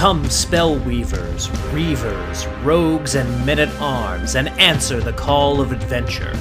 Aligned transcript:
Come, 0.00 0.30
spell 0.30 0.78
weavers, 0.78 1.48
reavers, 1.74 2.64
rogues, 2.64 3.16
and 3.16 3.44
men 3.44 3.58
at 3.58 3.68
arms, 3.82 4.34
and 4.34 4.48
answer 4.58 4.98
the 4.98 5.12
call 5.12 5.60
of 5.60 5.72
adventure. 5.72 6.32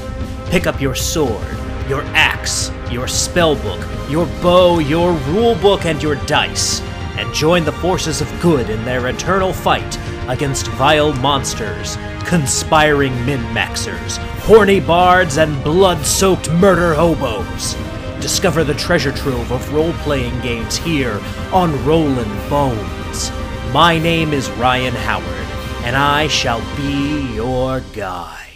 Pick 0.46 0.66
up 0.66 0.80
your 0.80 0.96
sword, 0.96 1.46
your 1.90 2.02
axe, 2.16 2.70
your 2.90 3.06
spellbook, 3.08 4.10
your 4.10 4.28
bow, 4.42 4.80
your 4.80 5.12
rulebook, 5.12 5.84
and 5.84 6.02
your 6.02 6.16
dice, 6.26 6.80
and 7.18 7.34
join 7.34 7.66
the 7.66 7.74
forces 7.74 8.22
of 8.22 8.42
good 8.42 8.70
in 8.70 8.86
their 8.86 9.10
eternal 9.10 9.52
fight 9.52 10.00
against 10.30 10.68
vile 10.68 11.12
monsters, 11.16 11.98
conspiring 12.24 13.14
min 13.26 13.42
maxers, 13.54 14.16
horny 14.44 14.80
bards, 14.80 15.38
and 15.38 15.62
blood 15.66 16.06
soaked 16.06 16.50
murder 16.50 16.94
hobos. 16.94 17.76
Discover 18.22 18.64
the 18.64 18.74
treasure 18.76 19.12
trove 19.12 19.52
of 19.52 19.74
role 19.74 19.92
playing 19.96 20.40
games 20.40 20.78
here 20.78 21.20
on 21.52 21.74
Rollin' 21.86 22.50
Bones. 22.50 22.99
My 23.74 24.00
name 24.00 24.34
is 24.34 24.50
Ryan 24.50 24.96
Howard, 24.96 25.86
and 25.86 25.96
I 25.96 26.28
shall 26.28 26.60
be 26.76 27.36
your 27.36 27.82
guide. 27.94 28.48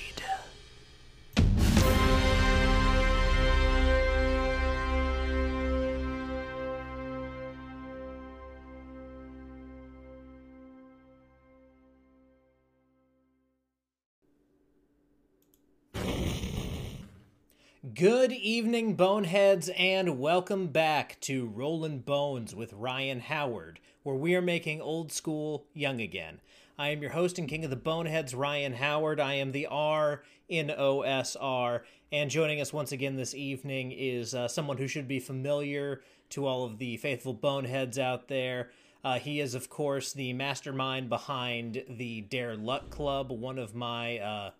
Good 17.94 18.32
evening, 18.32 18.96
Boneheads, 18.96 19.70
and 19.78 20.18
welcome 20.18 20.70
back 20.70 21.20
to 21.22 21.46
Rollin' 21.46 22.00
Bones 22.00 22.56
with 22.56 22.74
Ryan 22.74 23.20
Howard, 23.20 23.80
where 24.04 24.16
we 24.16 24.36
are 24.36 24.42
making 24.42 24.82
old 24.82 25.12
school 25.12 25.66
young 25.74 26.02
again. 26.02 26.40
I 26.78 26.90
am 26.90 27.02
your 27.02 27.12
host 27.12 27.40
and 27.40 27.48
king 27.48 27.64
of 27.64 27.70
the 27.70 27.76
Boneheads, 27.76 28.36
Ryan 28.36 28.74
Howard. 28.74 29.20
I 29.20 29.36
am 29.36 29.52
the 29.52 29.68
R 29.68 30.24
in 30.50 30.68
OSR, 30.68 31.82
and 32.12 32.30
joining 32.30 32.60
us 32.60 32.74
once 32.74 32.92
again 32.92 33.16
this 33.16 33.34
evening 33.34 33.92
is 33.92 34.36
uh, 34.36 34.48
someone 34.48 34.78
who 34.78 34.88
should 34.88 35.08
be 35.08 35.20
familiar 35.20 36.02
to 36.30 36.46
all 36.46 36.66
of 36.66 36.78
the 36.80 36.98
faithful 36.98 37.34
Boneheads 37.34 37.98
out 37.98 38.28
there. 38.28 38.70
Uh, 39.04 39.20
he 39.20 39.40
is, 39.40 39.54
of 39.54 39.70
course, 39.70 40.14
the 40.14 40.34
mastermind 40.34 41.10
behind 41.10 41.84
the 41.90 42.22
Dare 42.22 42.56
Luck 42.56 42.90
Club, 42.90 43.32
one 43.32 43.60
of 43.60 43.76
my 43.76 44.18
uh, 44.20 44.52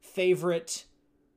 favorite 0.00 0.84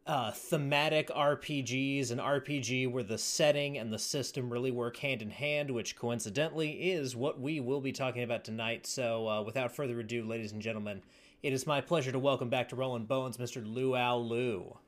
uh, 0.08 0.32
thematic 0.32 1.10
RPGs, 1.10 2.12
an 2.12 2.18
RPG 2.18 2.90
where 2.90 3.04
the 3.04 3.18
setting 3.18 3.78
and 3.78 3.92
the 3.92 4.00
system 4.00 4.50
really 4.50 4.72
work 4.72 4.96
hand 4.98 5.22
in 5.22 5.30
hand, 5.30 5.70
which 5.70 5.98
coincidentally 5.98 6.72
is 6.92 7.16
what 7.16 7.40
we 7.40 7.60
will 7.60 7.82
be 7.82 7.92
talking 7.92 8.24
about 8.24 8.46
tonight. 8.46 8.88
So, 8.88 9.28
uh, 9.28 9.42
without 9.42 9.76
further 9.76 10.00
ado, 10.00 10.24
ladies 10.24 10.54
and 10.54 10.62
gentlemen, 10.62 11.02
it 11.44 11.52
is 11.52 11.68
my 11.68 11.82
pleasure 11.82 12.14
to 12.14 12.20
welcome 12.20 12.50
back 12.50 12.70
to 12.70 12.78
Rolling 12.78 13.06
Bones, 13.06 13.38
Mr. 13.38 13.62
Luau 13.64 14.18
Lu. 14.18 14.78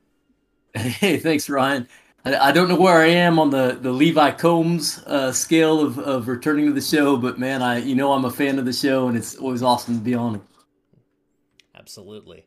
Hey, 0.74 1.18
thanks, 1.18 1.50
Ryan. 1.50 1.86
I, 2.24 2.36
I, 2.36 2.52
don't 2.52 2.68
know 2.68 2.78
where 2.78 2.98
I 2.98 3.08
am 3.08 3.38
on 3.40 3.50
the, 3.50 3.76
the 3.80 3.90
Levi 3.90 4.30
Combs 4.32 4.98
uh, 5.06 5.32
scale 5.32 5.80
of, 5.80 5.98
of 5.98 6.28
returning 6.28 6.66
to 6.66 6.72
the 6.72 6.80
show, 6.80 7.16
but 7.16 7.38
man, 7.38 7.60
I 7.60 7.78
you 7.78 7.96
know 7.96 8.12
I'm 8.12 8.24
a 8.24 8.30
fan 8.30 8.58
of 8.58 8.64
the 8.64 8.72
show, 8.72 9.08
and 9.08 9.16
it's 9.16 9.34
always 9.34 9.62
awesome 9.62 9.98
to 9.98 10.00
be 10.00 10.14
on 10.14 10.36
it. 10.36 10.40
Absolutely, 11.74 12.46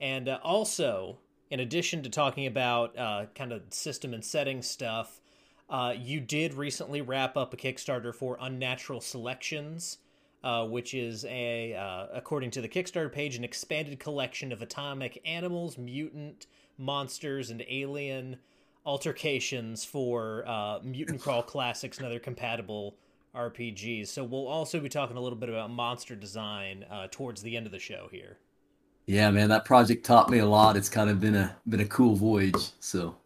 and 0.00 0.28
uh, 0.28 0.38
also 0.44 1.18
in 1.50 1.60
addition 1.60 2.02
to 2.02 2.10
talking 2.10 2.46
about 2.46 2.96
uh, 2.98 3.26
kind 3.34 3.52
of 3.52 3.62
system 3.70 4.14
and 4.14 4.24
setting 4.24 4.62
stuff, 4.62 5.20
uh, 5.68 5.94
you 5.96 6.20
did 6.20 6.54
recently 6.54 7.00
wrap 7.00 7.36
up 7.36 7.52
a 7.52 7.56
Kickstarter 7.56 8.14
for 8.14 8.38
Unnatural 8.40 9.00
Selections, 9.00 9.98
uh, 10.44 10.64
which 10.64 10.94
is 10.94 11.24
a, 11.24 11.74
uh, 11.74 12.06
according 12.12 12.50
to 12.52 12.60
the 12.60 12.68
Kickstarter 12.68 13.12
page, 13.12 13.36
an 13.36 13.44
expanded 13.44 13.98
collection 13.98 14.52
of 14.52 14.62
atomic 14.62 15.20
animals, 15.24 15.76
mutant 15.76 16.46
monsters, 16.78 17.50
and 17.50 17.64
alien 17.68 18.36
altercations 18.84 19.84
for 19.84 20.44
uh, 20.46 20.78
Mutant 20.82 21.20
Crawl 21.20 21.42
Classics 21.44 21.98
and 21.98 22.06
other 22.06 22.20
compatible 22.20 22.96
RPGs. 23.34 24.08
So 24.08 24.24
we'll 24.24 24.46
also 24.46 24.80
be 24.80 24.88
talking 24.88 25.16
a 25.16 25.20
little 25.20 25.38
bit 25.38 25.48
about 25.48 25.70
monster 25.70 26.14
design 26.14 26.84
uh, 26.90 27.08
towards 27.10 27.42
the 27.42 27.56
end 27.56 27.66
of 27.66 27.72
the 27.72 27.78
show 27.78 28.08
here. 28.10 28.38
Yeah, 29.06 29.30
man, 29.30 29.50
that 29.50 29.64
project 29.64 30.04
taught 30.04 30.30
me 30.30 30.38
a 30.38 30.46
lot. 30.46 30.76
It's 30.76 30.88
kind 30.88 31.08
of 31.08 31.20
been 31.20 31.36
a 31.36 31.56
been 31.68 31.80
a 31.80 31.86
cool 31.86 32.16
voyage. 32.16 32.72
So 32.80 33.16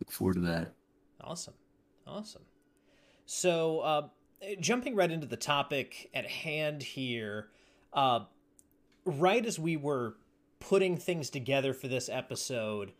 look 0.00 0.10
forward 0.10 0.34
to 0.34 0.40
that. 0.42 0.72
Awesome. 1.20 1.54
Awesome. 2.06 2.42
So 3.24 3.80
uh, 3.80 4.08
jumping 4.60 4.94
right 4.94 5.10
into 5.10 5.26
the 5.26 5.36
topic 5.36 6.08
at 6.14 6.26
hand 6.26 6.84
here, 6.84 7.48
uh, 7.92 8.20
right 9.04 9.44
as 9.44 9.58
we 9.58 9.76
were 9.76 10.14
putting 10.60 10.96
things 10.96 11.30
together 11.30 11.74
for 11.74 11.88
this 11.88 12.08
episode, 12.08 12.92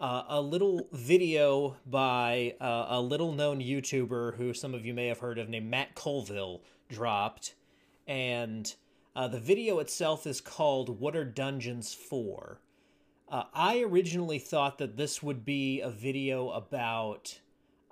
uh, 0.00 0.22
a 0.28 0.40
little 0.40 0.88
video 0.92 1.76
by 1.84 2.54
uh, 2.58 2.86
a 2.88 3.00
little 3.02 3.32
known 3.32 3.60
YouTuber 3.60 4.36
who 4.36 4.54
some 4.54 4.74
of 4.74 4.86
you 4.86 4.94
may 4.94 5.08
have 5.08 5.18
heard 5.18 5.38
of 5.38 5.50
named 5.50 5.70
Matt 5.70 5.94
Colville 5.94 6.62
dropped. 6.88 7.54
And 8.06 8.74
uh, 9.16 9.28
the 9.28 9.40
video 9.40 9.78
itself 9.78 10.26
is 10.26 10.40
called 10.40 11.00
What 11.00 11.14
Are 11.16 11.24
Dungeons 11.24 11.94
For? 11.94 12.60
Uh, 13.28 13.44
I 13.54 13.80
originally 13.80 14.38
thought 14.38 14.78
that 14.78 14.96
this 14.96 15.22
would 15.22 15.44
be 15.44 15.80
a 15.80 15.90
video 15.90 16.50
about 16.50 17.40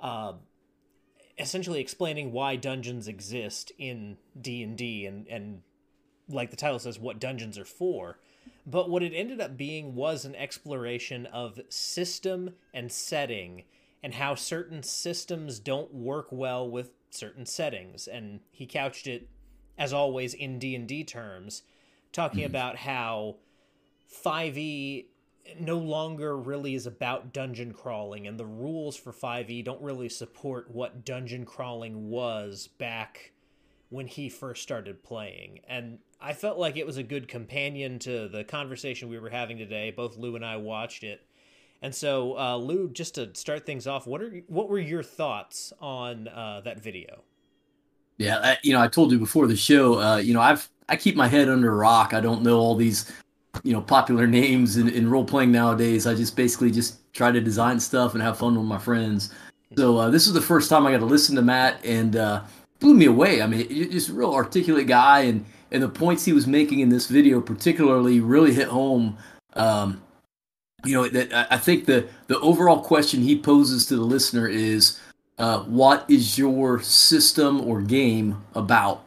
uh, 0.00 0.34
essentially 1.38 1.80
explaining 1.80 2.32
why 2.32 2.56
dungeons 2.56 3.08
exist 3.08 3.72
in 3.78 4.18
D&D 4.40 5.06
and, 5.06 5.26
and 5.28 5.62
like 6.28 6.50
the 6.50 6.56
title 6.56 6.78
says, 6.78 6.98
what 6.98 7.18
dungeons 7.18 7.58
are 7.58 7.64
for. 7.64 8.18
But 8.66 8.90
what 8.90 9.02
it 9.02 9.12
ended 9.14 9.40
up 9.40 9.56
being 9.56 9.94
was 9.94 10.24
an 10.24 10.34
exploration 10.34 11.26
of 11.26 11.60
system 11.68 12.54
and 12.74 12.90
setting 12.90 13.64
and 14.02 14.14
how 14.14 14.34
certain 14.34 14.82
systems 14.82 15.58
don't 15.58 15.94
work 15.94 16.28
well 16.30 16.68
with 16.68 16.92
certain 17.10 17.46
settings. 17.46 18.08
And 18.08 18.40
he 18.50 18.66
couched 18.66 19.06
it 19.06 19.28
as 19.78 19.92
always 19.92 20.34
in 20.34 20.58
D&D 20.58 21.04
terms, 21.04 21.62
talking 22.12 22.42
mm 22.42 22.46
about 22.46 22.76
how 22.76 23.36
5e 24.24 25.06
no 25.58 25.78
longer 25.78 26.36
really 26.36 26.74
is 26.74 26.86
about 26.86 27.32
dungeon 27.32 27.72
crawling 27.72 28.26
and 28.26 28.38
the 28.38 28.46
rules 28.46 28.96
for 28.96 29.12
5e 29.12 29.64
don't 29.64 29.80
really 29.80 30.08
support 30.08 30.70
what 30.70 31.04
dungeon 31.04 31.44
crawling 31.44 32.08
was 32.10 32.68
back 32.78 33.32
when 33.88 34.06
he 34.06 34.28
first 34.28 34.62
started 34.62 35.02
playing. 35.02 35.60
And 35.68 35.98
I 36.20 36.32
felt 36.32 36.58
like 36.58 36.76
it 36.76 36.86
was 36.86 36.96
a 36.96 37.02
good 37.02 37.28
companion 37.28 37.98
to 38.00 38.28
the 38.28 38.44
conversation 38.44 39.08
we 39.08 39.18
were 39.18 39.30
having 39.30 39.58
today. 39.58 39.90
Both 39.90 40.16
Lou 40.16 40.36
and 40.36 40.44
I 40.44 40.56
watched 40.56 41.04
it. 41.04 41.26
And 41.82 41.94
so, 41.94 42.38
uh, 42.38 42.56
Lou, 42.56 42.88
just 42.88 43.16
to 43.16 43.34
start 43.34 43.66
things 43.66 43.86
off, 43.86 44.06
what 44.06 44.22
are 44.22 44.30
what 44.46 44.68
were 44.68 44.78
your 44.78 45.02
thoughts 45.02 45.72
on 45.80 46.28
uh, 46.28 46.62
that 46.64 46.80
video? 46.80 47.24
Yeah, 48.22 48.38
I, 48.40 48.58
you 48.62 48.72
know, 48.72 48.80
I 48.80 48.86
told 48.86 49.10
you 49.10 49.18
before 49.18 49.48
the 49.48 49.56
show. 49.56 50.00
Uh, 50.00 50.18
you 50.18 50.32
know, 50.32 50.40
I've 50.40 50.68
I 50.88 50.94
keep 50.94 51.16
my 51.16 51.26
head 51.26 51.48
under 51.48 51.72
a 51.72 51.74
rock. 51.74 52.14
I 52.14 52.20
don't 52.20 52.42
know 52.42 52.58
all 52.58 52.76
these, 52.76 53.10
you 53.64 53.72
know, 53.72 53.80
popular 53.80 54.26
names 54.40 54.76
in, 54.76 54.88
in 54.88 55.10
role 55.10 55.24
playing 55.24 55.50
nowadays. 55.50 56.06
I 56.06 56.14
just 56.14 56.36
basically 56.36 56.70
just 56.70 57.12
try 57.12 57.32
to 57.32 57.40
design 57.40 57.80
stuff 57.80 58.14
and 58.14 58.22
have 58.22 58.38
fun 58.38 58.54
with 58.54 58.64
my 58.64 58.78
friends. 58.78 59.34
So 59.76 59.98
uh, 59.98 60.10
this 60.10 60.28
is 60.28 60.34
the 60.34 60.40
first 60.40 60.70
time 60.70 60.86
I 60.86 60.92
got 60.92 60.98
to 60.98 61.04
listen 61.04 61.34
to 61.34 61.42
Matt, 61.42 61.84
and 61.84 62.14
uh, 62.14 62.42
blew 62.78 62.94
me 62.94 63.06
away. 63.06 63.42
I 63.42 63.46
mean, 63.48 63.68
just 63.90 64.10
a 64.10 64.12
real 64.12 64.32
articulate 64.32 64.86
guy, 64.86 65.22
and 65.22 65.44
and 65.72 65.82
the 65.82 65.88
points 65.88 66.24
he 66.24 66.32
was 66.32 66.46
making 66.46 66.78
in 66.78 66.90
this 66.90 67.08
video, 67.08 67.40
particularly, 67.40 68.20
really 68.20 68.54
hit 68.54 68.68
home. 68.68 69.16
Um, 69.54 70.00
you 70.84 70.94
know, 70.94 71.08
that 71.08 71.48
I 71.50 71.56
think 71.56 71.86
the 71.86 72.06
the 72.28 72.38
overall 72.38 72.82
question 72.82 73.20
he 73.20 73.36
poses 73.36 73.86
to 73.86 73.96
the 73.96 74.02
listener 74.02 74.46
is 74.46 75.00
uh, 75.42 75.64
what 75.64 76.08
is 76.08 76.38
your 76.38 76.81
system 76.81 77.61
or 77.62 77.82
game 77.82 78.40
about? 78.55 79.05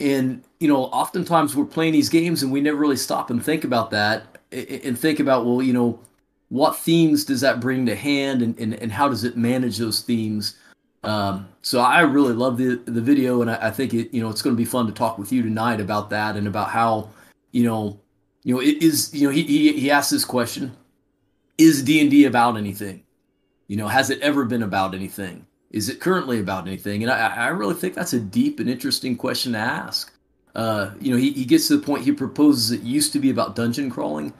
And 0.00 0.42
you 0.58 0.66
know, 0.66 0.86
oftentimes 0.86 1.54
we're 1.54 1.64
playing 1.64 1.92
these 1.92 2.08
games 2.08 2.42
and 2.42 2.50
we 2.50 2.60
never 2.60 2.76
really 2.76 2.96
stop 2.96 3.30
and 3.30 3.42
think 3.42 3.62
about 3.62 3.92
that 3.92 4.24
and 4.50 4.98
think 4.98 5.20
about, 5.20 5.46
well, 5.46 5.62
you 5.62 5.72
know, 5.72 6.00
what 6.48 6.76
themes 6.76 7.24
does 7.24 7.40
that 7.42 7.60
bring 7.60 7.86
to 7.86 7.94
hand 7.94 8.42
and, 8.42 8.58
and, 8.58 8.74
and 8.74 8.90
how 8.90 9.08
does 9.08 9.22
it 9.22 9.36
manage 9.36 9.78
those 9.78 10.00
themes? 10.00 10.56
Um, 11.04 11.48
so 11.62 11.78
I 11.80 12.00
really 12.00 12.32
love 12.32 12.56
the 12.56 12.76
the 12.86 13.00
video, 13.00 13.40
and 13.42 13.50
I, 13.50 13.68
I, 13.68 13.70
think 13.70 13.92
it 13.94 14.12
you 14.12 14.22
know 14.22 14.30
it's 14.30 14.42
going 14.42 14.56
to 14.56 14.60
be 14.60 14.64
fun 14.64 14.86
to 14.86 14.92
talk 14.92 15.18
with 15.18 15.32
you 15.32 15.42
tonight 15.42 15.78
about 15.80 16.10
that 16.10 16.34
and 16.34 16.48
about 16.48 16.70
how 16.70 17.10
you 17.52 17.62
know 17.62 18.00
you 18.42 18.54
know 18.54 18.60
it 18.60 18.82
is 18.82 19.12
you 19.12 19.28
know 19.28 19.32
he 19.32 19.42
he, 19.42 19.72
he 19.78 19.90
asked 19.90 20.10
this 20.10 20.24
question: 20.24 20.74
Is 21.58 21.82
D 21.82 22.00
and 22.00 22.10
D 22.10 22.24
about 22.24 22.56
anything? 22.56 23.04
You 23.66 23.76
know, 23.76 23.88
has 23.88 24.10
it 24.10 24.20
ever 24.20 24.44
been 24.44 24.62
about 24.62 24.94
anything? 24.94 25.46
Is 25.74 25.88
it 25.88 25.98
currently 25.98 26.38
about 26.38 26.68
anything? 26.68 27.02
And 27.02 27.10
I, 27.10 27.34
I 27.34 27.48
really 27.48 27.74
think 27.74 27.94
that's 27.94 28.12
a 28.12 28.20
deep 28.20 28.60
and 28.60 28.70
interesting 28.70 29.16
question 29.16 29.54
to 29.54 29.58
ask. 29.58 30.14
Uh, 30.54 30.92
you 31.00 31.10
know, 31.10 31.16
he, 31.16 31.32
he 31.32 31.44
gets 31.44 31.66
to 31.66 31.76
the 31.76 31.84
point 31.84 32.04
he 32.04 32.12
proposes 32.12 32.70
it 32.70 32.82
used 32.82 33.12
to 33.12 33.18
be 33.18 33.28
about 33.28 33.56
dungeon 33.56 33.90
crawling. 33.90 34.32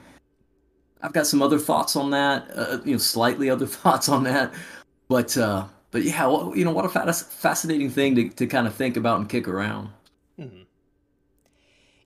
I've 1.01 1.11
got 1.11 1.27
some 1.27 1.41
other 1.41 1.59
thoughts 1.59 1.97
on 1.97 2.11
that, 2.11 2.49
uh, 2.55 2.77
you 2.85 2.93
know, 2.93 2.97
slightly 2.97 3.49
other 3.49 3.65
thoughts 3.67 4.07
on 4.07 4.23
that. 4.23 4.53
But, 5.09 5.37
uh, 5.37 5.65
but 5.91 6.03
yeah, 6.03 6.25
well, 6.25 6.53
you 6.55 6.63
know, 6.63 6.71
what 6.71 6.85
a 6.85 7.13
fascinating 7.13 7.89
thing 7.89 8.15
to, 8.15 8.29
to 8.29 8.47
kind 8.47 8.65
of 8.65 8.73
think 8.73 8.95
about 8.95 9.19
and 9.19 9.27
kick 9.27 9.49
around. 9.49 9.89
Mm-hmm. 10.39 10.61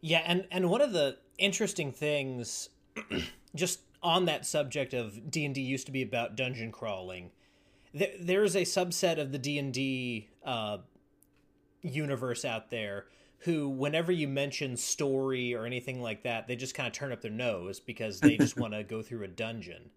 Yeah, 0.01 0.23
and 0.25 0.47
and 0.49 0.71
one 0.71 0.81
of 0.81 0.91
the 0.91 1.17
interesting 1.37 1.91
things, 1.91 2.69
just 3.55 3.81
on 4.01 4.25
that 4.25 4.47
subject 4.47 4.95
of 4.95 5.29
D 5.29 5.45
and 5.45 5.53
D 5.53 5.61
used 5.61 5.85
to 5.85 5.91
be 5.91 6.01
about 6.01 6.35
dungeon 6.35 6.71
crawling. 6.71 7.29
There, 7.93 8.11
there 8.19 8.43
is 8.43 8.55
a 8.55 8.61
subset 8.61 9.19
of 9.19 9.31
the 9.31 9.37
D 9.37 9.57
and 9.57 9.73
D 9.73 10.29
uh, 10.43 10.79
universe 11.81 12.45
out 12.45 12.69
there 12.69 13.05
who, 13.43 13.69
whenever 13.69 14.11
you 14.11 14.27
mention 14.27 14.75
story 14.75 15.55
or 15.55 15.65
anything 15.65 16.01
like 16.01 16.23
that, 16.23 16.47
they 16.47 16.55
just 16.55 16.75
kind 16.75 16.87
of 16.87 16.93
turn 16.93 17.11
up 17.11 17.21
their 17.21 17.31
nose 17.31 17.79
because 17.79 18.19
they 18.19 18.37
just 18.37 18.57
want 18.59 18.73
to 18.73 18.83
go 18.83 19.01
through 19.01 19.23
a 19.23 19.27
dungeon. 19.27 19.89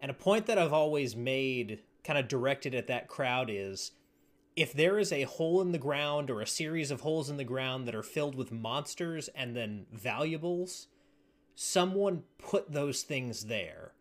And 0.00 0.10
a 0.10 0.14
point 0.14 0.46
that 0.46 0.58
I've 0.58 0.72
always 0.72 1.14
made, 1.14 1.80
kind 2.02 2.18
of 2.18 2.28
directed 2.28 2.74
at 2.74 2.86
that 2.88 3.08
crowd, 3.08 3.50
is 3.50 3.92
if 4.56 4.72
there 4.72 4.98
is 4.98 5.12
a 5.12 5.22
hole 5.22 5.60
in 5.60 5.72
the 5.72 5.78
ground 5.78 6.30
or 6.30 6.40
a 6.40 6.46
series 6.46 6.90
of 6.90 7.02
holes 7.02 7.30
in 7.30 7.36
the 7.36 7.44
ground 7.44 7.86
that 7.86 7.94
are 7.94 8.02
filled 8.02 8.34
with 8.34 8.50
monsters 8.50 9.28
and 9.34 9.54
then 9.54 9.86
valuables, 9.92 10.88
someone 11.54 12.24
put 12.38 12.72
those 12.72 13.02
things 13.02 13.44
there. 13.44 13.92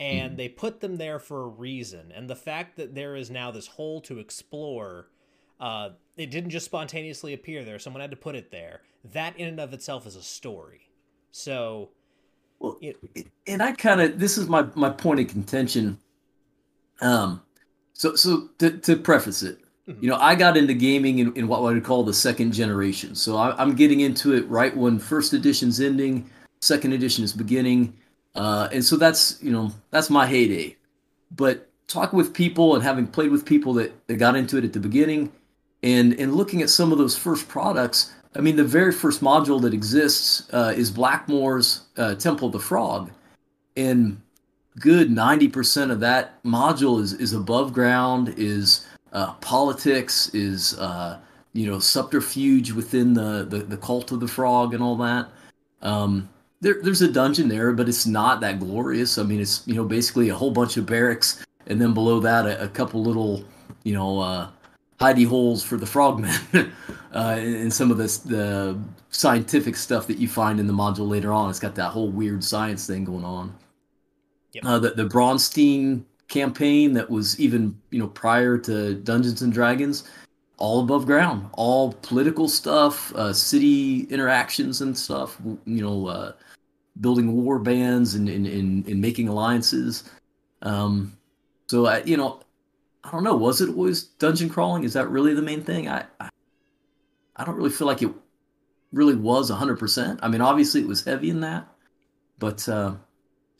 And 0.00 0.32
mm. 0.32 0.36
they 0.36 0.48
put 0.48 0.80
them 0.80 0.96
there 0.96 1.18
for 1.18 1.42
a 1.42 1.48
reason. 1.48 2.12
And 2.14 2.28
the 2.28 2.36
fact 2.36 2.76
that 2.76 2.94
there 2.94 3.16
is 3.16 3.30
now 3.30 3.50
this 3.50 3.66
hole 3.66 4.00
to 4.02 4.18
explore, 4.18 5.08
uh, 5.60 5.90
it 6.16 6.30
didn't 6.30 6.50
just 6.50 6.66
spontaneously 6.66 7.32
appear 7.32 7.64
there. 7.64 7.78
Someone 7.78 8.00
had 8.00 8.10
to 8.10 8.16
put 8.16 8.34
it 8.34 8.50
there. 8.50 8.82
That 9.12 9.38
in 9.38 9.48
and 9.48 9.60
of 9.60 9.72
itself 9.72 10.06
is 10.06 10.16
a 10.16 10.22
story. 10.22 10.88
So, 11.30 11.90
well, 12.58 12.78
it, 12.80 12.96
and 13.46 13.62
I 13.62 13.72
kind 13.72 14.00
of 14.00 14.18
this 14.18 14.38
is 14.38 14.48
my 14.48 14.66
my 14.74 14.88
point 14.88 15.20
of 15.20 15.28
contention. 15.28 15.98
Um, 17.00 17.42
so 17.92 18.14
so 18.14 18.48
to, 18.58 18.78
to 18.78 18.96
preface 18.96 19.42
it, 19.42 19.58
mm-hmm. 19.88 20.02
you 20.02 20.08
know, 20.08 20.16
I 20.16 20.36
got 20.36 20.56
into 20.56 20.74
gaming 20.74 21.18
in, 21.18 21.34
in 21.34 21.48
what 21.48 21.58
I 21.58 21.72
would 21.72 21.84
call 21.84 22.04
the 22.04 22.14
second 22.14 22.52
generation. 22.52 23.14
So 23.14 23.36
I, 23.36 23.60
am 23.60 23.74
getting 23.74 24.00
into 24.00 24.32
it 24.32 24.48
right 24.48 24.74
when 24.76 24.98
first 24.98 25.32
edition's 25.32 25.80
ending, 25.80 26.30
second 26.60 26.92
edition 26.92 27.24
is 27.24 27.32
beginning, 27.32 27.94
uh, 28.34 28.68
and 28.72 28.84
so 28.84 28.96
that's 28.96 29.42
you 29.42 29.50
know 29.50 29.72
that's 29.90 30.10
my 30.10 30.26
heyday. 30.26 30.76
But 31.36 31.68
talking 31.86 32.16
with 32.16 32.32
people 32.32 32.74
and 32.74 32.82
having 32.82 33.06
played 33.06 33.30
with 33.30 33.44
people 33.44 33.72
that, 33.74 33.92
that 34.06 34.16
got 34.16 34.36
into 34.36 34.56
it 34.56 34.64
at 34.64 34.72
the 34.72 34.80
beginning 34.80 35.30
and 35.82 36.18
and 36.18 36.34
looking 36.34 36.62
at 36.62 36.70
some 36.70 36.92
of 36.92 36.98
those 36.98 37.16
first 37.16 37.46
products 37.46 38.12
i 38.36 38.40
mean 38.40 38.56
the 38.56 38.64
very 38.64 38.92
first 38.92 39.20
module 39.20 39.60
that 39.60 39.74
exists 39.74 40.48
uh, 40.52 40.72
is 40.74 40.90
Blackmoor's 40.90 41.82
uh, 41.96 42.14
temple 42.14 42.46
of 42.46 42.52
the 42.52 42.58
frog 42.58 43.10
and 43.76 44.20
good 44.80 45.08
90% 45.08 45.90
of 45.90 46.00
that 46.00 46.42
module 46.42 47.00
is 47.00 47.12
is 47.14 47.32
above 47.32 47.72
ground 47.72 48.34
is 48.36 48.86
uh, 49.12 49.34
politics 49.34 50.34
is 50.34 50.76
uh, 50.78 51.18
you 51.52 51.66
know 51.70 51.78
subterfuge 51.78 52.72
within 52.72 53.14
the, 53.14 53.44
the, 53.44 53.58
the 53.58 53.76
cult 53.76 54.10
of 54.10 54.20
the 54.20 54.28
frog 54.28 54.74
and 54.74 54.82
all 54.82 54.96
that 54.96 55.28
um, 55.82 56.28
there, 56.64 56.80
there's 56.82 57.02
a 57.02 57.08
dungeon 57.08 57.48
there 57.48 57.72
but 57.72 57.88
it's 57.88 58.06
not 58.06 58.40
that 58.40 58.58
glorious 58.58 59.18
i 59.18 59.22
mean 59.22 59.40
it's 59.40 59.62
you 59.66 59.74
know 59.74 59.84
basically 59.84 60.30
a 60.30 60.34
whole 60.34 60.50
bunch 60.50 60.76
of 60.76 60.86
barracks 60.86 61.44
and 61.66 61.80
then 61.80 61.94
below 61.94 62.18
that 62.20 62.46
a, 62.46 62.64
a 62.64 62.68
couple 62.68 63.02
little 63.02 63.44
you 63.84 63.92
know 63.92 64.18
uh, 64.20 64.48
hidey 65.00 65.26
holes 65.26 65.62
for 65.62 65.76
the 65.76 65.86
frogmen 65.86 66.34
uh, 67.14 67.36
and 67.38 67.72
some 67.72 67.90
of 67.90 67.98
this 67.98 68.18
the 68.18 68.78
scientific 69.14 69.76
stuff 69.76 70.06
that 70.06 70.18
you 70.18 70.28
find 70.28 70.58
in 70.58 70.66
the 70.66 70.72
module 70.72 71.08
later 71.08 71.32
on. 71.32 71.48
It's 71.48 71.60
got 71.60 71.74
that 71.76 71.90
whole 71.90 72.10
weird 72.10 72.42
science 72.42 72.86
thing 72.86 73.04
going 73.04 73.24
on. 73.24 73.54
Yep. 74.52 74.64
Uh, 74.64 74.78
the 74.78 74.90
the 74.90 75.06
Braunstein 75.06 76.04
campaign 76.28 76.92
that 76.94 77.08
was 77.08 77.38
even 77.38 77.78
you 77.90 77.98
know 77.98 78.08
prior 78.08 78.58
to 78.58 78.94
Dungeons 78.94 79.42
and 79.42 79.52
Dragons, 79.52 80.04
all 80.56 80.80
above 80.80 81.06
ground, 81.06 81.48
all 81.52 81.92
political 82.02 82.48
stuff, 82.48 83.14
uh, 83.14 83.32
city 83.32 84.02
interactions 84.10 84.80
and 84.80 84.96
stuff. 84.96 85.38
You 85.64 85.82
know, 85.82 86.06
uh, 86.06 86.32
building 87.00 87.44
war 87.44 87.58
bands 87.58 88.14
and, 88.14 88.28
and, 88.28 88.46
and, 88.46 88.86
and 88.86 89.00
making 89.00 89.28
alliances. 89.28 90.04
Um, 90.62 91.16
so 91.66 91.86
I, 91.86 92.02
you 92.02 92.16
know, 92.16 92.40
I 93.02 93.10
don't 93.10 93.24
know. 93.24 93.36
Was 93.36 93.60
it 93.60 93.70
always 93.70 94.04
dungeon 94.04 94.48
crawling? 94.48 94.84
Is 94.84 94.92
that 94.94 95.08
really 95.10 95.34
the 95.34 95.42
main 95.42 95.62
thing? 95.62 95.88
I, 95.88 96.04
I, 96.20 96.28
I 97.36 97.44
don't 97.44 97.56
really 97.56 97.70
feel 97.70 97.86
like 97.86 98.02
it 98.02 98.10
really 98.92 99.14
was 99.14 99.50
hundred 99.50 99.78
percent. 99.78 100.20
I 100.22 100.28
mean, 100.28 100.40
obviously 100.40 100.80
it 100.80 100.86
was 100.86 101.04
heavy 101.04 101.30
in 101.30 101.40
that, 101.40 101.66
but 102.38 102.66
uh, 102.68 102.94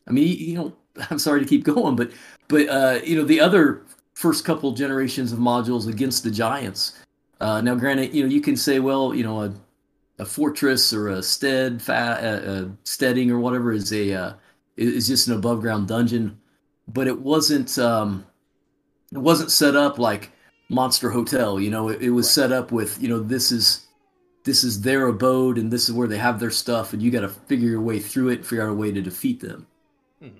I 0.06 0.10
mean, 0.12 0.38
you 0.38 0.54
know, 0.54 0.76
I'm 1.10 1.18
sorry 1.18 1.40
to 1.40 1.46
keep 1.46 1.64
going, 1.64 1.96
but 1.96 2.12
but 2.48 2.68
uh, 2.68 3.00
you 3.04 3.16
know, 3.16 3.24
the 3.24 3.40
other 3.40 3.84
first 4.14 4.44
couple 4.44 4.72
generations 4.72 5.32
of 5.32 5.38
modules 5.38 5.88
against 5.88 6.22
the 6.22 6.30
giants. 6.30 7.00
Uh, 7.40 7.60
now, 7.60 7.74
granted, 7.74 8.14
you 8.14 8.22
know, 8.22 8.28
you 8.28 8.40
can 8.40 8.56
say, 8.56 8.78
well, 8.78 9.12
you 9.12 9.24
know, 9.24 9.42
a, 9.42 9.52
a 10.18 10.24
fortress 10.24 10.92
or 10.92 11.08
a 11.08 11.22
stead, 11.22 11.82
fa- 11.82 12.70
steading 12.84 13.30
or 13.30 13.38
whatever 13.40 13.72
is 13.72 13.92
a 13.92 14.12
uh, 14.12 14.32
is 14.76 15.08
just 15.08 15.28
an 15.28 15.34
above 15.34 15.60
ground 15.60 15.88
dungeon, 15.88 16.38
but 16.88 17.06
it 17.06 17.20
wasn't. 17.20 17.78
Um, 17.78 18.26
it 19.12 19.18
wasn't 19.18 19.50
set 19.50 19.76
up 19.76 19.98
like 19.98 20.32
Monster 20.68 21.10
Hotel. 21.10 21.60
You 21.60 21.70
know, 21.70 21.88
it, 21.88 22.02
it 22.02 22.10
was 22.10 22.26
right. 22.26 22.32
set 22.32 22.52
up 22.52 22.72
with 22.72 23.00
you 23.00 23.08
know 23.08 23.20
this 23.20 23.52
is 23.52 23.86
this 24.44 24.62
is 24.64 24.82
their 24.82 25.06
abode 25.06 25.56
and 25.58 25.70
this 25.70 25.88
is 25.88 25.94
where 25.94 26.08
they 26.08 26.18
have 26.18 26.40
their 26.40 26.50
stuff, 26.50 26.92
and 26.92 27.02
you 27.02 27.10
got 27.10 27.20
to 27.20 27.28
figure 27.28 27.68
your 27.68 27.80
way 27.80 27.98
through 27.98 28.28
it, 28.28 28.38
and 28.38 28.46
figure 28.46 28.64
out 28.64 28.70
a 28.70 28.74
way 28.74 28.92
to 28.92 29.00
defeat 29.00 29.40
them. 29.40 29.66
Hmm. 30.20 30.38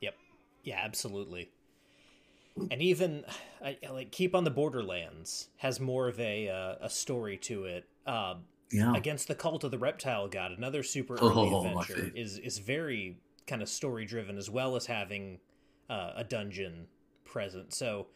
Yep. 0.00 0.14
Yeah, 0.64 0.80
absolutely. 0.82 1.50
And 2.70 2.82
even 2.82 3.24
like 3.90 4.10
Keep 4.10 4.34
on 4.34 4.44
the 4.44 4.50
Borderlands 4.50 5.48
has 5.58 5.78
more 5.78 6.08
of 6.08 6.18
a 6.18 6.48
uh, 6.48 6.74
a 6.80 6.90
story 6.90 7.36
to 7.38 7.64
it. 7.64 7.86
Uh, 8.08 8.36
yeah. 8.72 8.94
Against 8.94 9.28
the 9.28 9.34
Cult 9.34 9.64
of 9.64 9.70
the 9.70 9.78
Reptile 9.78 10.28
God, 10.28 10.52
another 10.52 10.82
super 10.82 11.14
early 11.14 11.50
oh, 11.50 11.66
adventure 11.66 12.10
is 12.14 12.38
is 12.38 12.58
very 12.58 13.18
kind 13.46 13.62
of 13.62 13.68
story 13.68 14.04
driven 14.04 14.36
as 14.36 14.50
well 14.50 14.76
as 14.76 14.86
having 14.86 15.38
uh, 15.88 16.12
a 16.16 16.24
dungeon 16.24 16.86
present. 17.24 17.72
So, 17.72 18.08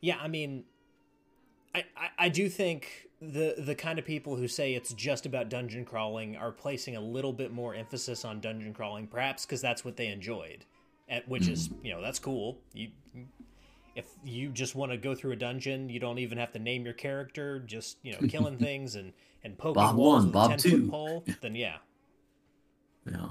yeah, 0.00 0.16
I 0.20 0.28
mean, 0.28 0.64
I, 1.74 1.84
I, 1.96 2.08
I 2.18 2.28
do 2.28 2.48
think 2.48 3.08
the 3.20 3.54
the 3.58 3.74
kind 3.74 3.98
of 3.98 4.04
people 4.04 4.36
who 4.36 4.46
say 4.46 4.74
it's 4.74 4.92
just 4.92 5.26
about 5.26 5.48
dungeon 5.48 5.84
crawling 5.84 6.36
are 6.36 6.52
placing 6.52 6.96
a 6.96 7.00
little 7.00 7.32
bit 7.32 7.52
more 7.52 7.74
emphasis 7.74 8.24
on 8.24 8.40
dungeon 8.40 8.74
crawling, 8.74 9.06
perhaps 9.06 9.46
because 9.46 9.60
that's 9.60 9.84
what 9.84 9.96
they 9.96 10.08
enjoyed, 10.08 10.64
at 11.08 11.26
which 11.28 11.48
is 11.48 11.68
mm-hmm. 11.68 11.86
you 11.86 11.92
know 11.92 12.02
that's 12.02 12.18
cool. 12.18 12.58
You 12.74 12.90
if 13.98 14.06
you 14.24 14.50
just 14.50 14.76
want 14.76 14.92
to 14.92 14.96
go 14.96 15.12
through 15.12 15.32
a 15.32 15.36
dungeon, 15.36 15.88
you 15.88 15.98
don't 15.98 16.20
even 16.20 16.38
have 16.38 16.52
to 16.52 16.60
name 16.60 16.84
your 16.84 16.94
character, 16.94 17.58
just 17.58 17.98
you 18.02 18.12
know 18.12 18.18
killing 18.28 18.56
things 18.56 18.94
and 18.94 19.12
and 19.42 19.58
poking 19.58 19.74
Bob 19.74 19.96
walls 19.96 20.16
one, 20.18 20.24
with 20.26 20.32
Bob 20.32 20.50
a 20.52 20.56
ten 20.56 20.70
two. 20.70 20.82
foot 20.82 20.90
pole. 20.90 21.24
Then 21.40 21.56
yeah, 21.56 21.76
yeah. 23.10 23.28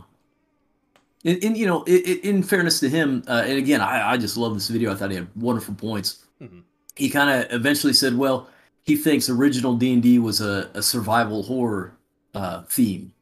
And, 1.23 1.43
and 1.43 1.57
you 1.57 1.65
know, 1.65 1.83
it, 1.87 2.23
in 2.23 2.43
fairness 2.43 2.81
to 2.81 2.89
him, 2.89 3.23
uh, 3.27 3.43
and 3.45 3.57
again, 3.57 3.81
I, 3.81 4.11
I 4.11 4.17
just 4.17 4.37
love 4.37 4.53
this 4.53 4.67
video. 4.67 4.91
I 4.91 4.95
thought 4.95 5.09
he 5.09 5.15
had 5.15 5.29
wonderful 5.35 5.73
points. 5.73 6.25
Mm-hmm. 6.41 6.59
He 6.95 7.09
kind 7.09 7.29
of 7.29 7.51
eventually 7.51 7.93
said, 7.93 8.17
"Well, 8.17 8.49
he 8.83 8.97
thinks 8.97 9.29
original 9.29 9.75
D 9.75 9.93
and 9.93 10.03
D 10.03 10.19
was 10.19 10.41
a, 10.41 10.69
a 10.73 10.83
survival 10.83 11.43
horror 11.43 11.95
uh, 12.35 12.63
theme," 12.63 13.13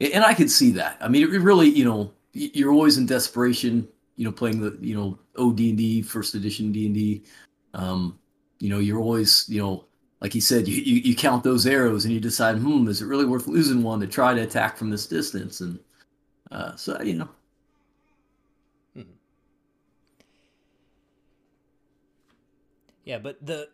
and 0.00 0.24
I 0.24 0.32
could 0.32 0.50
see 0.50 0.70
that. 0.72 0.96
I 1.02 1.08
mean, 1.08 1.22
it 1.22 1.40
really, 1.40 1.68
you 1.68 1.84
know, 1.84 2.12
you're 2.32 2.72
always 2.72 2.96
in 2.96 3.04
desperation. 3.04 3.88
You 4.16 4.24
know, 4.24 4.32
playing 4.32 4.60
the 4.60 4.78
you 4.80 4.94
know 4.94 5.18
OD 5.36 5.60
and 5.60 5.78
D 5.78 6.02
first 6.02 6.34
edition 6.34 6.72
D 6.72 6.86
and 6.86 6.94
D. 6.94 7.22
Um, 7.74 8.18
you 8.60 8.70
know, 8.70 8.78
you're 8.78 9.00
always 9.00 9.46
you 9.48 9.60
know 9.60 9.84
like 10.20 10.32
he 10.32 10.40
said, 10.40 10.66
you, 10.66 10.80
you, 10.80 11.02
you, 11.02 11.14
count 11.14 11.44
those 11.44 11.66
arrows 11.66 12.06
and 12.06 12.14
you 12.14 12.18
decide, 12.18 12.56
hmm, 12.56 12.88
is 12.88 13.02
it 13.02 13.06
really 13.06 13.26
worth 13.26 13.46
losing 13.46 13.82
one 13.82 14.00
to 14.00 14.06
try 14.06 14.32
to 14.32 14.40
attack 14.40 14.78
from 14.78 14.88
this 14.88 15.06
distance? 15.06 15.60
And 15.60 15.78
uh, 16.50 16.74
so, 16.76 16.98
you 17.02 17.12
know, 17.14 17.28
Yeah, 23.04 23.18
but 23.18 23.44
the 23.44 23.68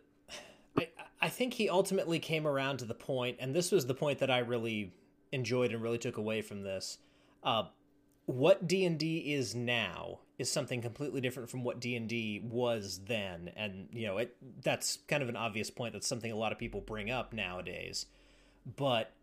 I 0.77 0.89
I 1.21 1.29
think 1.29 1.53
he 1.53 1.69
ultimately 1.69 2.19
came 2.19 2.45
around 2.45 2.77
to 2.77 2.85
the 2.85 2.93
point, 2.93 3.37
and 3.39 3.55
this 3.55 3.71
was 3.71 3.87
the 3.87 3.93
point 3.93 4.19
that 4.19 4.29
I 4.29 4.39
really 4.39 4.93
enjoyed 5.31 5.71
and 5.71 5.81
really 5.81 5.97
took 5.97 6.17
away 6.17 6.41
from 6.41 6.63
this. 6.63 6.97
Uh, 7.43 7.63
what 8.25 8.67
D 8.67 8.85
and 8.85 8.99
D 8.99 9.33
is 9.33 9.55
now 9.55 10.19
is 10.41 10.51
something 10.51 10.81
completely 10.81 11.21
different 11.21 11.49
from 11.49 11.63
what 11.63 11.79
D 11.79 11.95
and 11.95 12.09
D 12.09 12.41
was 12.43 13.01
then, 13.05 13.51
and 13.55 13.87
you 13.93 14.07
know 14.07 14.17
it. 14.17 14.35
That's 14.63 14.97
kind 15.07 15.23
of 15.23 15.29
an 15.29 15.37
obvious 15.37 15.69
point. 15.69 15.93
That's 15.93 16.07
something 16.07 16.31
a 16.31 16.35
lot 16.35 16.51
of 16.51 16.57
people 16.57 16.81
bring 16.81 17.09
up 17.09 17.31
nowadays, 17.31 18.07
but 18.75 19.13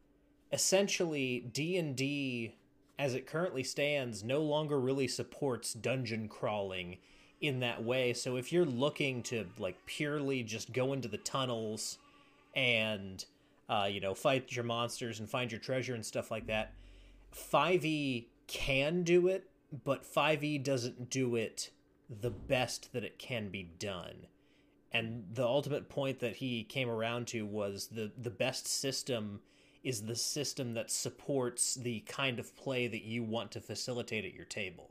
essentially 0.52 1.40
D 1.52 1.76
and 1.76 1.96
D, 1.96 2.54
as 2.98 3.14
it 3.14 3.26
currently 3.26 3.64
stands, 3.64 4.22
no 4.22 4.40
longer 4.40 4.78
really 4.78 5.08
supports 5.08 5.74
dungeon 5.74 6.28
crawling 6.28 6.98
in 7.40 7.60
that 7.60 7.84
way. 7.84 8.12
So 8.12 8.36
if 8.36 8.52
you're 8.52 8.64
looking 8.64 9.22
to 9.24 9.46
like 9.58 9.76
purely 9.86 10.42
just 10.42 10.72
go 10.72 10.92
into 10.92 11.08
the 11.08 11.18
tunnels 11.18 11.98
and 12.54 13.24
uh, 13.68 13.88
you 13.90 14.00
know 14.00 14.14
fight 14.14 14.52
your 14.52 14.64
monsters 14.64 15.20
and 15.20 15.28
find 15.28 15.50
your 15.50 15.60
treasure 15.60 15.94
and 15.94 16.06
stuff 16.06 16.30
like 16.30 16.46
that, 16.46 16.72
5e 17.34 18.26
can 18.46 19.02
do 19.02 19.28
it, 19.28 19.48
but 19.84 20.04
5e 20.04 20.62
doesn't 20.62 21.10
do 21.10 21.36
it 21.36 21.70
the 22.08 22.30
best 22.30 22.92
that 22.92 23.04
it 23.04 23.18
can 23.18 23.48
be 23.50 23.62
done. 23.78 24.26
and 24.92 25.24
the 25.34 25.44
ultimate 25.44 25.88
point 25.88 26.18
that 26.20 26.36
he 26.36 26.64
came 26.64 26.88
around 26.88 27.26
to 27.28 27.44
was 27.44 27.88
the 27.88 28.10
the 28.16 28.30
best 28.30 28.66
system 28.66 29.40
is 29.84 30.02
the 30.02 30.16
system 30.16 30.74
that 30.74 30.90
supports 30.90 31.74
the 31.74 32.00
kind 32.00 32.38
of 32.38 32.54
play 32.56 32.86
that 32.88 33.04
you 33.04 33.22
want 33.22 33.50
to 33.52 33.60
facilitate 33.60 34.24
at 34.24 34.34
your 34.34 34.44
table. 34.44 34.90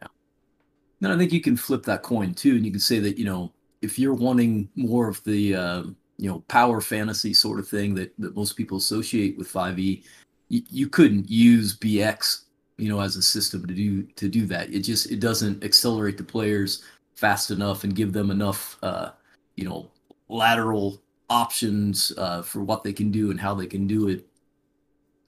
Yeah. 0.00 1.12
I 1.12 1.16
think 1.18 1.32
you 1.32 1.40
can 1.40 1.56
flip 1.56 1.82
that 1.84 2.02
coin 2.02 2.34
too, 2.34 2.56
and 2.56 2.64
you 2.64 2.70
can 2.70 2.80
say 2.80 2.98
that 3.00 3.18
you 3.18 3.24
know 3.24 3.52
if 3.82 3.98
you're 3.98 4.14
wanting 4.14 4.68
more 4.76 5.08
of 5.08 5.22
the 5.24 5.54
uh, 5.54 5.82
you 6.16 6.30
know 6.30 6.40
power 6.48 6.80
fantasy 6.80 7.34
sort 7.34 7.58
of 7.58 7.68
thing 7.68 7.94
that 7.94 8.12
that 8.18 8.36
most 8.36 8.56
people 8.56 8.78
associate 8.78 9.36
with 9.36 9.52
5e, 9.52 10.04
you, 10.48 10.62
you 10.70 10.88
couldn't 10.88 11.30
use 11.30 11.76
BX 11.76 12.42
you 12.78 12.88
know 12.88 13.00
as 13.00 13.16
a 13.16 13.22
system 13.22 13.66
to 13.66 13.74
do 13.74 14.02
to 14.02 14.28
do 14.28 14.46
that. 14.46 14.72
It 14.72 14.80
just 14.80 15.10
it 15.10 15.20
doesn't 15.20 15.64
accelerate 15.64 16.18
the 16.18 16.24
players 16.24 16.82
fast 17.14 17.50
enough 17.50 17.84
and 17.84 17.94
give 17.94 18.12
them 18.12 18.30
enough 18.30 18.76
uh, 18.82 19.10
you 19.56 19.64
know 19.68 19.90
lateral 20.28 21.02
options 21.30 22.12
uh, 22.18 22.42
for 22.42 22.62
what 22.62 22.82
they 22.82 22.92
can 22.92 23.10
do 23.10 23.30
and 23.30 23.40
how 23.40 23.54
they 23.54 23.66
can 23.66 23.86
do 23.86 24.08
it 24.08 24.26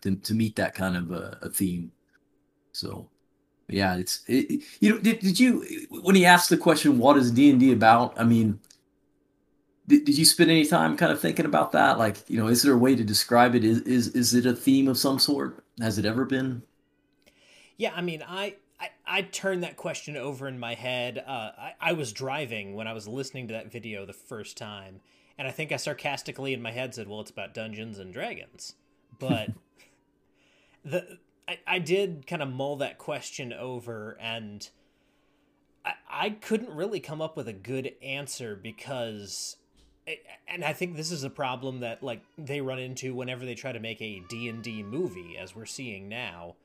to, 0.02 0.17
to 0.17 0.35
meet 0.35 0.57
that 0.57 0.75
kind 0.75 0.97
of 0.97 1.11
a, 1.11 1.38
a 1.43 1.50
theme. 1.50 1.90
So, 2.73 3.09
yeah, 3.69 3.97
it's 3.97 4.23
it, 4.28 4.62
you 4.81 4.90
know 4.90 4.99
did, 4.99 5.21
did 5.21 5.40
you 5.40 5.64
when 5.90 6.14
he 6.14 6.25
asked 6.25 6.50
the 6.50 6.57
question 6.57 6.99
what 6.99 7.17
is 7.17 7.31
D 7.31 7.50
and 7.50 7.59
D 7.59 7.73
about? 7.73 8.19
I 8.19 8.25
mean, 8.25 8.61
did, 9.87 10.05
did 10.05 10.19
you 10.19 10.25
spend 10.25 10.50
any 10.50 10.67
time 10.67 10.97
kind 10.97 11.12
of 11.12 11.21
thinking 11.21 11.47
about 11.47 11.73
that? 11.73 11.99
Like, 11.99 12.28
you 12.28 12.38
know, 12.38 12.49
is 12.49 12.62
there 12.62 12.75
a 12.75 12.78
way 12.78 12.95
to 12.95 13.05
describe 13.05 13.55
it? 13.55 13.64
Is 13.64 13.81
is 13.83 14.09
is 14.09 14.35
it 14.35 14.47
a 14.47 14.55
theme 14.55 14.88
of 14.88 14.99
some 14.99 15.19
sort? 15.19 15.64
Has 15.81 15.99
it 15.99 16.05
ever 16.05 16.25
been? 16.25 16.62
Yeah, 17.78 17.92
I 17.94 18.02
mean, 18.02 18.23
I 18.26 18.56
I, 18.80 18.90
I 19.06 19.23
turned 19.23 19.62
that 19.62 19.76
question 19.76 20.16
over 20.16 20.47
in 20.47 20.58
my 20.58 20.75
head. 20.75 21.18
Uh, 21.18 21.50
I, 21.58 21.75
I 21.80 21.92
was 21.94 22.12
driving 22.12 22.75
when 22.75 22.87
I 22.87 22.92
was 22.92 23.08
listening 23.08 23.49
to 23.49 23.54
that 23.54 23.73
video 23.73 24.04
the 24.04 24.12
first 24.12 24.56
time, 24.56 25.00
and 25.38 25.49
I 25.49 25.50
think 25.50 25.73
I 25.73 25.76
sarcastically 25.76 26.52
in 26.52 26.61
my 26.61 26.73
head 26.73 26.94
said, 26.94 27.08
"Well, 27.08 27.20
it's 27.20 27.30
about 27.30 27.54
Dungeons 27.54 27.99
and 27.99 28.12
Dragons," 28.12 28.75
but 29.18 29.50
the 30.85 31.18
I, 31.49 31.58
I 31.66 31.78
did 31.78 32.26
kind 32.26 32.42
of 32.42 32.50
mull 32.50 32.76
that 32.76 32.99
question 32.99 33.52
over, 33.52 34.18
and 34.20 34.68
I, 35.85 35.94
I 36.11 36.30
couldn't 36.30 36.70
really 36.70 37.00
come 37.00 37.23
up 37.23 37.37
with 37.37 37.49
a 37.49 37.52
good 37.52 37.92
answer 38.02 38.54
because 38.54 39.56
and 40.47 40.64
I 40.64 40.73
think 40.73 40.97
this 40.97 41.11
is 41.11 41.25
a 41.25 41.30
problem 41.30 41.80
that 41.80 42.02
like 42.02 42.23
they 42.37 42.61
run 42.61 42.78
into 42.78 43.14
whenever 43.14 43.44
they 43.44 43.54
try 43.54 43.73
to 43.73 43.80
make 43.80 44.00
a 44.00 44.23
D&D 44.28 44.82
movie 44.82 45.37
as 45.38 45.54
we're 45.54 45.66
seeing 45.66 46.08
now. 46.08 46.56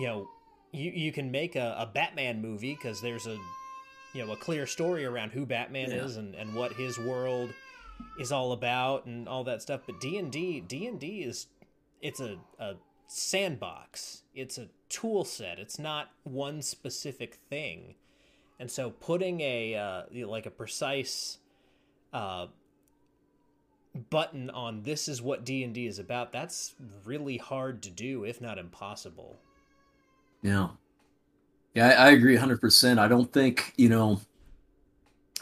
You 0.00 0.06
know, 0.06 0.28
you 0.72 0.90
you 0.90 1.12
can 1.12 1.30
make 1.30 1.56
a, 1.56 1.76
a 1.78 1.86
Batman 1.86 2.40
movie 2.40 2.74
because 2.74 3.02
there's 3.02 3.26
a 3.26 3.36
you 4.14 4.24
know 4.24 4.32
a 4.32 4.36
clear 4.36 4.66
story 4.66 5.04
around 5.04 5.30
who 5.30 5.44
Batman 5.44 5.90
yeah. 5.90 6.04
is 6.04 6.16
and, 6.16 6.34
and 6.34 6.54
what 6.54 6.72
his 6.72 6.98
world 6.98 7.50
is 8.18 8.32
all 8.32 8.52
about 8.52 9.04
and 9.04 9.28
all 9.28 9.44
that 9.44 9.60
stuff. 9.60 9.82
But 9.86 10.00
D 10.00 10.16
and 10.16 10.32
D, 10.32 10.60
D 10.60 10.86
and 10.86 10.98
D 10.98 11.22
is 11.22 11.48
it's 12.00 12.20
a, 12.20 12.38
a 12.58 12.76
sandbox. 13.06 14.22
It's 14.34 14.56
a 14.56 14.68
tool 14.88 15.24
set. 15.24 15.58
It's 15.58 15.78
not 15.78 16.10
one 16.24 16.62
specific 16.62 17.38
thing. 17.50 17.96
And 18.58 18.70
so 18.70 18.90
putting 18.90 19.40
a 19.40 19.74
uh, 19.74 20.02
like 20.26 20.46
a 20.46 20.50
precise 20.50 21.38
uh, 22.12 22.46
button 24.10 24.50
on 24.50 24.82
this 24.82 25.08
is 25.08 25.20
what 25.20 25.44
D&D 25.44 25.86
is 25.86 25.98
about, 25.98 26.32
that's 26.32 26.74
really 27.04 27.38
hard 27.38 27.82
to 27.82 27.90
do 27.90 28.24
if 28.24 28.40
not 28.40 28.58
impossible. 28.58 29.38
Yeah. 30.42 30.68
Yeah, 31.74 31.88
I, 31.88 32.08
I 32.08 32.10
agree 32.10 32.36
100%. 32.36 32.98
I 32.98 33.08
don't 33.08 33.32
think, 33.32 33.72
you 33.76 33.88
know, 33.88 34.20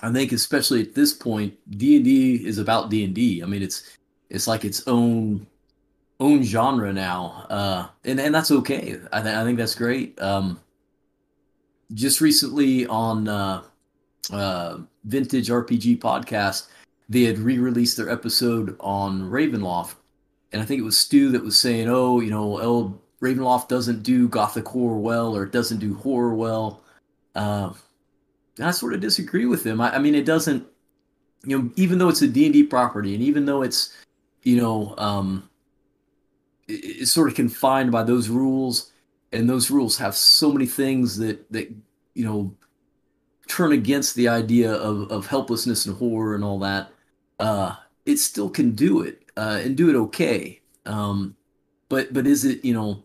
I 0.02 0.12
think 0.12 0.32
especially 0.32 0.82
at 0.82 0.94
this 0.94 1.12
point, 1.12 1.54
D 1.78 1.96
and 1.96 2.04
D 2.04 2.46
is 2.46 2.58
about 2.58 2.90
D 2.90 3.04
and 3.04 3.14
D. 3.14 3.42
I 3.42 3.46
mean, 3.46 3.62
it's 3.62 3.96
it's 4.30 4.46
like 4.46 4.64
its 4.64 4.86
own 4.86 5.46
own 6.20 6.42
genre 6.42 6.92
now, 6.92 7.46
uh, 7.50 7.88
and 8.04 8.20
and 8.20 8.34
that's 8.34 8.50
okay. 8.50 8.98
I 9.12 9.20
think 9.20 9.36
I 9.36 9.44
think 9.44 9.58
that's 9.58 9.74
great. 9.74 10.20
Um, 10.20 10.60
just 11.94 12.20
recently 12.20 12.86
on 12.86 13.26
uh, 13.26 13.62
uh, 14.32 14.78
Vintage 15.04 15.48
RPG 15.48 15.98
podcast, 15.98 16.68
they 17.08 17.24
had 17.24 17.38
re-released 17.38 17.96
their 17.96 18.10
episode 18.10 18.76
on 18.80 19.22
Ravenloft, 19.22 19.96
and 20.52 20.62
I 20.62 20.64
think 20.64 20.80
it 20.80 20.84
was 20.84 20.96
Stu 20.96 21.30
that 21.32 21.42
was 21.42 21.58
saying, 21.58 21.88
"Oh, 21.88 22.20
you 22.20 22.30
know, 22.30 22.58
El 22.58 23.00
Ravenloft 23.20 23.68
doesn't 23.68 24.02
do 24.02 24.28
gothic 24.28 24.66
horror 24.66 24.98
well, 24.98 25.36
or 25.36 25.44
it 25.44 25.52
doesn't 25.52 25.78
do 25.78 25.94
horror 25.94 26.34
well." 26.34 26.82
Uh, 27.34 27.72
I 28.60 28.70
sort 28.70 28.94
of 28.94 29.00
disagree 29.00 29.46
with 29.46 29.64
him. 29.64 29.80
I, 29.80 29.94
I, 29.94 29.98
mean, 29.98 30.14
it 30.14 30.24
doesn't, 30.24 30.66
you 31.44 31.58
know, 31.58 31.70
even 31.76 31.98
though 31.98 32.08
it's 32.08 32.22
a 32.22 32.28
D&D 32.28 32.64
property 32.64 33.14
and 33.14 33.22
even 33.22 33.44
though 33.46 33.62
it's, 33.62 33.96
you 34.42 34.56
know, 34.56 34.94
um, 34.98 35.48
it, 36.66 36.72
it's 36.72 37.12
sort 37.12 37.28
of 37.28 37.36
confined 37.36 37.92
by 37.92 38.02
those 38.02 38.28
rules 38.28 38.90
and 39.32 39.48
those 39.48 39.70
rules 39.70 39.98
have 39.98 40.16
so 40.16 40.52
many 40.52 40.66
things 40.66 41.18
that, 41.18 41.50
that, 41.52 41.72
you 42.14 42.24
know, 42.24 42.54
turn 43.46 43.72
against 43.72 44.14
the 44.14 44.28
idea 44.28 44.72
of, 44.72 45.10
of 45.10 45.26
helplessness 45.26 45.86
and 45.86 45.96
horror 45.96 46.34
and 46.34 46.44
all 46.44 46.58
that. 46.58 46.90
Uh, 47.38 47.74
it 48.04 48.18
still 48.18 48.50
can 48.50 48.72
do 48.72 49.02
it, 49.02 49.22
uh, 49.36 49.60
and 49.62 49.76
do 49.76 49.88
it 49.90 49.96
okay. 49.96 50.60
Um, 50.86 51.36
but, 51.88 52.12
but 52.12 52.26
is 52.26 52.44
it, 52.44 52.64
you 52.64 52.74
know, 52.74 53.04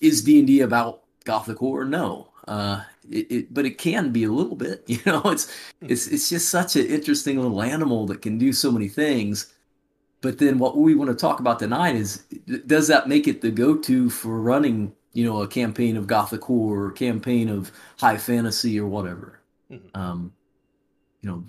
is 0.00 0.22
D&D 0.22 0.60
about 0.60 1.02
gothic 1.24 1.58
horror? 1.58 1.84
No. 1.84 2.28
Uh, 2.46 2.82
it, 3.10 3.30
it, 3.30 3.54
but 3.54 3.66
it 3.66 3.78
can 3.78 4.10
be 4.10 4.24
a 4.24 4.32
little 4.32 4.56
bit. 4.56 4.84
You 4.88 5.00
know, 5.06 5.22
it's 5.26 5.50
hmm. 5.80 5.86
it's 5.90 6.06
it's 6.08 6.28
just 6.28 6.48
such 6.48 6.76
an 6.76 6.86
interesting 6.86 7.38
little 7.38 7.62
animal 7.62 8.06
that 8.06 8.22
can 8.22 8.38
do 8.38 8.52
so 8.52 8.70
many 8.72 8.88
things. 8.88 9.52
But 10.20 10.38
then 10.38 10.58
what 10.58 10.76
we 10.76 10.94
want 10.94 11.10
to 11.10 11.16
talk 11.16 11.38
about 11.40 11.58
tonight 11.58 11.94
is 11.94 12.24
does 12.66 12.88
that 12.88 13.08
make 13.08 13.28
it 13.28 13.40
the 13.40 13.50
go-to 13.50 14.10
for 14.10 14.40
running, 14.40 14.92
you 15.12 15.24
know, 15.24 15.42
a 15.42 15.48
campaign 15.48 15.96
of 15.96 16.08
gothic 16.08 16.42
horror, 16.42 16.86
or 16.86 16.90
campaign 16.90 17.48
of 17.48 17.70
high 18.00 18.16
fantasy, 18.16 18.80
or 18.80 18.86
whatever? 18.88 19.40
Mm-hmm. 19.70 20.00
Um, 20.00 20.32
you 21.20 21.30
know, 21.30 21.44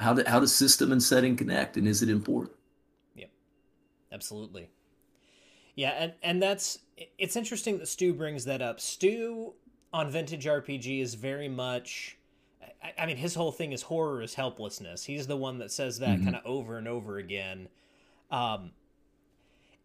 how 0.00 0.14
do, 0.14 0.24
how 0.26 0.40
does 0.40 0.52
system 0.54 0.90
and 0.90 1.02
setting 1.02 1.36
connect, 1.36 1.76
and 1.76 1.86
is 1.86 2.02
it 2.02 2.08
important? 2.08 2.55
Absolutely. 4.16 4.70
Yeah, 5.74 5.90
and 5.90 6.12
and 6.22 6.42
that's 6.42 6.78
it's 7.18 7.36
interesting 7.36 7.76
that 7.78 7.86
Stu 7.86 8.14
brings 8.14 8.46
that 8.46 8.62
up. 8.62 8.80
Stu 8.80 9.52
on 9.92 10.10
Vintage 10.10 10.46
RPG 10.46 11.02
is 11.02 11.14
very 11.14 11.50
much. 11.50 12.16
I, 12.82 12.94
I 13.02 13.06
mean, 13.06 13.18
his 13.18 13.34
whole 13.34 13.52
thing 13.52 13.72
is 13.72 13.82
horror 13.82 14.22
is 14.22 14.32
helplessness. 14.32 15.04
He's 15.04 15.26
the 15.26 15.36
one 15.36 15.58
that 15.58 15.70
says 15.70 15.98
that 15.98 16.16
mm-hmm. 16.16 16.24
kind 16.24 16.36
of 16.36 16.46
over 16.46 16.78
and 16.78 16.88
over 16.88 17.18
again. 17.18 17.68
Um, 18.30 18.70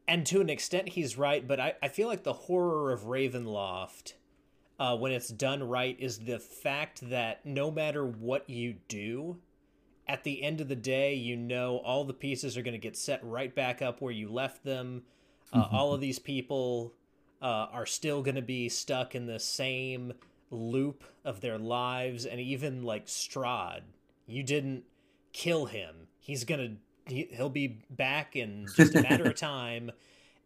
and 0.07 0.25
to 0.27 0.39
an 0.39 0.49
extent, 0.49 0.89
he's 0.89 1.17
right, 1.17 1.45
but 1.45 1.59
I, 1.59 1.73
I 1.83 1.89
feel 1.89 2.07
like 2.07 2.23
the 2.23 2.33
horror 2.33 2.93
of 2.93 3.01
Ravenloft, 3.01 4.13
uh, 4.79 4.95
when 4.95 5.11
it's 5.11 5.27
done 5.27 5.61
right, 5.61 5.97
is 5.99 6.19
the 6.19 6.39
fact 6.39 7.09
that 7.09 7.45
no 7.45 7.69
matter 7.69 8.05
what 8.05 8.49
you 8.49 8.75
do, 8.87 9.37
at 10.07 10.23
the 10.23 10.43
end 10.43 10.61
of 10.61 10.67
the 10.67 10.75
day, 10.75 11.13
you 11.13 11.35
know 11.35 11.77
all 11.77 12.03
the 12.03 12.13
pieces 12.13 12.57
are 12.57 12.61
going 12.61 12.73
to 12.73 12.77
get 12.77 12.97
set 12.97 13.23
right 13.23 13.53
back 13.53 13.81
up 13.81 14.01
where 14.01 14.11
you 14.11 14.29
left 14.29 14.63
them. 14.63 15.03
Uh, 15.53 15.63
mm-hmm. 15.63 15.75
All 15.75 15.93
of 15.93 16.01
these 16.01 16.19
people 16.19 16.93
uh, 17.41 17.67
are 17.71 17.85
still 17.85 18.21
going 18.21 18.35
to 18.35 18.41
be 18.41 18.69
stuck 18.69 19.15
in 19.15 19.25
the 19.25 19.39
same 19.39 20.13
loop 20.51 21.03
of 21.23 21.41
their 21.41 21.57
lives 21.57 22.25
and 22.25 22.39
even 22.39 22.83
like 22.83 23.05
Strahd 23.07 23.81
you 24.27 24.43
didn't 24.43 24.83
kill 25.31 25.65
him 25.65 25.95
he's 26.19 26.43
going 26.43 26.59
to 26.59 27.13
he, 27.13 27.27
he'll 27.31 27.49
be 27.49 27.79
back 27.89 28.35
in 28.35 28.67
just 28.75 28.95
a 28.95 29.01
matter 29.01 29.23
of 29.23 29.35
time 29.35 29.91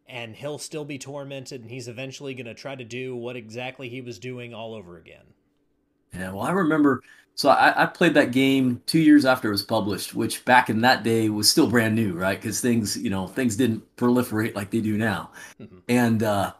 and 0.08 0.36
he'll 0.36 0.58
still 0.58 0.84
be 0.84 0.98
tormented 0.98 1.60
and 1.60 1.70
he's 1.70 1.88
eventually 1.88 2.34
going 2.34 2.46
to 2.46 2.54
try 2.54 2.74
to 2.74 2.84
do 2.84 3.16
what 3.16 3.36
exactly 3.36 3.88
he 3.88 4.00
was 4.00 4.18
doing 4.18 4.54
all 4.54 4.74
over 4.74 4.96
again 4.96 5.24
yeah 6.14 6.30
well 6.30 6.44
i 6.44 6.52
remember 6.52 7.02
so 7.36 7.50
I, 7.50 7.84
I, 7.84 7.86
played 7.86 8.14
that 8.14 8.32
game 8.32 8.82
two 8.86 8.98
years 8.98 9.24
after 9.24 9.48
it 9.48 9.52
was 9.52 9.62
published 9.62 10.14
which 10.14 10.44
back 10.44 10.68
in 10.68 10.80
that 10.80 11.04
day 11.04 11.28
was 11.28 11.48
still 11.48 11.68
brand 11.68 11.94
new 11.94 12.14
right 12.14 12.40
because 12.40 12.60
things 12.60 12.96
you 12.96 13.10
know 13.10 13.28
things 13.28 13.56
didn't 13.56 13.84
proliferate 13.96 14.54
like 14.54 14.70
they 14.70 14.80
do 14.80 14.98
now 14.98 15.30
mm-hmm. 15.60 15.78
and 15.88 16.22
uh 16.22 16.52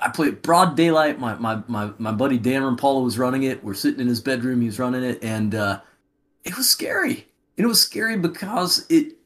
I 0.00 0.08
played 0.08 0.42
broad 0.42 0.76
daylight. 0.76 1.18
My 1.18 1.34
my 1.34 1.62
my 1.66 1.90
my 1.98 2.12
buddy 2.12 2.38
Dan 2.38 2.76
Paula 2.76 3.02
was 3.02 3.18
running 3.18 3.44
it. 3.44 3.62
We're 3.64 3.74
sitting 3.74 4.00
in 4.00 4.06
his 4.06 4.20
bedroom. 4.20 4.60
He 4.60 4.66
was 4.66 4.78
running 4.78 5.02
it, 5.02 5.22
and 5.22 5.54
uh, 5.54 5.80
it 6.44 6.56
was 6.56 6.68
scary. 6.68 7.26
And 7.56 7.64
it 7.64 7.68
was 7.68 7.80
scary 7.80 8.16
because 8.16 8.86
it 8.88 9.16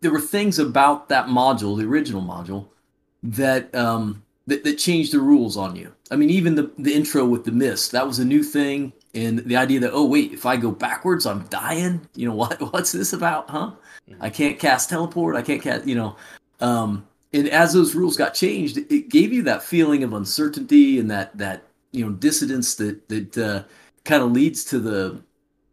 there 0.00 0.12
were 0.12 0.20
things 0.20 0.58
about 0.58 1.08
that 1.08 1.26
module, 1.26 1.76
the 1.76 1.86
original 1.86 2.22
module, 2.22 2.68
that 3.22 3.74
um 3.74 4.22
that, 4.46 4.64
that 4.64 4.78
changed 4.78 5.12
the 5.12 5.20
rules 5.20 5.56
on 5.56 5.76
you. 5.76 5.92
I 6.10 6.16
mean, 6.16 6.30
even 6.30 6.54
the 6.54 6.70
the 6.78 6.94
intro 6.94 7.24
with 7.24 7.44
the 7.44 7.52
mist 7.52 7.92
that 7.92 8.06
was 8.06 8.18
a 8.18 8.24
new 8.24 8.42
thing, 8.42 8.92
and 9.14 9.38
the 9.40 9.56
idea 9.56 9.80
that 9.80 9.92
oh 9.92 10.04
wait, 10.04 10.32
if 10.32 10.46
I 10.46 10.56
go 10.56 10.70
backwards, 10.70 11.26
I'm 11.26 11.44
dying. 11.44 12.06
You 12.14 12.28
know 12.28 12.34
what? 12.42 12.60
What's 12.72 12.92
this 12.92 13.12
about, 13.12 13.48
huh? 13.50 13.72
Mm-hmm. 14.10 14.22
I 14.22 14.30
can't 14.30 14.58
cast 14.58 14.90
teleport. 14.90 15.36
I 15.36 15.42
can't 15.42 15.62
cast. 15.62 15.86
You 15.86 15.94
know. 15.94 16.16
Um, 16.60 17.06
and 17.32 17.48
as 17.48 17.72
those 17.72 17.96
rules 17.96 18.16
got 18.16 18.32
changed, 18.32 18.78
it 18.78 19.08
gave 19.08 19.32
you 19.32 19.42
that 19.42 19.62
feeling 19.62 20.04
of 20.04 20.12
uncertainty 20.12 21.00
and 21.00 21.10
that 21.10 21.36
that 21.36 21.64
you 21.92 22.04
know 22.04 22.12
dissidence 22.12 22.74
that 22.76 23.08
that 23.08 23.38
uh, 23.38 23.62
kind 24.04 24.22
of 24.22 24.32
leads 24.32 24.64
to 24.66 24.78
the 24.78 25.20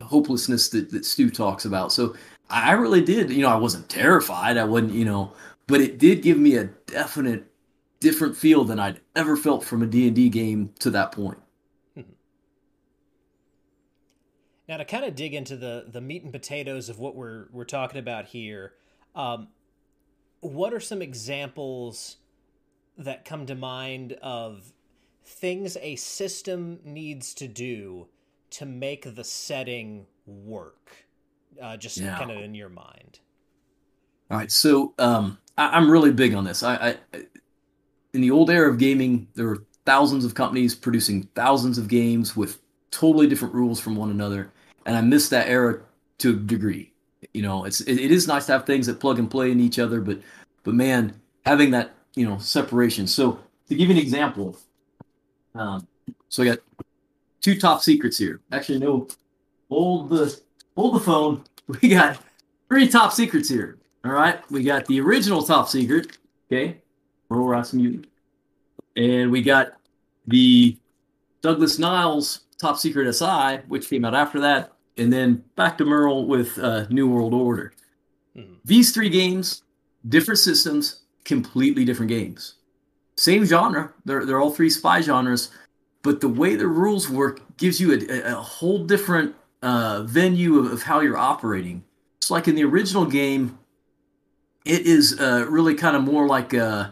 hopelessness 0.01 0.69
that, 0.69 0.89
that 0.91 1.05
Stu 1.05 1.29
talks 1.29 1.65
about. 1.65 1.91
So 1.91 2.15
I 2.49 2.71
really 2.73 3.01
did, 3.01 3.29
you 3.29 3.41
know, 3.41 3.49
I 3.49 3.55
wasn't 3.55 3.87
terrified. 3.89 4.57
I 4.57 4.63
wasn't, 4.63 4.93
you 4.93 5.05
know, 5.05 5.33
but 5.67 5.81
it 5.81 5.97
did 5.97 6.21
give 6.21 6.37
me 6.37 6.55
a 6.55 6.65
definite 6.65 7.45
different 7.99 8.35
feel 8.35 8.65
than 8.65 8.79
I'd 8.79 8.99
ever 9.15 9.37
felt 9.37 9.63
from 9.63 9.83
a 9.83 9.85
D&D 9.85 10.29
game 10.29 10.73
to 10.79 10.89
that 10.91 11.11
point. 11.11 11.37
Mm-hmm. 11.97 12.11
Now 14.71 14.77
to 14.77 14.85
kind 14.85 15.03
of 15.03 15.15
dig 15.15 15.33
into 15.33 15.57
the 15.57 15.83
the 15.91 15.99
meat 15.99 16.23
and 16.23 16.31
potatoes 16.31 16.87
of 16.87 16.97
what 16.97 17.13
we're 17.13 17.47
we're 17.51 17.65
talking 17.65 17.99
about 17.99 18.27
here, 18.27 18.71
um, 19.15 19.49
what 20.39 20.73
are 20.73 20.79
some 20.79 21.01
examples 21.01 22.15
that 22.97 23.25
come 23.25 23.45
to 23.47 23.55
mind 23.55 24.13
of 24.21 24.71
things 25.25 25.75
a 25.81 25.97
system 25.97 26.79
needs 26.85 27.33
to 27.33 27.49
do 27.49 28.07
to 28.51 28.65
make 28.65 29.13
the 29.13 29.25
setting 29.25 30.05
work? 30.25 31.05
Uh, 31.61 31.75
just 31.75 31.97
yeah. 31.97 32.17
kind 32.17 32.31
of 32.31 32.37
in 32.37 32.55
your 32.55 32.69
mind. 32.69 33.19
All 34.29 34.37
right, 34.37 34.49
so 34.49 34.93
um, 34.97 35.37
I, 35.57 35.77
am 35.77 35.91
really 35.91 36.13
big 36.13 36.33
on 36.33 36.45
this. 36.45 36.63
I, 36.63 36.95
I, 37.13 37.25
in 38.13 38.21
the 38.21 38.31
old 38.31 38.49
era 38.49 38.71
of 38.71 38.77
gaming, 38.77 39.27
there 39.35 39.47
were 39.47 39.65
thousands 39.85 40.23
of 40.23 40.33
companies 40.33 40.75
producing 40.75 41.23
thousands 41.35 41.77
of 41.77 41.89
games 41.89 42.37
with 42.37 42.61
totally 42.89 43.27
different 43.27 43.53
rules 43.53 43.77
from 43.77 43.97
one 43.97 44.11
another, 44.11 44.53
and 44.85 44.97
I 44.97 45.01
miss 45.01 45.29
that 45.29 45.47
era 45.47 45.81
to 46.19 46.31
a 46.31 46.33
degree. 46.33 46.93
You 47.33 47.41
know, 47.41 47.65
it's 47.65 47.81
it, 47.81 47.99
it 47.99 48.11
is 48.11 48.27
nice 48.27 48.45
to 48.47 48.53
have 48.53 48.65
things 48.65 48.87
that 48.87 48.99
plug 48.99 49.19
and 49.19 49.29
play 49.29 49.51
in 49.51 49.59
each 49.59 49.79
other, 49.79 50.01
but 50.01 50.19
but 50.63 50.73
man, 50.73 51.13
having 51.45 51.71
that 51.71 51.93
you 52.15 52.27
know 52.27 52.37
separation. 52.37 53.07
So 53.07 53.39
to 53.69 53.75
give 53.75 53.89
you 53.89 53.95
an 53.95 54.01
example, 54.01 54.57
um, 55.55 55.87
so 56.29 56.43
I 56.43 56.47
got 56.47 56.59
two 57.41 57.59
top 57.59 57.81
secrets 57.81 58.17
here. 58.17 58.41
Actually, 58.51 58.79
no, 58.79 59.07
hold 59.69 60.09
the 60.09 60.39
hold 60.75 60.95
the 60.95 60.99
phone. 60.99 61.43
We 61.81 61.89
got 61.89 62.19
three 62.67 62.89
top 62.89 63.13
secrets 63.13 63.47
here. 63.47 63.77
All 64.03 64.11
right, 64.11 64.39
we 64.51 64.61
got 64.61 64.85
the 64.87 64.99
original 64.99 65.41
top 65.41 65.69
secret. 65.69 66.17
Okay, 66.51 66.81
Roll 67.29 67.47
Rasmussen, 67.47 68.05
and 68.97 69.31
we 69.31 69.41
got 69.41 69.73
the 70.27 70.75
Douglas 71.41 71.79
Niles 71.79 72.41
top 72.61 72.77
secret 72.77 73.11
SI, 73.11 73.61
which 73.67 73.89
came 73.89 74.05
out 74.05 74.13
after 74.13 74.39
that, 74.39 74.71
and 74.97 75.11
then 75.11 75.43
back 75.55 75.77
to 75.79 75.85
Merle 75.85 76.25
with 76.25 76.57
uh, 76.59 76.85
New 76.89 77.09
World 77.09 77.33
Order. 77.33 77.73
Mm-hmm. 78.37 78.53
These 78.63 78.93
three 78.93 79.09
games, 79.09 79.63
different 80.07 80.39
systems, 80.39 81.01
completely 81.25 81.83
different 81.83 82.09
games. 82.09 82.55
Same 83.17 83.43
genre. 83.45 83.93
They're 84.05 84.25
they're 84.25 84.39
all 84.39 84.51
three 84.51 84.69
spy 84.69 85.01
genres, 85.01 85.49
but 86.01 86.21
the 86.21 86.29
way 86.29 86.55
the 86.55 86.67
rules 86.67 87.09
work 87.09 87.41
gives 87.57 87.81
you 87.81 87.93
a, 87.93 88.31
a 88.31 88.35
whole 88.35 88.85
different 88.85 89.35
uh, 89.61 90.03
venue 90.03 90.59
of, 90.59 90.71
of, 90.71 90.83
how 90.83 91.01
you're 91.01 91.17
operating. 91.17 91.83
It's 92.17 92.31
like 92.31 92.47
in 92.47 92.55
the 92.55 92.63
original 92.63 93.05
game, 93.05 93.59
it 94.65 94.81
is 94.81 95.19
uh, 95.19 95.45
really 95.49 95.75
kind 95.75 95.95
of 95.95 96.03
more 96.03 96.25
like 96.25 96.53
a, 96.53 96.91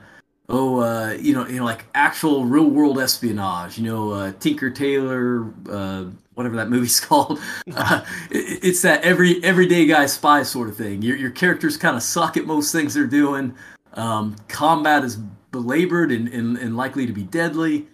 oh, 0.49 0.81
uh, 0.81 1.13
you 1.19 1.33
know, 1.33 1.47
you 1.47 1.57
know, 1.57 1.65
like 1.65 1.85
actual 1.95 2.45
real 2.45 2.69
world 2.69 2.99
espionage. 2.99 3.77
You 3.77 3.85
know, 3.85 4.11
uh, 4.11 4.33
Tinker 4.39 4.69
Tailor, 4.69 5.53
uh, 5.69 6.05
whatever 6.33 6.55
that 6.57 6.69
movie's 6.69 6.99
called. 7.05 7.39
Uh, 7.73 8.03
it, 8.31 8.63
it's 8.63 8.81
that 8.81 9.03
every 9.03 9.43
everyday 9.43 9.85
guy 9.85 10.05
spy 10.05 10.43
sort 10.43 10.69
of 10.69 10.75
thing. 10.75 11.01
Your 11.01 11.15
your 11.15 11.31
characters 11.31 11.77
kind 11.77 11.95
of 11.95 12.03
suck 12.03 12.35
at 12.35 12.45
most 12.45 12.71
things 12.71 12.93
they're 12.93 13.05
doing. 13.05 13.55
Um, 13.93 14.35
combat 14.47 15.03
is 15.03 15.17
belabored 15.51 16.11
and, 16.11 16.27
and, 16.27 16.57
and 16.57 16.77
likely 16.77 17.05
to 17.07 17.13
be 17.13 17.23
deadly. 17.23 17.87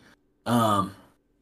Um, 0.46 0.94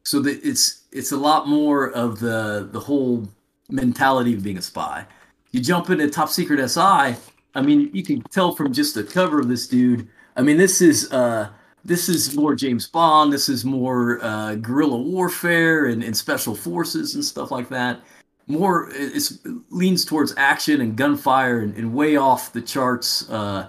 so 0.04 0.20
that 0.20 0.40
it's 0.44 0.82
it's 0.92 1.12
a 1.12 1.16
lot 1.16 1.48
more 1.48 1.90
of 1.90 2.20
the 2.20 2.68
the 2.70 2.80
whole 2.80 3.28
mentality 3.70 4.34
of 4.34 4.42
being 4.42 4.58
a 4.58 4.62
spy. 4.62 5.06
You 5.52 5.60
jump 5.60 5.90
into 5.90 6.08
top 6.10 6.28
secret 6.28 6.66
SI. 6.68 7.16
I 7.56 7.62
mean, 7.62 7.90
you 7.92 8.02
can 8.02 8.22
tell 8.22 8.54
from 8.54 8.72
just 8.72 8.94
the 8.94 9.04
cover 9.04 9.40
of 9.40 9.48
this 9.48 9.68
dude. 9.68 10.08
I 10.36 10.42
mean, 10.42 10.56
this 10.56 10.80
is 10.80 11.12
uh, 11.12 11.48
this 11.84 12.08
is 12.08 12.34
more 12.34 12.54
James 12.54 12.86
Bond. 12.86 13.32
This 13.32 13.48
is 13.48 13.64
more 13.64 14.18
uh, 14.22 14.54
guerrilla 14.56 14.96
warfare 14.96 15.86
and, 15.86 16.02
and 16.02 16.16
special 16.16 16.54
forces 16.54 17.14
and 17.14 17.24
stuff 17.24 17.50
like 17.50 17.68
that. 17.68 18.00
More, 18.46 18.90
it 18.92 19.22
leans 19.70 20.04
towards 20.04 20.34
action 20.36 20.80
and 20.82 20.96
gunfire 20.96 21.60
and, 21.60 21.74
and 21.76 21.94
way 21.94 22.16
off 22.16 22.52
the 22.52 22.60
charts. 22.60 23.28
Uh, 23.30 23.68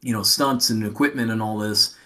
you 0.00 0.12
know, 0.12 0.22
stunts 0.22 0.70
and 0.70 0.84
equipment 0.84 1.30
and 1.30 1.42
all 1.42 1.58
this. 1.58 1.96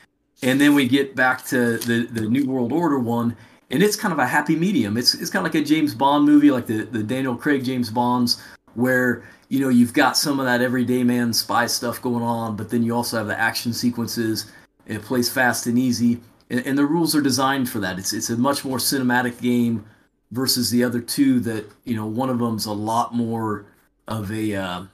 And 0.43 0.61
then 0.61 0.75
we 0.75 0.89
get 0.89 1.15
back 1.15 1.45
to 1.47 1.79
the 1.79 2.07
the 2.07 2.23
New 2.23 2.47
World 2.47 2.73
Order 2.73 2.99
one, 2.99 3.37
and 3.71 3.83
it's 3.83 3.97
kind 3.97 4.13
of 4.13 4.19
a 4.19 4.27
happy 4.27 4.57
medium. 4.57 4.97
It's 4.97 5.15
it's 5.15 5.31
kind 5.31 5.47
of 5.47 5.53
like 5.53 5.63
a 5.63 5.65
James 5.65 5.95
Bond 5.95 6.25
movie, 6.25 6.51
like 6.51 6.67
the 6.67 6.85
the 6.85 7.03
Daniel 7.03 7.37
Craig 7.37 7.65
James 7.65 7.91
Bonds, 7.91 8.43
where 8.75 9.25
you 9.53 9.61
know 9.61 9.69
you've 9.69 9.93
got 9.93 10.17
some 10.17 10.41
of 10.41 10.47
that 10.47 10.63
everyday 10.63 11.05
man 11.05 11.31
spy 11.31 11.67
stuff 11.67 12.01
going 12.01 12.23
on, 12.23 12.57
but 12.57 12.71
then 12.71 12.83
you 12.83 12.97
also 12.97 13.19
have 13.19 13.27
the 13.27 13.39
action 13.39 13.75
sequences. 13.75 14.51
And 14.87 14.97
it 14.97 15.05
plays 15.05 15.29
fast 15.29 15.67
and 15.67 15.79
easy, 15.79 16.21
and, 16.49 16.67
and 16.67 16.77
the 16.77 16.87
rules 16.87 17.15
are 17.15 17.21
designed 17.21 17.69
for 17.69 17.79
that. 17.81 17.99
It's 17.99 18.15
it's 18.15 18.31
a 18.31 18.37
much 18.39 18.65
more 18.65 18.79
cinematic 18.79 19.43
game 19.43 19.85
versus 20.31 20.71
the 20.71 20.83
other 20.83 21.03
two 21.03 21.39
that 21.41 21.67
you 21.85 21.95
know 21.95 22.07
one 22.07 22.31
of 22.31 22.39
them's 22.39 22.65
a 22.65 22.73
lot 22.73 23.15
more 23.15 23.67
of 24.09 24.33
a 24.33 24.55
uh, 24.55 24.85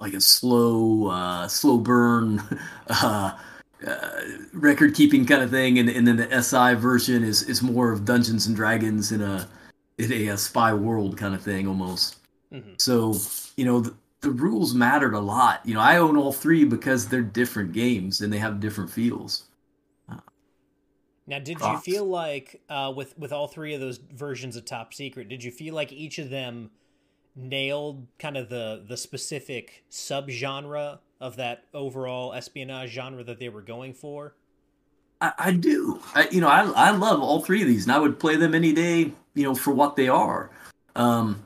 like 0.00 0.14
a 0.14 0.20
slow 0.20 1.06
uh, 1.06 1.46
slow 1.46 1.78
burn 1.78 2.42
uh, 2.88 3.38
uh, 3.86 4.20
record 4.52 4.96
keeping 4.96 5.24
kind 5.24 5.40
of 5.40 5.50
thing, 5.50 5.78
and, 5.78 5.88
and 5.88 6.04
then 6.04 6.16
the 6.16 6.42
SI 6.42 6.74
version 6.74 7.22
is 7.22 7.44
is 7.44 7.62
more 7.62 7.92
of 7.92 8.04
Dungeons 8.04 8.48
and 8.48 8.56
Dragons 8.56 9.12
in 9.12 9.22
a 9.22 9.48
in 9.98 10.12
a, 10.12 10.28
a 10.28 10.36
spy 10.36 10.74
world 10.74 11.16
kind 11.16 11.32
of 11.32 11.42
thing 11.42 11.68
almost. 11.68 12.16
Mm-hmm. 12.52 12.72
So 12.78 13.14
you 13.56 13.64
know 13.64 13.80
the, 13.80 13.94
the 14.20 14.30
rules 14.30 14.74
mattered 14.74 15.14
a 15.14 15.20
lot. 15.20 15.60
You 15.64 15.74
know 15.74 15.80
I 15.80 15.96
own 15.96 16.16
all 16.16 16.32
three 16.32 16.64
because 16.64 17.08
they're 17.08 17.22
different 17.22 17.72
games 17.72 18.20
and 18.20 18.32
they 18.32 18.38
have 18.38 18.60
different 18.60 18.90
feels. 18.90 19.44
Now, 21.30 21.38
did 21.38 21.58
Props. 21.58 21.86
you 21.86 21.92
feel 21.94 22.04
like 22.06 22.60
uh, 22.68 22.92
with 22.94 23.16
with 23.16 23.32
all 23.32 23.46
three 23.46 23.72
of 23.72 23.80
those 23.80 23.98
versions 23.98 24.56
of 24.56 24.64
Top 24.64 24.92
Secret, 24.92 25.28
did 25.28 25.44
you 25.44 25.52
feel 25.52 25.76
like 25.76 25.92
each 25.92 26.18
of 26.18 26.28
them 26.28 26.70
nailed 27.36 28.08
kind 28.18 28.36
of 28.36 28.48
the 28.48 28.84
the 28.86 28.96
specific 28.96 29.84
subgenre 29.88 30.98
of 31.20 31.36
that 31.36 31.64
overall 31.72 32.32
espionage 32.34 32.90
genre 32.90 33.22
that 33.22 33.38
they 33.38 33.48
were 33.48 33.62
going 33.62 33.94
for? 33.94 34.34
I, 35.20 35.32
I 35.38 35.52
do. 35.52 36.00
I, 36.16 36.28
you 36.32 36.40
know, 36.40 36.48
I 36.48 36.62
I 36.62 36.90
love 36.90 37.20
all 37.20 37.42
three 37.42 37.62
of 37.62 37.68
these, 37.68 37.84
and 37.84 37.92
I 37.92 38.00
would 38.00 38.18
play 38.18 38.34
them 38.34 38.52
any 38.52 38.72
day. 38.72 39.12
You 39.34 39.44
know, 39.44 39.54
for 39.54 39.72
what 39.72 39.94
they 39.94 40.08
are. 40.08 40.50
Um, 40.96 41.44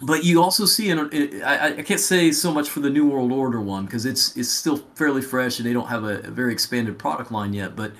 but 0.00 0.24
you 0.24 0.42
also 0.42 0.64
see, 0.64 0.90
and 0.90 1.12
I, 1.42 1.76
I 1.78 1.82
can't 1.82 2.00
say 2.00 2.30
so 2.30 2.52
much 2.52 2.68
for 2.70 2.80
the 2.80 2.90
New 2.90 3.08
World 3.08 3.32
Order 3.32 3.60
one 3.60 3.84
because 3.84 4.06
it's 4.06 4.36
it's 4.36 4.48
still 4.48 4.76
fairly 4.94 5.22
fresh, 5.22 5.58
and 5.58 5.66
they 5.66 5.72
don't 5.72 5.88
have 5.88 6.04
a, 6.04 6.20
a 6.20 6.30
very 6.30 6.52
expanded 6.52 6.98
product 6.98 7.32
line 7.32 7.52
yet. 7.52 7.74
But 7.74 7.92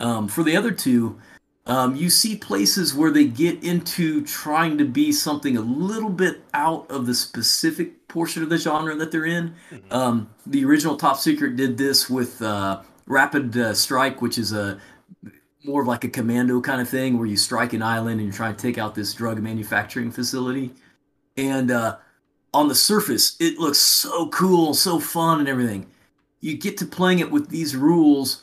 um, 0.00 0.26
for 0.26 0.42
the 0.42 0.56
other 0.56 0.72
two, 0.72 1.18
um, 1.66 1.94
you 1.94 2.10
see 2.10 2.36
places 2.36 2.92
where 2.92 3.12
they 3.12 3.24
get 3.24 3.62
into 3.62 4.24
trying 4.24 4.76
to 4.78 4.84
be 4.84 5.12
something 5.12 5.56
a 5.56 5.60
little 5.60 6.10
bit 6.10 6.42
out 6.54 6.90
of 6.90 7.06
the 7.06 7.14
specific 7.14 8.08
portion 8.08 8.42
of 8.42 8.48
the 8.48 8.58
genre 8.58 8.96
that 8.96 9.12
they're 9.12 9.24
in. 9.24 9.54
Mm-hmm. 9.70 9.92
Um, 9.92 10.30
the 10.46 10.64
original 10.64 10.96
Top 10.96 11.18
Secret 11.18 11.54
did 11.54 11.78
this 11.78 12.10
with 12.10 12.42
uh, 12.42 12.82
Rapid 13.06 13.56
uh, 13.56 13.74
Strike, 13.74 14.20
which 14.20 14.38
is 14.38 14.52
a 14.52 14.80
more 15.64 15.82
of 15.82 15.88
like 15.88 16.04
a 16.04 16.08
commando 16.08 16.60
kind 16.60 16.80
of 16.80 16.88
thing 16.88 17.16
where 17.16 17.26
you 17.26 17.36
strike 17.36 17.72
an 17.72 17.82
island 17.82 18.20
and 18.20 18.28
you're 18.28 18.36
trying 18.36 18.54
to 18.54 18.60
take 18.60 18.76
out 18.76 18.94
this 18.94 19.14
drug 19.14 19.40
manufacturing 19.40 20.10
facility. 20.10 20.70
And 21.36 21.70
uh, 21.70 21.96
on 22.52 22.68
the 22.68 22.74
surface, 22.74 23.36
it 23.40 23.58
looks 23.58 23.78
so 23.78 24.28
cool, 24.28 24.74
so 24.74 24.98
fun, 24.98 25.40
and 25.40 25.48
everything. 25.48 25.86
You 26.40 26.56
get 26.56 26.76
to 26.78 26.86
playing 26.86 27.20
it 27.20 27.30
with 27.30 27.48
these 27.48 27.74
rules 27.74 28.42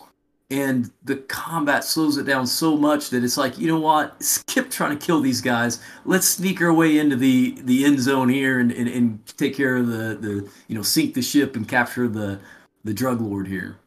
and 0.52 0.92
the 1.06 1.16
combat 1.16 1.84
slows 1.86 2.18
it 2.18 2.26
down 2.26 2.46
so 2.46 2.76
much 2.76 3.10
that 3.10 3.24
it's 3.24 3.38
like 3.38 3.58
you 3.58 3.68
know 3.68 3.80
what? 3.80 4.22
Skip 4.22 4.70
trying 4.70 4.98
to 4.98 5.04
kill 5.04 5.22
these 5.22 5.42
guys. 5.42 5.82
Let's 6.04 6.28
sneak 6.28 6.62
our 6.62 6.74
way 6.74 7.00
into 7.00 7.16
the 7.16 7.58
the 7.62 7.86
end 7.86 8.00
zone 8.02 8.28
here 8.28 8.60
and, 8.60 8.72
and, 8.72 8.90
and 8.90 9.26
take 9.38 9.56
care 9.56 9.78
of 9.78 9.88
the 9.88 10.18
the 10.20 10.50
you 10.68 10.76
know 10.76 10.82
sink 10.82 11.14
the 11.14 11.22
ship 11.22 11.56
and 11.56 11.68
capture 11.68 12.08
the 12.08 12.40
the 12.84 12.94
drug 12.94 13.22
lord 13.22 13.48
here. 13.48 13.78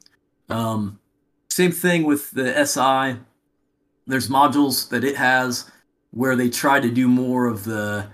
Um, 0.48 0.98
same 1.50 1.70
thing 1.70 2.04
with 2.04 2.30
the 2.30 2.64
si 2.64 3.20
there's 4.06 4.28
modules 4.28 4.88
that 4.88 5.04
it 5.04 5.16
has 5.16 5.70
where 6.12 6.34
they 6.34 6.48
try 6.48 6.80
to 6.80 6.90
do 6.90 7.08
more 7.08 7.46
of 7.46 7.64
the 7.64 8.06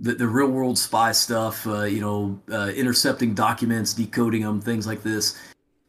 the, 0.00 0.14
the 0.14 0.26
real 0.26 0.48
world 0.48 0.78
spy 0.78 1.12
stuff 1.12 1.66
uh, 1.66 1.82
you 1.82 2.00
know 2.00 2.40
uh, 2.52 2.70
intercepting 2.74 3.34
documents 3.34 3.94
decoding 3.94 4.42
them 4.42 4.60
things 4.60 4.86
like 4.86 5.02
this 5.02 5.38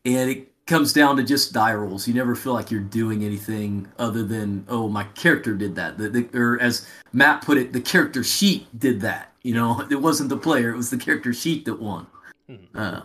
and 0.06 0.30
it 0.30 0.50
comes 0.70 0.94
down 0.94 1.18
to 1.18 1.24
just 1.24 1.52
die 1.52 1.74
rolls. 1.74 2.08
You 2.08 2.14
never 2.14 2.36
feel 2.36 2.54
like 2.54 2.70
you're 2.70 2.80
doing 2.80 3.26
anything 3.26 3.88
other 3.98 4.24
than, 4.24 4.64
oh, 4.70 4.88
my 4.88 5.04
character 5.04 5.56
did 5.56 5.76
that. 5.76 5.98
The, 5.98 6.10
the, 6.10 6.30
or 6.40 6.62
as 6.62 6.88
Matt 7.12 7.42
put 7.42 7.58
it, 7.58 7.74
the 7.74 7.82
character 7.82 8.24
sheet 8.24 8.68
did 8.80 9.02
that. 9.02 9.34
You 9.42 9.56
know, 9.56 9.82
it 9.92 9.96
wasn't 9.96 10.30
the 10.30 10.38
player; 10.38 10.70
it 10.70 10.78
was 10.78 10.92
the 10.92 10.98
character 10.98 11.34
sheet 11.34 11.66
that 11.66 11.82
won. 11.82 12.06
Mm-hmm. 12.48 12.78
Uh, 12.78 13.02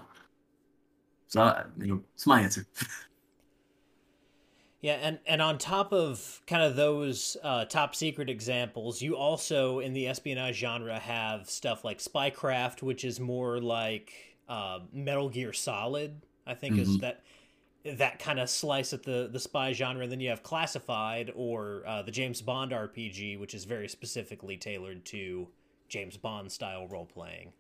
so, 1.29 1.65
you 1.81 1.87
know, 1.87 2.03
it's 2.15 2.27
my 2.27 2.43
answer. 2.43 2.67
Yeah, 4.85 4.99
and, 5.01 5.19
and 5.25 5.41
on 5.41 5.57
top 5.57 5.95
of 5.95 6.43
kind 6.47 6.63
of 6.63 6.77
those 6.77 7.39
uh, 7.43 7.65
top 7.65 7.95
secret 7.95 8.29
examples, 8.29 9.01
you 9.01 9.17
also 9.17 9.79
in 9.79 9.95
the 9.95 10.07
espionage 10.09 10.57
genre 10.57 10.99
have 10.99 11.49
stuff 11.49 11.87
like 11.87 12.01
Spycraft, 12.01 12.83
which 12.83 13.03
is 13.03 13.19
more 13.19 13.63
like 13.63 14.13
uh, 14.47 14.81
Metal 14.93 15.31
Gear 15.31 15.55
Solid. 15.55 16.21
I 16.47 16.53
think 16.53 16.75
mm-hmm. 16.75 16.83
is 16.83 16.99
that 16.99 17.23
that 17.97 18.19
kind 18.19 18.39
of 18.39 18.51
slice 18.51 18.93
at 18.93 19.05
the 19.05 19.31
the 19.33 19.41
spy 19.41 19.73
genre. 19.73 20.03
And 20.03 20.13
then 20.13 20.21
you 20.21 20.29
have 20.29 20.43
Classified 20.43 21.33
or 21.35 21.83
uh, 21.87 22.03
the 22.03 22.11
James 22.11 22.43
Bond 22.43 22.73
RPG, 22.73 23.41
which 23.41 23.55
is 23.55 23.65
very 23.65 23.89
specifically 23.89 24.59
tailored 24.59 25.07
to 25.07 25.49
James 25.89 26.19
Bond 26.19 26.53
style 26.53 26.87
role 26.89 27.07
playing. 27.07 27.55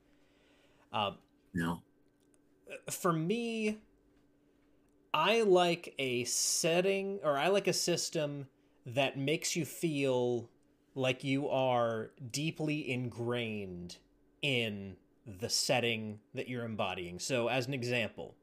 Uh, 0.92 1.12
no. 1.54 1.80
For 2.90 3.14
me, 3.14 3.78
I 5.14 5.42
like 5.42 5.94
a 5.96 6.24
setting 6.24 7.20
or 7.22 7.38
I 7.38 7.46
like 7.46 7.68
a 7.68 7.72
system 7.72 8.48
that 8.85 9.16
makes 9.16 9.55
you 9.55 9.64
feel 9.64 10.50
like 10.96 11.22
you 11.22 11.48
are 11.48 12.11
deeply 12.33 12.90
ingrained 12.90 13.98
in 14.42 14.96
the 15.24 15.48
setting 15.48 16.18
that 16.35 16.48
you're 16.48 16.64
embodying. 16.64 17.20
So, 17.20 17.48
as 17.48 17.68
an 17.68 17.74
example, 17.74 18.35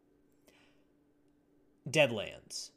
Deadlands. 1.90 2.72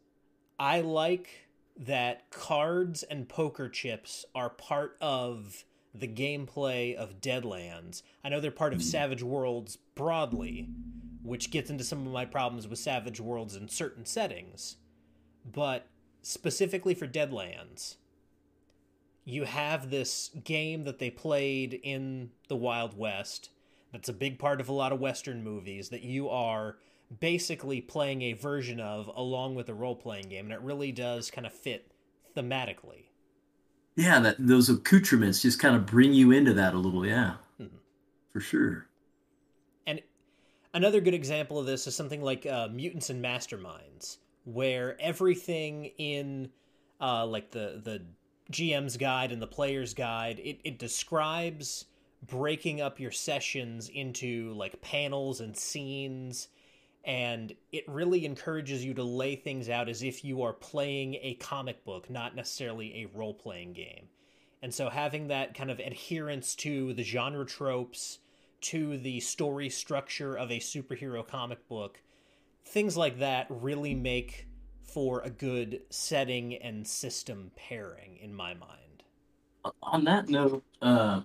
I 0.59 0.81
like 0.81 1.49
that 1.77 2.31
cards 2.31 3.05
and 3.05 3.29
poker 3.29 3.69
chips 3.69 4.25
are 4.35 4.51
part 4.51 4.97
of 5.01 5.65
the 5.95 6.09
gameplay 6.09 6.95
of 6.95 7.21
Deadlands. 7.21 8.03
I 8.25 8.29
know 8.29 8.41
they're 8.41 8.51
part 8.51 8.73
of 8.73 8.81
mm-hmm. 8.81 8.89
Savage 8.89 9.23
Worlds 9.23 9.79
broadly, 9.95 10.69
which 11.25 11.51
gets 11.51 11.71
into 11.71 11.83
some 11.83 12.07
of 12.07 12.13
my 12.13 12.25
problems 12.25 12.69
with 12.69 12.79
Savage 12.79 13.19
Worlds 13.19 13.57
in 13.57 13.69
certain 13.69 14.07
settings. 14.07 14.77
But 15.45 15.87
specifically 16.23 16.95
for 16.95 17.09
Deadlands, 17.09 17.97
you 19.25 19.45
have 19.45 19.91
this 19.91 20.31
game 20.45 20.85
that 20.85 20.99
they 20.99 21.11
played 21.11 21.81
in 21.83 22.31
the 22.49 22.57
Wild 22.57 22.97
West 22.97 23.51
that's 23.95 24.09
a 24.09 24.13
big 24.13 24.41
part 24.41 24.61
of 24.61 24.69
a 24.69 24.73
lot 24.73 24.93
of 24.93 24.99
Western 24.99 25.45
movies 25.45 25.91
that 25.91 26.03
you 26.03 26.29
are 26.29 26.79
basically 27.21 27.81
playing 27.81 28.23
a 28.23 28.33
version 28.33 28.81
of 28.81 29.09
along 29.15 29.55
with 29.55 29.69
a 29.69 29.75
role 29.75 29.95
playing 29.95 30.29
game. 30.29 30.47
And 30.47 30.53
it 30.53 30.61
really 30.61 30.91
does 30.91 31.31
kind 31.31 31.47
of 31.47 31.53
fit 31.53 31.93
thematically. 32.37 33.05
Yeah, 33.95 34.19
that 34.19 34.35
those 34.41 34.69
accoutrements 34.69 35.43
just 35.43 35.61
kind 35.61 35.77
of 35.77 35.87
bring 35.87 36.13
you 36.13 36.33
into 36.33 36.53
that 36.55 36.75
a 36.75 36.79
little. 36.79 37.07
Yeah, 37.07 37.35
mm-hmm. 37.61 37.77
for 38.33 38.41
sure. 38.41 38.89
Another 40.75 41.01
good 41.01 41.15
example 41.15 41.59
of 41.59 41.67
this 41.67 41.87
is 41.87 41.95
something 41.95 42.21
like 42.21 42.45
uh, 42.47 42.69
Mutants 42.71 43.09
and 43.09 43.25
Masterminds, 43.25 44.19
where 44.45 45.01
everything 45.01 45.87
in 45.99 46.51
uh, 47.01 47.25
like 47.25 47.51
the 47.53 47.81
the 47.83 48.03
GM's 48.53 48.97
guide 48.97 49.33
and 49.33 49.41
the 49.41 49.47
player's 49.47 49.95
guide, 49.95 50.41
it, 50.41 50.59
it 50.65 50.79
describes 50.79 51.87
breaking 52.27 52.81
up 52.81 53.01
your 53.01 53.11
sessions 53.11 53.89
into 53.89 54.53
like 54.55 54.81
panels 54.83 55.41
and 55.41 55.57
scenes 55.57 56.49
and 57.05 57.55
it 57.71 57.85
really 57.87 58.25
encourages 58.25 58.85
you 58.85 58.95
to 58.95 59.05
lay 59.05 59.37
things 59.37 59.69
out 59.69 59.89
as 59.89 60.03
if 60.03 60.25
you 60.25 60.43
are 60.43 60.55
playing 60.55 61.15
a 61.21 61.35
comic 61.35 61.85
book, 61.85 62.09
not 62.09 62.35
necessarily 62.35 63.03
a 63.03 63.19
role 63.19 63.35
playing 63.35 63.75
game. 63.75 64.09
And 64.63 64.73
so 64.73 64.89
having 64.89 65.29
that 65.29 65.55
kind 65.55 65.71
of 65.71 65.79
adherence 65.81 66.55
to 66.57 66.95
the 66.95 67.03
genre 67.03 67.45
tropes 67.45 68.21
to 68.65 68.97
the 68.97 69.21
story 69.21 69.69
structure 69.69 70.35
of 70.35 70.51
a 70.51 70.59
superhero 70.59 71.27
comic 71.27 71.69
book, 71.69 72.01
things 72.65 72.97
like 72.97 73.19
that 73.19 73.47
really 73.51 73.95
make 73.95 74.47
for 74.83 75.21
a 75.21 75.31
good 75.31 75.83
setting 75.91 76.55
and 76.57 76.87
system 76.87 77.51
pairing 77.57 78.17
in 78.23 78.35
my 78.35 78.55
mind. 78.55 79.03
On 79.83 80.05
that 80.05 80.29
note, 80.29 80.65
uh, 80.81 81.21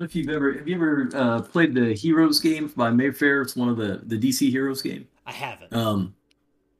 if 0.00 0.16
you've 0.16 0.28
ever 0.28 0.52
have 0.52 0.66
you 0.66 0.74
ever 0.74 1.10
uh, 1.14 1.42
played 1.42 1.74
the 1.74 1.92
Heroes 1.92 2.40
game 2.40 2.72
by 2.76 2.90
Mayfair? 2.90 3.42
It's 3.42 3.54
one 3.54 3.68
of 3.68 3.76
the 3.76 4.00
the 4.04 4.18
DC 4.18 4.50
Heroes 4.50 4.82
game. 4.82 5.06
I 5.26 5.32
haven't. 5.32 5.72
Um, 5.72 6.14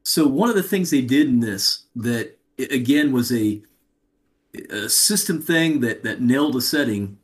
so 0.03 0.27
one 0.27 0.51
of 0.51 0.57
the 0.57 0.63
things 0.63 0.91
they 0.91 1.03
did 1.03 1.29
in 1.29 1.41
this 1.41 1.85
that 1.97 2.39
again 2.59 3.13
was 3.13 3.33
a, 3.33 3.63
a 4.71 4.89
system 4.89 5.41
thing 5.41 5.81
that 5.81 6.03
that 6.03 6.21
nailed 6.21 6.57
a 6.57 6.61
setting 6.61 7.19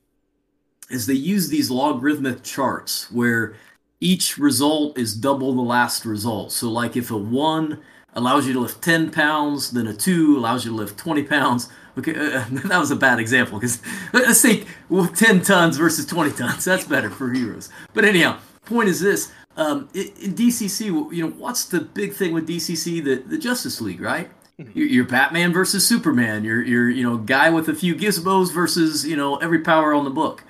is 0.90 1.06
they 1.06 1.14
use 1.14 1.48
these 1.48 1.70
logarithmic 1.70 2.42
charts 2.42 3.10
where 3.10 3.54
each 4.00 4.38
result 4.38 4.98
is 4.98 5.14
double 5.14 5.54
the 5.54 5.62
last 5.62 6.04
result. 6.04 6.52
So, 6.52 6.70
like 6.70 6.96
if 6.96 7.10
a 7.10 7.16
one 7.16 7.80
allows 8.14 8.46
you 8.46 8.52
to 8.54 8.60
lift 8.60 8.82
10 8.82 9.10
pounds, 9.10 9.70
then 9.70 9.86
a 9.86 9.94
two 9.94 10.36
allows 10.36 10.64
you 10.64 10.70
to 10.70 10.76
lift 10.76 10.98
20 10.98 11.22
pounds. 11.24 11.68
Okay, 11.96 12.14
uh, 12.14 12.44
that 12.50 12.78
was 12.78 12.90
a 12.90 12.96
bad 12.96 13.18
example 13.18 13.58
because 13.58 13.80
let's 14.12 14.40
say 14.40 14.64
well, 14.88 15.06
10 15.06 15.42
tons 15.42 15.76
versus 15.76 16.06
20 16.06 16.32
tons. 16.32 16.64
That's 16.64 16.84
better 16.84 17.10
for 17.10 17.32
heroes. 17.32 17.70
But 17.94 18.04
anyhow, 18.04 18.38
point 18.64 18.88
is 18.88 19.00
this: 19.00 19.32
um, 19.56 19.88
in 19.94 20.34
DCC, 20.34 20.86
you 21.12 21.26
know, 21.26 21.32
what's 21.32 21.64
the 21.64 21.80
big 21.80 22.12
thing 22.12 22.32
with 22.32 22.48
DCC? 22.48 23.02
The 23.02 23.16
the 23.16 23.38
Justice 23.38 23.80
League, 23.80 24.00
right? 24.00 24.30
Mm-hmm. 24.60 24.78
You're 24.78 25.04
Batman 25.04 25.52
versus 25.52 25.86
Superman. 25.86 26.44
You're 26.44 26.62
you're 26.62 26.90
you 26.90 27.02
know 27.02 27.16
guy 27.16 27.50
with 27.50 27.68
a 27.68 27.74
few 27.74 27.94
gizmos 27.94 28.52
versus 28.52 29.06
you 29.06 29.16
know 29.16 29.36
every 29.36 29.60
power 29.60 29.94
on 29.94 30.04
the 30.04 30.10
book. 30.10 30.44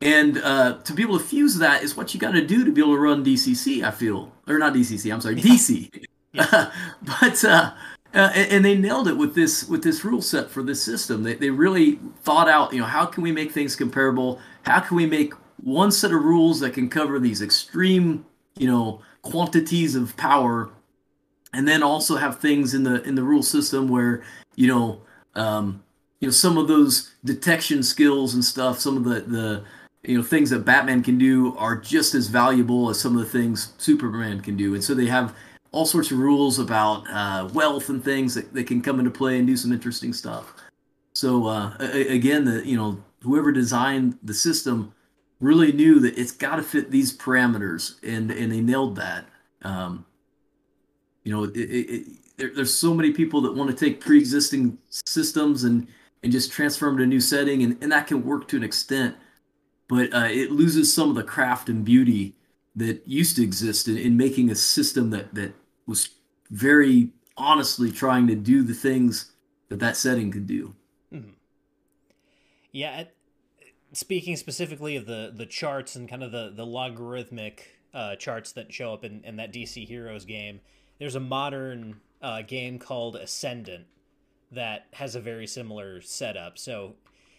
And 0.00 0.38
uh, 0.38 0.78
to 0.84 0.92
be 0.92 1.02
able 1.02 1.18
to 1.18 1.24
fuse 1.24 1.58
that 1.58 1.82
is 1.82 1.96
what 1.96 2.14
you 2.14 2.20
got 2.20 2.32
to 2.32 2.46
do 2.46 2.64
to 2.64 2.70
be 2.70 2.80
able 2.80 2.94
to 2.94 3.00
run 3.00 3.24
DCC. 3.24 3.82
I 3.82 3.90
feel, 3.90 4.32
or 4.46 4.58
not 4.58 4.72
DCC. 4.72 5.12
I'm 5.12 5.20
sorry, 5.20 5.36
DC. 5.36 6.04
Yeah. 6.32 6.70
but 7.02 7.44
uh, 7.44 7.72
uh, 8.14 8.30
and, 8.34 8.52
and, 8.52 8.64
they 8.64 8.76
nailed 8.76 9.08
it 9.08 9.16
with 9.16 9.34
this 9.34 9.68
with 9.68 9.82
this 9.82 10.04
rule 10.04 10.22
set 10.22 10.50
for 10.50 10.62
this 10.62 10.82
system. 10.82 11.24
They 11.24 11.34
they 11.34 11.50
really 11.50 11.98
thought 12.22 12.48
out. 12.48 12.72
You 12.72 12.80
know, 12.80 12.86
how 12.86 13.06
can 13.06 13.24
we 13.24 13.32
make 13.32 13.50
things 13.50 13.74
comparable? 13.74 14.38
How 14.62 14.80
can 14.80 14.96
we 14.96 15.06
make 15.06 15.34
one 15.62 15.90
set 15.90 16.12
of 16.12 16.22
rules 16.22 16.60
that 16.60 16.74
can 16.74 16.88
cover 16.88 17.18
these 17.18 17.42
extreme, 17.42 18.24
you 18.56 18.68
know, 18.68 19.02
quantities 19.22 19.96
of 19.96 20.16
power, 20.16 20.70
and 21.52 21.66
then 21.66 21.82
also 21.82 22.16
have 22.16 22.38
things 22.38 22.72
in 22.72 22.84
the 22.84 23.02
in 23.02 23.16
the 23.16 23.22
rule 23.22 23.42
system 23.42 23.88
where 23.88 24.22
you 24.54 24.68
know. 24.68 25.00
Um, 25.34 25.82
you 26.20 26.26
know 26.26 26.32
some 26.32 26.58
of 26.58 26.66
those 26.66 27.12
detection 27.24 27.80
skills 27.80 28.34
and 28.34 28.44
stuff 28.44 28.80
some 28.80 28.96
of 28.96 29.04
the 29.04 29.20
the 29.20 29.64
you 30.08 30.16
know 30.16 30.24
things 30.24 30.48
that 30.50 30.64
Batman 30.64 31.02
can 31.02 31.18
do 31.18 31.54
are 31.58 31.76
just 31.76 32.14
as 32.14 32.28
valuable 32.28 32.88
as 32.88 32.98
some 32.98 33.14
of 33.14 33.22
the 33.22 33.28
things 33.28 33.74
Superman 33.76 34.40
can 34.40 34.56
do, 34.56 34.74
and 34.74 34.82
so 34.82 34.94
they 34.94 35.04
have 35.04 35.36
all 35.70 35.84
sorts 35.84 36.10
of 36.10 36.18
rules 36.18 36.58
about 36.58 37.04
uh, 37.10 37.46
wealth 37.52 37.90
and 37.90 38.02
things 38.02 38.34
that, 38.34 38.54
that 38.54 38.66
can 38.66 38.80
come 38.80 38.98
into 38.98 39.10
play 39.10 39.36
and 39.36 39.46
do 39.46 39.54
some 39.54 39.70
interesting 39.70 40.14
stuff. 40.14 40.54
So 41.12 41.46
uh, 41.46 41.76
again, 41.78 42.46
the 42.46 42.66
you 42.66 42.74
know 42.74 43.04
whoever 43.20 43.52
designed 43.52 44.18
the 44.22 44.32
system 44.32 44.94
really 45.40 45.72
knew 45.72 46.00
that 46.00 46.18
it's 46.18 46.32
got 46.32 46.56
to 46.56 46.62
fit 46.62 46.90
these 46.90 47.14
parameters, 47.14 48.02
and 48.02 48.30
and 48.30 48.50
they 48.50 48.62
nailed 48.62 48.96
that. 48.96 49.26
Um, 49.60 50.06
you 51.22 51.32
know, 51.36 51.44
it, 51.44 51.54
it, 51.54 51.90
it, 51.90 52.06
there, 52.38 52.50
there's 52.54 52.72
so 52.72 52.94
many 52.94 53.12
people 53.12 53.42
that 53.42 53.54
want 53.54 53.68
to 53.68 53.76
take 53.76 54.00
pre-existing 54.00 54.78
systems 54.88 55.64
and 55.64 55.86
and 56.22 56.32
just 56.32 56.50
transform 56.50 56.96
to 56.96 57.02
a 57.02 57.06
new 57.06 57.20
setting, 57.20 57.62
and, 57.62 57.76
and 57.82 57.92
that 57.92 58.06
can 58.06 58.24
work 58.24 58.48
to 58.48 58.56
an 58.56 58.64
extent 58.64 59.14
but 59.88 60.12
uh, 60.14 60.28
it 60.30 60.52
loses 60.52 60.92
some 60.92 61.08
of 61.08 61.16
the 61.16 61.24
craft 61.24 61.68
and 61.68 61.84
beauty 61.84 62.34
that 62.76 63.06
used 63.06 63.36
to 63.36 63.42
exist 63.42 63.88
in, 63.88 63.96
in 63.96 64.16
making 64.16 64.50
a 64.50 64.54
system 64.54 65.10
that 65.10 65.34
that 65.34 65.54
was 65.86 66.10
very 66.50 67.10
honestly 67.36 67.90
trying 67.90 68.26
to 68.26 68.34
do 68.34 68.62
the 68.62 68.74
things 68.74 69.32
that 69.68 69.80
that 69.80 69.96
setting 69.96 70.30
could 70.30 70.46
do. 70.46 70.74
Mm-hmm. 71.12 71.30
Yeah, 72.72 73.04
speaking 73.92 74.36
specifically 74.36 74.96
of 74.96 75.06
the 75.06 75.32
the 75.34 75.46
charts 75.46 75.96
and 75.96 76.08
kind 76.08 76.22
of 76.22 76.32
the 76.32 76.52
the 76.54 76.66
logarithmic 76.66 77.78
uh, 77.94 78.16
charts 78.16 78.52
that 78.52 78.72
show 78.72 78.92
up 78.92 79.04
in, 79.04 79.22
in 79.24 79.36
that 79.36 79.52
DC 79.52 79.86
Heroes 79.86 80.24
game, 80.24 80.60
there's 80.98 81.14
a 81.14 81.20
modern 81.20 82.00
uh, 82.20 82.42
game 82.42 82.78
called 82.78 83.16
Ascendant 83.16 83.86
that 84.50 84.86
has 84.94 85.14
a 85.14 85.20
very 85.20 85.46
similar 85.46 86.00
setup. 86.00 86.58
So 86.58 86.94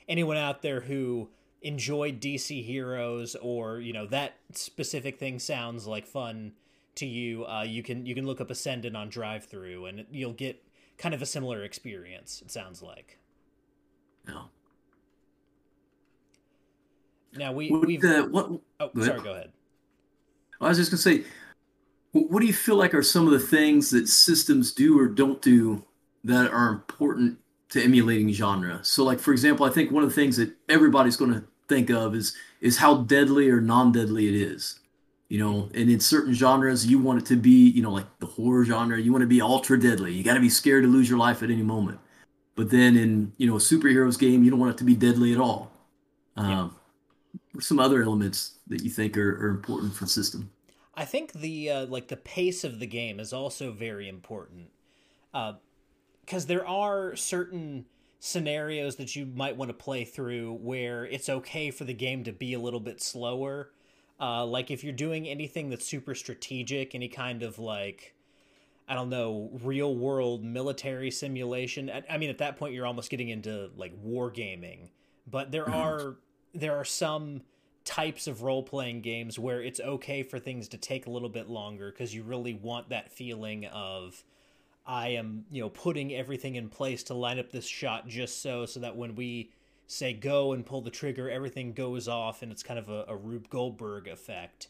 anyone 0.07 0.37
out 0.37 0.61
there 0.61 0.81
who 0.81 1.29
enjoyed 1.61 2.21
DC 2.21 2.63
Heroes 2.63 3.35
or 3.41 3.79
you 3.79 3.93
know 3.93 4.05
that 4.07 4.35
specific 4.53 5.19
thing 5.19 5.39
sounds 5.39 5.85
like 5.87 6.07
fun 6.07 6.53
to 6.95 7.05
you, 7.05 7.45
uh, 7.45 7.63
you 7.63 7.83
can 7.83 8.05
you 8.05 8.15
can 8.15 8.25
look 8.25 8.41
up 8.41 8.49
Ascendant 8.49 8.95
on 8.95 9.09
Drive 9.09 9.45
Through 9.45 9.85
and 9.85 10.05
you'll 10.11 10.33
get 10.33 10.63
kind 10.97 11.15
of 11.15 11.21
a 11.21 11.25
similar 11.25 11.63
experience. 11.63 12.41
It 12.43 12.51
sounds 12.51 12.81
like. 12.81 13.17
No. 14.27 14.45
Now 17.35 17.51
we 17.51 17.71
we 17.71 17.97
what? 17.97 18.59
Oh, 18.79 18.89
go 18.93 19.03
sorry. 19.03 19.21
Go 19.21 19.31
ahead. 19.31 19.51
I 20.61 20.69
was 20.69 20.77
just 20.77 20.91
gonna 20.91 21.01
say, 21.01 21.23
what 22.11 22.41
do 22.41 22.47
you 22.47 22.53
feel 22.53 22.75
like 22.75 22.93
are 22.93 23.03
some 23.03 23.25
of 23.25 23.31
the 23.31 23.39
things 23.39 23.91
that 23.91 24.07
systems 24.07 24.71
do 24.71 24.99
or 24.99 25.07
don't 25.07 25.41
do 25.41 25.85
that 26.23 26.51
are 26.51 26.69
important 26.69 27.39
to 27.69 27.81
emulating 27.83 28.31
genre. 28.31 28.79
So, 28.83 29.03
like 29.03 29.19
for 29.19 29.31
example, 29.31 29.65
I 29.65 29.69
think 29.69 29.91
one 29.91 30.03
of 30.03 30.09
the 30.09 30.15
things 30.15 30.37
that 30.37 30.51
everybody's 30.67 31.17
going 31.17 31.33
to 31.33 31.43
think 31.69 31.89
of 31.89 32.15
is 32.15 32.35
is 32.59 32.77
how 32.77 33.03
deadly 33.03 33.49
or 33.49 33.61
non-deadly 33.61 34.27
it 34.27 34.35
is. 34.35 34.79
You 35.29 35.37
know, 35.37 35.69
and 35.75 35.91
in 35.91 35.99
certain 35.99 36.33
genres, 36.33 36.87
you 36.87 36.97
want 36.97 37.19
it 37.19 37.25
to 37.27 37.35
be, 37.35 37.69
you 37.69 37.83
know, 37.83 37.91
like 37.91 38.07
the 38.17 38.25
horror 38.25 38.65
genre, 38.65 38.99
you 38.99 39.11
want 39.11 39.21
to 39.21 39.27
be 39.27 39.41
ultra 39.41 39.79
deadly. 39.79 40.11
You 40.11 40.23
got 40.23 40.33
to 40.33 40.39
be 40.39 40.49
scared 40.49 40.83
to 40.83 40.89
lose 40.89 41.07
your 41.07 41.19
life 41.19 41.43
at 41.43 41.51
any 41.51 41.61
moment. 41.61 41.99
But 42.55 42.71
then 42.71 42.97
in, 42.97 43.31
you 43.37 43.45
know, 43.45 43.55
a 43.55 43.59
superheroes 43.59 44.17
game, 44.17 44.43
you 44.43 44.49
don't 44.49 44.59
want 44.59 44.73
it 44.73 44.77
to 44.79 44.83
be 44.83 44.95
deadly 44.95 45.31
at 45.31 45.39
all. 45.39 45.71
Um, 46.35 46.75
some 47.59 47.79
other 47.79 48.01
elements 48.01 48.57
that 48.67 48.83
you 48.83 48.89
think 48.89 49.17
are, 49.17 49.45
are 49.45 49.49
important 49.49 49.93
for 49.93 50.05
the 50.05 50.09
system? 50.09 50.49
I 50.95 51.05
think 51.05 51.31
the 51.33 51.69
uh, 51.69 51.85
like 51.85 52.07
the 52.07 52.17
pace 52.17 52.63
of 52.63 52.79
the 52.79 52.87
game 52.87 53.19
is 53.19 53.31
also 53.31 53.71
very 53.71 54.09
important, 54.09 54.69
because 55.31 56.43
uh, 56.43 56.47
there 56.47 56.67
are 56.67 57.15
certain 57.15 57.85
scenarios 58.19 58.97
that 58.97 59.15
you 59.15 59.25
might 59.25 59.55
want 59.55 59.69
to 59.69 59.73
play 59.73 60.03
through 60.03 60.53
where 60.61 61.05
it's 61.05 61.29
okay 61.29 61.71
for 61.71 61.85
the 61.85 61.93
game 61.93 62.23
to 62.25 62.33
be 62.33 62.53
a 62.53 62.59
little 62.59 62.79
bit 62.79 63.01
slower. 63.01 63.71
Uh, 64.19 64.45
like 64.45 64.69
if 64.69 64.83
you're 64.83 64.91
doing 64.93 65.27
anything 65.27 65.69
that's 65.69 65.85
super 65.85 66.13
strategic, 66.13 66.93
any 66.93 67.07
kind 67.07 67.41
of 67.41 67.57
like, 67.57 68.13
I 68.89 68.93
don't 68.93 69.09
know, 69.09 69.49
real 69.63 69.95
world 69.95 70.43
military 70.43 71.11
simulation. 71.11 71.89
I, 71.89 72.03
I 72.09 72.17
mean, 72.17 72.29
at 72.29 72.39
that 72.39 72.57
point, 72.57 72.73
you're 72.73 72.85
almost 72.85 73.09
getting 73.09 73.29
into 73.29 73.69
like 73.77 73.93
wargaming. 74.03 74.89
But 75.25 75.51
there 75.51 75.69
are 75.69 76.17
there 76.53 76.75
are 76.75 76.85
some 76.85 77.43
types 77.85 78.27
of 78.27 78.41
role 78.41 78.63
playing 78.63 79.01
games 79.01 79.39
where 79.39 79.61
it's 79.61 79.79
okay 79.79 80.23
for 80.23 80.39
things 80.39 80.67
to 80.67 80.77
take 80.77 81.05
a 81.05 81.09
little 81.09 81.29
bit 81.29 81.47
longer 81.47 81.91
because 81.91 82.13
you 82.13 82.23
really 82.23 82.53
want 82.53 82.89
that 82.89 83.11
feeling 83.11 83.65
of 83.67 84.23
I 84.89 85.09
am, 85.09 85.45
you 85.51 85.61
know, 85.61 85.69
putting 85.69 86.15
everything 86.15 86.55
in 86.55 86.67
place 86.67 87.03
to 87.03 87.13
line 87.13 87.37
up 87.37 87.51
this 87.51 87.67
shot 87.67 88.07
just 88.07 88.41
so 88.41 88.65
so 88.65 88.79
that 88.79 88.97
when 88.97 89.13
we 89.13 89.51
say 89.85 90.13
go 90.13 90.53
and 90.53 90.65
pull 90.65 90.81
the 90.81 90.89
trigger, 90.89 91.29
everything 91.29 91.73
goes 91.73 92.07
off 92.07 92.41
and 92.41 92.51
it's 92.51 92.63
kind 92.63 92.79
of 92.79 92.89
a, 92.89 93.05
a 93.07 93.15
Rube 93.15 93.51
Goldberg 93.51 94.07
effect. 94.07 94.69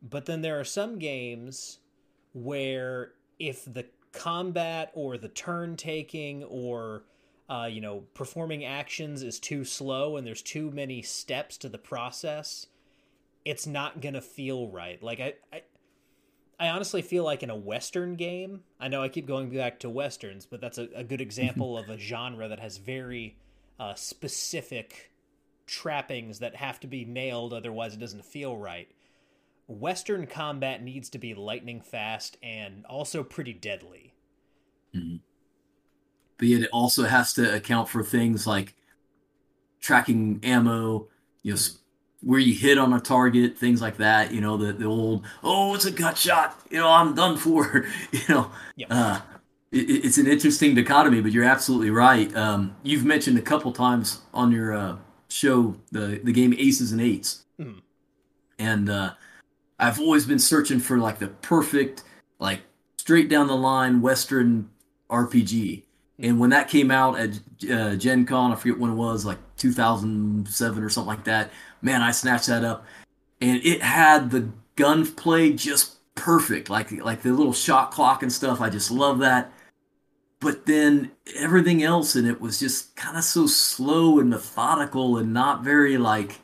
But 0.00 0.24
then 0.24 0.40
there 0.40 0.58
are 0.58 0.64
some 0.64 0.98
games 0.98 1.80
where 2.32 3.12
if 3.38 3.62
the 3.66 3.84
combat 4.12 4.90
or 4.94 5.18
the 5.18 5.28
turn 5.28 5.76
taking 5.76 6.42
or 6.44 7.04
uh, 7.50 7.68
you 7.70 7.82
know, 7.82 8.04
performing 8.14 8.64
actions 8.64 9.22
is 9.22 9.38
too 9.38 9.64
slow 9.64 10.16
and 10.16 10.26
there's 10.26 10.42
too 10.42 10.70
many 10.70 11.02
steps 11.02 11.58
to 11.58 11.68
the 11.68 11.78
process, 11.78 12.68
it's 13.44 13.66
not 13.66 14.00
gonna 14.00 14.22
feel 14.22 14.68
right. 14.68 15.02
Like 15.02 15.20
I, 15.20 15.34
I, 15.52 15.62
I 16.60 16.68
honestly 16.68 17.02
feel 17.02 17.24
like 17.24 17.42
in 17.42 17.50
a 17.50 17.56
Western 17.56 18.16
game, 18.16 18.62
I 18.80 18.88
know 18.88 19.02
I 19.02 19.08
keep 19.08 19.26
going 19.26 19.50
back 19.50 19.78
to 19.80 19.90
Westerns, 19.90 20.46
but 20.46 20.60
that's 20.60 20.78
a, 20.78 20.88
a 20.94 21.04
good 21.04 21.20
example 21.20 21.78
of 21.78 21.88
a 21.88 21.98
genre 21.98 22.48
that 22.48 22.58
has 22.58 22.78
very 22.78 23.36
uh, 23.78 23.94
specific 23.94 25.12
trappings 25.66 26.40
that 26.40 26.56
have 26.56 26.80
to 26.80 26.86
be 26.86 27.04
nailed, 27.04 27.52
otherwise 27.52 27.94
it 27.94 28.00
doesn't 28.00 28.24
feel 28.24 28.56
right. 28.56 28.88
Western 29.68 30.26
combat 30.26 30.82
needs 30.82 31.10
to 31.10 31.18
be 31.18 31.34
lightning 31.34 31.80
fast 31.80 32.38
and 32.42 32.84
also 32.86 33.22
pretty 33.22 33.52
deadly. 33.52 34.14
Mm-hmm 34.94 35.16
but 36.38 36.48
yet 36.48 36.62
it 36.62 36.70
also 36.72 37.04
has 37.04 37.32
to 37.34 37.54
account 37.54 37.88
for 37.88 38.02
things 38.02 38.46
like 38.46 38.74
tracking 39.80 40.40
ammo, 40.42 41.08
you 41.42 41.52
know, 41.52 41.60
where 42.22 42.40
you 42.40 42.54
hit 42.54 42.78
on 42.78 42.92
a 42.92 43.00
target, 43.00 43.56
things 43.56 43.80
like 43.80 43.96
that. 43.98 44.32
You 44.32 44.40
know, 44.40 44.56
the 44.56 44.72
the 44.72 44.84
old 44.84 45.24
oh, 45.42 45.74
it's 45.74 45.84
a 45.84 45.90
gut 45.90 46.18
shot. 46.18 46.60
You 46.70 46.78
know, 46.78 46.88
I'm 46.88 47.14
done 47.14 47.36
for. 47.36 47.86
you 48.12 48.20
know, 48.28 48.50
yep. 48.76 48.88
uh, 48.90 49.20
it, 49.72 50.04
it's 50.04 50.18
an 50.18 50.26
interesting 50.26 50.74
dichotomy, 50.74 51.20
but 51.20 51.32
you're 51.32 51.44
absolutely 51.44 51.90
right. 51.90 52.34
Um, 52.36 52.76
you've 52.82 53.04
mentioned 53.04 53.38
a 53.38 53.42
couple 53.42 53.72
times 53.72 54.20
on 54.34 54.50
your 54.52 54.74
uh, 54.74 54.96
show 55.28 55.76
the 55.92 56.20
the 56.22 56.32
game 56.32 56.54
Aces 56.58 56.92
and 56.92 57.00
8s 57.00 57.44
mm. 57.60 57.80
and 58.58 58.88
uh, 58.88 59.12
I've 59.78 60.00
always 60.00 60.26
been 60.26 60.38
searching 60.38 60.80
for 60.80 60.98
like 60.98 61.18
the 61.18 61.28
perfect, 61.28 62.02
like 62.38 62.60
straight 62.96 63.28
down 63.28 63.46
the 63.46 63.56
line 63.56 64.00
Western 64.00 64.70
RPG 65.10 65.84
and 66.20 66.40
when 66.40 66.50
that 66.50 66.68
came 66.68 66.90
out 66.90 67.18
at 67.18 67.38
uh, 67.70 67.94
Gen 67.94 68.26
Con, 68.26 68.50
I 68.50 68.56
forget 68.56 68.78
when 68.78 68.90
it 68.90 68.96
was, 68.96 69.24
like 69.24 69.38
2007 69.56 70.82
or 70.82 70.88
something 70.88 71.06
like 71.06 71.24
that, 71.24 71.50
man, 71.82 72.02
I 72.02 72.10
snatched 72.10 72.46
that 72.48 72.64
up. 72.64 72.84
And 73.40 73.60
it 73.64 73.82
had 73.82 74.30
the 74.30 74.48
gunplay 74.76 75.52
just 75.52 75.96
perfect, 76.14 76.68
like 76.68 76.90
like 76.92 77.22
the 77.22 77.32
little 77.32 77.52
shot 77.52 77.90
clock 77.90 78.22
and 78.22 78.32
stuff. 78.32 78.60
I 78.60 78.70
just 78.70 78.90
love 78.90 79.18
that. 79.20 79.52
But 80.40 80.66
then 80.66 81.12
everything 81.36 81.82
else 81.82 82.14
in 82.14 82.26
it 82.26 82.40
was 82.40 82.60
just 82.60 82.94
kind 82.94 83.16
of 83.16 83.24
so 83.24 83.46
slow 83.46 84.20
and 84.20 84.30
methodical 84.30 85.18
and 85.18 85.32
not 85.32 85.64
very 85.64 85.98
like 85.98 86.40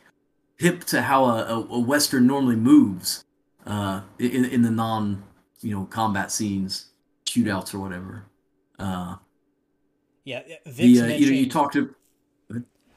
hip 0.56 0.84
to 0.84 1.02
how 1.02 1.24
a, 1.26 1.66
a 1.70 1.78
Western 1.78 2.26
normally 2.26 2.56
moves 2.56 3.24
uh, 3.66 4.00
in, 4.18 4.44
in 4.44 4.62
the 4.62 4.70
non, 4.70 5.22
you 5.60 5.74
know, 5.74 5.84
combat 5.86 6.32
scenes, 6.32 6.86
shootouts 7.26 7.74
or 7.74 7.78
whatever. 7.78 8.24
Uh, 8.78 9.16
yeah, 10.24 10.42
Vic's 10.66 11.00
the, 11.00 11.02
uh, 11.02 11.06
you 11.06 11.26
know, 11.26 11.32
you 11.32 11.48
talked 11.50 11.74
to. 11.74 11.94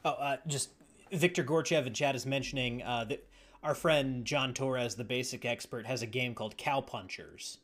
Oh, 0.04 0.10
uh, 0.10 0.36
just 0.46 0.70
Victor 1.10 1.44
Gorchev 1.44 1.86
and 1.86 1.94
chat 1.94 2.14
is 2.14 2.26
mentioning 2.26 2.82
uh, 2.82 3.04
that 3.04 3.26
our 3.62 3.74
friend 3.74 4.24
John 4.24 4.54
Torres, 4.54 4.94
the 4.94 5.04
basic 5.04 5.44
expert, 5.44 5.86
has 5.86 6.02
a 6.02 6.06
game 6.06 6.34
called 6.34 6.56
Cow 6.56 6.80
Punchers, 6.80 7.58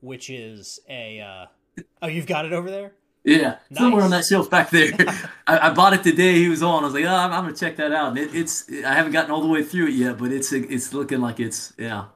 which 0.00 0.30
is 0.30 0.80
a. 0.88 1.20
Uh... 1.20 1.82
Oh, 2.02 2.08
you've 2.08 2.26
got 2.26 2.44
it 2.44 2.52
over 2.52 2.70
there. 2.70 2.92
Yeah, 3.24 3.58
nice. 3.70 3.80
somewhere 3.80 4.04
on 4.04 4.10
that 4.10 4.24
shelf 4.24 4.48
back 4.48 4.70
there. 4.70 4.92
I, 5.46 5.68
I, 5.68 5.70
bought 5.74 5.92
it 5.92 6.02
the 6.02 6.12
day 6.12 6.34
he 6.34 6.48
was 6.48 6.62
on. 6.62 6.82
I 6.82 6.86
was 6.86 6.94
like, 6.94 7.04
oh, 7.04 7.14
I'm, 7.14 7.32
I'm 7.32 7.44
gonna 7.44 7.56
check 7.56 7.76
that 7.76 7.92
out. 7.92 8.10
And 8.10 8.18
it, 8.18 8.34
it's 8.34 8.70
I 8.70 8.94
haven't 8.94 9.12
gotten 9.12 9.30
all 9.30 9.42
the 9.42 9.48
way 9.48 9.62
through 9.62 9.88
it 9.88 9.94
yet, 9.94 10.18
but 10.18 10.32
it's 10.32 10.52
it's 10.52 10.94
looking 10.94 11.20
like 11.20 11.38
it's 11.40 11.72
yeah, 11.76 12.06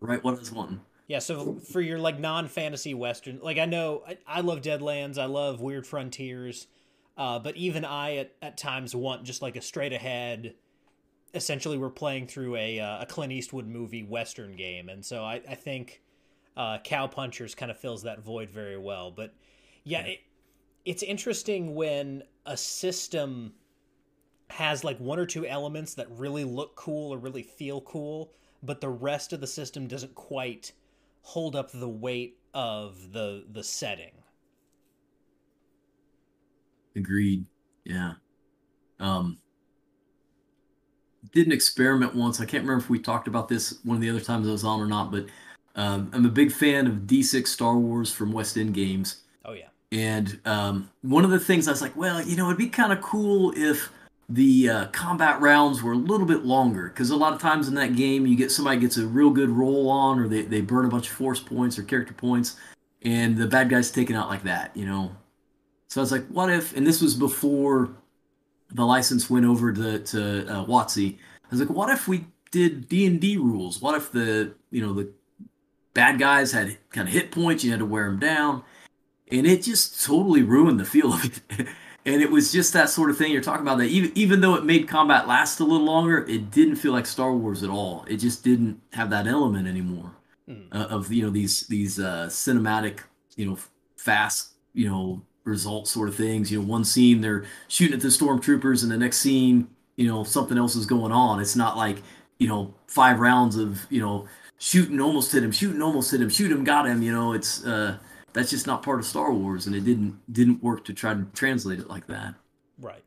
right 0.00 0.22
what 0.22 0.36
I 0.36 0.38
was 0.38 0.52
wanting. 0.52 0.80
Yeah, 1.06 1.18
so 1.18 1.56
for 1.70 1.82
your 1.82 1.98
like 1.98 2.18
non-fantasy 2.18 2.94
western, 2.94 3.40
like 3.42 3.58
I 3.58 3.66
know 3.66 4.04
I, 4.08 4.16
I 4.26 4.40
love 4.40 4.62
Deadlands, 4.62 5.18
I 5.18 5.26
love 5.26 5.60
Weird 5.60 5.86
Frontiers, 5.86 6.66
uh, 7.16 7.38
but 7.38 7.56
even 7.56 7.84
I 7.84 8.16
at, 8.16 8.32
at 8.42 8.56
times 8.56 8.94
want 8.94 9.24
just 9.24 9.42
like 9.42 9.56
a 9.56 9.60
straight 9.60 9.92
ahead. 9.92 10.54
Essentially, 11.34 11.78
we're 11.78 11.90
playing 11.90 12.26
through 12.26 12.56
a 12.56 12.80
uh, 12.80 13.02
a 13.02 13.06
Clint 13.06 13.32
Eastwood 13.32 13.66
movie 13.66 14.02
western 14.02 14.56
game, 14.56 14.88
and 14.88 15.04
so 15.04 15.24
I, 15.24 15.40
I 15.48 15.54
think 15.54 16.02
uh, 16.56 16.78
Cow 16.84 17.06
Punchers 17.06 17.54
kind 17.54 17.70
of 17.70 17.78
fills 17.78 18.02
that 18.02 18.20
void 18.20 18.50
very 18.50 18.78
well. 18.78 19.10
But 19.10 19.34
yeah, 19.84 20.02
it, 20.02 20.20
it's 20.84 21.02
interesting 21.02 21.74
when 21.74 22.22
a 22.46 22.56
system 22.56 23.52
has 24.50 24.84
like 24.84 24.98
one 24.98 25.18
or 25.18 25.26
two 25.26 25.46
elements 25.46 25.94
that 25.94 26.06
really 26.10 26.44
look 26.44 26.76
cool 26.76 27.12
or 27.12 27.18
really 27.18 27.42
feel 27.42 27.80
cool, 27.80 28.32
but 28.62 28.80
the 28.80 28.88
rest 28.88 29.32
of 29.32 29.40
the 29.40 29.46
system 29.46 29.86
doesn't 29.86 30.14
quite 30.14 30.72
hold 31.22 31.56
up 31.56 31.70
the 31.72 31.88
weight 31.88 32.38
of 32.52 33.12
the 33.12 33.44
the 33.50 33.64
setting. 33.64 34.12
Agreed. 36.96 37.44
Yeah. 37.84 38.12
Um 39.00 39.38
did 41.32 41.46
an 41.46 41.52
experiment 41.52 42.14
once. 42.14 42.40
I 42.40 42.44
can't 42.44 42.62
remember 42.62 42.82
if 42.82 42.90
we 42.90 42.98
talked 42.98 43.28
about 43.28 43.48
this 43.48 43.78
one 43.84 43.96
of 43.96 44.00
the 44.00 44.10
other 44.10 44.20
times 44.20 44.46
I 44.46 44.52
was 44.52 44.64
on 44.64 44.80
or 44.80 44.86
not, 44.86 45.10
but 45.10 45.26
um, 45.74 46.10
I'm 46.12 46.24
a 46.24 46.30
big 46.30 46.52
fan 46.52 46.86
of 46.86 46.94
D6 47.06 47.46
Star 47.48 47.76
Wars 47.76 48.12
from 48.12 48.32
West 48.32 48.56
End 48.56 48.74
Games. 48.74 49.22
Oh 49.44 49.52
yeah. 49.52 49.68
And 49.90 50.40
um, 50.44 50.90
one 51.02 51.24
of 51.24 51.30
the 51.30 51.40
things 51.40 51.66
I 51.66 51.72
was 51.72 51.82
like, 51.82 51.96
well, 51.96 52.22
you 52.22 52.36
know, 52.36 52.46
it'd 52.46 52.58
be 52.58 52.68
kind 52.68 52.92
of 52.92 53.00
cool 53.00 53.52
if 53.56 53.90
the 54.28 54.70
uh, 54.70 54.86
combat 54.86 55.40
rounds 55.40 55.82
were 55.82 55.92
a 55.92 55.96
little 55.96 56.26
bit 56.26 56.44
longer 56.44 56.88
because 56.88 57.10
a 57.10 57.16
lot 57.16 57.32
of 57.32 57.40
times 57.40 57.68
in 57.68 57.74
that 57.74 57.94
game 57.94 58.26
you 58.26 58.36
get 58.36 58.50
somebody 58.50 58.80
gets 58.80 58.96
a 58.96 59.06
real 59.06 59.30
good 59.30 59.50
roll 59.50 59.90
on 59.90 60.18
or 60.18 60.28
they, 60.28 60.42
they 60.42 60.60
burn 60.60 60.86
a 60.86 60.88
bunch 60.88 61.08
of 61.08 61.14
force 61.14 61.40
points 61.40 61.78
or 61.78 61.82
character 61.82 62.14
points 62.14 62.56
and 63.02 63.36
the 63.36 63.46
bad 63.46 63.68
guy's 63.68 63.90
taken 63.90 64.16
out 64.16 64.30
like 64.30 64.42
that 64.42 64.74
you 64.74 64.86
know 64.86 65.14
so 65.88 66.00
i 66.00 66.02
was 66.02 66.12
like 66.12 66.26
what 66.28 66.50
if 66.50 66.76
and 66.76 66.86
this 66.86 67.00
was 67.00 67.14
before 67.14 67.90
the 68.70 68.84
license 68.84 69.30
went 69.30 69.44
over 69.44 69.72
to, 69.72 69.98
to 70.00 70.46
uh, 70.48 70.64
WotC. 70.64 71.16
i 71.16 71.48
was 71.50 71.60
like 71.60 71.70
what 71.70 71.90
if 71.90 72.08
we 72.08 72.26
did 72.50 72.88
d&d 72.88 73.36
rules 73.36 73.80
what 73.80 73.94
if 73.94 74.12
the 74.12 74.52
you 74.70 74.84
know 74.84 74.92
the 74.92 75.10
bad 75.92 76.18
guys 76.18 76.52
had 76.52 76.76
kind 76.90 77.08
of 77.08 77.14
hit 77.14 77.30
points 77.30 77.64
you 77.64 77.70
had 77.70 77.80
to 77.80 77.86
wear 77.86 78.04
them 78.06 78.18
down 78.18 78.62
and 79.30 79.46
it 79.46 79.62
just 79.62 80.04
totally 80.04 80.42
ruined 80.42 80.78
the 80.78 80.84
feel 80.84 81.12
of 81.12 81.24
it 81.24 81.40
and 82.06 82.20
it 82.20 82.30
was 82.30 82.52
just 82.52 82.72
that 82.72 82.90
sort 82.90 83.10
of 83.10 83.16
thing 83.16 83.32
you're 83.32 83.40
talking 83.40 83.62
about 83.62 83.78
that 83.78 83.86
even 83.86 84.12
even 84.14 84.40
though 84.40 84.54
it 84.54 84.64
made 84.64 84.88
combat 84.88 85.26
last 85.26 85.60
a 85.60 85.64
little 85.64 85.86
longer 85.86 86.24
it 86.28 86.50
didn't 86.50 86.76
feel 86.76 86.92
like 86.92 87.06
star 87.06 87.32
wars 87.32 87.62
at 87.62 87.70
all 87.70 88.04
it 88.08 88.16
just 88.16 88.44
didn't 88.44 88.80
have 88.92 89.10
that 89.10 89.26
element 89.26 89.66
anymore 89.66 90.10
mm. 90.48 90.66
uh, 90.72 90.86
of 90.88 91.12
you 91.12 91.22
know 91.22 91.30
these 91.30 91.66
these 91.68 91.98
uh, 91.98 92.26
cinematic 92.28 93.00
you 93.36 93.46
know 93.46 93.58
fast 93.96 94.50
you 94.72 94.88
know 94.88 95.22
result 95.44 95.86
sort 95.86 96.08
of 96.08 96.14
things 96.14 96.50
you 96.50 96.60
know 96.60 96.66
one 96.66 96.84
scene 96.84 97.20
they're 97.20 97.44
shooting 97.68 97.94
at 97.94 98.00
the 98.00 98.08
stormtroopers 98.08 98.82
and 98.82 98.90
the 98.90 98.96
next 98.96 99.18
scene 99.18 99.68
you 99.96 100.08
know 100.08 100.24
something 100.24 100.56
else 100.56 100.74
is 100.74 100.86
going 100.86 101.12
on 101.12 101.40
it's 101.40 101.54
not 101.54 101.76
like 101.76 102.02
you 102.38 102.48
know 102.48 102.72
five 102.86 103.20
rounds 103.20 103.56
of 103.56 103.86
you 103.90 104.00
know 104.00 104.26
shooting 104.58 105.00
almost 105.00 105.32
hit 105.32 105.42
him 105.42 105.52
shooting 105.52 105.82
almost 105.82 106.10
hit 106.10 106.20
him 106.20 106.30
shoot 106.30 106.50
him 106.50 106.64
got 106.64 106.86
him 106.86 107.02
you 107.02 107.12
know 107.12 107.34
it's 107.34 107.64
uh 107.66 107.98
that's 108.34 108.50
just 108.50 108.66
not 108.66 108.82
part 108.82 108.98
of 108.98 109.06
Star 109.06 109.32
Wars, 109.32 109.66
and 109.66 109.74
it 109.74 109.84
didn't 109.84 110.20
didn't 110.30 110.62
work 110.62 110.84
to 110.86 110.92
try 110.92 111.14
to 111.14 111.24
translate 111.32 111.78
it 111.78 111.88
like 111.88 112.06
that. 112.08 112.34
Right. 112.78 113.04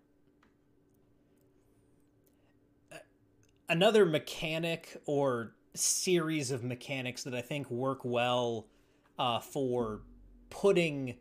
Another 3.69 4.06
mechanic 4.06 5.02
or 5.06 5.54
series 5.76 6.50
of 6.50 6.63
mechanics 6.63 7.23
that 7.23 7.36
I 7.36 7.41
think 7.41 7.69
work 7.69 8.00
well 8.06 8.67
uh, 9.19 9.41
for 9.41 10.00
putting 10.50 11.17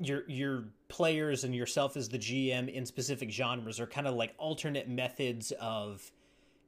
your 0.00 0.28
your 0.28 0.64
players 0.88 1.44
and 1.44 1.54
yourself 1.54 1.96
as 1.96 2.08
the 2.08 2.18
GM 2.18 2.72
in 2.72 2.86
specific 2.86 3.30
genres 3.30 3.80
are 3.80 3.86
kind 3.86 4.06
of 4.06 4.14
like 4.14 4.34
alternate 4.38 4.88
methods 4.88 5.52
of 5.60 6.10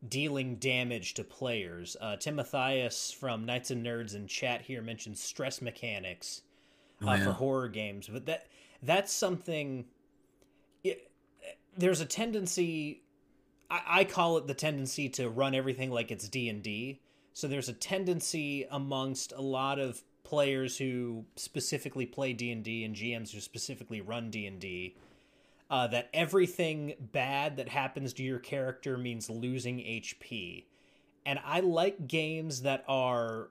dealing 0.09 0.57
damage 0.57 1.15
to 1.15 1.25
players. 1.25 1.97
Uh, 2.01 2.17
Tim 2.17 2.37
Mathias 2.37 3.11
from 3.11 3.45
Knights 3.45 3.71
and 3.71 3.85
Nerds 3.85 4.15
in 4.15 4.27
chat 4.27 4.63
here 4.63 4.83
mentions 4.83 5.23
stress 5.23 5.61
mechanics 5.61 6.43
uh, 7.03 7.11
oh, 7.11 7.15
yeah. 7.15 7.25
for 7.25 7.33
horror 7.33 7.69
games, 7.69 8.09
but 8.13 8.27
that 8.27 8.47
that's 8.83 9.13
something. 9.13 9.87
It, 10.85 11.11
there's 11.77 12.01
a 12.01 12.07
tendency. 12.07 13.03
I, 13.71 13.83
I 13.87 14.05
call 14.05 14.39
it 14.39 14.47
the 14.47 14.55
tendency 14.55 15.09
to 15.11 15.29
run 15.29 15.55
everything 15.55 15.91
like 15.91 16.11
it's 16.11 16.29
D 16.29 16.49
and 16.49 16.63
D. 16.63 17.01
So 17.33 17.49
there's 17.49 17.69
a 17.69 17.75
tendency 17.75 18.67
amongst 18.71 19.33
a 19.33 19.43
lot 19.43 19.79
of 19.79 20.03
players 20.27 20.77
who 20.77 21.25
specifically 21.37 22.05
play 22.05 22.33
D&D 22.33 22.83
and 22.83 22.97
GMs 22.97 23.31
who 23.31 23.39
specifically 23.39 24.01
run 24.01 24.29
D&D 24.29 24.97
uh, 25.71 25.87
that 25.87 26.11
everything 26.13 26.95
bad 27.13 27.57
that 27.59 27.69
happens 27.69 28.13
to 28.15 28.25
your 28.25 28.41
character 28.41 28.99
means 28.99 29.31
losing 29.31 29.79
HP. 29.79 30.65
And 31.25 31.39
I 31.45 31.61
like 31.61 32.09
games 32.09 32.63
that 32.63 32.85
are 32.89 33.51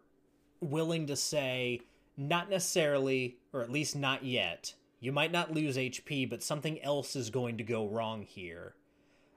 willing 0.60 1.08
to 1.08 1.16
say 1.16 1.80
not 2.18 2.50
necessarily 2.50 3.38
or 3.54 3.62
at 3.62 3.72
least 3.72 3.96
not 3.96 4.26
yet. 4.26 4.74
You 5.00 5.14
might 5.14 5.32
not 5.32 5.54
lose 5.54 5.78
HP, 5.78 6.30
but 6.30 6.44
something 6.44 6.82
else 6.82 7.16
is 7.16 7.30
going 7.30 7.58
to 7.58 7.64
go 7.64 7.88
wrong 7.88 8.24
here. 8.24 8.76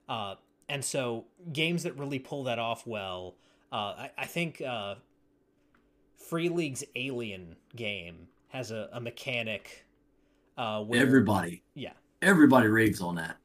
Uh, 0.09 0.35
and 0.68 0.85
so 0.85 1.27
games 1.53 1.85
that 1.85 1.96
really 1.96 2.18
pull 2.18 2.44
that 2.44 2.59
off 2.59 2.85
well, 2.85 3.37
uh, 3.70 3.94
I, 3.96 4.11
I, 4.18 4.27
think 4.27 4.61
uh, 4.61 4.96
Free 6.18 6.48
League's 6.48 6.85
Alien 6.96 7.57
game 7.74 8.28
has 8.48 8.70
a, 8.70 8.88
a 8.92 9.00
mechanic. 9.00 9.85
Uh, 10.57 10.83
where, 10.83 11.00
everybody, 11.00 11.62
yeah, 11.74 11.92
everybody 12.20 12.66
raves 12.66 13.00
on 13.00 13.14
that. 13.14 13.37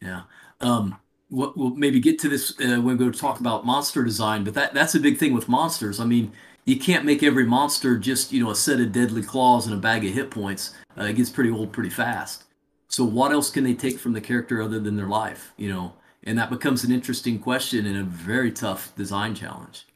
Yeah. 0.00 0.22
Um, 0.60 0.96
we'll, 1.30 1.52
we'll 1.56 1.70
maybe 1.70 2.00
get 2.00 2.18
to 2.20 2.28
this 2.28 2.52
uh, 2.60 2.80
when 2.80 2.96
we 2.96 2.96
go 2.96 3.10
talk 3.10 3.40
about 3.40 3.66
monster 3.66 4.04
design, 4.04 4.44
but 4.44 4.54
that 4.54 4.74
that's 4.74 4.94
a 4.94 5.00
big 5.00 5.18
thing 5.18 5.34
with 5.34 5.48
monsters. 5.48 6.00
I 6.00 6.04
mean, 6.04 6.32
you 6.64 6.78
can't 6.78 7.04
make 7.04 7.22
every 7.22 7.44
monster 7.44 7.98
just 7.98 8.32
you 8.32 8.42
know 8.42 8.50
a 8.50 8.56
set 8.56 8.80
of 8.80 8.92
deadly 8.92 9.22
claws 9.22 9.66
and 9.66 9.74
a 9.74 9.78
bag 9.78 10.04
of 10.04 10.12
hit 10.12 10.30
points. 10.30 10.74
Uh, 10.96 11.04
it 11.04 11.16
gets 11.16 11.30
pretty 11.30 11.50
old 11.50 11.72
pretty 11.72 11.90
fast. 11.90 12.44
So 12.88 13.04
what 13.04 13.32
else 13.32 13.50
can 13.50 13.64
they 13.64 13.74
take 13.74 13.98
from 13.98 14.12
the 14.12 14.20
character 14.20 14.62
other 14.62 14.78
than 14.78 14.96
their 14.96 15.08
life? 15.08 15.52
You 15.56 15.72
know, 15.72 15.92
and 16.24 16.38
that 16.38 16.50
becomes 16.50 16.84
an 16.84 16.92
interesting 16.92 17.38
question 17.38 17.86
and 17.86 17.98
a 17.98 18.04
very 18.04 18.52
tough 18.52 18.94
design 18.96 19.34
challenge. 19.34 19.87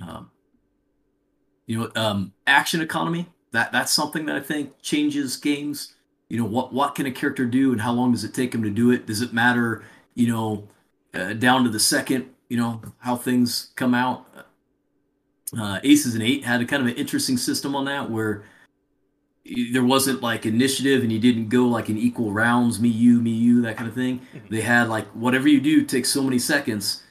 Um, 0.00 0.30
you 1.66 1.78
know, 1.78 1.90
um, 1.96 2.32
action 2.46 2.80
economy. 2.80 3.26
That 3.52 3.72
that's 3.72 3.92
something 3.92 4.26
that 4.26 4.36
I 4.36 4.40
think 4.40 4.80
changes 4.82 5.36
games. 5.36 5.94
You 6.28 6.38
know, 6.38 6.44
what 6.44 6.72
what 6.72 6.94
can 6.94 7.06
a 7.06 7.10
character 7.10 7.46
do, 7.46 7.72
and 7.72 7.80
how 7.80 7.92
long 7.92 8.12
does 8.12 8.24
it 8.24 8.34
take 8.34 8.54
him 8.54 8.62
to 8.62 8.70
do 8.70 8.90
it? 8.90 9.06
Does 9.06 9.22
it 9.22 9.32
matter? 9.32 9.84
You 10.14 10.28
know, 10.28 10.68
uh, 11.14 11.32
down 11.34 11.64
to 11.64 11.70
the 11.70 11.80
second. 11.80 12.30
You 12.48 12.58
know 12.58 12.82
how 12.98 13.16
things 13.16 13.70
come 13.76 13.94
out. 13.94 14.26
Uh, 15.56 15.80
Aces 15.84 16.14
and 16.14 16.22
Eight 16.22 16.44
had 16.44 16.60
a 16.60 16.64
kind 16.64 16.82
of 16.82 16.88
an 16.88 16.94
interesting 16.94 17.36
system 17.36 17.74
on 17.76 17.84
that 17.84 18.10
where 18.10 18.44
there 19.72 19.84
wasn't 19.84 20.22
like 20.22 20.44
initiative 20.44 21.02
and 21.02 21.12
you 21.12 21.20
didn't 21.20 21.48
go 21.48 21.66
like 21.66 21.88
in 21.88 21.96
equal 21.96 22.32
rounds, 22.32 22.80
me 22.80 22.88
you, 22.88 23.20
me 23.20 23.30
you, 23.30 23.62
that 23.62 23.76
kind 23.76 23.88
of 23.88 23.94
thing. 23.94 24.20
Mm-hmm. 24.34 24.54
They 24.54 24.60
had 24.60 24.88
like 24.88 25.06
whatever 25.08 25.48
you 25.48 25.60
do 25.60 25.84
takes 25.84 26.08
so 26.08 26.22
many 26.22 26.38
seconds 26.38 27.04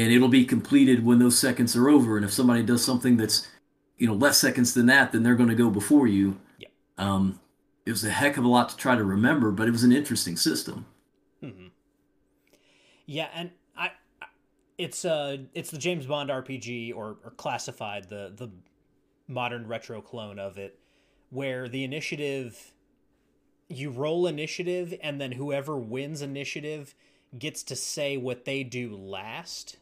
and 0.00 0.10
it'll 0.12 0.28
be 0.28 0.44
completed 0.44 1.04
when 1.04 1.18
those 1.18 1.38
seconds 1.38 1.76
are 1.76 1.90
over. 1.90 2.16
And 2.16 2.24
if 2.24 2.32
somebody 2.32 2.62
does 2.62 2.84
something 2.84 3.18
that's 3.18 3.46
you 3.98 4.06
know 4.06 4.14
less 4.14 4.38
seconds 4.38 4.72
than 4.74 4.86
that, 4.86 5.12
then 5.12 5.22
they're 5.22 5.34
going 5.34 5.50
to 5.50 5.54
go 5.54 5.70
before 5.70 6.06
you. 6.06 6.38
Yeah. 6.58 6.68
Um, 6.96 7.40
it 7.84 7.90
was 7.90 8.04
a 8.04 8.10
heck 8.10 8.36
of 8.36 8.44
a 8.44 8.48
lot 8.48 8.68
to 8.70 8.76
try 8.76 8.96
to 8.96 9.04
remember, 9.04 9.50
but 9.50 9.68
it 9.68 9.70
was 9.70 9.84
an 9.84 9.92
interesting 9.92 10.36
system. 10.36 10.86
Mm-hmm. 11.42 11.66
Yeah, 13.06 13.28
and 13.34 13.50
I, 13.76 13.90
it's 14.78 15.04
uh, 15.04 15.38
it's 15.52 15.70
the 15.70 15.78
James 15.78 16.06
Bond 16.06 16.30
RPG 16.30 16.94
or, 16.94 17.16
or 17.22 17.32
classified 17.36 18.08
the 18.08 18.32
the 18.34 18.50
modern 19.28 19.66
retro 19.66 20.00
clone 20.00 20.38
of 20.38 20.56
it, 20.56 20.78
where 21.28 21.68
the 21.68 21.84
initiative, 21.84 22.72
you 23.68 23.90
roll 23.90 24.26
initiative, 24.26 24.94
and 25.02 25.20
then 25.20 25.32
whoever 25.32 25.76
wins 25.76 26.22
initiative 26.22 26.94
gets 27.38 27.62
to 27.64 27.76
say 27.76 28.16
what 28.16 28.44
they 28.44 28.62
do 28.62 28.94
last 28.94 29.76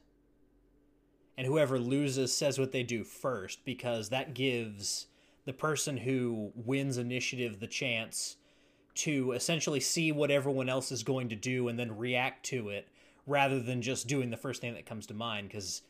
and 1.36 1.46
whoever 1.46 1.78
loses 1.78 2.32
says 2.32 2.58
what 2.58 2.72
they 2.72 2.82
do 2.82 3.04
first 3.04 3.64
because 3.64 4.08
that 4.08 4.34
gives 4.34 5.06
the 5.44 5.52
person 5.52 5.96
who 5.96 6.52
wins 6.54 6.98
initiative 6.98 7.60
the 7.60 7.66
chance 7.66 8.36
to 8.94 9.32
essentially 9.32 9.80
see 9.80 10.12
what 10.12 10.30
everyone 10.30 10.68
else 10.68 10.92
is 10.92 11.02
going 11.02 11.28
to 11.28 11.36
do 11.36 11.68
and 11.68 11.78
then 11.78 11.96
react 11.96 12.44
to 12.44 12.68
it 12.68 12.88
rather 13.26 13.60
than 13.60 13.80
just 13.80 14.06
doing 14.06 14.30
the 14.30 14.36
first 14.36 14.60
thing 14.60 14.74
that 14.74 14.86
comes 14.86 15.06
to 15.06 15.14
mind 15.14 15.48
because 15.48 15.82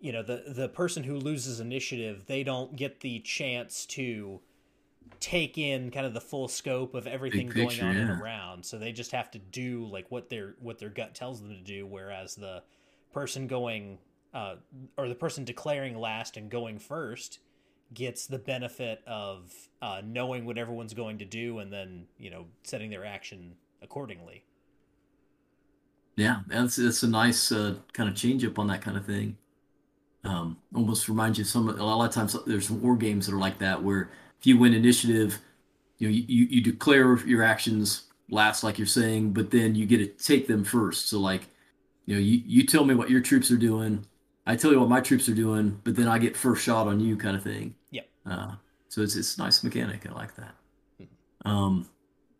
you 0.00 0.12
know 0.12 0.22
the 0.22 0.44
the 0.48 0.68
person 0.68 1.04
who 1.04 1.16
loses 1.16 1.60
initiative 1.60 2.24
they 2.26 2.42
don't 2.42 2.76
get 2.76 3.00
the 3.00 3.20
chance 3.20 3.86
to 3.86 4.40
take 5.20 5.56
in 5.56 5.90
kind 5.90 6.06
of 6.06 6.14
the 6.14 6.20
full 6.20 6.48
scope 6.48 6.94
of 6.94 7.06
everything 7.06 7.48
picture, 7.48 7.80
going 7.80 7.80
on 7.80 7.94
yeah. 7.94 8.12
and 8.12 8.20
around 8.20 8.64
so 8.64 8.78
they 8.78 8.92
just 8.92 9.12
have 9.12 9.30
to 9.30 9.38
do 9.38 9.86
like 9.86 10.10
what 10.10 10.28
their 10.28 10.54
what 10.60 10.78
their 10.78 10.88
gut 10.88 11.14
tells 11.14 11.40
them 11.40 11.50
to 11.50 11.60
do 11.60 11.86
whereas 11.86 12.34
the 12.34 12.62
person 13.12 13.46
going 13.46 13.98
uh, 14.34 14.56
or 14.96 15.08
the 15.08 15.14
person 15.14 15.44
declaring 15.44 15.96
last 15.98 16.36
and 16.36 16.50
going 16.50 16.78
first 16.78 17.38
gets 17.94 18.26
the 18.26 18.38
benefit 18.38 19.02
of 19.06 19.52
uh, 19.80 20.02
knowing 20.04 20.44
what 20.44 20.58
everyone's 20.58 20.94
going 20.94 21.18
to 21.18 21.24
do 21.24 21.58
and 21.58 21.72
then 21.72 22.06
you 22.18 22.30
know 22.30 22.46
setting 22.62 22.90
their 22.90 23.04
action 23.04 23.54
accordingly. 23.82 24.44
Yeah, 26.16 26.40
that's 26.48 26.76
that's 26.76 27.02
a 27.02 27.08
nice 27.08 27.52
uh, 27.52 27.76
kind 27.92 28.08
of 28.08 28.16
change 28.16 28.44
up 28.44 28.58
on 28.58 28.66
that 28.68 28.82
kind 28.82 28.96
of 28.96 29.06
thing. 29.06 29.36
Um, 30.24 30.56
almost 30.74 31.08
reminds 31.08 31.38
you 31.38 31.42
of 31.42 31.48
some 31.48 31.68
a 31.68 31.84
lot 31.84 32.08
of 32.08 32.14
times 32.14 32.36
there's 32.46 32.70
war 32.70 32.96
games 32.96 33.26
that 33.26 33.34
are 33.34 33.38
like 33.38 33.58
that 33.60 33.82
where 33.82 34.10
if 34.40 34.46
you 34.46 34.58
win 34.58 34.74
initiative, 34.74 35.38
you 35.98 36.08
know 36.08 36.14
you, 36.14 36.46
you 36.50 36.60
declare 36.62 37.16
your 37.26 37.42
actions 37.42 38.04
last 38.28 38.64
like 38.64 38.78
you're 38.78 38.86
saying, 38.86 39.32
but 39.32 39.50
then 39.50 39.74
you 39.74 39.86
get 39.86 39.98
to 39.98 40.24
take 40.24 40.46
them 40.48 40.64
first. 40.64 41.08
So 41.08 41.20
like 41.20 41.42
you 42.06 42.14
know 42.14 42.20
you, 42.20 42.42
you 42.44 42.66
tell 42.66 42.84
me 42.84 42.94
what 42.94 43.10
your 43.10 43.20
troops 43.20 43.50
are 43.50 43.56
doing 43.56 44.06
I 44.46 44.56
tell 44.56 44.72
you 44.72 44.80
what 44.80 44.88
my 44.88 45.00
troops 45.00 45.28
are 45.28 45.34
doing, 45.34 45.80
but 45.82 45.96
then 45.96 46.06
I 46.06 46.18
get 46.18 46.36
first 46.36 46.62
shot 46.62 46.86
on 46.86 47.00
you, 47.00 47.16
kind 47.16 47.36
of 47.36 47.42
thing. 47.42 47.74
Yep. 47.90 48.08
Uh, 48.24 48.52
so 48.88 49.02
it's 49.02 49.16
it's 49.16 49.36
a 49.36 49.42
nice 49.42 49.64
mechanic. 49.64 50.06
I 50.08 50.12
like 50.12 50.36
that. 50.36 50.54
Mm-hmm. 51.02 51.48
Um, 51.48 51.88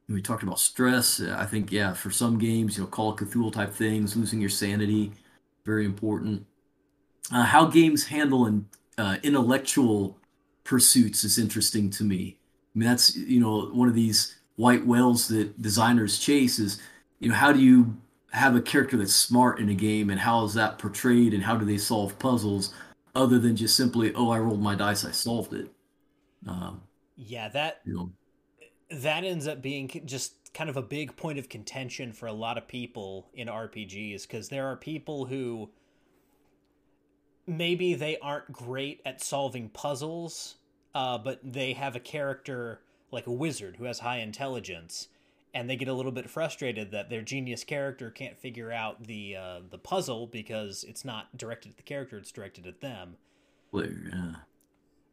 we 0.09 0.23
talked 0.23 0.45
about 0.45 0.61
stress. 0.61 1.21
I 1.21 1.45
think 1.47 1.73
yeah, 1.73 1.93
for 1.93 2.11
some 2.11 2.39
games, 2.39 2.77
you 2.77 2.85
know, 2.85 2.89
Call 2.89 3.11
of 3.11 3.19
Cthulhu 3.19 3.53
type 3.53 3.73
things, 3.73 4.17
losing 4.17 4.41
your 4.41 4.51
sanity, 4.51 5.13
very 5.65 5.85
important. 5.85 6.47
Uh, 7.33 7.43
how 7.43 7.67
games 7.67 8.07
handle 8.07 8.47
in, 8.47 8.67
uh, 8.99 9.17
intellectual 9.25 10.17
pursuits 10.63 11.25
is 11.25 11.39
interesting 11.39 11.91
to 11.91 12.05
me. 12.05 12.39
I 12.75 12.79
mean, 12.79 12.89
that's 12.89 13.17
you 13.17 13.41
know 13.41 13.67
one 13.73 13.89
of 13.89 13.95
these 13.95 14.37
white 14.55 14.87
whales 14.87 15.29
that 15.29 15.61
designers 15.61 16.19
chase 16.19 16.59
is 16.59 16.81
you 17.19 17.31
know 17.31 17.35
how 17.35 17.53
do 17.53 17.61
you 17.61 17.97
have 18.37 18.55
a 18.55 18.61
character 18.61 18.99
that's 18.99 19.15
smart 19.15 19.59
in 19.59 19.71
a 19.71 19.75
game 19.75 20.11
and 20.11 20.21
how 20.21 20.45
is 20.45 20.53
that 20.53 20.79
portrayed 20.79 21.33
and 21.33 21.43
how 21.43 21.57
do 21.57 21.65
they 21.65 21.79
solve 21.79 22.19
puzzles 22.19 22.75
other 23.15 23.39
than 23.39 23.57
just 23.57 23.75
simply 23.75 24.13
oh 24.15 24.31
i 24.31 24.39
rolled 24.39 24.63
my 24.63 24.75
dice 24.75 25.05
i 25.05 25.11
solved 25.11 25.55
it. 25.55 25.71
Um, 26.47 26.83
yeah 27.17 27.49
that 27.49 27.81
you 27.87 27.95
know, 27.95 28.11
that 28.91 29.25
ends 29.25 29.49
up 29.49 29.63
being 29.63 29.91
just 30.05 30.53
kind 30.53 30.69
of 30.69 30.77
a 30.77 30.83
big 30.83 31.17
point 31.17 31.39
of 31.39 31.49
contention 31.49 32.13
for 32.13 32.27
a 32.27 32.33
lot 32.33 32.59
of 32.59 32.69
people 32.69 33.27
in 33.33 33.49
rpgs 33.49 34.23
because 34.23 34.51
there 34.51 34.67
are 34.67 34.77
people 34.77 35.25
who 35.25 35.71
maybe 37.47 37.95
they 37.95 38.19
aren't 38.19 38.53
great 38.53 39.01
at 39.07 39.23
solving 39.23 39.71
puzzles 39.71 40.57
uh, 40.95 41.17
but 41.17 41.41
they 41.43 41.73
have 41.73 41.97
a 41.97 42.01
character 42.01 42.81
like 43.11 43.27
a 43.27 43.33
wizard 43.33 43.77
who 43.77 43.85
has 43.85 44.01
high 44.01 44.19
intelligence 44.19 45.09
and 45.57 45.71
they 45.71 45.77
get 45.77 45.89
a 45.89 45.95
little 45.95 46.13
bit 46.13 46.29
frustrated 46.29 46.91
that 46.91 47.09
their 47.09 47.23
genius 47.23 47.65
character 47.65 48.11
can't 48.11 48.39
figure 48.39 48.71
out 48.71 49.05
the 49.05 49.35
uh, 49.37 49.61
the 49.71 49.79
puzzle 49.79 50.27
because 50.27 50.85
it's 50.85 51.03
not 51.03 51.35
directed 51.37 51.71
at 51.71 51.77
the 51.79 51.83
character; 51.83 52.19
it's 52.19 52.31
directed 52.31 52.67
at 52.67 52.83
them. 52.83 53.17
Well, 53.73 53.87
yeah. 53.87 54.35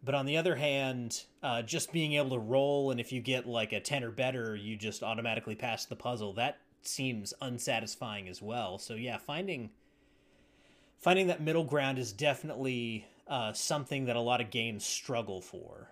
But 0.03 0.15
on 0.15 0.25
the 0.25 0.35
other 0.35 0.55
hand, 0.55 1.23
uh, 1.41 1.61
just 1.61 1.93
being 1.93 2.13
able 2.13 2.31
to 2.31 2.39
roll, 2.39 2.91
and 2.91 2.99
if 2.99 3.13
you 3.13 3.21
get 3.21 3.47
like 3.47 3.71
a 3.71 3.79
ten 3.79 4.03
or 4.03 4.11
better, 4.11 4.53
you 4.53 4.75
just 4.75 5.01
automatically 5.01 5.55
pass 5.55 5.85
the 5.85 5.95
puzzle. 5.95 6.33
That 6.33 6.57
seems 6.81 7.33
unsatisfying 7.41 8.27
as 8.27 8.41
well. 8.41 8.77
So 8.77 8.95
yeah, 8.95 9.17
finding 9.17 9.69
finding 10.99 11.27
that 11.27 11.41
middle 11.41 11.63
ground 11.63 11.97
is 11.97 12.11
definitely 12.11 13.07
uh, 13.29 13.53
something 13.53 14.05
that 14.05 14.17
a 14.17 14.21
lot 14.21 14.41
of 14.41 14.51
games 14.51 14.85
struggle 14.85 15.39
for. 15.39 15.91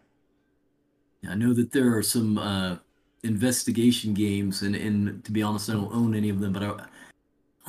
I 1.26 1.36
know 1.36 1.54
that 1.54 1.72
there 1.72 1.96
are 1.96 2.04
some 2.04 2.38
uh, 2.38 2.78
investigation 3.24 4.14
games, 4.14 4.62
and, 4.62 4.76
and 4.76 5.24
to 5.26 5.32
be 5.32 5.44
honest, 5.44 5.70
I 5.70 5.74
don't 5.74 5.94
own 5.94 6.16
any 6.16 6.30
of 6.30 6.40
them, 6.40 6.54
but 6.54 6.64
I, 6.64 6.68
I 6.68 6.70
want 6.70 6.88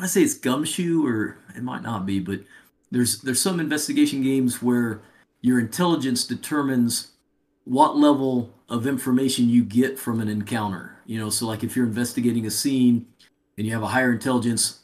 to 0.02 0.08
say 0.08 0.22
it's 0.22 0.34
Gumshoe 0.34 1.06
or 1.06 1.38
it 1.54 1.62
might 1.62 1.82
not 1.82 2.06
be, 2.06 2.18
but 2.20 2.40
there's 2.90 3.20
there's 3.20 3.40
some 3.40 3.60
investigation 3.60 4.22
games 4.22 4.62
where 4.62 5.02
your 5.40 5.58
intelligence 5.58 6.24
determines 6.24 7.12
what 7.64 7.96
level 7.96 8.52
of 8.68 8.86
information 8.86 9.48
you 9.48 9.64
get 9.64 9.98
from 9.98 10.20
an 10.20 10.28
encounter. 10.28 10.96
You 11.06 11.18
know, 11.18 11.30
so 11.30 11.46
like 11.46 11.64
if 11.64 11.76
you're 11.76 11.86
investigating 11.86 12.46
a 12.46 12.50
scene 12.50 13.06
and 13.56 13.66
you 13.66 13.72
have 13.72 13.82
a 13.82 13.88
higher 13.88 14.12
intelligence, 14.12 14.80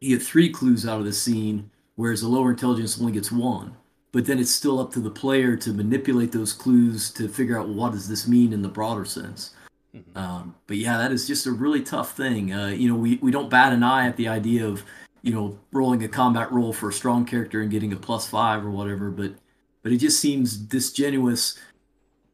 you 0.00 0.16
get 0.16 0.26
three 0.26 0.50
clues 0.50 0.86
out 0.86 1.00
of 1.00 1.06
the 1.06 1.12
scene, 1.12 1.70
whereas 1.96 2.22
a 2.22 2.28
lower 2.28 2.50
intelligence 2.50 3.00
only 3.00 3.12
gets 3.12 3.30
one. 3.30 3.76
But 4.12 4.26
then 4.26 4.38
it's 4.38 4.50
still 4.50 4.78
up 4.78 4.92
to 4.92 5.00
the 5.00 5.10
player 5.10 5.56
to 5.56 5.72
manipulate 5.72 6.32
those 6.32 6.52
clues 6.52 7.10
to 7.12 7.28
figure 7.28 7.58
out 7.58 7.68
what 7.68 7.92
does 7.92 8.08
this 8.08 8.28
mean 8.28 8.52
in 8.52 8.62
the 8.62 8.68
broader 8.68 9.04
sense. 9.04 9.54
Mm-hmm. 9.94 10.18
Um, 10.18 10.56
but 10.66 10.76
yeah, 10.76 10.98
that 10.98 11.12
is 11.12 11.26
just 11.26 11.46
a 11.46 11.52
really 11.52 11.82
tough 11.82 12.16
thing. 12.16 12.52
Uh, 12.52 12.68
you 12.68 12.88
know, 12.88 12.96
we, 12.96 13.16
we 13.16 13.30
don't 13.30 13.48
bat 13.48 13.72
an 13.72 13.82
eye 13.82 14.08
at 14.08 14.16
the 14.16 14.28
idea 14.28 14.66
of, 14.66 14.84
you 15.22 15.32
know, 15.32 15.58
rolling 15.72 16.02
a 16.02 16.08
combat 16.08 16.50
roll 16.52 16.72
for 16.72 16.88
a 16.88 16.92
strong 16.92 17.24
character 17.24 17.60
and 17.60 17.70
getting 17.70 17.92
a 17.92 17.96
plus 17.96 18.26
five 18.26 18.64
or 18.64 18.70
whatever, 18.70 19.10
but 19.10 19.34
but 19.82 19.92
it 19.92 19.98
just 19.98 20.18
seems 20.18 20.56
disingenuous. 20.56 21.58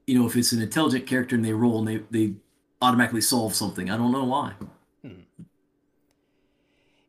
You 0.07 0.19
know, 0.19 0.27
if 0.27 0.37
it's 0.37 0.53
an 0.53 0.63
intelligent 0.63 1.07
character 1.07 1.37
and 1.37 1.45
they 1.45 1.53
roll 1.53 1.81
and 1.81 1.89
they, 1.89 1.97
they 2.11 2.35
automatically 2.81 3.21
solve 3.21 3.55
something. 3.55 3.91
I 3.91 3.97
don't 3.97 4.13
know 4.13 4.25
why. 4.25 4.55
Hmm. 5.03 5.21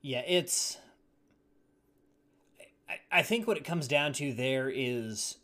Yeah, 0.02 0.24
it's. 0.28 0.78
I, 2.90 3.20
I 3.20 3.22
think 3.22 3.48
what 3.48 3.58
it 3.58 3.64
comes 3.64 3.88
down 3.88 4.14
to 4.14 4.34
there 4.34 4.70
is 4.70 5.38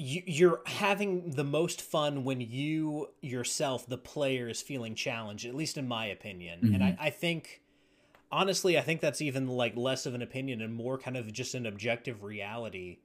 you're 0.00 0.62
having 0.64 1.30
the 1.32 1.44
most 1.44 1.82
fun 1.82 2.24
when 2.24 2.40
you 2.40 3.08
yourself 3.20 3.86
the 3.86 3.98
player 3.98 4.48
is 4.48 4.62
feeling 4.62 4.94
challenged 4.94 5.44
at 5.44 5.54
least 5.54 5.76
in 5.76 5.86
my 5.86 6.06
opinion 6.06 6.60
mm-hmm. 6.60 6.74
and 6.74 6.82
I, 6.82 6.96
I 6.98 7.10
think 7.10 7.60
honestly 8.32 8.78
i 8.78 8.80
think 8.80 9.00
that's 9.00 9.20
even 9.20 9.46
like 9.46 9.76
less 9.76 10.06
of 10.06 10.14
an 10.14 10.22
opinion 10.22 10.62
and 10.62 10.72
more 10.72 10.96
kind 10.96 11.16
of 11.16 11.30
just 11.32 11.54
an 11.54 11.66
objective 11.66 12.22
reality 12.22 12.98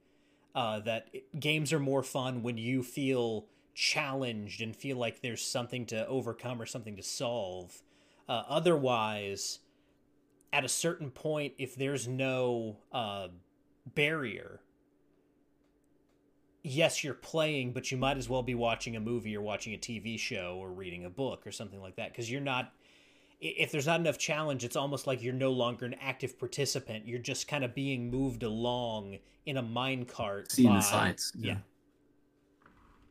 uh, 0.54 0.80
that 0.80 1.08
games 1.38 1.70
are 1.70 1.78
more 1.78 2.02
fun 2.02 2.42
when 2.42 2.56
you 2.56 2.82
feel 2.82 3.44
challenged 3.74 4.62
and 4.62 4.74
feel 4.74 4.96
like 4.96 5.20
there's 5.20 5.42
something 5.42 5.84
to 5.84 6.06
overcome 6.06 6.62
or 6.62 6.64
something 6.64 6.96
to 6.96 7.02
solve 7.02 7.82
uh, 8.26 8.42
otherwise 8.48 9.58
at 10.50 10.64
a 10.64 10.68
certain 10.68 11.10
point 11.10 11.52
if 11.58 11.74
there's 11.74 12.08
no 12.08 12.78
uh, 12.90 13.28
barrier 13.94 14.60
yes, 16.66 17.04
you're 17.04 17.14
playing, 17.14 17.72
but 17.72 17.90
you 17.90 17.96
might 17.96 18.16
as 18.16 18.28
well 18.28 18.42
be 18.42 18.54
watching 18.54 18.96
a 18.96 19.00
movie 19.00 19.36
or 19.36 19.40
watching 19.40 19.72
a 19.72 19.78
TV 19.78 20.18
show 20.18 20.56
or 20.60 20.70
reading 20.70 21.04
a 21.04 21.10
book 21.10 21.46
or 21.46 21.52
something 21.52 21.80
like 21.80 21.96
that 21.96 22.12
because 22.12 22.30
you're 22.30 22.40
not. 22.40 22.72
If 23.38 23.70
there's 23.70 23.86
not 23.86 24.00
enough 24.00 24.16
challenge, 24.16 24.64
it's 24.64 24.76
almost 24.76 25.06
like 25.06 25.22
you're 25.22 25.34
no 25.34 25.52
longer 25.52 25.84
an 25.84 25.94
active 26.00 26.38
participant. 26.38 27.06
You're 27.06 27.18
just 27.18 27.46
kind 27.46 27.64
of 27.64 27.74
being 27.74 28.10
moved 28.10 28.42
along 28.42 29.18
in 29.44 29.58
a 29.58 29.62
mine 29.62 30.06
cart. 30.06 30.50
Seeing 30.50 30.70
by, 30.70 30.76
the 30.76 30.80
sights. 30.80 31.32
Yeah. 31.36 31.52
yeah. 31.52 31.58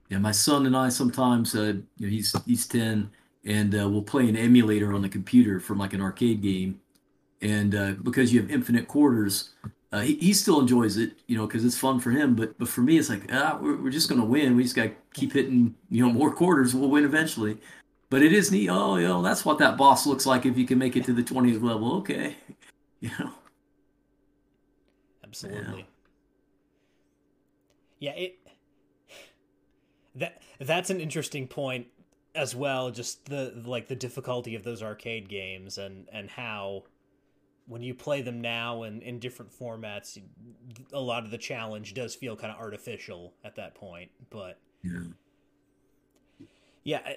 yeah. 0.09 0.17
my 0.17 0.31
son 0.31 0.65
and 0.65 0.75
I 0.75 0.89
sometimes, 0.89 1.55
uh, 1.55 1.59
you 1.59 1.83
know, 1.99 2.09
he's 2.09 2.35
he's 2.45 2.67
ten, 2.67 3.11
and 3.45 3.79
uh, 3.79 3.87
we'll 3.87 4.01
play 4.01 4.27
an 4.27 4.35
emulator 4.35 4.93
on 4.93 5.03
the 5.03 5.09
computer 5.09 5.59
from 5.59 5.77
like 5.77 5.93
an 5.93 6.01
arcade 6.01 6.41
game, 6.41 6.81
and 7.41 7.75
uh, 7.75 7.91
because 8.01 8.33
you 8.33 8.41
have 8.41 8.49
infinite 8.49 8.87
quarters, 8.87 9.51
uh, 9.91 10.01
he, 10.01 10.15
he 10.15 10.33
still 10.33 10.59
enjoys 10.59 10.97
it, 10.97 11.13
you 11.27 11.37
know, 11.37 11.45
because 11.45 11.63
it's 11.63 11.77
fun 11.77 11.99
for 11.99 12.11
him. 12.11 12.35
But 12.35 12.57
but 12.57 12.67
for 12.67 12.81
me, 12.81 12.97
it's 12.97 13.09
like 13.09 13.31
ah, 13.31 13.57
we're, 13.61 13.77
we're 13.77 13.91
just 13.91 14.09
gonna 14.09 14.25
win. 14.25 14.55
We 14.55 14.63
just 14.63 14.75
got 14.75 14.83
to 14.83 14.91
keep 15.13 15.33
hitting, 15.33 15.75
you 15.89 16.05
know, 16.05 16.11
more 16.11 16.33
quarters. 16.33 16.73
We'll 16.73 16.89
win 16.89 17.05
eventually. 17.05 17.57
But 18.09 18.21
it 18.21 18.33
is 18.33 18.51
neat. 18.51 18.69
Oh, 18.69 18.97
you 18.97 19.07
know, 19.07 19.21
that's 19.21 19.45
what 19.45 19.57
that 19.59 19.77
boss 19.77 20.05
looks 20.05 20.25
like 20.25 20.45
if 20.45 20.57
you 20.57 20.65
can 20.65 20.77
make 20.77 20.95
it 20.95 21.05
to 21.05 21.13
the 21.13 21.23
twentieth 21.23 21.61
level. 21.61 21.97
Okay, 21.97 22.35
you 22.99 23.11
know. 23.19 23.31
Absolutely. 25.23 25.85
Yeah. 27.99 28.11
yeah, 28.15 28.23
it. 28.23 28.39
That 30.15 30.41
that's 30.59 30.89
an 30.89 31.01
interesting 31.01 31.47
point 31.47 31.87
as 32.33 32.55
well. 32.55 32.91
Just 32.91 33.25
the 33.25 33.53
like 33.65 33.87
the 33.87 33.95
difficulty 33.95 34.55
of 34.55 34.63
those 34.63 34.81
arcade 34.81 35.29
games 35.29 35.77
and 35.77 36.07
and 36.11 36.29
how 36.29 36.83
when 37.67 37.81
you 37.81 37.93
play 37.93 38.21
them 38.21 38.41
now 38.41 38.83
and 38.83 39.01
in 39.01 39.19
different 39.19 39.51
formats, 39.51 40.19
a 40.93 40.99
lot 40.99 41.23
of 41.23 41.31
the 41.31 41.37
challenge 41.37 41.93
does 41.93 42.15
feel 42.15 42.35
kind 42.35 42.53
of 42.53 42.59
artificial 42.59 43.33
at 43.43 43.55
that 43.55 43.75
point. 43.75 44.11
But 44.29 44.59
yeah, 44.83 45.03
yeah, 46.83 47.13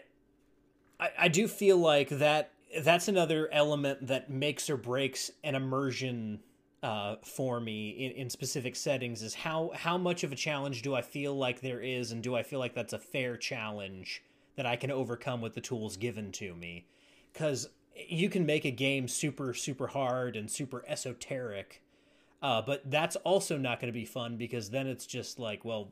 I, 0.99 1.11
I, 1.19 1.29
do 1.29 1.47
feel 1.47 1.77
like 1.77 2.09
that 2.09 2.51
that's 2.81 3.09
another 3.09 3.49
element 3.53 4.07
that 4.07 4.31
makes 4.31 4.71
or 4.71 4.77
breaks 4.77 5.31
an 5.45 5.55
immersion 5.55 6.41
uh, 6.83 7.17
for 7.23 7.61
me 7.61 7.91
in, 7.91 8.13
in 8.13 8.31
specific 8.31 8.77
settings 8.77 9.23
is 9.23 9.35
how 9.35 9.71
how 9.75 9.99
much 9.99 10.23
of 10.23 10.33
a 10.33 10.37
challenge 10.37 10.83
do 10.83 10.95
I 10.95 11.03
feel 11.03 11.37
like 11.37 11.61
there 11.61 11.81
is, 11.81 12.13
and 12.13 12.23
do 12.23 12.35
I 12.37 12.43
feel 12.43 12.59
like 12.59 12.75
that's 12.75 12.93
a 12.93 12.99
fair 12.99 13.37
challenge 13.37 14.23
that 14.57 14.67
I 14.67 14.77
can 14.77 14.91
overcome 14.91 15.41
with 15.41 15.55
the 15.55 15.61
tools 15.61 15.97
given 15.97 16.33
to 16.33 16.55
me? 16.55 16.87
Because 17.33 17.69
you 18.09 18.29
can 18.29 18.47
make 18.47 18.65
a 18.65 18.71
game 18.71 19.09
super 19.09 19.55
super 19.55 19.89
hard 19.89 20.37
and 20.37 20.51
super 20.51 20.85
esoteric 20.87 21.83
uh, 22.41 22.63
but 22.63 22.89
that's 22.89 23.17
also 23.17 23.57
not 23.57 23.81
going 23.81 23.93
to 23.93 23.99
be 23.99 24.05
fun 24.05 24.37
because 24.37 24.71
then 24.71 24.87
it's 24.87 25.07
just 25.07 25.39
like 25.39 25.65
well 25.65 25.91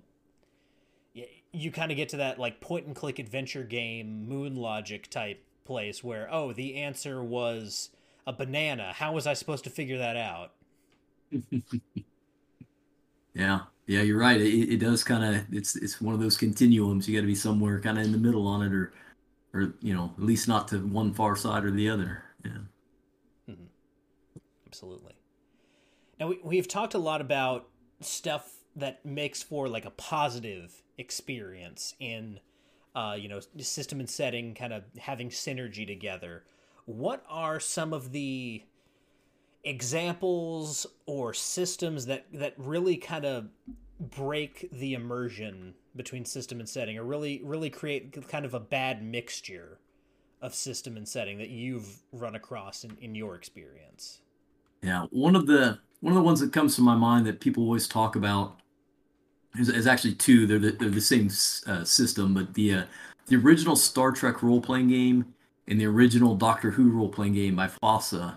you 1.53 1.71
kind 1.71 1.91
of 1.91 1.97
get 1.97 2.11
to 2.11 2.19
that 2.19 2.39
like 2.39 2.61
point 2.61 2.87
and 2.87 2.95
click 2.95 3.19
adventure 3.19 3.65
game 3.65 4.29
moon 4.29 4.55
logic 4.57 5.09
type 5.09 5.43
place 5.65 6.05
where 6.05 6.29
oh 6.31 6.53
the 6.53 6.77
answer 6.77 7.23
was 7.23 7.91
a 8.27 8.33
banana. 8.33 8.93
How 8.93 9.13
was 9.13 9.27
i 9.27 9.35
supposed 9.35 9.65
to 9.65 9.71
figure 9.71 9.99
that 9.99 10.17
out? 10.17 10.53
Yeah. 13.35 13.61
Yeah 13.87 14.03
you're 14.03 14.19
right. 14.19 14.41
It, 14.41 14.73
it 14.75 14.77
does 14.79 15.05
kind 15.05 15.23
of 15.23 15.45
it's 15.55 15.77
it's 15.77 16.01
one 16.01 16.15
of 16.15 16.21
those 16.21 16.37
continuums. 16.37 17.09
You 17.09 17.15
got 17.15 17.21
to 17.21 17.27
be 17.27 17.35
somewhere 17.35 17.81
kind 17.81 17.99
of 17.99 18.05
in 18.05 18.13
the 18.13 18.19
middle 18.19 18.47
on 18.49 18.63
it 18.63 18.73
or 18.73 18.93
or 19.57 19.75
you 19.81 19.95
know, 19.95 20.13
at 20.17 20.23
least 20.23 20.49
not 20.49 20.69
to 20.69 20.79
one 20.79 21.13
far 21.13 21.37
side 21.37 21.65
or 21.65 21.71
the 21.71 21.89
other. 21.89 22.25
Yeah. 22.45 22.51
Mm-hmm. 23.51 23.65
Absolutely. 24.67 25.15
Now 26.21 26.29
we 26.29 26.41
we've 26.43 26.69
talked 26.69 26.95
a 26.95 26.99
lot 26.99 27.21
about 27.21 27.69
stuff 28.01 28.53
that 28.77 29.05
makes 29.05 29.43
for 29.43 29.69
like 29.69 29.85
a 29.85 29.91
positive 29.91 30.83
experience 30.99 31.95
in, 31.99 32.41
uh, 32.95 33.17
you 33.19 33.29
know, 33.29 33.41
system 33.59 34.01
and 34.01 34.09
setting, 34.09 34.55
kind 34.55 34.73
of 34.73 34.85
having 34.99 35.31
synergy 35.31 35.87
together. 35.87 36.45
What 36.85 37.25
are 37.29 37.59
some 37.59 37.93
of 37.93 38.13
the 38.13 38.63
examples 39.65 40.87
or 41.07 41.35
systems 41.35 42.07
that 42.07 42.27
that 42.33 42.55
really 42.57 42.97
kind 42.97 43.25
of 43.25 43.49
break 43.99 44.69
the 44.73 44.95
immersion 44.95 45.75
between 45.95 46.25
system 46.25 46.61
and 46.61 46.69
setting 46.69 46.99
or 46.99 47.05
really 47.05 47.41
really 47.43 47.71
create 47.71 48.29
kind 48.29 48.45
of 48.45 48.55
a 48.55 48.61
bad 48.61 49.03
mixture 49.03 49.79
of 50.43 50.55
system 50.55 50.97
and 50.97 51.09
setting 51.09 51.39
that 51.39 51.49
you've 51.49 52.03
run 52.13 52.35
across 52.35 52.85
in, 52.85 52.97
in 53.01 53.15
your 53.15 53.35
experience. 53.35 54.21
Yeah 54.83 55.07
one 55.11 55.35
of 55.35 55.47
the 55.47 55.79
one 56.01 56.13
of 56.13 56.17
the 56.17 56.23
ones 56.23 56.41
that 56.41 56.53
comes 56.53 56.77
to 56.77 56.83
my 56.83 56.95
mind 56.95 57.27
that 57.27 57.41
people 57.41 57.63
always 57.63 57.89
talk 57.89 58.17
about 58.17 58.61
is, 59.59 59.71
is 59.71 59.87
actually 59.87 60.15
two. 60.15 60.47
They're 60.47 60.59
the, 60.59 60.73
they're 60.73 60.91
the 60.91 61.01
same 61.01 61.31
uh, 61.67 61.85
system 61.85 62.35
but 62.35 62.55
the 62.55 62.75
uh, 62.75 62.85
the 63.27 63.37
original 63.37 63.77
star 63.77 64.13
trek 64.13 64.43
role-playing 64.43 64.89
game 64.89 65.35
and 65.67 65.81
the 65.81 65.87
original 65.87 66.37
doctor 66.37 66.71
who 66.71 66.91
role-playing 66.91 67.33
game 67.33 67.57
by 67.57 67.69
FASA 67.83 68.35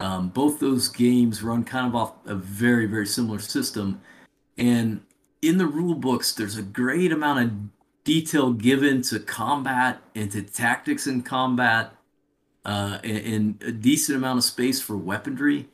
um, 0.00 0.28
both 0.28 0.58
those 0.58 0.88
games 0.88 1.42
run 1.42 1.64
kind 1.64 1.86
of 1.86 1.94
off 1.94 2.14
a 2.26 2.34
very 2.34 2.86
very 2.86 3.06
similar 3.06 3.38
system 3.38 4.00
and 4.56 5.02
in 5.42 5.58
the 5.58 5.66
rule 5.66 5.94
books, 5.94 6.32
there's 6.32 6.56
a 6.56 6.62
great 6.62 7.12
amount 7.12 7.40
of 7.40 7.52
detail 8.04 8.52
given 8.52 9.02
to 9.02 9.18
combat 9.20 10.00
and 10.14 10.30
to 10.32 10.42
tactics 10.42 11.06
in 11.06 11.22
combat, 11.22 11.92
uh, 12.64 12.98
and, 13.04 13.18
and 13.18 13.62
a 13.62 13.72
decent 13.72 14.16
amount 14.16 14.38
of 14.38 14.44
space 14.44 14.80
for 14.80 14.96
weaponry. 14.96 15.68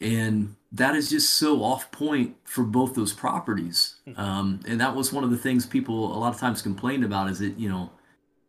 And 0.00 0.56
that 0.72 0.94
is 0.94 1.08
just 1.08 1.34
so 1.34 1.62
off 1.62 1.90
point 1.90 2.36
for 2.44 2.64
both 2.64 2.94
those 2.94 3.12
properties. 3.12 3.96
Hmm. 4.04 4.20
Um, 4.20 4.60
and 4.66 4.80
that 4.80 4.94
was 4.94 5.12
one 5.12 5.24
of 5.24 5.30
the 5.30 5.38
things 5.38 5.66
people 5.66 6.16
a 6.16 6.18
lot 6.18 6.34
of 6.34 6.40
times 6.40 6.62
complained 6.62 7.04
about 7.04 7.30
is 7.30 7.38
that, 7.38 7.58
you 7.58 7.68
know, 7.68 7.90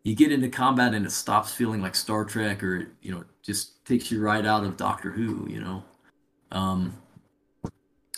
you 0.04 0.16
get 0.16 0.32
into 0.32 0.50
combat 0.50 0.94
and 0.94 1.06
it 1.06 1.12
stops 1.12 1.54
feeling 1.54 1.82
like 1.82 1.96
Star 1.96 2.26
Trek 2.26 2.64
or, 2.64 2.90
you 3.02 3.12
know, 3.12 3.24
just 3.42 3.86
takes 3.86 4.12
you 4.12 4.22
right 4.22 4.46
out 4.46 4.64
of 4.64 4.78
Doctor 4.78 5.12
Who, 5.12 5.48
you 5.50 5.60
know. 5.60 5.84
Um, 6.52 6.96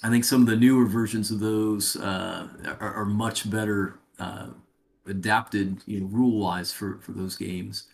I 0.03 0.09
think 0.09 0.23
some 0.23 0.41
of 0.41 0.47
the 0.47 0.55
newer 0.55 0.85
versions 0.85 1.31
of 1.31 1.39
those 1.39 1.95
uh, 1.95 2.47
are, 2.79 2.93
are, 2.93 3.05
much 3.05 3.49
better 3.49 3.99
uh, 4.19 4.49
adapted, 5.07 5.81
you 5.87 6.01
know, 6.01 6.05
rule 6.07 6.39
wise 6.39 6.71
for 6.71 6.99
for 7.01 7.13
those 7.13 7.35
games. 7.35 7.87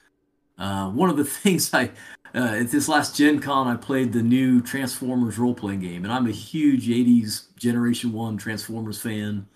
Uh, 0.58 0.90
one 0.90 1.10
of 1.10 1.18
the 1.18 1.24
things 1.44 1.74
I 1.74 1.92
uh, 2.36 2.58
at 2.60 2.72
this 2.72 2.90
last 2.90 3.16
Gen 3.16 3.40
Con, 3.40 3.68
I 3.68 3.76
played 3.76 4.12
the 4.12 4.24
new 4.24 4.62
Transformers 4.62 5.38
role 5.38 5.54
playing 5.54 5.80
game, 5.80 6.04
and 6.04 6.12
I'm 6.12 6.28
a 6.28 6.32
huge 6.32 6.88
'80s 6.88 7.56
Generation 7.56 8.12
One 8.12 8.38
Transformers 8.38 9.00
fan. 9.02 9.48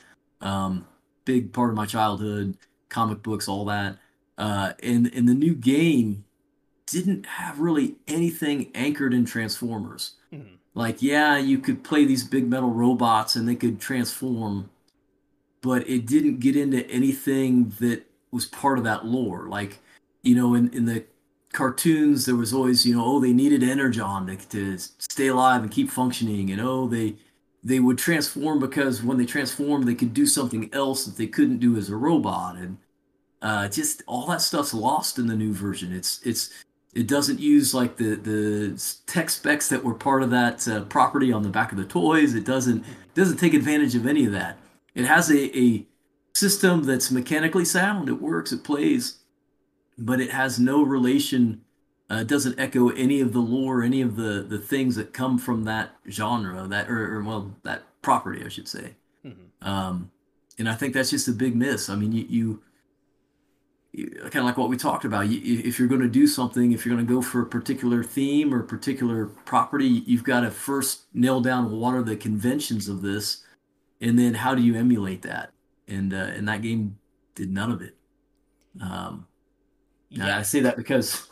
Um, 0.41 0.87
big 1.25 1.51
part 1.51 1.69
of 1.69 1.75
my 1.75 1.85
childhood, 1.85 2.57
comic 2.89 3.23
books, 3.23 3.47
all 3.47 3.65
that. 3.65 3.97
Uh, 4.37 4.73
and 4.83 5.07
in 5.07 5.25
the 5.25 5.33
new 5.33 5.55
game, 5.55 6.23
didn't 6.85 7.25
have 7.25 7.59
really 7.59 7.95
anything 8.07 8.71
anchored 8.75 9.13
in 9.13 9.25
Transformers. 9.25 10.13
Like, 10.77 11.01
yeah, 11.01 11.39
you 11.39 11.57
could 11.57 11.83
play 11.83 12.05
these 12.05 12.23
big 12.23 12.47
metal 12.47 12.69
robots 12.69 13.35
and 13.35 13.49
they 13.49 13.55
could 13.55 13.79
transform, 13.79 14.69
but 15.61 15.89
it 15.89 16.05
didn't 16.05 16.39
get 16.39 16.55
into 16.55 16.87
anything 16.87 17.73
that 17.79 18.05
was 18.29 18.45
part 18.45 18.77
of 18.77 18.83
that 18.83 19.03
lore. 19.03 19.47
Like, 19.49 19.79
you 20.21 20.35
know, 20.35 20.53
in, 20.53 20.71
in 20.73 20.85
the 20.85 21.03
cartoons, 21.51 22.27
there 22.27 22.35
was 22.35 22.53
always, 22.53 22.85
you 22.85 22.95
know, 22.95 23.03
oh, 23.03 23.19
they 23.19 23.33
needed 23.33 23.63
energon 23.63 24.27
to, 24.27 24.35
to 24.49 24.77
stay 24.77 25.27
alive 25.29 25.63
and 25.63 25.71
keep 25.71 25.89
functioning, 25.89 26.51
and 26.51 26.61
oh, 26.61 26.87
they 26.87 27.15
they 27.63 27.79
would 27.79 27.97
transform 27.97 28.59
because 28.59 29.01
when 29.01 29.17
they 29.17 29.25
transformed, 29.25 29.87
they 29.87 29.95
could 29.95 30.13
do 30.13 30.27
something 30.27 30.69
else 30.73 31.05
that 31.05 31.17
they 31.17 31.27
couldn't 31.27 31.57
do 31.57 31.75
as 31.75 31.89
a 31.89 31.95
robot, 31.95 32.55
and 32.55 32.77
uh, 33.41 33.67
just 33.67 34.03
all 34.05 34.27
that 34.27 34.41
stuff's 34.41 34.75
lost 34.75 35.17
in 35.17 35.25
the 35.25 35.35
new 35.35 35.53
version. 35.53 35.91
It's 35.91 36.21
it's 36.23 36.51
it 36.97 37.05
doesn't 37.05 37.39
use 37.39 37.75
like 37.75 37.97
the 37.97 38.15
the 38.15 38.95
tech 39.05 39.29
specs 39.29 39.69
that 39.69 39.83
were 39.83 39.93
part 39.93 40.23
of 40.23 40.31
that 40.31 40.67
uh, 40.67 40.83
property 40.85 41.31
on 41.31 41.43
the 41.43 41.49
back 41.49 41.71
of 41.71 41.77
the 41.77 41.85
toys. 41.85 42.33
It 42.33 42.43
doesn't 42.43 42.79
it 42.79 43.13
doesn't 43.13 43.37
take 43.37 43.53
advantage 43.53 43.93
of 43.93 44.07
any 44.07 44.25
of 44.25 44.31
that. 44.31 44.57
It 44.95 45.05
has 45.05 45.29
a, 45.29 45.55
a 45.55 45.85
system 46.33 46.83
that's 46.83 47.11
mechanically 47.11 47.65
sound. 47.65 48.09
It 48.09 48.19
works. 48.19 48.51
It 48.51 48.63
plays, 48.63 49.19
but 49.95 50.19
it 50.19 50.31
has 50.31 50.59
no 50.59 50.81
relation. 50.81 51.61
Uh, 52.09 52.21
it 52.21 52.27
doesn't 52.27 52.59
echo 52.59 52.89
any 52.89 53.21
of 53.21 53.31
the 53.31 53.41
lore, 53.41 53.83
any 53.83 54.01
of 54.01 54.15
the 54.15 54.41
the 54.41 54.57
things 54.57 54.95
that 54.95 55.13
come 55.13 55.37
from 55.37 55.65
that 55.65 55.91
genre, 56.09 56.67
that 56.67 56.89
or, 56.89 57.17
or 57.17 57.23
well, 57.23 57.55
that 57.61 57.83
property, 58.01 58.43
I 58.43 58.49
should 58.49 58.67
say. 58.67 58.95
Mm-hmm. 59.23 59.67
Um, 59.69 60.09
and 60.57 60.67
I 60.67 60.73
think 60.73 60.95
that's 60.95 61.11
just 61.11 61.27
a 61.27 61.31
big 61.33 61.55
miss. 61.55 61.89
I 61.89 61.95
mean, 61.95 62.11
you, 62.11 62.25
you 62.27 62.63
kind 64.05 64.37
of 64.37 64.45
like 64.45 64.57
what 64.57 64.69
we 64.69 64.77
talked 64.77 65.05
about. 65.05 65.25
If 65.27 65.79
you're 65.79 65.87
going 65.87 66.01
to 66.01 66.07
do 66.07 66.27
something, 66.27 66.71
if 66.71 66.85
you're 66.85 66.95
going 66.95 67.05
to 67.05 67.13
go 67.13 67.21
for 67.21 67.41
a 67.41 67.45
particular 67.45 68.03
theme 68.03 68.53
or 68.53 68.61
particular 68.61 69.25
property, 69.25 70.03
you've 70.05 70.23
got 70.23 70.41
to 70.41 70.51
first 70.51 71.05
nail 71.13 71.41
down 71.41 71.71
what 71.71 71.95
are 71.95 72.03
the 72.03 72.15
conventions 72.15 72.87
of 72.87 73.01
this, 73.01 73.43
and 73.99 74.19
then 74.19 74.35
how 74.35 74.53
do 74.53 74.61
you 74.61 74.75
emulate 74.75 75.23
that. 75.23 75.51
And 75.87 76.13
uh, 76.13 76.17
and 76.35 76.47
that 76.47 76.61
game 76.61 76.97
did 77.33 77.51
none 77.51 77.71
of 77.71 77.81
it. 77.81 77.95
Um, 78.81 79.25
yeah. 80.09 80.37
I 80.37 80.41
say 80.43 80.59
that 80.59 80.77
because 80.77 81.27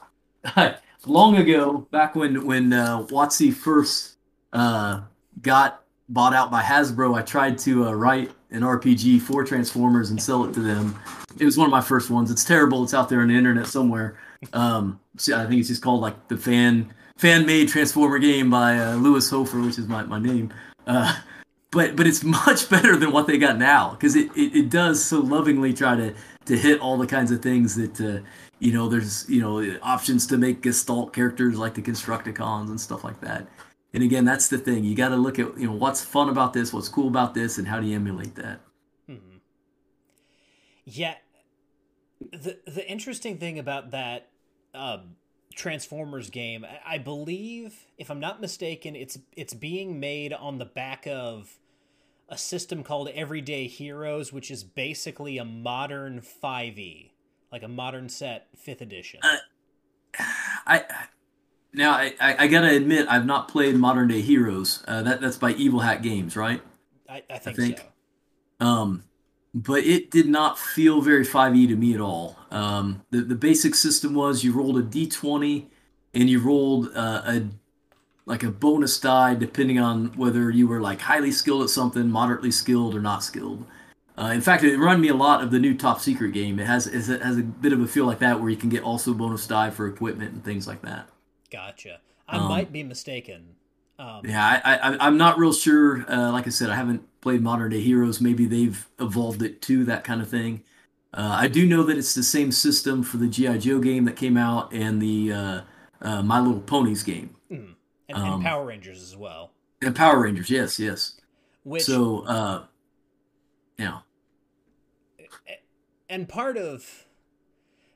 long 1.05 1.37
ago, 1.37 1.87
back 1.91 2.15
when 2.15 2.45
when 2.45 2.73
uh, 2.73 3.03
WotC 3.03 3.53
first 3.53 4.17
uh, 4.53 5.01
got 5.41 5.83
bought 6.09 6.33
out 6.33 6.49
by 6.49 6.63
Hasbro, 6.63 7.15
I 7.15 7.21
tried 7.21 7.57
to 7.59 7.87
uh, 7.87 7.91
write 7.91 8.31
an 8.49 8.61
RPG 8.61 9.21
for 9.21 9.43
Transformers 9.43 10.09
and 10.09 10.21
sell 10.21 10.45
it 10.45 10.53
to 10.53 10.61
them. 10.61 10.97
It 11.39 11.45
was 11.45 11.57
one 11.57 11.67
of 11.67 11.71
my 11.71 11.81
first 11.81 12.09
ones. 12.09 12.31
It's 12.31 12.43
terrible. 12.43 12.83
It's 12.83 12.93
out 12.93 13.09
there 13.09 13.21
on 13.21 13.29
the 13.29 13.35
internet 13.35 13.67
somewhere. 13.67 14.17
Um, 14.53 14.99
so 15.17 15.39
I 15.39 15.45
think 15.45 15.59
it's 15.59 15.69
just 15.69 15.81
called 15.81 16.01
like 16.01 16.27
the 16.27 16.37
fan 16.37 16.93
fan 17.17 17.45
made 17.45 17.69
Transformer 17.69 18.19
game 18.19 18.49
by 18.49 18.77
uh, 18.77 18.95
Lewis 18.95 19.29
Hofer, 19.29 19.61
which 19.61 19.77
is 19.77 19.87
my 19.87 20.03
my 20.03 20.19
name. 20.19 20.53
Uh, 20.87 21.17
but 21.71 21.95
but 21.95 22.07
it's 22.07 22.23
much 22.47 22.69
better 22.69 22.95
than 22.95 23.11
what 23.11 23.27
they 23.27 23.37
got 23.37 23.57
now 23.57 23.91
because 23.91 24.15
it, 24.15 24.29
it, 24.35 24.55
it 24.55 24.69
does 24.69 25.03
so 25.03 25.19
lovingly 25.19 25.73
try 25.73 25.95
to 25.95 26.13
to 26.45 26.57
hit 26.57 26.79
all 26.79 26.97
the 26.97 27.07
kinds 27.07 27.31
of 27.31 27.41
things 27.41 27.75
that 27.75 27.99
uh, 28.01 28.23
you 28.59 28.71
know 28.71 28.87
there's 28.87 29.27
you 29.29 29.41
know 29.41 29.77
options 29.81 30.27
to 30.27 30.37
make 30.37 30.61
gestalt 30.61 31.13
characters 31.13 31.57
like 31.57 31.73
the 31.73 31.81
Constructicons 31.81 32.69
and 32.69 32.79
stuff 32.79 33.03
like 33.03 33.19
that 33.21 33.47
and 33.95 34.03
again, 34.03 34.25
that's 34.25 34.49
the 34.49 34.57
thing. 34.57 34.83
You 34.83 34.93
got 34.93 35.09
to 35.09 35.15
look 35.15 35.39
at 35.39 35.57
you 35.57 35.67
know 35.67 35.71
what's 35.71 36.03
fun 36.03 36.27
about 36.27 36.51
this, 36.51 36.73
what's 36.73 36.89
cool 36.89 37.07
about 37.07 37.33
this, 37.33 37.57
and 37.57 37.65
how 37.65 37.79
do 37.79 37.87
you 37.87 37.95
emulate 37.95 38.35
that. 38.35 38.59
Mm-hmm. 39.09 39.37
Yeah, 40.83 41.15
the 42.19 42.59
the 42.65 42.87
interesting 42.87 43.37
thing 43.37 43.59
about 43.59 43.91
that 43.91 44.29
um, 44.73 45.15
Transformers 45.55 46.29
game, 46.29 46.65
I 46.85 46.97
believe, 46.97 47.85
if 47.97 48.09
I'm 48.09 48.19
not 48.19 48.41
mistaken, 48.41 48.95
it's 48.95 49.17
it's 49.35 49.53
being 49.53 49.99
made 49.99 50.33
on 50.33 50.57
the 50.57 50.65
back 50.65 51.07
of 51.07 51.57
a 52.27 52.37
system 52.37 52.83
called 52.83 53.09
Everyday 53.09 53.67
Heroes, 53.67 54.33
which 54.33 54.49
is 54.49 54.63
basically 54.63 55.37
a 55.37 55.45
modern 55.45 56.21
5e, 56.21 57.11
like 57.51 57.63
a 57.63 57.67
modern 57.67 58.09
set 58.09 58.47
fifth 58.57 58.81
edition. 58.81 59.19
Uh, 59.23 59.37
I 60.65 60.83
now, 61.75 61.91
I, 61.91 62.15
I, 62.19 62.47
gotta 62.47 62.69
admit, 62.69 63.05
I've 63.09 63.25
not 63.25 63.49
played 63.49 63.75
Modern 63.75 64.07
Day 64.07 64.21
Heroes. 64.21 64.83
Uh, 64.87 65.01
that 65.03 65.19
that's 65.19 65.37
by 65.37 65.51
Evil 65.51 65.81
Hat 65.81 66.01
Games, 66.01 66.37
right? 66.37 66.61
I, 67.09 67.21
I, 67.29 67.37
think, 67.37 67.47
I 67.47 67.61
think, 67.61 67.77
so. 68.59 68.65
Um, 68.65 69.03
but 69.55 69.85
it 69.85 70.11
did 70.11 70.27
not 70.27 70.59
feel 70.59 70.99
very 70.99 71.25
5e 71.25 71.69
to 71.69 71.77
me 71.77 71.93
at 71.93 72.01
all. 72.01 72.37
Um, 72.51 73.03
the 73.09 73.21
the 73.21 73.35
basic 73.35 73.73
system 73.73 74.13
was 74.13 74.43
you 74.43 74.51
rolled 74.51 74.77
a 74.77 74.83
d20 74.83 75.65
and 76.13 76.29
you 76.29 76.39
rolled 76.39 76.91
uh, 76.93 77.21
a 77.25 77.47
like 78.25 78.43
a 78.43 78.51
bonus 78.51 78.99
die 78.99 79.33
depending 79.33 79.79
on 79.79 80.07
whether 80.17 80.49
you 80.49 80.67
were 80.67 80.81
like 80.81 81.01
highly 81.01 81.31
skilled 81.31 81.63
at 81.63 81.69
something, 81.69 82.09
moderately 82.09 82.51
skilled, 82.51 82.93
or 82.93 83.01
not 83.01 83.23
skilled. 83.23 83.65
Uh, 84.17 84.31
in 84.33 84.41
fact, 84.41 84.63
it 84.63 84.77
reminded 84.77 85.01
me 85.01 85.09
a 85.09 85.15
lot 85.15 85.41
of 85.41 85.51
the 85.51 85.59
new 85.59 85.75
Top 85.75 86.01
Secret 86.01 86.33
game. 86.33 86.59
It 86.59 86.67
has 86.67 86.87
it 86.87 87.21
has 87.21 87.37
a 87.37 87.43
bit 87.43 87.71
of 87.71 87.79
a 87.79 87.87
feel 87.87 88.05
like 88.05 88.19
that, 88.19 88.41
where 88.41 88.49
you 88.49 88.57
can 88.57 88.69
get 88.69 88.83
also 88.83 89.13
bonus 89.13 89.47
die 89.47 89.69
for 89.69 89.87
equipment 89.87 90.33
and 90.33 90.43
things 90.43 90.67
like 90.67 90.81
that. 90.81 91.07
Gotcha. 91.49 92.01
I 92.27 92.37
um, 92.37 92.49
might 92.49 92.73
be 92.73 92.83
mistaken. 92.83 93.54
Um, 93.97 94.21
yeah, 94.25 94.61
I, 94.63 94.97
I, 94.97 95.07
am 95.07 95.17
not 95.17 95.37
real 95.37 95.53
sure. 95.53 96.05
Uh, 96.11 96.31
like 96.31 96.47
I 96.47 96.49
said, 96.49 96.69
I 96.69 96.75
haven't 96.75 97.03
played 97.21 97.41
Modern 97.41 97.71
Day 97.71 97.81
Heroes. 97.81 98.19
Maybe 98.19 98.45
they've 98.45 98.85
evolved 98.99 99.41
it 99.41 99.61
to 99.63 99.85
that 99.85 100.03
kind 100.03 100.21
of 100.21 100.29
thing. 100.29 100.63
Uh, 101.13 101.37
I 101.39 101.47
do 101.47 101.65
know 101.65 101.83
that 101.83 101.97
it's 101.97 102.13
the 102.13 102.23
same 102.23 102.51
system 102.51 103.03
for 103.03 103.17
the 103.17 103.27
GI 103.27 103.59
Joe 103.59 103.79
game 103.79 104.03
that 104.03 104.17
came 104.17 104.35
out 104.35 104.73
and 104.73 105.01
the 105.01 105.31
uh, 105.31 105.61
uh 106.01 106.21
My 106.21 106.41
Little 106.41 106.59
Ponies 106.59 107.03
game, 107.03 107.35
mm. 107.49 107.73
and, 108.09 108.17
um, 108.17 108.33
and, 108.33 108.43
Power 108.43 108.65
Rangers 108.65 109.01
as 109.01 109.15
well. 109.15 109.51
And 109.81 109.95
Power 109.95 110.19
Rangers, 110.19 110.49
yes, 110.49 110.77
yes. 110.77 111.21
Which 111.63 111.83
so, 111.83 112.25
uh, 112.25 112.65
yeah. 113.77 113.99
And 116.09 116.27
part 116.27 116.57
of 116.57 117.05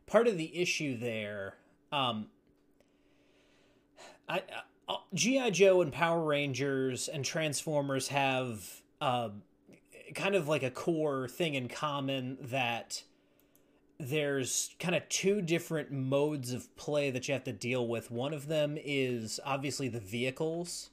part 0.07 0.27
of 0.27 0.37
the 0.37 0.57
issue 0.57 0.97
there, 0.97 1.55
um, 1.91 2.27
I, 4.29 4.37
uh, 4.37 4.61
GI 5.13 5.51
Joe 5.51 5.81
and 5.81 5.91
Power 5.91 6.23
Rangers 6.23 7.07
and 7.07 7.23
Transformers 7.23 8.07
have 8.09 8.81
uh, 9.01 9.29
kind 10.15 10.35
of 10.35 10.47
like 10.47 10.63
a 10.63 10.71
core 10.71 11.27
thing 11.27 11.55
in 11.55 11.67
common 11.67 12.37
that 12.41 13.03
there's 13.99 14.73
kind 14.79 14.95
of 14.95 15.07
two 15.09 15.41
different 15.41 15.91
modes 15.91 16.53
of 16.53 16.73
play 16.77 17.11
that 17.11 17.27
you 17.27 17.33
have 17.33 17.43
to 17.43 17.51
deal 17.51 17.87
with. 17.87 18.09
One 18.09 18.33
of 18.33 18.47
them 18.47 18.77
is 18.79 19.39
obviously 19.45 19.89
the 19.89 19.99
vehicles, 19.99 20.89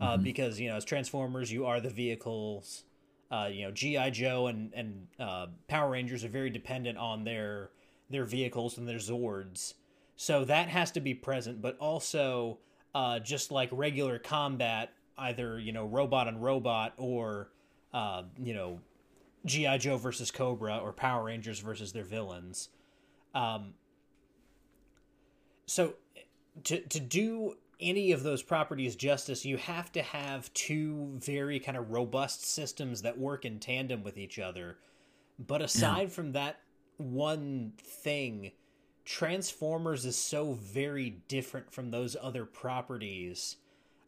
uh, 0.00 0.14
mm-hmm. 0.14 0.22
because 0.22 0.60
you 0.60 0.68
know 0.68 0.76
as 0.76 0.84
Transformers 0.84 1.52
you 1.52 1.66
are 1.66 1.80
the 1.80 1.90
vehicles. 1.90 2.84
Uh, 3.30 3.48
you 3.50 3.64
know 3.64 3.72
GI 3.72 4.12
Joe 4.12 4.46
and 4.46 4.72
and 4.74 5.06
uh, 5.18 5.46
Power 5.66 5.90
Rangers 5.90 6.24
are 6.24 6.28
very 6.28 6.50
dependent 6.50 6.96
on 6.98 7.24
their 7.24 7.70
their 8.08 8.24
vehicles 8.24 8.78
and 8.78 8.88
their 8.88 8.98
Zords, 8.98 9.74
so 10.14 10.44
that 10.44 10.68
has 10.68 10.92
to 10.92 11.00
be 11.00 11.14
present. 11.14 11.60
But 11.60 11.76
also 11.78 12.58
uh, 12.94 13.18
just 13.18 13.50
like 13.50 13.68
regular 13.72 14.18
combat, 14.18 14.92
either 15.18 15.58
you 15.58 15.72
know 15.72 15.86
robot 15.86 16.28
on 16.28 16.40
robot 16.40 16.94
or 16.96 17.50
uh, 17.92 18.22
you 18.42 18.54
know 18.54 18.80
GI 19.46 19.78
Joe 19.78 19.96
versus 19.96 20.30
Cobra 20.30 20.78
or 20.78 20.92
Power 20.92 21.24
Rangers 21.24 21.60
versus 21.60 21.92
their 21.92 22.04
villains. 22.04 22.68
Um, 23.34 23.74
so 25.66 25.94
to 26.64 26.80
to 26.80 27.00
do 27.00 27.56
any 27.80 28.12
of 28.12 28.22
those 28.22 28.42
properties 28.42 28.96
justice, 28.96 29.44
you 29.44 29.56
have 29.56 29.90
to 29.92 30.02
have 30.02 30.52
two 30.54 31.12
very 31.16 31.58
kind 31.58 31.76
of 31.76 31.90
robust 31.90 32.44
systems 32.44 33.02
that 33.02 33.18
work 33.18 33.44
in 33.44 33.58
tandem 33.58 34.02
with 34.02 34.16
each 34.16 34.38
other. 34.38 34.78
But 35.38 35.62
aside 35.62 36.02
yeah. 36.02 36.08
from 36.08 36.32
that 36.32 36.60
one 36.96 37.72
thing, 37.78 38.52
Transformers 39.04 40.04
is 40.04 40.16
so 40.16 40.54
very 40.54 41.16
different 41.28 41.70
from 41.70 41.90
those 41.90 42.16
other 42.20 42.44
properties. 42.44 43.56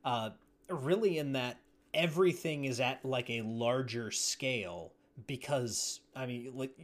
Uh, 0.05 0.30
really, 0.68 1.18
in 1.18 1.32
that 1.32 1.59
everything 1.92 2.64
is 2.64 2.80
at 2.80 3.05
like 3.05 3.28
a 3.28 3.42
larger 3.42 4.11
scale 4.11 4.92
because 5.26 6.01
I 6.14 6.26
mean, 6.26 6.53
like 6.55 6.76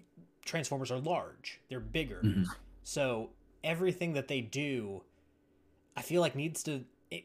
Transformers 0.45 0.91
are 0.91 0.99
large, 0.99 1.61
they're 1.69 1.81
bigger, 1.81 2.21
mm-hmm. 2.23 2.45
so 2.83 3.31
everything 3.65 4.15
that 4.15 4.29
they 4.29 4.41
do, 4.41 5.03
I 5.97 6.03
feel 6.03 6.21
like 6.21 6.35
needs 6.35 6.63
to. 6.65 6.85
It, 7.11 7.25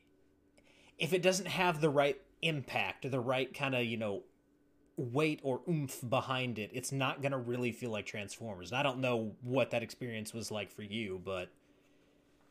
if 0.98 1.14
it 1.14 1.22
doesn't 1.22 1.48
have 1.48 1.82
the 1.82 1.90
right 1.90 2.20
impact 2.42 3.04
or 3.06 3.10
the 3.10 3.20
right 3.20 3.54
kind 3.54 3.76
of 3.76 3.84
you 3.84 3.98
know 3.98 4.24
weight 4.98 5.40
or 5.44 5.62
oomph 5.70 6.02
behind 6.10 6.60
it, 6.60 6.72
it's 6.74 6.92
not 6.92 7.22
going 7.22 7.32
to 7.32 7.38
really 7.38 7.72
feel 7.72 7.92
like 7.92 8.06
Transformers. 8.06 8.74
I 8.74 8.84
don't 8.84 9.00
know 9.00 9.36
what 9.42 9.72
that 9.72 9.84
experience 9.84 10.34
was 10.34 10.52
like 10.52 10.72
for 10.72 10.84
you, 10.84 11.22
but 11.24 11.50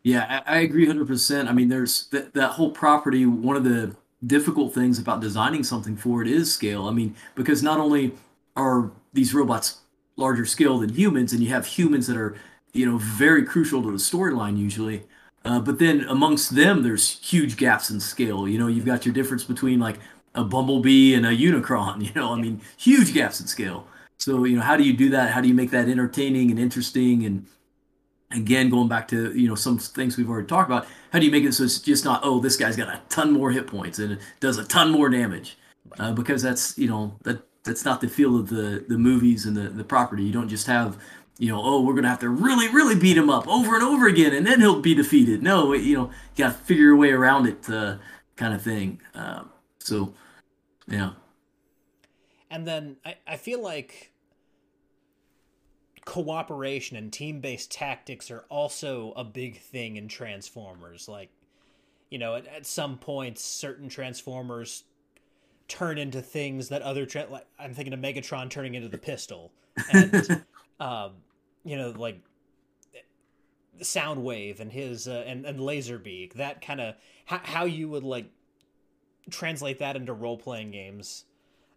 yeah, 0.02 0.42
I, 0.46 0.56
I 0.56 0.58
agree 0.60 0.86
100%. 0.86 1.48
I 1.48 1.52
mean, 1.52 1.68
there's 1.68 2.06
that, 2.08 2.34
that 2.34 2.52
whole 2.52 2.70
property, 2.70 3.26
one 3.26 3.56
of 3.56 3.64
the 3.64 3.96
difficult 4.24 4.72
things 4.74 4.98
about 4.98 5.20
designing 5.20 5.64
something 5.64 5.96
for 5.96 6.22
it 6.22 6.28
is 6.28 6.52
scale. 6.52 6.86
I 6.86 6.92
mean, 6.92 7.14
because 7.34 7.62
not 7.62 7.80
only 7.80 8.14
are 8.56 8.90
these 9.12 9.34
robots 9.34 9.78
larger 10.16 10.46
scale 10.46 10.78
than 10.78 10.90
humans, 10.90 11.32
and 11.32 11.42
you 11.42 11.50
have 11.50 11.66
humans 11.66 12.06
that 12.06 12.16
are, 12.16 12.36
you 12.72 12.86
know, 12.86 12.98
very 12.98 13.44
crucial 13.44 13.82
to 13.82 13.90
the 13.90 13.98
storyline 13.98 14.56
usually, 14.58 15.02
Uh, 15.44 15.60
but 15.60 15.78
then 15.78 16.00
amongst 16.08 16.56
them, 16.56 16.82
there's 16.82 17.20
huge 17.20 17.56
gaps 17.56 17.88
in 17.90 18.00
scale. 18.00 18.48
You 18.48 18.58
know, 18.58 18.66
you've 18.66 18.84
got 18.84 19.06
your 19.06 19.14
difference 19.14 19.44
between 19.44 19.78
like 19.78 19.98
a 20.36 20.44
Bumblebee 20.44 21.14
and 21.14 21.26
a 21.26 21.30
Unicron. 21.30 22.02
You 22.06 22.12
know, 22.14 22.32
I 22.32 22.36
mean, 22.36 22.60
huge 22.76 23.12
gaps 23.12 23.40
in 23.40 23.46
scale. 23.46 23.86
So 24.18 24.44
you 24.44 24.56
know, 24.56 24.62
how 24.62 24.76
do 24.76 24.84
you 24.84 24.92
do 24.92 25.10
that? 25.10 25.32
How 25.32 25.40
do 25.40 25.48
you 25.48 25.54
make 25.54 25.70
that 25.70 25.88
entertaining 25.88 26.50
and 26.50 26.60
interesting? 26.60 27.24
And 27.24 27.46
again, 28.30 28.70
going 28.70 28.88
back 28.88 29.08
to 29.08 29.32
you 29.38 29.48
know 29.48 29.54
some 29.54 29.78
things 29.78 30.16
we've 30.16 30.30
already 30.30 30.46
talked 30.46 30.68
about, 30.68 30.86
how 31.12 31.18
do 31.18 31.26
you 31.26 31.32
make 31.32 31.44
it 31.44 31.52
so 31.52 31.64
it's 31.64 31.78
just 31.80 32.04
not 32.04 32.20
oh 32.22 32.40
this 32.40 32.56
guy's 32.56 32.76
got 32.76 32.88
a 32.88 33.00
ton 33.08 33.32
more 33.32 33.50
hit 33.50 33.66
points 33.66 33.98
and 33.98 34.12
it 34.12 34.20
does 34.40 34.58
a 34.58 34.64
ton 34.64 34.90
more 34.90 35.08
damage? 35.08 35.58
Uh, 35.98 36.12
because 36.12 36.42
that's 36.42 36.76
you 36.78 36.88
know 36.88 37.16
that 37.22 37.42
that's 37.64 37.84
not 37.84 38.00
the 38.00 38.08
feel 38.08 38.38
of 38.38 38.48
the 38.48 38.84
the 38.88 38.98
movies 38.98 39.46
and 39.46 39.56
the 39.56 39.68
the 39.68 39.84
property. 39.84 40.22
You 40.22 40.32
don't 40.32 40.48
just 40.48 40.66
have 40.66 40.98
you 41.38 41.52
know, 41.52 41.60
oh, 41.62 41.82
we're 41.82 41.94
gonna 41.94 42.08
have 42.08 42.20
to 42.20 42.30
really, 42.30 42.68
really 42.68 42.94
beat 42.94 43.16
him 43.16 43.28
up 43.28 43.46
over 43.46 43.74
and 43.74 43.84
over 43.84 44.06
again, 44.06 44.32
and 44.34 44.46
then 44.46 44.60
he'll 44.60 44.80
be 44.80 44.94
defeated. 44.94 45.42
No, 45.42 45.72
you 45.74 45.96
know, 45.96 46.10
you 46.34 46.44
got 46.44 46.52
to 46.52 46.64
figure 46.64 46.84
your 46.84 46.96
way 46.96 47.10
around 47.10 47.46
it, 47.46 47.68
uh, 47.68 47.96
kind 48.36 48.54
of 48.54 48.62
thing. 48.62 49.00
Uh, 49.14 49.44
so, 49.78 50.14
yeah. 50.86 51.12
And 52.50 52.66
then 52.66 52.96
I, 53.04 53.16
I 53.26 53.36
feel 53.36 53.60
like 53.60 54.12
cooperation 56.04 56.96
and 56.96 57.12
team-based 57.12 57.70
tactics 57.70 58.30
are 58.30 58.44
also 58.48 59.12
a 59.16 59.24
big 59.24 59.60
thing 59.60 59.96
in 59.96 60.08
Transformers. 60.08 61.08
Like, 61.08 61.30
you 62.10 62.18
know, 62.18 62.36
at, 62.36 62.46
at 62.46 62.66
some 62.66 62.98
points, 62.98 63.42
certain 63.42 63.88
Transformers 63.88 64.84
turn 65.68 65.98
into 65.98 66.22
things 66.22 66.68
that 66.68 66.82
other 66.82 67.06
tra- 67.06 67.26
like 67.28 67.46
I'm 67.58 67.74
thinking 67.74 67.92
of 67.92 68.00
Megatron 68.00 68.50
turning 68.50 68.74
into 68.74 68.88
the 68.88 68.98
pistol, 68.98 69.52
and 69.92 70.44
um, 70.80 71.12
you 71.64 71.76
know, 71.76 71.90
like 71.90 72.20
Soundwave 73.80 74.60
and 74.60 74.70
his 74.70 75.08
uh, 75.08 75.24
and 75.26 75.44
and 75.44 75.58
Laserbeak. 75.58 76.34
That 76.34 76.60
kind 76.60 76.80
of 76.80 76.94
how 77.24 77.40
how 77.42 77.64
you 77.64 77.88
would 77.88 78.04
like 78.04 78.30
translate 79.30 79.78
that 79.78 79.96
into 79.96 80.12
role 80.12 80.38
playing 80.38 80.70
games. 80.70 81.24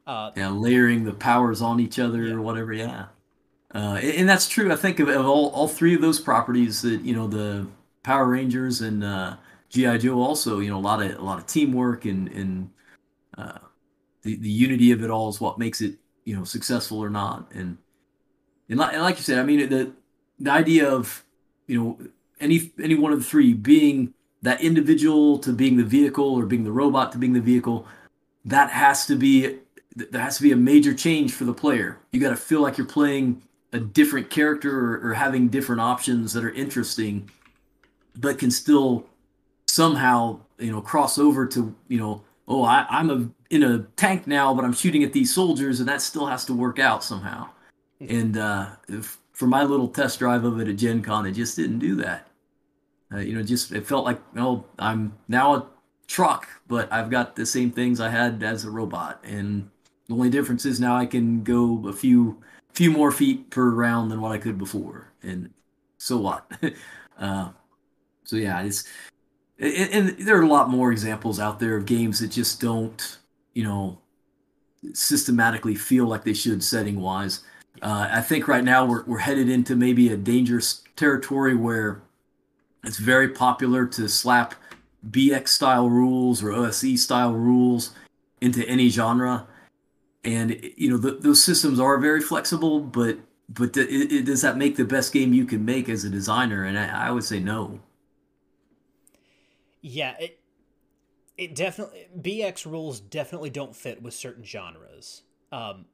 Uh, 0.08 0.32
yeah, 0.36 0.50
layering 0.50 1.04
the 1.04 1.14
powers 1.14 1.62
on 1.62 1.80
each 1.80 2.00
other 2.00 2.24
yeah. 2.24 2.34
or 2.34 2.42
whatever. 2.42 2.74
Yeah, 2.74 3.06
uh, 3.74 4.00
and, 4.02 4.12
and, 4.12 4.30
that's 4.30 4.48
true. 4.48 4.72
I 4.72 4.76
think 4.76 5.00
of, 5.00 5.08
of, 5.10 5.26
all 5.26 5.50
all 5.50 5.68
three 5.68 5.94
of 5.94 6.02
those 6.02 6.20
properties 6.20 6.82
that 6.82 7.02
you 7.02 7.16
know 7.16 7.28
the 7.28 7.68
Power 8.02 8.28
Rangers 8.28 8.82
and 8.82 9.04
uh, 9.04 9.36
GI 9.70 10.00
Joe 10.00 10.20
also 10.20 10.60
you 10.60 10.70
know 10.70 10.78
a 10.78 10.82
lot 10.82 11.02
of 11.02 11.18
a 11.18 11.22
lot 11.22 11.38
of 11.38 11.46
teamwork 11.46 12.06
and 12.06 12.28
and 12.30 12.70
uh, 13.38 13.60
the 14.24 14.36
the 14.38 14.50
unity 14.50 14.92
of 14.92 15.04
it 15.04 15.12
all 15.12 15.30
is 15.30 15.40
what 15.40 15.60
makes 15.60 15.82
it 15.82 15.96
you 16.26 16.36
know 16.36 16.44
successful 16.44 17.00
or 17.00 17.10
not 17.10 17.52
and 17.54 17.78
and 18.70 18.78
like, 18.78 18.94
and 18.94 19.02
like 19.02 19.18
you 19.18 19.24
said, 19.24 19.40
I 19.40 19.44
mean, 19.44 19.68
the 19.70 19.92
the 20.40 20.52
idea 20.52 20.90
of 20.90 21.26
you 21.68 21.80
know 21.80 22.08
any 22.40 22.72
any 22.82 22.96
one 22.96 23.12
of 23.12 23.20
the 23.20 23.26
three 23.26 23.54
being 23.54 24.14
that 24.42 24.62
individual 24.62 25.38
to 25.40 25.52
being 25.52 25.78
the 25.78 25.84
vehicle 25.84 26.34
or 26.36 26.46
being 26.46 26.64
the 26.64 26.72
robot 26.72 27.12
to 27.12 27.18
being 27.18 27.34
the 27.34 27.42
vehicle, 27.42 27.86
that 28.46 28.70
has 28.70 29.06
to 29.08 29.16
be 29.16 29.58
there 29.96 30.22
has 30.22 30.38
to 30.38 30.44
be 30.44 30.52
a 30.52 30.56
major 30.56 30.94
change 30.94 31.34
for 31.34 31.44
the 31.44 31.54
player. 31.54 31.98
You 32.12 32.22
got 32.22 32.30
to 32.30 32.38
feel 32.38 32.62
like 32.62 32.78
you're 32.78 32.88
playing 32.88 33.42
a 33.74 33.80
different 33.80 34.30
character 34.30 34.96
or, 34.96 35.10
or 35.10 35.14
having 35.14 35.50
different 35.50 35.82
options 35.82 36.34
that 36.34 36.44
are 36.44 36.52
interesting, 36.52 37.30
but 38.16 38.40
can 38.40 38.52
still 38.52 39.06
somehow 39.68 40.40
you 40.58 40.72
know 40.72 40.82
cross 40.82 41.18
over 41.18 41.46
to 41.46 41.76
you 41.88 41.98
know 42.00 42.22
oh 42.48 42.64
I, 42.64 42.86
I'm 42.90 43.10
a 43.10 43.30
in 43.50 43.64
a 43.64 43.80
tank 43.96 44.28
now, 44.28 44.54
but 44.54 44.64
I'm 44.64 44.74
shooting 44.74 45.04
at 45.04 45.14
these 45.14 45.34
soldiers, 45.34 45.80
and 45.80 45.90
that 45.90 46.02
still 46.02 46.28
has 46.28 46.46
to 46.46 46.54
work 46.54 46.80
out 46.80 47.04
somehow. 47.04 47.50
And 48.00 48.38
uh, 48.38 48.70
if, 48.88 49.18
for 49.34 49.48
my 49.48 49.64
little 49.64 49.88
test 49.88 50.20
drive 50.20 50.44
of 50.44 50.60
it 50.60 50.68
at 50.68 50.76
Gen 50.76 51.02
Con, 51.02 51.26
it 51.26 51.32
just 51.32 51.56
didn't 51.56 51.80
do 51.80 51.96
that. 51.96 52.29
Uh, 53.14 53.20
you 53.20 53.34
know, 53.34 53.44
just 53.44 53.72
it 53.72 53.88
felt 53.88 54.06
like, 54.06 54.20
oh, 54.38 54.66
I'm 54.78 55.18
now 55.28 55.56
a 55.56 55.66
truck, 56.08 56.48
but 56.68 56.92
I've 56.92 57.10
got 57.10 57.36
the 57.36 57.46
same 57.46 57.72
things 57.72 58.00
I 58.00 58.10
had 58.10 58.44
as 58.44 58.66
a 58.66 58.72
robot. 58.72 59.20
And 59.24 59.70
the 60.08 60.16
only 60.16 60.30
difference 60.30 60.66
is 60.66 60.80
now 60.80 60.96
I 60.96 61.06
can 61.06 61.44
go 61.44 61.88
a 61.88 61.94
few 61.94 62.42
few 62.74 62.92
more 62.92 63.12
feet 63.12 63.50
per 63.50 63.70
round 63.70 64.12
than 64.12 64.22
what 64.22 64.32
I 64.32 64.38
could 64.38 64.58
before. 64.58 65.12
And 65.24 65.50
so 65.98 66.18
what? 66.18 66.52
uh, 67.20 67.50
so 68.24 68.36
yeah, 68.36 68.62
it's 68.62 68.88
and, 69.60 69.92
and 69.92 70.28
there 70.28 70.38
are 70.38 70.44
a 70.44 70.48
lot 70.48 70.70
more 70.70 70.92
examples 70.92 71.40
out 71.40 71.60
there 71.60 71.76
of 71.76 71.86
games 71.86 72.20
that 72.20 72.30
just 72.30 72.62
don't, 72.62 73.18
you 73.54 73.64
know, 73.64 74.00
systematically 74.94 75.76
feel 75.76 76.06
like 76.06 76.24
they 76.24 76.34
should 76.34 76.64
setting 76.64 77.00
wise. 77.00 77.42
Uh, 77.82 78.08
I 78.12 78.22
think 78.22 78.48
right 78.48 78.64
now 78.64 78.86
we're, 78.86 79.04
we're 79.06 79.20
headed 79.20 79.50
into 79.50 79.76
maybe 79.76 80.10
a 80.10 80.18
dangerous 80.18 80.84
territory 80.96 81.56
where 81.56 82.02
it's 82.84 82.98
very 82.98 83.30
popular 83.30 83.86
to 83.88 84.08
slap 84.08 84.56
BX 85.10 85.50
style 85.50 85.90
rules 85.90 86.44
or 86.44 86.52
OSE 86.52 87.02
style 87.02 87.34
rules 87.34 87.94
into 88.42 88.68
any 88.68 88.90
genre. 88.90 89.48
And 90.24 90.60
you 90.76 90.90
know 90.90 90.98
those 90.98 91.42
systems 91.42 91.80
are 91.80 91.98
very 91.98 92.22
flexible, 92.22 92.82
but 92.82 93.20
but 93.48 93.76
it, 93.76 94.26
does 94.26 94.42
that 94.42 94.58
make 94.58 94.76
the 94.76 94.86
best 94.86 95.14
game 95.14 95.34
you 95.34 95.46
can 95.46 95.64
make 95.66 95.90
as 95.90 96.04
a 96.04 96.10
designer? 96.10 96.66
And 96.66 96.78
I, 96.78 97.08
I 97.08 97.12
would 97.12 97.24
say 97.24 97.40
no. 97.40 97.80
Yeah, 99.82 100.16
it 100.20 100.40
it 101.38 101.56
definitely 101.56 102.08
BX 102.20 102.66
rules 102.66 103.00
definitely 103.00 103.50
don't 103.50 103.76
fit 103.76 104.02
with 104.02 104.14
certain 104.14 104.44
genres. 104.44 105.24
Um, 105.52 105.86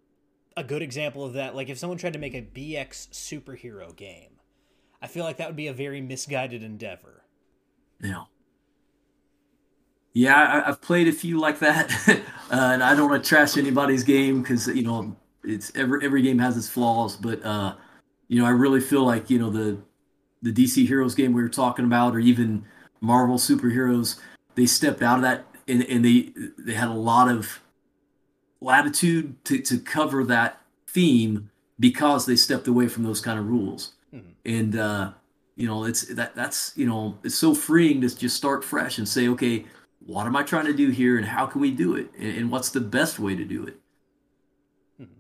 a 0.58 0.64
good 0.64 0.82
example 0.82 1.24
of 1.24 1.34
that. 1.34 1.56
Like 1.56 1.70
if 1.70 1.78
someone 1.78 2.00
tried 2.00 2.14
to 2.14 2.20
make 2.20 2.34
a 2.34 2.42
BX 2.42 3.10
superhero 3.10 3.96
game, 3.96 4.35
I 5.06 5.08
feel 5.08 5.24
like 5.24 5.38
that 5.38 5.46
would 5.46 5.56
be 5.56 5.68
a 5.68 5.74
very 5.74 6.02
misguided 6.02 6.64
endeavor. 6.64 7.22
Yeah. 8.02 8.24
Yeah, 10.14 10.64
I, 10.66 10.66
have 10.66 10.82
played 10.82 11.08
a 11.08 11.12
few 11.12 11.40
like 11.40 11.60
that, 11.60 11.92
uh, 12.08 12.22
and 12.50 12.82
I 12.82 12.96
don't 12.96 13.08
want 13.08 13.24
to 13.24 13.30
trash 13.30 13.56
anybody's 13.56 14.04
game 14.04 14.42
because 14.42 14.66
you 14.68 14.82
know 14.82 15.16
it's 15.44 15.72
every 15.76 16.04
every 16.04 16.24
game 16.24 16.40
has 16.40 16.58
its 16.58 16.68
flaws. 16.68 17.18
But 17.18 17.46
uh, 17.46 17.76
you 18.30 18.42
know, 18.42 18.48
I 18.48 18.52
really 18.52 18.80
feel 18.80 19.04
like 19.04 19.30
you 19.30 19.38
know 19.38 19.52
the 19.52 19.78
the 20.42 20.52
DC 20.52 20.88
Heroes 20.88 21.14
game 21.14 21.34
we 21.34 21.44
were 21.44 21.50
talking 21.50 21.86
about, 21.86 22.16
or 22.16 22.20
even 22.20 22.66
Marvel 23.00 23.38
superheroes, 23.38 24.20
they 24.56 24.66
stepped 24.66 25.04
out 25.04 25.18
of 25.18 25.22
that 25.22 25.46
and, 25.68 25.84
and 25.84 26.04
they 26.04 26.32
they 26.58 26.74
had 26.74 26.88
a 26.88 26.94
lot 26.94 27.30
of 27.30 27.62
latitude 28.60 29.44
to, 29.46 29.60
to 29.60 29.78
cover 29.78 30.24
that 30.24 30.62
theme 30.88 31.52
because 31.80 32.26
they 32.26 32.36
stepped 32.36 32.68
away 32.68 32.88
from 32.88 33.04
those 33.04 33.22
kind 33.22 33.38
of 33.38 33.48
rules. 33.48 33.95
And 34.46 34.76
uh, 34.76 35.12
you 35.56 35.68
know, 35.68 35.86
it's 35.86 36.14
that 36.14 36.36
that's 36.36 36.74
you 36.76 36.86
know, 36.86 37.18
it's 37.24 37.36
so 37.36 37.54
freeing 37.54 38.02
to 38.02 38.16
just 38.16 38.36
start 38.36 38.64
fresh 38.64 38.98
and 38.98 39.08
say, 39.08 39.28
okay, 39.30 39.66
what 40.06 40.28
am 40.28 40.36
I 40.36 40.44
trying 40.44 40.66
to 40.66 40.74
do 40.74 40.90
here, 40.90 41.18
and 41.18 41.26
how 41.26 41.46
can 41.46 41.62
we 41.62 41.72
do 41.72 41.96
it, 41.96 42.12
and, 42.18 42.38
and 42.38 42.52
what's 42.52 42.70
the 42.70 42.82
best 42.82 43.20
way 43.20 43.36
to 43.36 43.46
do 43.46 43.66
it? 43.66 43.80
Mm-hmm. 45.02 45.14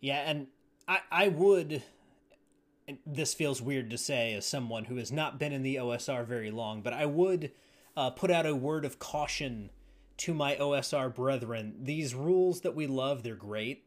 Yeah, 0.00 0.22
and 0.26 0.46
I 0.88 0.98
I 1.10 1.28
would. 1.28 1.82
this 3.06 3.32
feels 3.32 3.62
weird 3.62 3.90
to 3.90 3.98
say 3.98 4.34
as 4.34 4.44
someone 4.44 4.84
who 4.84 4.96
has 4.96 5.10
not 5.10 5.38
been 5.38 5.52
in 5.52 5.62
the 5.62 5.76
OSR 5.76 6.26
very 6.26 6.50
long, 6.50 6.82
but 6.82 6.92
I 6.92 7.06
would 7.06 7.52
uh, 7.96 8.10
put 8.10 8.30
out 8.30 8.46
a 8.46 8.54
word 8.54 8.84
of 8.84 8.98
caution 8.98 9.70
to 10.16 10.34
my 10.34 10.56
OSR 10.56 11.14
brethren, 11.14 11.74
these 11.80 12.14
rules 12.14 12.60
that 12.60 12.74
we 12.74 12.86
love, 12.86 13.22
they're 13.22 13.34
great. 13.34 13.83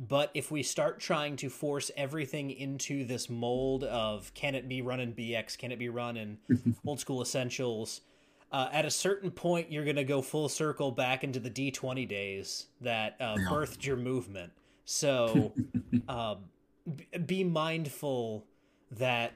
But 0.00 0.30
if 0.32 0.50
we 0.50 0.62
start 0.62 0.98
trying 0.98 1.36
to 1.36 1.50
force 1.50 1.90
everything 1.94 2.50
into 2.50 3.04
this 3.04 3.28
mold 3.28 3.84
of 3.84 4.32
can 4.32 4.54
it 4.54 4.66
be 4.66 4.80
run 4.80 4.98
in 4.98 5.12
BX, 5.12 5.58
can 5.58 5.72
it 5.72 5.78
be 5.78 5.90
run 5.90 6.16
in 6.16 6.38
old 6.86 7.00
school 7.00 7.20
essentials, 7.20 8.00
uh, 8.50 8.68
at 8.72 8.86
a 8.86 8.90
certain 8.90 9.30
point 9.30 9.70
you're 9.70 9.84
going 9.84 9.96
to 9.96 10.04
go 10.04 10.22
full 10.22 10.48
circle 10.48 10.90
back 10.90 11.22
into 11.22 11.38
the 11.38 11.50
D20 11.50 12.08
days 12.08 12.66
that 12.80 13.16
uh, 13.20 13.36
birthed 13.50 13.84
your 13.84 13.98
movement. 13.98 14.52
So 14.86 15.52
um, 16.08 16.38
be 17.26 17.44
mindful 17.44 18.46
that 18.92 19.34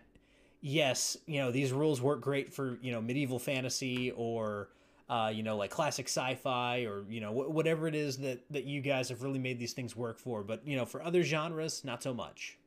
yes, 0.62 1.18
you 1.26 1.40
know 1.40 1.52
these 1.52 1.72
rules 1.72 2.00
work 2.00 2.22
great 2.22 2.54
for 2.54 2.78
you 2.80 2.90
know 2.90 3.02
medieval 3.02 3.38
fantasy 3.38 4.12
or 4.12 4.70
uh, 5.08 5.30
you 5.32 5.42
know, 5.42 5.56
like 5.56 5.70
classic 5.70 6.06
sci-fi 6.06 6.84
or 6.84 7.04
you 7.08 7.20
know 7.20 7.32
wh- 7.32 7.50
whatever 7.50 7.86
it 7.86 7.94
is 7.94 8.18
that 8.18 8.40
that 8.50 8.64
you 8.64 8.80
guys 8.80 9.08
have 9.08 9.22
really 9.22 9.38
made 9.38 9.58
these 9.58 9.72
things 9.72 9.94
work 9.94 10.18
for. 10.18 10.42
But 10.42 10.66
you 10.66 10.76
know, 10.76 10.86
for 10.86 11.02
other 11.02 11.22
genres, 11.22 11.84
not 11.84 12.02
so 12.02 12.14
much. 12.14 12.58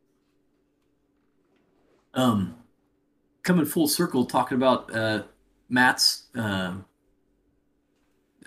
Um, 2.13 2.55
coming 3.43 3.65
full 3.65 3.87
circle, 3.87 4.25
talking 4.25 4.55
about 4.55 4.93
uh, 4.95 5.23
Matt's, 5.69 6.27
uh, 6.35 6.73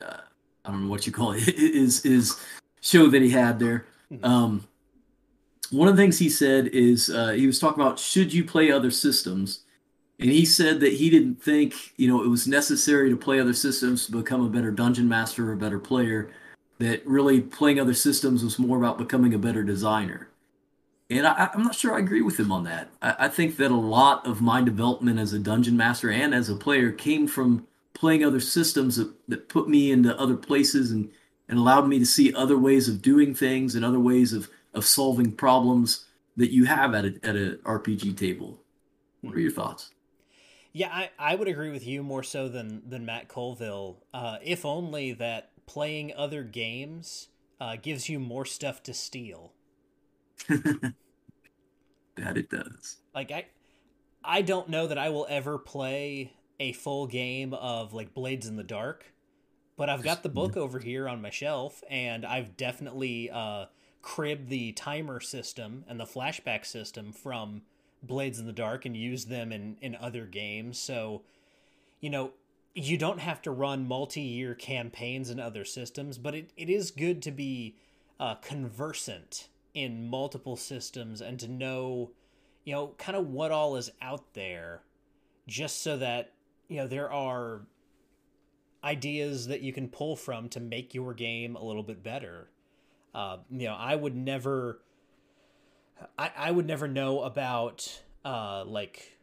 uh, 0.00 0.16
I 0.64 0.70
don't 0.70 0.84
know 0.84 0.90
what 0.90 1.06
you 1.06 1.12
call 1.12 1.32
it, 1.32 1.48
is 1.56 2.04
is 2.04 2.40
show 2.80 3.08
that 3.08 3.22
he 3.22 3.30
had 3.30 3.58
there. 3.58 3.86
Mm-hmm. 4.12 4.24
Um, 4.24 4.68
one 5.70 5.88
of 5.88 5.96
the 5.96 6.02
things 6.02 6.18
he 6.18 6.28
said 6.28 6.68
is 6.68 7.10
uh, 7.10 7.30
he 7.30 7.46
was 7.46 7.58
talking 7.58 7.82
about 7.82 7.98
should 7.98 8.32
you 8.32 8.44
play 8.44 8.70
other 8.70 8.90
systems 8.90 9.60
and 10.20 10.30
he 10.30 10.44
said 10.44 10.80
that 10.80 10.92
he 10.92 11.10
didn't 11.10 11.42
think 11.42 11.92
you 11.96 12.06
know 12.06 12.22
it 12.22 12.28
was 12.28 12.46
necessary 12.46 13.10
to 13.10 13.16
play 13.16 13.40
other 13.40 13.54
systems 13.54 14.06
to 14.06 14.12
become 14.12 14.44
a 14.44 14.50
better 14.50 14.70
dungeon 14.70 15.08
master 15.08 15.48
or 15.48 15.52
a 15.52 15.56
better 15.56 15.78
player 15.78 16.30
that 16.78 17.06
really 17.06 17.40
playing 17.40 17.80
other 17.80 17.94
systems 17.94 18.44
was 18.44 18.58
more 18.58 18.78
about 18.78 18.98
becoming 18.98 19.34
a 19.34 19.38
better 19.38 19.62
designer 19.62 20.28
And 21.10 21.26
I, 21.26 21.50
am 21.54 21.62
not 21.62 21.74
sure 21.74 21.94
I 21.94 21.98
agree 21.98 22.22
with 22.22 22.38
him 22.38 22.52
on 22.52 22.64
that. 22.64 22.90
I, 23.02 23.26
I, 23.26 23.28
think 23.28 23.56
that 23.56 23.70
a 23.70 23.76
lot 23.76 24.26
of 24.26 24.40
my 24.40 24.62
development 24.62 25.18
as 25.18 25.32
a 25.32 25.38
dungeon 25.38 25.76
master 25.76 26.10
and 26.10 26.34
as 26.34 26.48
a 26.48 26.56
player 26.56 26.92
came 26.92 27.26
from 27.26 27.66
playing 27.94 28.24
other 28.24 28.40
systems 28.40 28.96
that, 28.96 29.12
that 29.28 29.48
put 29.48 29.68
me 29.68 29.90
into 29.92 30.18
other 30.18 30.36
places 30.36 30.90
and, 30.92 31.10
and 31.48 31.58
allowed 31.58 31.86
me 31.88 31.98
to 31.98 32.06
see 32.06 32.32
other 32.34 32.56
ways 32.58 32.88
of 32.88 33.02
doing 33.02 33.34
things 33.34 33.74
and 33.74 33.84
other 33.84 34.00
ways 34.00 34.32
of, 34.32 34.48
of 34.72 34.84
solving 34.84 35.32
problems 35.32 36.06
that 36.36 36.50
you 36.50 36.64
have 36.64 36.94
at 36.94 37.04
a, 37.04 37.14
at 37.22 37.36
an 37.36 37.58
RPG 37.64 38.16
table. 38.16 38.58
What 39.20 39.34
are 39.34 39.40
your 39.40 39.50
thoughts? 39.50 39.90
Yeah, 40.72 40.88
I, 40.92 41.10
I 41.18 41.34
would 41.34 41.48
agree 41.48 41.70
with 41.70 41.86
you 41.86 42.02
more 42.02 42.22
so 42.22 42.48
than, 42.48 42.82
than 42.88 43.04
Matt 43.04 43.28
Colville. 43.28 44.04
Uh, 44.14 44.38
if 44.42 44.64
only 44.64 45.12
that 45.14 45.50
playing 45.66 46.12
other 46.16 46.42
games 46.42 47.28
uh, 47.60 47.76
gives 47.80 48.08
you 48.08 48.18
more 48.18 48.44
stuff 48.44 48.82
to 48.84 48.94
steal. 48.94 49.52
that 50.48 50.94
it 52.16 52.50
does. 52.50 52.98
Like 53.14 53.30
I, 53.30 53.46
I 54.24 54.42
don't 54.42 54.68
know 54.68 54.86
that 54.86 54.98
I 54.98 55.10
will 55.10 55.26
ever 55.28 55.58
play 55.58 56.32
a 56.58 56.72
full 56.72 57.06
game 57.06 57.54
of 57.54 57.92
like 57.92 58.14
Blades 58.14 58.46
in 58.46 58.56
the 58.56 58.62
Dark, 58.62 59.12
but 59.76 59.88
I've 59.88 60.02
got 60.02 60.22
the 60.22 60.28
book 60.28 60.56
over 60.56 60.78
here 60.78 61.08
on 61.08 61.22
my 61.22 61.30
shelf, 61.30 61.82
and 61.88 62.24
I've 62.24 62.56
definitely 62.56 63.30
uh, 63.30 63.66
cribbed 64.02 64.48
the 64.48 64.72
timer 64.72 65.20
system 65.20 65.84
and 65.88 65.98
the 65.98 66.04
flashback 66.04 66.66
system 66.66 67.12
from 67.12 67.62
Blades 68.02 68.38
in 68.38 68.46
the 68.46 68.52
Dark 68.52 68.86
and 68.86 68.96
used 68.96 69.28
them 69.28 69.52
in 69.52 69.76
in 69.80 69.94
other 69.96 70.26
games. 70.26 70.78
So, 70.78 71.22
you 72.00 72.10
know, 72.10 72.32
you 72.74 72.96
don't 72.96 73.20
have 73.20 73.42
to 73.42 73.50
run 73.50 73.86
multi-year 73.86 74.54
campaigns 74.54 75.30
in 75.30 75.40
other 75.40 75.64
systems, 75.64 76.18
but 76.18 76.34
it, 76.34 76.50
it 76.56 76.70
is 76.70 76.90
good 76.90 77.20
to 77.22 77.30
be 77.30 77.76
uh, 78.18 78.36
conversant 78.36 79.48
in 79.74 80.08
multiple 80.08 80.56
systems 80.56 81.20
and 81.20 81.38
to 81.40 81.48
know, 81.48 82.10
you 82.64 82.72
know, 82.72 82.94
kind 82.98 83.16
of 83.16 83.28
what 83.28 83.50
all 83.50 83.76
is 83.76 83.90
out 84.00 84.34
there, 84.34 84.82
just 85.46 85.82
so 85.82 85.96
that 85.96 86.32
you 86.68 86.76
know 86.76 86.86
there 86.86 87.12
are 87.12 87.62
ideas 88.82 89.46
that 89.48 89.60
you 89.60 89.72
can 89.72 89.88
pull 89.88 90.16
from 90.16 90.48
to 90.48 90.60
make 90.60 90.94
your 90.94 91.12
game 91.12 91.56
a 91.56 91.62
little 91.64 91.82
bit 91.82 92.02
better. 92.02 92.48
Uh, 93.14 93.38
you 93.50 93.66
know, 93.66 93.74
I 93.74 93.96
would 93.96 94.16
never, 94.16 94.80
I, 96.18 96.30
I 96.36 96.50
would 96.50 96.66
never 96.66 96.88
know 96.88 97.20
about 97.22 98.02
uh, 98.24 98.64
like 98.64 99.18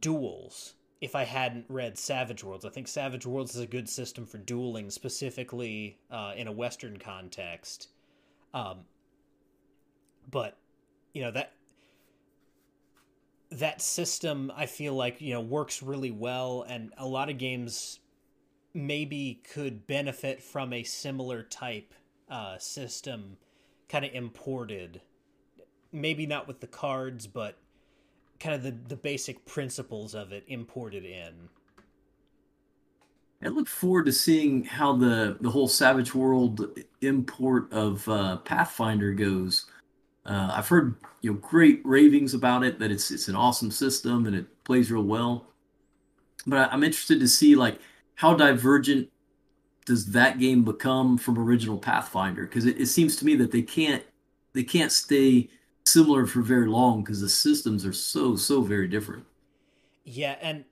duels 0.00 0.74
if 1.00 1.14
I 1.14 1.24
hadn't 1.24 1.64
read 1.68 1.98
Savage 1.98 2.44
Worlds. 2.44 2.64
I 2.64 2.70
think 2.70 2.88
Savage 2.88 3.26
Worlds 3.26 3.54
is 3.54 3.62
a 3.62 3.66
good 3.66 3.88
system 3.88 4.26
for 4.26 4.38
dueling, 4.38 4.90
specifically 4.90 5.98
uh, 6.10 6.32
in 6.36 6.46
a 6.46 6.52
Western 6.52 6.98
context. 6.98 7.88
Um, 8.52 8.80
but 10.30 10.56
you 11.14 11.22
know 11.22 11.30
that 11.30 11.52
that 13.50 13.82
system, 13.82 14.52
I 14.54 14.66
feel 14.66 14.94
like 14.94 15.20
you 15.20 15.34
know 15.34 15.40
works 15.40 15.82
really 15.82 16.10
well, 16.10 16.64
and 16.68 16.92
a 16.98 17.06
lot 17.06 17.30
of 17.30 17.38
games 17.38 18.00
maybe 18.74 19.42
could 19.52 19.86
benefit 19.86 20.42
from 20.42 20.72
a 20.72 20.84
similar 20.84 21.42
type 21.42 21.94
uh, 22.30 22.58
system, 22.58 23.36
kind 23.88 24.04
of 24.04 24.12
imported. 24.14 25.00
Maybe 25.92 26.26
not 26.26 26.46
with 26.46 26.60
the 26.60 26.66
cards, 26.66 27.26
but 27.26 27.58
kind 28.38 28.54
of 28.54 28.62
the, 28.62 28.74
the 28.88 28.96
basic 28.96 29.44
principles 29.46 30.14
of 30.14 30.32
it 30.32 30.44
imported 30.48 31.04
in. 31.04 31.48
I 33.42 33.48
look 33.48 33.68
forward 33.68 34.06
to 34.06 34.12
seeing 34.12 34.64
how 34.64 34.96
the, 34.96 35.38
the 35.40 35.50
whole 35.50 35.68
Savage 35.68 36.14
World 36.14 36.78
import 37.00 37.72
of 37.72 38.06
uh, 38.08 38.36
Pathfinder 38.38 39.12
goes. 39.12 39.66
Uh, 40.26 40.52
I've 40.54 40.68
heard 40.68 40.96
you 41.22 41.32
know 41.32 41.38
great 41.38 41.80
ravings 41.84 42.34
about 42.34 42.64
it 42.64 42.78
that 42.78 42.90
it's 42.90 43.10
it's 43.10 43.28
an 43.28 43.36
awesome 43.36 43.70
system 43.70 44.26
and 44.26 44.36
it 44.36 44.64
plays 44.64 44.90
real 44.90 45.02
well. 45.02 45.46
But 46.46 46.70
I'm 46.72 46.84
interested 46.84 47.20
to 47.20 47.28
see 47.28 47.54
like 47.54 47.80
how 48.16 48.34
divergent 48.34 49.08
does 49.86 50.12
that 50.12 50.38
game 50.38 50.62
become 50.62 51.16
from 51.16 51.38
original 51.38 51.78
Pathfinder? 51.78 52.42
Because 52.42 52.66
it, 52.66 52.78
it 52.78 52.86
seems 52.86 53.16
to 53.16 53.24
me 53.24 53.34
that 53.36 53.50
they 53.50 53.62
can't 53.62 54.04
they 54.52 54.62
can't 54.62 54.92
stay 54.92 55.48
similar 55.84 56.26
for 56.26 56.40
very 56.42 56.66
long 56.66 57.02
because 57.02 57.20
the 57.20 57.28
systems 57.28 57.84
are 57.84 57.92
so 57.92 58.36
so 58.36 58.62
very 58.62 58.88
different. 58.88 59.24
Yeah, 60.04 60.36
and 60.40 60.64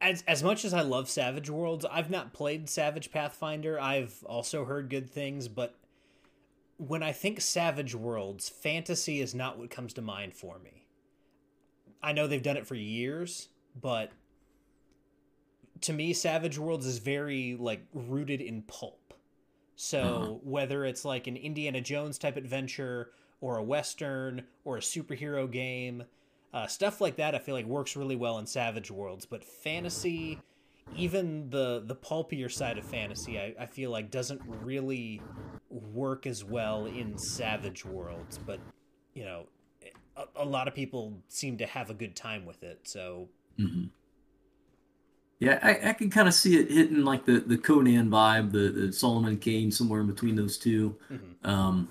as 0.00 0.22
as 0.26 0.42
much 0.42 0.64
as 0.64 0.74
I 0.74 0.82
love 0.82 1.08
Savage 1.08 1.50
Worlds, 1.50 1.84
I've 1.90 2.10
not 2.10 2.32
played 2.32 2.68
Savage 2.68 3.10
Pathfinder. 3.10 3.80
I've 3.80 4.22
also 4.24 4.64
heard 4.64 4.90
good 4.90 5.10
things, 5.10 5.48
but 5.48 5.74
when 6.76 7.02
I 7.02 7.12
think 7.12 7.40
Savage 7.40 7.94
Worlds, 7.94 8.48
fantasy 8.48 9.20
is 9.20 9.34
not 9.34 9.58
what 9.58 9.70
comes 9.70 9.92
to 9.94 10.02
mind 10.02 10.34
for 10.34 10.58
me. 10.58 10.86
I 12.02 12.12
know 12.12 12.26
they've 12.26 12.42
done 12.42 12.56
it 12.56 12.66
for 12.66 12.76
years, 12.76 13.48
but 13.80 14.12
to 15.82 15.92
me 15.92 16.12
Savage 16.12 16.58
Worlds 16.58 16.86
is 16.86 16.98
very 16.98 17.56
like 17.58 17.82
rooted 17.92 18.40
in 18.40 18.62
pulp. 18.62 19.14
So, 19.76 20.00
uh-huh. 20.00 20.26
whether 20.42 20.84
it's 20.84 21.04
like 21.04 21.28
an 21.28 21.36
Indiana 21.36 21.80
Jones 21.80 22.18
type 22.18 22.36
adventure 22.36 23.12
or 23.40 23.58
a 23.58 23.62
western 23.62 24.42
or 24.64 24.76
a 24.76 24.80
superhero 24.80 25.50
game. 25.50 26.04
Uh, 26.52 26.66
stuff 26.66 27.00
like 27.00 27.16
that 27.16 27.34
I 27.34 27.38
feel 27.38 27.54
like 27.54 27.66
works 27.66 27.94
really 27.94 28.16
well 28.16 28.38
in 28.38 28.46
Savage 28.46 28.90
Worlds, 28.90 29.26
but 29.26 29.44
fantasy, 29.44 30.40
even 30.96 31.50
the 31.50 31.82
the 31.84 31.94
pulpier 31.94 32.48
side 32.48 32.78
of 32.78 32.84
fantasy, 32.84 33.38
I, 33.38 33.54
I 33.60 33.66
feel 33.66 33.90
like 33.90 34.10
doesn't 34.10 34.40
really 34.62 35.20
work 35.68 36.26
as 36.26 36.44
well 36.44 36.86
in 36.86 37.18
Savage 37.18 37.84
Worlds. 37.84 38.38
But 38.38 38.60
you 39.14 39.24
know, 39.24 39.46
a, 40.16 40.24
a 40.36 40.44
lot 40.44 40.68
of 40.68 40.74
people 40.74 41.18
seem 41.28 41.58
to 41.58 41.66
have 41.66 41.90
a 41.90 41.94
good 41.94 42.16
time 42.16 42.46
with 42.46 42.62
it. 42.62 42.80
So. 42.84 43.28
Mm-hmm. 43.58 43.84
Yeah, 45.40 45.60
I, 45.62 45.90
I 45.90 45.92
can 45.92 46.10
kind 46.10 46.26
of 46.26 46.34
see 46.34 46.56
it 46.58 46.68
hitting 46.68 47.04
like 47.04 47.24
the, 47.24 47.38
the 47.38 47.56
Conan 47.56 48.10
vibe, 48.10 48.50
the, 48.50 48.70
the 48.70 48.92
Solomon 48.92 49.38
Kane, 49.38 49.70
somewhere 49.70 50.00
in 50.00 50.08
between 50.08 50.34
those 50.34 50.58
2 50.58 50.96
mm-hmm. 51.12 51.48
um, 51.48 51.88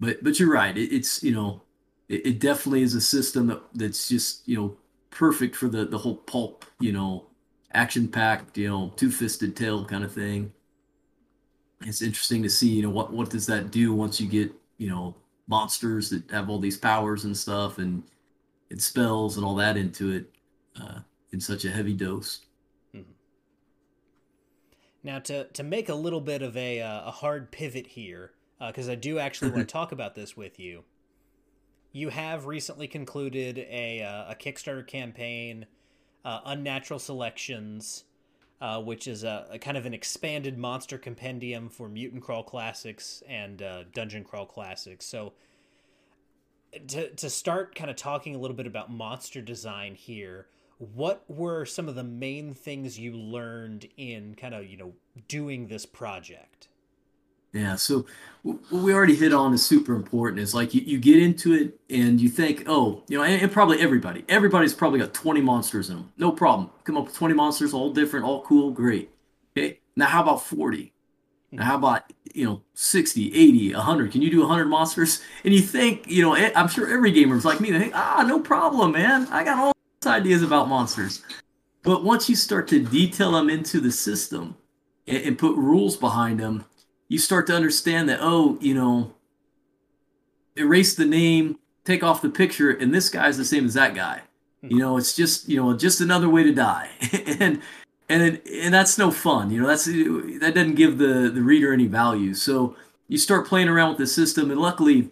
but 0.00 0.22
but 0.22 0.38
you're 0.38 0.52
right. 0.52 0.76
It, 0.76 0.92
it's 0.92 1.22
you 1.22 1.32
know, 1.32 1.62
it, 2.08 2.26
it, 2.26 2.38
definitely 2.40 2.82
is 2.82 2.94
a 2.94 3.00
system 3.00 3.46
that, 3.48 3.62
that's 3.74 4.08
just 4.08 4.46
you 4.48 4.56
know 4.56 4.76
perfect 5.10 5.56
for 5.56 5.68
the 5.68 5.84
the 5.84 5.98
whole 5.98 6.16
pulp 6.16 6.64
you 6.80 6.92
know 6.92 7.26
action 7.72 8.08
packed 8.08 8.58
you 8.58 8.68
know 8.68 8.92
two 8.96 9.10
fisted 9.10 9.56
tail 9.56 9.84
kind 9.84 10.04
of 10.04 10.12
thing. 10.12 10.52
It's 11.82 12.02
interesting 12.02 12.42
to 12.42 12.50
see 12.50 12.68
you 12.68 12.82
know 12.82 12.90
what 12.90 13.12
what 13.12 13.30
does 13.30 13.46
that 13.46 13.70
do 13.70 13.92
once 13.92 14.20
you 14.20 14.26
get 14.28 14.52
you 14.78 14.88
know 14.88 15.14
monsters 15.46 16.10
that 16.10 16.30
have 16.30 16.48
all 16.48 16.58
these 16.58 16.76
powers 16.76 17.24
and 17.24 17.36
stuff 17.36 17.78
and 17.78 18.02
and 18.70 18.82
spells 18.82 19.36
and 19.36 19.44
all 19.44 19.54
that 19.56 19.76
into 19.76 20.10
it 20.10 20.30
uh, 20.80 21.00
in 21.32 21.40
such 21.40 21.64
a 21.64 21.70
heavy 21.70 21.92
dose. 21.92 22.40
Mm-hmm. 22.94 23.10
Now, 25.02 25.18
to, 25.20 25.44
to 25.44 25.62
make 25.62 25.88
a 25.88 25.94
little 25.94 26.20
bit 26.20 26.42
of 26.42 26.56
a, 26.56 26.80
uh, 26.80 27.08
a 27.08 27.10
hard 27.10 27.50
pivot 27.50 27.88
here, 27.88 28.32
because 28.66 28.88
uh, 28.88 28.92
I 28.92 28.94
do 28.94 29.18
actually 29.18 29.50
want 29.50 29.68
to 29.68 29.72
talk 29.72 29.92
about 29.92 30.14
this 30.14 30.36
with 30.36 30.58
you. 30.58 30.84
You 31.92 32.08
have 32.08 32.46
recently 32.46 32.88
concluded 32.88 33.58
a, 33.58 34.02
uh, 34.02 34.32
a 34.32 34.34
Kickstarter 34.34 34.86
campaign, 34.86 35.66
uh, 36.24 36.40
Unnatural 36.44 36.98
Selections, 36.98 38.04
uh, 38.60 38.80
which 38.80 39.06
is 39.06 39.24
a, 39.24 39.46
a, 39.50 39.58
kind 39.58 39.76
of 39.76 39.86
an 39.86 39.94
expanded 39.94 40.58
monster 40.58 40.98
compendium 40.98 41.68
for 41.68 41.88
Mutant 41.88 42.22
Crawl 42.22 42.42
Classics 42.42 43.22
and 43.28 43.62
uh, 43.62 43.84
Dungeon 43.92 44.24
Crawl 44.24 44.46
Classics. 44.46 45.06
So, 45.06 45.34
to, 46.88 47.10
to 47.10 47.30
start 47.30 47.76
kind 47.76 47.90
of 47.90 47.96
talking 47.96 48.34
a 48.34 48.38
little 48.38 48.56
bit 48.56 48.66
about 48.66 48.90
monster 48.90 49.40
design 49.40 49.94
here, 49.94 50.48
what 50.78 51.24
were 51.28 51.64
some 51.64 51.88
of 51.88 51.94
the 51.94 52.02
main 52.02 52.54
things 52.54 52.98
you 52.98 53.12
learned 53.12 53.86
in 53.96 54.34
kind 54.34 54.54
of, 54.54 54.66
you 54.66 54.76
know, 54.76 54.92
doing 55.28 55.68
this 55.68 55.86
project? 55.86 56.68
Yeah, 57.54 57.76
so 57.76 58.04
what 58.42 58.58
we 58.72 58.92
already 58.92 59.14
hit 59.14 59.32
on 59.32 59.54
is 59.54 59.64
super 59.64 59.94
important. 59.94 60.40
Is 60.40 60.54
like 60.54 60.74
you, 60.74 60.82
you 60.82 60.98
get 60.98 61.22
into 61.22 61.54
it 61.54 61.78
and 61.88 62.20
you 62.20 62.28
think, 62.28 62.64
oh, 62.66 63.04
you 63.08 63.16
know, 63.16 63.22
and, 63.22 63.40
and, 63.40 63.52
probably 63.52 63.80
everybody, 63.80 64.24
everybody's 64.28 64.74
probably 64.74 64.98
got 64.98 65.14
20 65.14 65.40
monsters 65.40 65.88
in 65.88 65.96
them. 65.96 66.12
No 66.18 66.32
problem. 66.32 66.70
Come 66.82 66.96
up 66.96 67.06
with 67.06 67.14
20 67.14 67.32
monsters, 67.32 67.72
all 67.72 67.92
different, 67.92 68.26
all 68.26 68.42
cool, 68.42 68.72
great. 68.72 69.10
Okay, 69.56 69.78
now 69.94 70.06
how 70.06 70.22
about 70.22 70.42
40? 70.42 70.92
Now 71.52 71.64
how 71.64 71.76
about, 71.76 72.12
you 72.34 72.44
know, 72.44 72.62
60, 72.74 73.32
80, 73.32 73.74
100? 73.74 74.10
Can 74.10 74.20
you 74.20 74.30
do 74.30 74.40
100 74.40 74.64
monsters? 74.64 75.22
And 75.44 75.54
you 75.54 75.60
think, 75.60 76.10
you 76.10 76.22
know, 76.22 76.34
I'm 76.34 76.66
sure 76.66 76.92
every 76.92 77.12
gamer 77.12 77.36
is 77.36 77.44
like 77.44 77.60
me. 77.60 77.70
They 77.70 77.78
think, 77.78 77.94
ah, 77.94 78.24
no 78.26 78.40
problem, 78.40 78.92
man. 78.92 79.28
I 79.30 79.44
got 79.44 79.58
all 79.58 79.72
these 80.02 80.10
ideas 80.10 80.42
about 80.42 80.68
monsters. 80.68 81.22
But 81.84 82.02
once 82.02 82.28
you 82.28 82.34
start 82.34 82.66
to 82.68 82.80
detail 82.80 83.30
them 83.30 83.48
into 83.48 83.78
the 83.78 83.92
system 83.92 84.56
and, 85.06 85.18
and 85.18 85.38
put 85.38 85.56
rules 85.56 85.96
behind 85.96 86.40
them, 86.40 86.64
you 87.08 87.18
start 87.18 87.46
to 87.46 87.54
understand 87.54 88.08
that 88.08 88.18
oh 88.20 88.58
you 88.60 88.74
know 88.74 89.14
erase 90.56 90.94
the 90.94 91.04
name 91.04 91.58
take 91.84 92.02
off 92.02 92.22
the 92.22 92.28
picture 92.28 92.70
and 92.70 92.94
this 92.94 93.08
guy's 93.08 93.36
the 93.36 93.44
same 93.44 93.66
as 93.66 93.74
that 93.74 93.94
guy 93.94 94.22
hmm. 94.60 94.70
you 94.70 94.78
know 94.78 94.96
it's 94.96 95.14
just 95.14 95.48
you 95.48 95.56
know 95.56 95.76
just 95.76 96.00
another 96.00 96.28
way 96.28 96.42
to 96.42 96.52
die 96.52 96.90
and 97.40 97.60
and 98.08 98.40
and 98.46 98.74
that's 98.74 98.98
no 98.98 99.10
fun 99.10 99.50
you 99.50 99.60
know 99.60 99.66
that's 99.66 99.86
that 99.86 100.52
doesn't 100.54 100.74
give 100.74 100.98
the 100.98 101.30
the 101.34 101.42
reader 101.42 101.72
any 101.72 101.86
value 101.86 102.34
so 102.34 102.76
you 103.08 103.18
start 103.18 103.46
playing 103.46 103.68
around 103.68 103.90
with 103.90 103.98
the 103.98 104.06
system 104.06 104.50
and 104.50 104.60
luckily 104.60 105.10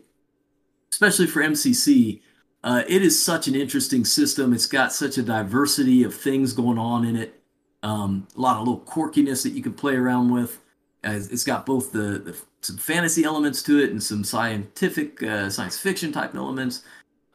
especially 0.93 1.26
for 1.26 1.43
MCC. 1.43 2.20
Uh, 2.62 2.84
it 2.86 3.03
is 3.03 3.20
such 3.20 3.49
an 3.49 3.57
interesting 3.57 4.05
system. 4.05 4.53
It's 4.53 4.66
got 4.66 4.93
such 4.93 5.18
a 5.18 5.22
diversity 5.22 6.05
of 6.05 6.14
things 6.14 6.53
going 6.53 6.78
on 6.78 7.05
in 7.05 7.16
it. 7.16 7.40
Um, 7.82 8.28
a 8.36 8.40
lot 8.40 8.61
of 8.61 8.68
little 8.68 8.80
quirkiness 8.80 9.43
that 9.43 9.51
you 9.51 9.62
can 9.62 9.72
play 9.72 9.97
around 9.97 10.30
with. 10.30 10.61
It's 11.05 11.44
got 11.44 11.66
both 11.66 11.92
the, 11.92 12.18
the, 12.18 12.36
some 12.61 12.76
fantasy 12.76 13.24
elements 13.24 13.62
to 13.64 13.78
it 13.80 13.90
and 13.90 14.03
some 14.03 14.22
scientific 14.22 15.22
uh, 15.22 15.50
science 15.50 15.78
fiction 15.78 16.12
type 16.12 16.34
elements. 16.34 16.84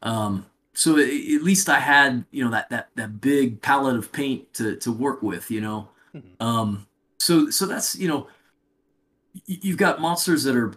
Um, 0.04 0.46
so 0.74 0.98
it, 0.98 1.36
at 1.36 1.44
least 1.44 1.70
I 1.70 1.80
had 1.80 2.24
you 2.32 2.46
know 2.46 2.52
that 2.52 2.70
that 2.70 2.90
that 2.96 3.20
big 3.20 3.62
palette 3.62 3.98
of 3.98 4.12
paint 4.12 4.54
to 4.54 4.76
to 4.78 4.92
work 4.92 5.22
with. 5.22 5.52
You 5.52 5.62
know, 5.62 5.90
mm-hmm. 6.16 6.42
um, 6.42 6.88
so 7.20 7.50
so 7.50 7.66
that's 7.66 7.96
you 7.96 8.08
know 8.08 8.28
you've 9.46 9.78
got 9.78 10.00
monsters 10.00 10.44
that 10.44 10.56
are 10.56 10.74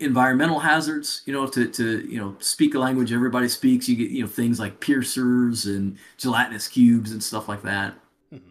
environmental 0.00 0.58
hazards 0.58 1.22
you 1.24 1.32
know 1.32 1.46
to 1.46 1.66
to 1.66 2.06
you 2.06 2.20
know 2.20 2.36
speak 2.40 2.74
a 2.74 2.78
language 2.78 3.10
everybody 3.10 3.48
speaks 3.48 3.88
you 3.88 3.96
get 3.96 4.10
you 4.10 4.20
know 4.20 4.28
things 4.28 4.60
like 4.60 4.78
piercers 4.80 5.64
and 5.64 5.96
gelatinous 6.18 6.68
cubes 6.68 7.12
and 7.12 7.22
stuff 7.22 7.48
like 7.48 7.62
that 7.62 7.94
mm-hmm. 8.30 8.50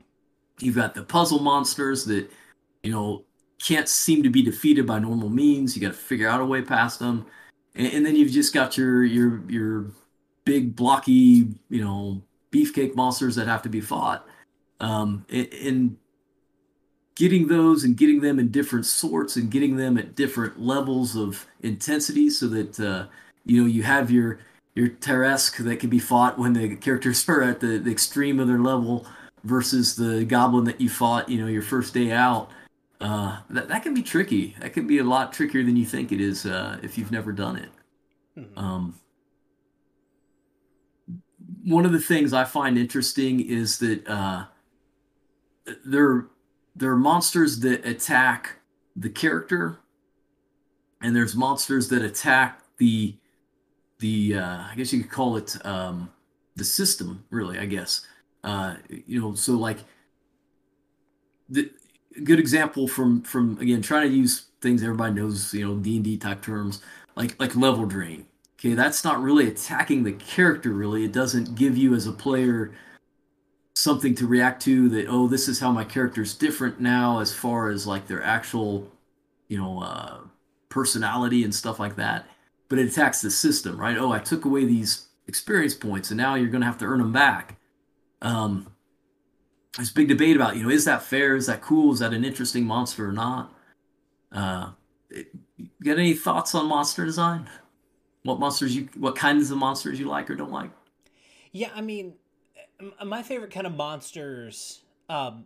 you've 0.59 0.75
got 0.75 0.95
the 0.95 1.03
puzzle 1.03 1.39
monsters 1.39 2.05
that 2.05 2.27
you 2.81 2.91
know 2.91 3.23
can't 3.61 3.87
seem 3.87 4.23
to 4.23 4.29
be 4.29 4.41
defeated 4.41 4.87
by 4.87 4.99
normal 4.99 5.29
means. 5.29 5.75
You 5.75 5.81
got 5.81 5.89
to 5.89 5.93
figure 5.93 6.27
out 6.27 6.41
a 6.41 6.45
way 6.45 6.61
past 6.61 6.99
them. 6.99 7.25
And, 7.75 7.87
and, 7.87 8.05
then 8.05 8.15
you've 8.15 8.31
just 8.31 8.53
got 8.53 8.77
your 8.77 9.03
your 9.03 9.41
your 9.49 9.91
big 10.43 10.75
blocky 10.75 11.47
you 11.69 11.83
know 11.83 12.21
beefcake 12.51 12.95
monsters 12.95 13.35
that 13.35 13.47
have 13.47 13.61
to 13.61 13.69
be 13.69 13.81
fought. 13.81 14.27
Um, 14.79 15.25
and, 15.29 15.53
and 15.53 15.97
getting 17.15 17.47
those 17.47 17.83
and 17.83 17.95
getting 17.95 18.21
them 18.21 18.39
in 18.39 18.49
different 18.49 18.85
sorts 18.85 19.35
and 19.35 19.51
getting 19.51 19.77
them 19.77 19.97
at 19.97 20.15
different 20.15 20.59
levels 20.59 21.15
of 21.15 21.45
intensity 21.61 22.29
so 22.29 22.47
that 22.47 22.79
uh, 22.79 23.05
you 23.45 23.61
know 23.61 23.67
you 23.67 23.83
have 23.83 24.11
your 24.11 24.39
your 24.73 24.89
Tarrasque 24.89 25.63
that 25.63 25.79
can 25.79 25.89
be 25.89 25.99
fought 25.99 26.39
when 26.39 26.53
the 26.53 26.75
characters 26.77 27.23
are 27.29 27.43
at 27.43 27.59
the, 27.59 27.77
the 27.77 27.91
extreme 27.91 28.39
of 28.39 28.47
their 28.47 28.59
level 28.59 29.05
versus 29.43 29.95
the 29.95 30.25
goblin 30.25 30.65
that 30.65 30.81
you 30.81 30.89
fought 30.89 31.29
you 31.29 31.39
know 31.39 31.47
your 31.47 31.61
first 31.61 31.93
day 31.93 32.11
out 32.11 32.49
uh, 33.01 33.39
that, 33.49 33.67
that 33.67 33.83
can 33.83 33.93
be 33.93 34.03
tricky 34.03 34.55
that 34.59 34.73
can 34.73 34.87
be 34.87 34.99
a 34.99 35.03
lot 35.03 35.33
trickier 35.33 35.63
than 35.63 35.75
you 35.75 35.85
think 35.85 36.11
it 36.11 36.21
is 36.21 36.45
uh, 36.45 36.77
if 36.81 36.97
you've 36.97 37.11
never 37.11 37.31
done 37.31 37.57
it 37.57 37.69
mm-hmm. 38.37 38.59
um, 38.59 38.99
one 41.63 41.85
of 41.85 41.91
the 41.91 41.99
things 41.99 42.33
i 42.33 42.43
find 42.43 42.77
interesting 42.77 43.39
is 43.39 43.79
that 43.79 44.07
uh, 44.07 44.45
there 45.85 46.27
there 46.75 46.91
are 46.91 46.97
monsters 46.97 47.59
that 47.59 47.85
attack 47.85 48.59
the 48.95 49.09
character, 49.09 49.79
and 51.01 51.15
there's 51.15 51.35
monsters 51.35 51.89
that 51.89 52.01
attack 52.01 52.61
the 52.77 53.15
the 53.99 54.35
uh, 54.35 54.63
I 54.71 54.73
guess 54.75 54.91
you 54.93 55.01
could 55.01 55.11
call 55.11 55.37
it 55.37 55.55
um, 55.65 56.11
the 56.55 56.63
system, 56.63 57.25
really. 57.29 57.59
I 57.59 57.65
guess 57.65 58.07
uh, 58.43 58.75
you 58.87 59.19
know. 59.19 59.35
So 59.35 59.53
like 59.53 59.79
the 61.49 61.69
good 62.23 62.39
example 62.39 62.87
from 62.87 63.21
from 63.23 63.57
again 63.59 63.81
trying 63.81 64.09
to 64.09 64.15
use 64.15 64.45
things 64.61 64.83
everybody 64.83 65.13
knows, 65.13 65.53
you 65.53 65.67
know, 65.67 65.75
D 65.75 65.95
and 65.95 66.05
D 66.05 66.17
type 66.17 66.41
terms 66.41 66.81
like 67.15 67.39
like 67.39 67.55
level 67.55 67.85
drain. 67.85 68.25
Okay, 68.59 68.73
that's 68.73 69.03
not 69.03 69.21
really 69.21 69.47
attacking 69.47 70.03
the 70.03 70.11
character. 70.13 70.69
Really, 70.69 71.03
it 71.03 71.11
doesn't 71.11 71.55
give 71.55 71.77
you 71.77 71.95
as 71.95 72.07
a 72.07 72.11
player 72.11 72.73
something 73.73 74.13
to 74.13 74.27
react 74.27 74.61
to 74.61 74.89
that 74.89 75.07
oh 75.07 75.27
this 75.27 75.47
is 75.47 75.59
how 75.59 75.71
my 75.71 75.83
character's 75.83 76.35
different 76.35 76.79
now 76.79 77.19
as 77.19 77.33
far 77.33 77.69
as 77.69 77.87
like 77.87 78.07
their 78.07 78.21
actual 78.21 78.87
you 79.47 79.57
know 79.57 79.81
uh, 79.81 80.19
personality 80.69 81.43
and 81.43 81.55
stuff 81.55 81.79
like 81.79 81.95
that 81.95 82.27
but 82.69 82.77
it 82.77 82.87
attacks 82.87 83.21
the 83.21 83.31
system 83.31 83.79
right 83.79 83.97
oh 83.97 84.11
i 84.11 84.19
took 84.19 84.45
away 84.45 84.65
these 84.65 85.07
experience 85.27 85.73
points 85.73 86.11
and 86.11 86.17
now 86.17 86.35
you're 86.35 86.49
going 86.49 86.61
to 86.61 86.67
have 86.67 86.77
to 86.77 86.85
earn 86.85 86.99
them 86.99 87.13
back 87.13 87.57
um 88.21 88.70
there's 89.75 89.91
big 89.91 90.07
debate 90.07 90.35
about 90.35 90.55
you 90.55 90.63
know 90.63 90.69
is 90.69 90.85
that 90.85 91.03
fair? 91.03 91.35
Is 91.35 91.47
that 91.47 91.61
cool? 91.61 91.93
Is 91.93 91.99
that 91.99 92.13
an 92.13 92.25
interesting 92.25 92.65
monster 92.65 93.07
or 93.07 93.11
not? 93.11 93.53
Uh 94.31 94.71
got 95.83 95.97
any 95.97 96.13
thoughts 96.13 96.55
on 96.55 96.67
monster 96.67 97.05
design? 97.05 97.49
What 98.23 98.39
monsters 98.39 98.75
you 98.75 98.89
what 98.95 99.15
kinds 99.15 99.51
of 99.51 99.57
monsters 99.57 99.99
you 99.99 100.07
like 100.07 100.29
or 100.29 100.35
don't 100.35 100.51
like? 100.51 100.71
Yeah 101.51 101.69
i 101.75 101.81
mean 101.81 102.13
my 103.05 103.21
favorite 103.21 103.51
kind 103.51 103.67
of 103.67 103.75
monsters 103.75 104.81
um 105.09 105.45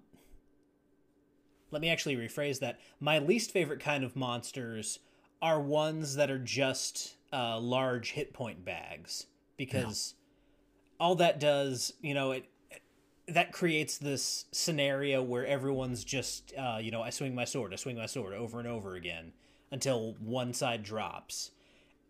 let 1.76 1.82
me 1.82 1.89
actually 1.89 2.15
rephrase 2.15 2.59
that. 2.59 2.80
My 3.01 3.19
least 3.19 3.51
favorite 3.51 3.82
kind 3.82 4.05
of 4.05 4.15
monsters 4.15 4.99
are 5.41 5.59
ones 5.59 6.15
that 6.15 6.32
are 6.32 6.39
just 6.39 7.15
uh, 7.34 7.59
large 7.59 8.11
hit 8.11 8.34
point 8.34 8.63
bags 8.63 9.28
because 9.57 10.15
yeah. 10.17 11.05
all 11.05 11.15
that 11.15 11.38
does 11.38 11.91
you 12.01 12.13
know 12.13 12.32
it 12.32 12.45
that 13.28 13.51
creates 13.51 13.97
this 13.97 14.45
scenario 14.51 15.21
where 15.21 15.45
everyone's 15.45 16.03
just 16.03 16.53
uh, 16.57 16.78
you 16.80 16.91
know 16.91 17.01
i 17.01 17.09
swing 17.09 17.34
my 17.34 17.45
sword 17.45 17.73
i 17.73 17.76
swing 17.76 17.97
my 17.97 18.05
sword 18.05 18.34
over 18.34 18.59
and 18.59 18.67
over 18.67 18.95
again 18.95 19.34
until 19.71 20.15
one 20.19 20.53
side 20.53 20.84
drops 20.84 21.51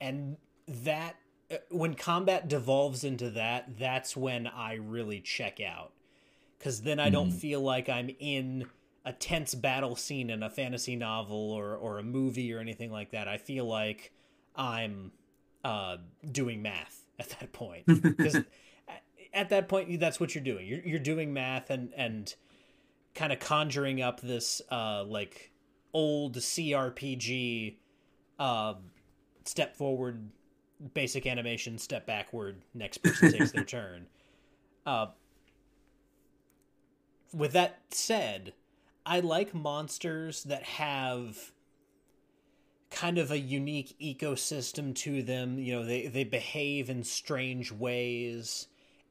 and 0.02 0.38
that 0.68 1.16
uh, 1.52 1.58
when 1.70 1.94
combat 1.94 2.48
devolves 2.48 3.04
into 3.04 3.30
that, 3.32 3.78
that's 3.78 4.18
when 4.18 4.48
I 4.48 4.76
really 4.76 5.20
check 5.20 5.60
out. 5.62 5.92
Because 6.58 6.82
then 6.82 7.00
I 7.00 7.10
don't 7.10 7.32
mm. 7.32 7.40
feel 7.40 7.62
like 7.62 7.90
I'm 7.90 8.10
in 8.20 8.66
a 9.04 9.14
tense 9.14 9.54
battle 9.54 9.96
scene 9.96 10.30
in 10.30 10.42
a 10.42 10.50
fantasy 10.50 10.96
novel 10.96 11.52
or, 11.52 11.76
or 11.76 12.00
a 12.00 12.04
movie 12.04 12.52
or 12.54 12.60
anything 12.60 12.92
like 12.92 13.12
that. 13.12 13.28
I 13.28 13.38
feel 13.38 13.66
like 13.66 14.12
I'm 14.56 15.12
uh, 15.64 15.98
doing 16.32 16.62
math 16.62 17.04
at 17.20 17.30
that 17.40 17.54
point. 17.54 17.86
Because 18.02 18.40
at 19.36 19.50
that 19.50 19.68
point, 19.68 20.00
that's 20.00 20.20
what 20.20 20.34
you're 20.34 20.44
doing. 20.44 20.66
You're, 20.66 20.82
you're 20.84 21.00
doing 21.00 21.34
math 21.34 21.70
and, 21.70 21.94
and 21.96 22.34
kind 23.14 23.32
of 23.32 23.40
conjuring 23.40 24.02
up 24.02 24.22
this 24.22 24.62
uh, 24.72 25.04
like 25.04 25.52
old 25.94 26.38
CRPG 26.38 27.76
uh, 28.40 28.74
step 29.44 29.76
forward 29.76 30.30
basic 30.94 31.26
animation, 31.26 31.78
step 31.78 32.06
backward, 32.06 32.62
next 32.74 33.00
person 33.00 33.32
takes 33.32 33.52
their 33.52 33.64
turn. 33.66 34.08
Uh, 34.86 35.08
with 37.34 37.54
that 37.54 37.80
said, 37.90 38.54
I 39.06 39.20
like 39.20 39.54
monsters 39.54 40.44
that 40.44 40.64
have 40.64 41.52
kind 42.90 43.18
of 43.18 43.32
a 43.32 43.40
unique 43.40 43.96
ecosystem 44.02 44.96
to 44.96 45.22
them. 45.22 45.60
You 45.60 45.76
know, 45.76 45.86
they, 45.86 46.08
they 46.08 46.24
behave 46.24 46.90
in 46.90 47.04
strange 47.04 47.72
ways, 47.72 48.68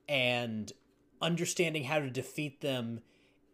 and 0.08 0.72
understanding 1.20 1.84
how 1.84 1.98
to 1.98 2.10
defeat 2.10 2.60
them 2.60 3.00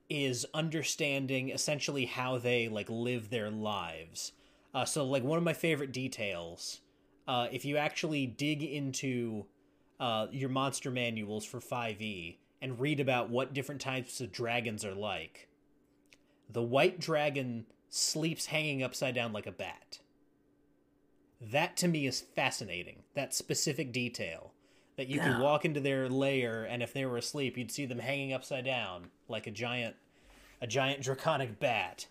is 0.08 0.44
understanding 0.52 1.50
essentially 1.50 2.06
how 2.06 2.38
they 2.38 2.68
like 2.68 2.88
live 2.90 3.30
their 3.30 3.50
lives. 3.50 4.32
Uh, 4.74 4.84
so, 4.84 5.04
like 5.04 5.22
one 5.22 5.38
of 5.38 5.44
my 5.44 5.52
favorite 5.52 5.92
details 5.92 6.80
uh, 7.30 7.46
if 7.52 7.64
you 7.64 7.76
actually 7.76 8.26
dig 8.26 8.60
into 8.60 9.46
uh, 10.00 10.26
your 10.32 10.48
monster 10.48 10.90
manuals 10.90 11.44
for 11.44 11.60
5e 11.60 12.38
and 12.60 12.80
read 12.80 12.98
about 12.98 13.30
what 13.30 13.54
different 13.54 13.80
types 13.80 14.20
of 14.20 14.32
dragons 14.32 14.84
are 14.84 14.96
like, 14.96 15.48
the 16.48 16.60
white 16.60 16.98
dragon 16.98 17.66
sleeps 17.88 18.46
hanging 18.46 18.82
upside 18.82 19.14
down 19.14 19.32
like 19.32 19.46
a 19.46 19.52
bat. 19.52 20.00
That 21.40 21.76
to 21.76 21.86
me 21.86 22.04
is 22.04 22.20
fascinating. 22.20 23.04
That 23.14 23.32
specific 23.32 23.92
detail 23.92 24.52
that 25.00 25.08
you 25.08 25.16
yeah. 25.16 25.32
could 25.32 25.40
walk 25.40 25.64
into 25.64 25.80
their 25.80 26.10
lair 26.10 26.64
and 26.64 26.82
if 26.82 26.92
they 26.92 27.06
were 27.06 27.16
asleep, 27.16 27.56
you'd 27.56 27.72
see 27.72 27.86
them 27.86 27.98
hanging 27.98 28.34
upside 28.34 28.66
down 28.66 29.06
like 29.28 29.46
a 29.46 29.50
giant, 29.50 29.96
a 30.60 30.66
giant 30.66 31.00
draconic 31.00 31.58
bat. 31.58 32.06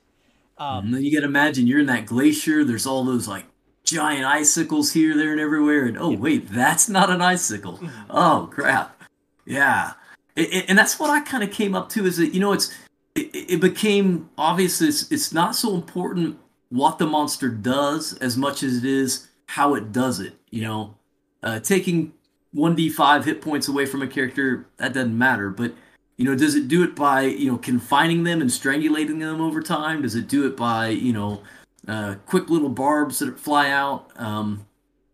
Um, 0.57 0.85
and 0.85 0.95
then 0.95 1.03
you 1.03 1.13
got 1.13 1.19
to 1.19 1.27
imagine 1.27 1.67
you're 1.67 1.81
in 1.81 1.85
that 1.85 2.07
glacier. 2.07 2.63
There's 2.63 2.87
all 2.87 3.03
those 3.03 3.27
like 3.27 3.45
giant 3.83 4.25
icicles 4.25 4.91
here, 4.91 5.15
there, 5.15 5.31
and 5.31 5.39
everywhere. 5.39 5.85
And 5.85 5.99
oh, 5.99 6.09
wait, 6.09 6.49
that's 6.49 6.89
not 6.89 7.11
an 7.11 7.21
icicle. 7.21 7.73
Mm-hmm. 7.73 8.09
Oh, 8.09 8.49
crap. 8.51 8.99
Yeah. 9.45 9.93
It, 10.35 10.51
it, 10.51 10.65
and 10.67 10.75
that's 10.75 10.99
what 10.99 11.11
I 11.11 11.21
kind 11.21 11.43
of 11.43 11.51
came 11.51 11.75
up 11.75 11.89
to 11.89 12.07
is 12.07 12.17
that, 12.17 12.33
you 12.33 12.39
know, 12.39 12.53
it's, 12.53 12.75
it, 13.13 13.29
it 13.33 13.61
became 13.61 14.31
obvious 14.35 14.81
it's, 14.81 15.11
it's 15.11 15.31
not 15.31 15.55
so 15.55 15.75
important 15.75 16.39
what 16.69 16.97
the 16.97 17.05
monster 17.05 17.49
does 17.49 18.13
as 18.13 18.35
much 18.35 18.63
as 18.63 18.77
it 18.77 18.85
is 18.85 19.27
how 19.45 19.75
it 19.75 19.91
does 19.91 20.19
it. 20.19 20.33
You 20.49 20.63
know, 20.63 20.95
uh, 21.43 21.59
taking 21.59 22.13
1d5 22.55 23.25
hit 23.25 23.41
points 23.41 23.67
away 23.67 23.85
from 23.85 24.01
a 24.01 24.07
character, 24.07 24.67
that 24.77 24.93
doesn't 24.93 25.17
matter. 25.17 25.49
But, 25.49 25.73
you 26.17 26.25
know, 26.25 26.35
does 26.35 26.55
it 26.55 26.67
do 26.67 26.83
it 26.83 26.95
by, 26.95 27.21
you 27.21 27.51
know, 27.51 27.57
confining 27.57 28.23
them 28.23 28.41
and 28.41 28.49
strangulating 28.49 29.19
them 29.19 29.41
over 29.41 29.61
time? 29.61 30.01
Does 30.01 30.15
it 30.15 30.27
do 30.27 30.45
it 30.47 30.57
by, 30.57 30.89
you 30.89 31.13
know, 31.13 31.41
uh, 31.87 32.15
quick 32.25 32.49
little 32.49 32.69
barbs 32.69 33.19
that 33.19 33.39
fly 33.39 33.69
out. 33.69 34.11
Um, 34.15 34.65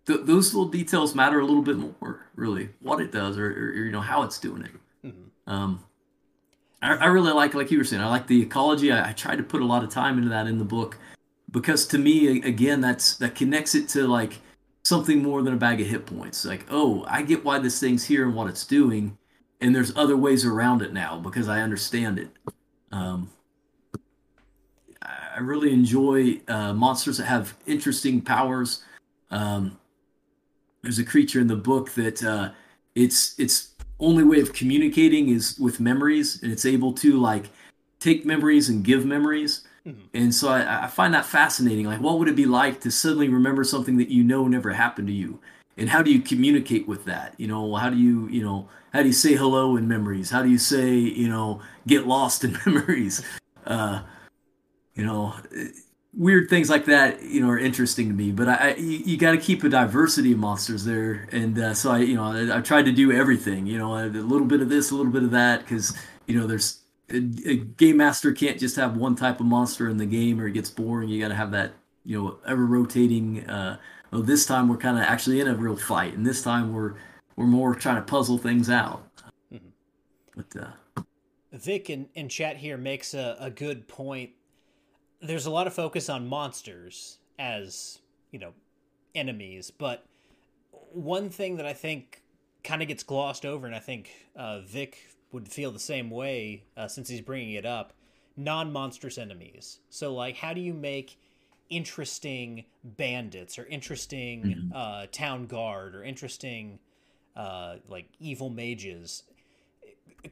th- 0.06 0.22
those 0.24 0.54
little 0.54 0.70
details 0.70 1.16
matter 1.16 1.40
a 1.40 1.46
little 1.46 1.62
bit 1.62 1.78
more, 1.78 2.28
really, 2.36 2.70
what 2.82 3.00
it 3.00 3.12
does 3.12 3.38
or, 3.38 3.48
or 3.48 3.74
you 3.74 3.92
know 3.92 4.02
how 4.02 4.24
it's 4.24 4.40
doing 4.40 4.64
it. 4.64 4.72
Mm-hmm. 5.08 5.52
Um, 5.52 5.84
I, 6.82 6.96
I, 6.96 7.06
really 7.06 7.32
like, 7.32 7.54
like 7.54 7.72
you 7.72 7.78
were 7.78 7.84
saying, 7.84 8.02
I 8.02 8.10
like 8.10 8.28
the 8.28 8.42
ecology. 8.42 8.92
I, 8.92 9.10
I 9.10 9.14
tried 9.14 9.38
to 9.38 9.44
put 9.44 9.62
a 9.62 9.66
lot 9.66 9.84
of 9.84 9.90
time 9.90 10.18
into 10.18 10.30
that 10.30 10.48
in 10.48 10.58
the 10.58 10.66
book 10.66 10.98
because 11.52 11.86
to 11.88 11.98
me, 11.98 12.42
again, 12.42 12.82
that's 12.82 13.16
that 13.18 13.36
connects 13.36 13.76
it 13.76 13.88
to 13.90 14.08
like 14.08 14.40
something 14.86 15.24
more 15.24 15.42
than 15.42 15.54
a 15.54 15.58
bag 15.58 15.82
of 15.82 15.88
hit 15.88 16.06
points. 16.06 16.46
Like, 16.46 16.66
oh, 16.70 17.04
I 17.08 17.24
get 17.24 17.44
why 17.44 17.58
this 17.58 17.80
thing's 17.80 18.06
here 18.06 18.24
and 18.26 18.36
what 18.36 18.48
it's 18.48 18.66
doing, 18.66 19.18
and 19.60 19.76
there's 19.76 19.96
other 19.98 20.16
ways 20.16 20.46
around 20.46 20.82
it 20.84 20.94
now 20.94 21.20
because 21.20 21.50
I 21.50 21.62
understand 21.62 22.20
it. 22.20 22.30
Um, 22.92 23.32
I 25.02 25.40
really 25.40 25.74
enjoy 25.74 26.40
uh, 26.48 26.74
monsters 26.74 27.18
that 27.18 27.26
have 27.26 27.56
interesting 27.66 28.22
powers. 28.22 28.84
Um, 29.32 29.78
there's 30.82 31.00
a 31.00 31.04
creature 31.04 31.42
in 31.42 31.48
the 31.48 31.56
book 31.56 31.92
that 31.96 32.24
uh, 32.24 32.52
its 32.94 33.38
its 33.40 33.74
only 34.00 34.24
way 34.24 34.40
of 34.40 34.54
communicating 34.54 35.30
is 35.30 35.58
with 35.60 35.80
memories, 35.80 36.42
and 36.44 36.52
it's 36.52 36.66
able 36.66 36.94
to 36.94 37.20
like 37.20 37.50
take 38.00 38.24
memories 38.24 38.70
and 38.70 38.84
give 38.84 39.04
memories. 39.04 39.65
Mm-hmm. 39.88 40.02
And 40.14 40.34
so 40.34 40.50
I, 40.50 40.86
I, 40.86 40.88
find 40.88 41.14
that 41.14 41.26
fascinating. 41.26 41.86
Like, 41.86 42.02
what 42.02 42.18
would 42.18 42.28
it 42.28 42.36
be 42.36 42.48
like 42.48 42.82
to 42.82 42.92
suddenly 42.92 43.30
remember 43.30 43.64
something 43.64 43.98
that 43.98 44.10
you 44.10 44.24
know 44.24 44.48
never 44.48 44.72
happened 44.74 45.08
to 45.10 45.14
you? 45.14 45.40
And 45.78 45.90
how 45.90 46.02
do 46.02 46.12
you 46.12 46.22
communicate 46.22 46.88
with 46.88 47.06
that? 47.06 47.36
You 47.38 47.48
know, 47.48 47.76
how 47.76 47.92
do 47.92 47.98
you, 47.98 48.28
you 48.30 48.44
know, 48.44 48.68
how 48.94 49.02
do 49.02 49.08
you 49.08 49.14
say 49.14 49.36
hello 49.36 49.76
in 49.76 49.88
memories? 49.88 50.32
How 50.32 50.42
do 50.42 50.50
you 50.50 50.58
say, 50.58 50.96
you 50.96 51.30
know, 51.30 51.62
get 51.86 52.08
lost 52.08 52.44
in 52.44 52.58
memories? 52.66 53.24
Uh, 53.66 54.02
you 54.96 55.06
know, 55.06 55.36
weird 56.16 56.50
things 56.50 56.70
like 56.70 56.86
that, 56.86 57.22
you 57.24 57.42
know, 57.42 57.50
are 57.50 57.60
interesting 57.60 58.08
to 58.08 58.14
me. 58.14 58.32
But 58.32 58.48
I, 58.48 58.56
I 58.56 58.76
you, 58.76 58.98
you 59.00 59.18
got 59.18 59.32
to 59.32 59.38
keep 59.38 59.64
a 59.64 59.70
diversity 59.70 60.32
of 60.32 60.40
monsters 60.40 60.86
there, 60.86 61.28
and 61.32 61.60
uh, 61.60 61.74
so 61.74 61.92
I, 61.92 62.00
you 62.00 62.16
know, 62.16 62.24
I, 62.24 62.58
I 62.58 62.62
tried 62.62 62.86
to 62.86 62.92
do 62.92 63.12
everything. 63.12 63.68
You 63.68 63.78
know, 63.78 63.96
a 63.96 64.08
little 64.08 64.48
bit 64.48 64.62
of 64.62 64.70
this, 64.70 64.92
a 64.92 64.96
little 64.96 65.12
bit 65.12 65.24
of 65.24 65.32
that, 65.32 65.60
because 65.60 65.96
you 66.26 66.40
know, 66.40 66.48
there's 66.48 66.80
a, 67.10 67.18
a, 67.18 67.56
game 67.58 67.98
master 67.98 68.32
can't 68.32 68.60
just 68.60 68.76
have 68.76 68.98
one 68.98 69.16
type 69.16 69.40
of 69.40 69.46
monster 69.46 69.90
in 69.90 69.98
the 69.98 70.06
game, 70.06 70.40
or 70.40 70.48
it 70.48 70.54
gets 70.54 70.70
boring. 70.70 71.10
You 71.10 71.20
got 71.20 71.30
to 71.30 71.36
have 71.36 71.52
that, 71.52 71.74
you 72.04 72.22
know, 72.22 72.38
ever 72.48 72.66
rotating. 72.66 73.48
Uh, 73.50 73.78
well, 74.12 74.22
this 74.22 74.46
time 74.46 74.68
we're 74.68 74.78
kind 74.78 74.98
of 74.98 75.04
actually 75.04 75.40
in 75.40 75.48
a 75.48 75.56
real 75.56 75.76
fight, 75.76 76.14
and 76.14 76.26
this 76.26 76.42
time 76.42 76.74
we're 76.74 76.96
we're 77.36 77.46
more 77.46 77.76
trying 77.76 77.98
to 77.98 78.02
puzzle 78.02 78.38
things 78.38 78.70
out. 78.70 79.08
Mm-hmm. 79.54 79.68
But 80.36 80.62
uh, 80.62 81.02
Vic 81.54 81.90
in, 81.90 82.08
in 82.16 82.30
chat 82.30 82.58
here 82.58 82.78
makes 82.78 83.14
a, 83.14 83.38
a 83.40 83.50
good 83.50 83.88
point 83.88 84.32
there's 85.22 85.46
a 85.46 85.52
lot 85.52 85.68
of 85.68 85.74
focus 85.74 86.10
on 86.10 86.28
monsters 86.28 87.18
as 87.40 88.00
you 88.32 88.40
know 88.40 88.54
enemies, 89.14 89.72
but 89.72 90.06
one 90.92 91.30
thing 91.30 91.58
that 91.58 91.66
I 91.66 91.74
think 91.74 92.22
kind 92.64 92.82
of 92.82 92.88
gets 92.88 93.04
glossed 93.04 93.46
over, 93.46 93.66
and 93.66 93.76
I 93.76 93.80
think 93.80 94.10
uh, 94.36 94.62
Vic 94.62 94.98
would 95.36 95.48
feel 95.48 95.72
the 95.72 95.80
same 95.80 96.10
way 96.10 96.64
uh, 96.76 96.88
since 96.88 97.08
he's 97.08 97.22
bringing 97.22 97.52
it 97.52 97.66
up 97.66 97.94
non-monstrous 98.38 99.18
enemies. 99.18 99.80
So 99.90 100.14
like, 100.14 100.36
how 100.36 100.54
do 100.54 100.60
you 100.60 100.74
make 100.74 101.20
interesting 101.70 102.66
bandits 102.84 103.58
or 103.58 103.66
interesting 103.66 104.44
mm-hmm. 104.44 104.72
uh, 104.76 105.06
town 105.12 105.46
guard 105.46 105.96
or 105.96 106.04
interesting 106.04 106.80
uh, 107.36 107.76
like 107.88 108.08
evil 108.20 108.50
mages? 108.50 109.24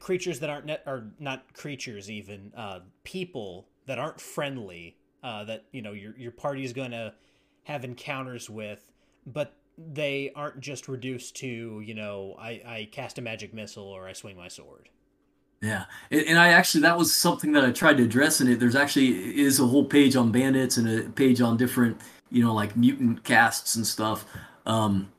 creatures 0.00 0.40
that 0.40 0.50
aren't 0.50 0.66
net, 0.66 0.82
are 0.86 1.04
not 1.18 1.52
creatures 1.54 2.10
even 2.10 2.52
uh, 2.56 2.80
people 3.04 3.68
that 3.86 3.98
aren't 3.98 4.20
friendly 4.20 4.96
uh, 5.22 5.44
that 5.44 5.64
you 5.72 5.82
know 5.82 5.92
your 5.92 6.16
your 6.18 6.32
party 6.32 6.64
is 6.64 6.72
going 6.72 6.90
to 6.90 7.12
have 7.64 7.84
encounters 7.84 8.50
with, 8.50 8.90
but 9.26 9.54
they 9.76 10.30
aren't 10.36 10.60
just 10.60 10.88
reduced 10.88 11.36
to 11.36 11.80
you 11.80 11.94
know 11.94 12.36
I, 12.38 12.48
I 12.66 12.88
cast 12.92 13.18
a 13.18 13.22
magic 13.22 13.54
missile 13.54 13.84
or 13.84 14.06
I 14.06 14.12
swing 14.12 14.36
my 14.36 14.48
sword. 14.48 14.88
Yeah, 15.64 15.84
and 16.10 16.38
I 16.38 16.48
actually 16.48 16.82
that 16.82 16.98
was 16.98 17.14
something 17.14 17.52
that 17.52 17.64
I 17.64 17.70
tried 17.70 17.96
to 17.96 18.02
address 18.02 18.42
in 18.42 18.48
it. 18.48 18.60
There's 18.60 18.76
actually 18.76 19.40
is 19.40 19.60
a 19.60 19.66
whole 19.66 19.86
page 19.86 20.14
on 20.14 20.30
bandits 20.30 20.76
and 20.76 20.86
a 20.86 21.08
page 21.08 21.40
on 21.40 21.56
different 21.56 21.98
you 22.30 22.44
know 22.44 22.52
like 22.52 22.76
mutant 22.76 23.24
casts 23.24 23.74
and 23.74 23.86
stuff. 23.86 24.26
Um, 24.66 25.10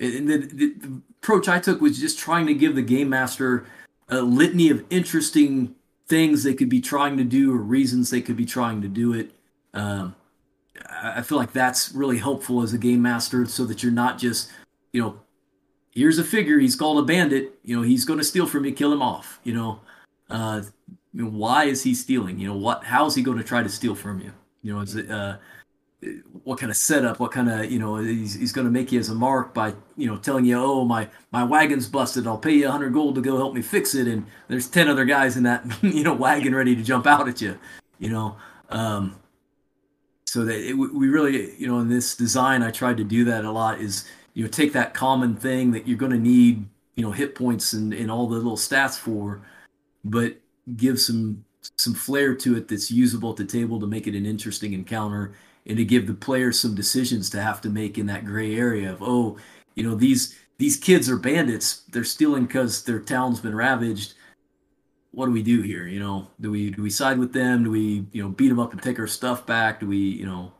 and 0.00 0.28
the, 0.28 0.38
the, 0.38 0.74
the 0.74 1.02
approach 1.22 1.48
I 1.48 1.60
took 1.60 1.80
was 1.80 2.00
just 2.00 2.18
trying 2.18 2.46
to 2.46 2.54
give 2.54 2.74
the 2.74 2.82
game 2.82 3.08
master 3.08 3.66
a 4.08 4.20
litany 4.20 4.68
of 4.68 4.84
interesting 4.90 5.76
things 6.08 6.42
they 6.42 6.54
could 6.54 6.68
be 6.68 6.80
trying 6.80 7.16
to 7.16 7.24
do 7.24 7.54
or 7.54 7.58
reasons 7.58 8.10
they 8.10 8.20
could 8.20 8.36
be 8.36 8.44
trying 8.44 8.82
to 8.82 8.88
do 8.88 9.12
it. 9.12 9.30
Um, 9.74 10.16
I 10.90 11.22
feel 11.22 11.38
like 11.38 11.52
that's 11.52 11.92
really 11.92 12.18
helpful 12.18 12.62
as 12.62 12.72
a 12.72 12.78
game 12.78 13.00
master 13.00 13.46
so 13.46 13.64
that 13.66 13.82
you're 13.82 13.92
not 13.92 14.18
just, 14.18 14.50
you 14.92 15.00
know, 15.00 15.20
here's 15.94 16.18
a 16.18 16.24
figure, 16.24 16.58
he's 16.58 16.76
called 16.76 16.98
a 16.98 17.02
bandit, 17.02 17.58
you 17.64 17.76
know, 17.76 17.82
he's 17.82 18.04
going 18.04 18.18
to 18.18 18.24
steal 18.24 18.46
from 18.46 18.64
you, 18.64 18.72
kill 18.72 18.92
him 18.92 19.02
off, 19.02 19.40
you 19.44 19.54
know. 19.54 19.80
Uh, 20.28 20.62
why 21.12 21.64
is 21.64 21.82
he 21.82 21.94
stealing? 21.94 22.38
You 22.38 22.48
know, 22.48 22.56
what, 22.56 22.84
how 22.84 23.06
is 23.06 23.14
he 23.14 23.22
going 23.22 23.38
to 23.38 23.44
try 23.44 23.62
to 23.62 23.68
steal 23.68 23.94
from 23.94 24.20
you? 24.20 24.32
You 24.62 24.74
know, 24.74 24.80
is 24.80 24.96
it, 24.96 25.10
uh, 25.10 25.36
what 26.42 26.58
kind 26.58 26.70
of 26.70 26.76
setup, 26.76 27.20
what 27.20 27.30
kind 27.30 27.48
of, 27.48 27.70
you 27.70 27.78
know, 27.78 27.96
he's, 27.96 28.34
he's 28.34 28.52
going 28.52 28.66
to 28.66 28.70
make 28.70 28.90
you 28.90 28.98
as 28.98 29.08
a 29.08 29.14
mark 29.14 29.54
by, 29.54 29.74
you 29.96 30.06
know, 30.06 30.16
telling 30.16 30.44
you, 30.44 30.58
oh, 30.58 30.84
my, 30.84 31.08
my 31.30 31.44
wagon's 31.44 31.86
busted. 31.86 32.26
I'll 32.26 32.38
pay 32.38 32.52
you 32.52 32.68
a 32.68 32.70
hundred 32.70 32.92
gold 32.92 33.14
to 33.14 33.20
go 33.20 33.36
help 33.36 33.54
me 33.54 33.62
fix 33.62 33.94
it. 33.94 34.08
And 34.08 34.26
there's 34.48 34.68
10 34.68 34.88
other 34.88 35.04
guys 35.04 35.36
in 35.36 35.44
that, 35.44 35.64
you 35.82 36.02
know, 36.02 36.14
wagon 36.14 36.54
ready 36.54 36.74
to 36.74 36.82
jump 36.82 37.06
out 37.06 37.28
at 37.28 37.40
you, 37.40 37.58
you 37.98 38.10
know? 38.10 38.36
Um, 38.70 39.16
so 40.26 40.44
that 40.44 40.68
it, 40.68 40.74
we 40.74 41.08
really, 41.08 41.54
you 41.56 41.68
know, 41.68 41.78
in 41.78 41.88
this 41.88 42.16
design, 42.16 42.62
I 42.62 42.72
tried 42.72 42.96
to 42.96 43.04
do 43.04 43.24
that 43.26 43.44
a 43.44 43.50
lot 43.52 43.80
is, 43.80 44.04
you 44.34 44.44
know, 44.44 44.50
take 44.50 44.72
that 44.72 44.94
common 44.94 45.36
thing 45.36 45.70
that 45.72 45.88
you're 45.88 45.98
going 45.98 46.12
to 46.12 46.18
need, 46.18 46.66
you 46.96 47.04
know, 47.04 47.12
hit 47.12 47.34
points 47.34 47.72
and, 47.72 47.92
and 47.92 48.10
all 48.10 48.28
the 48.28 48.36
little 48.36 48.56
stats 48.56 48.98
for, 48.98 49.42
but 50.04 50.36
give 50.76 51.00
some, 51.00 51.44
some 51.76 51.94
flair 51.94 52.34
to 52.34 52.56
it 52.56 52.68
that's 52.68 52.90
usable 52.90 53.30
at 53.30 53.36
the 53.36 53.44
table 53.44 53.80
to 53.80 53.86
make 53.86 54.06
it 54.06 54.14
an 54.14 54.26
interesting 54.26 54.72
encounter 54.72 55.34
and 55.66 55.76
to 55.76 55.84
give 55.84 56.06
the 56.06 56.14
players 56.14 56.58
some 56.60 56.74
decisions 56.74 57.30
to 57.30 57.40
have 57.40 57.60
to 57.62 57.70
make 57.70 57.98
in 57.98 58.06
that 58.06 58.24
gray 58.24 58.56
area 58.56 58.92
of 58.92 59.02
oh 59.02 59.36
you 59.74 59.82
know 59.82 59.94
these 59.94 60.36
these 60.56 60.76
kids 60.76 61.10
are 61.10 61.16
bandits. 61.16 61.82
They're 61.90 62.04
stealing 62.04 62.46
because 62.46 62.84
their 62.84 63.00
town's 63.00 63.40
been 63.40 63.54
ravaged. 63.56 64.14
What 65.10 65.26
do 65.26 65.32
we 65.32 65.42
do 65.42 65.62
here? 65.62 65.86
You 65.86 66.00
know 66.00 66.28
do 66.40 66.50
we 66.50 66.70
do 66.70 66.82
we 66.82 66.90
side 66.90 67.18
with 67.18 67.32
them? 67.32 67.64
Do 67.64 67.70
we 67.70 68.06
you 68.12 68.22
know 68.22 68.28
beat 68.28 68.48
them 68.48 68.60
up 68.60 68.72
and 68.72 68.82
take 68.82 68.98
our 68.98 69.06
stuff 69.06 69.46
back? 69.46 69.80
Do 69.80 69.86
we 69.86 69.98
you 69.98 70.26
know 70.26 70.52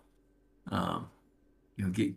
um 0.70 1.08
you 1.76 1.84
know 1.84 1.90
get 1.90 2.12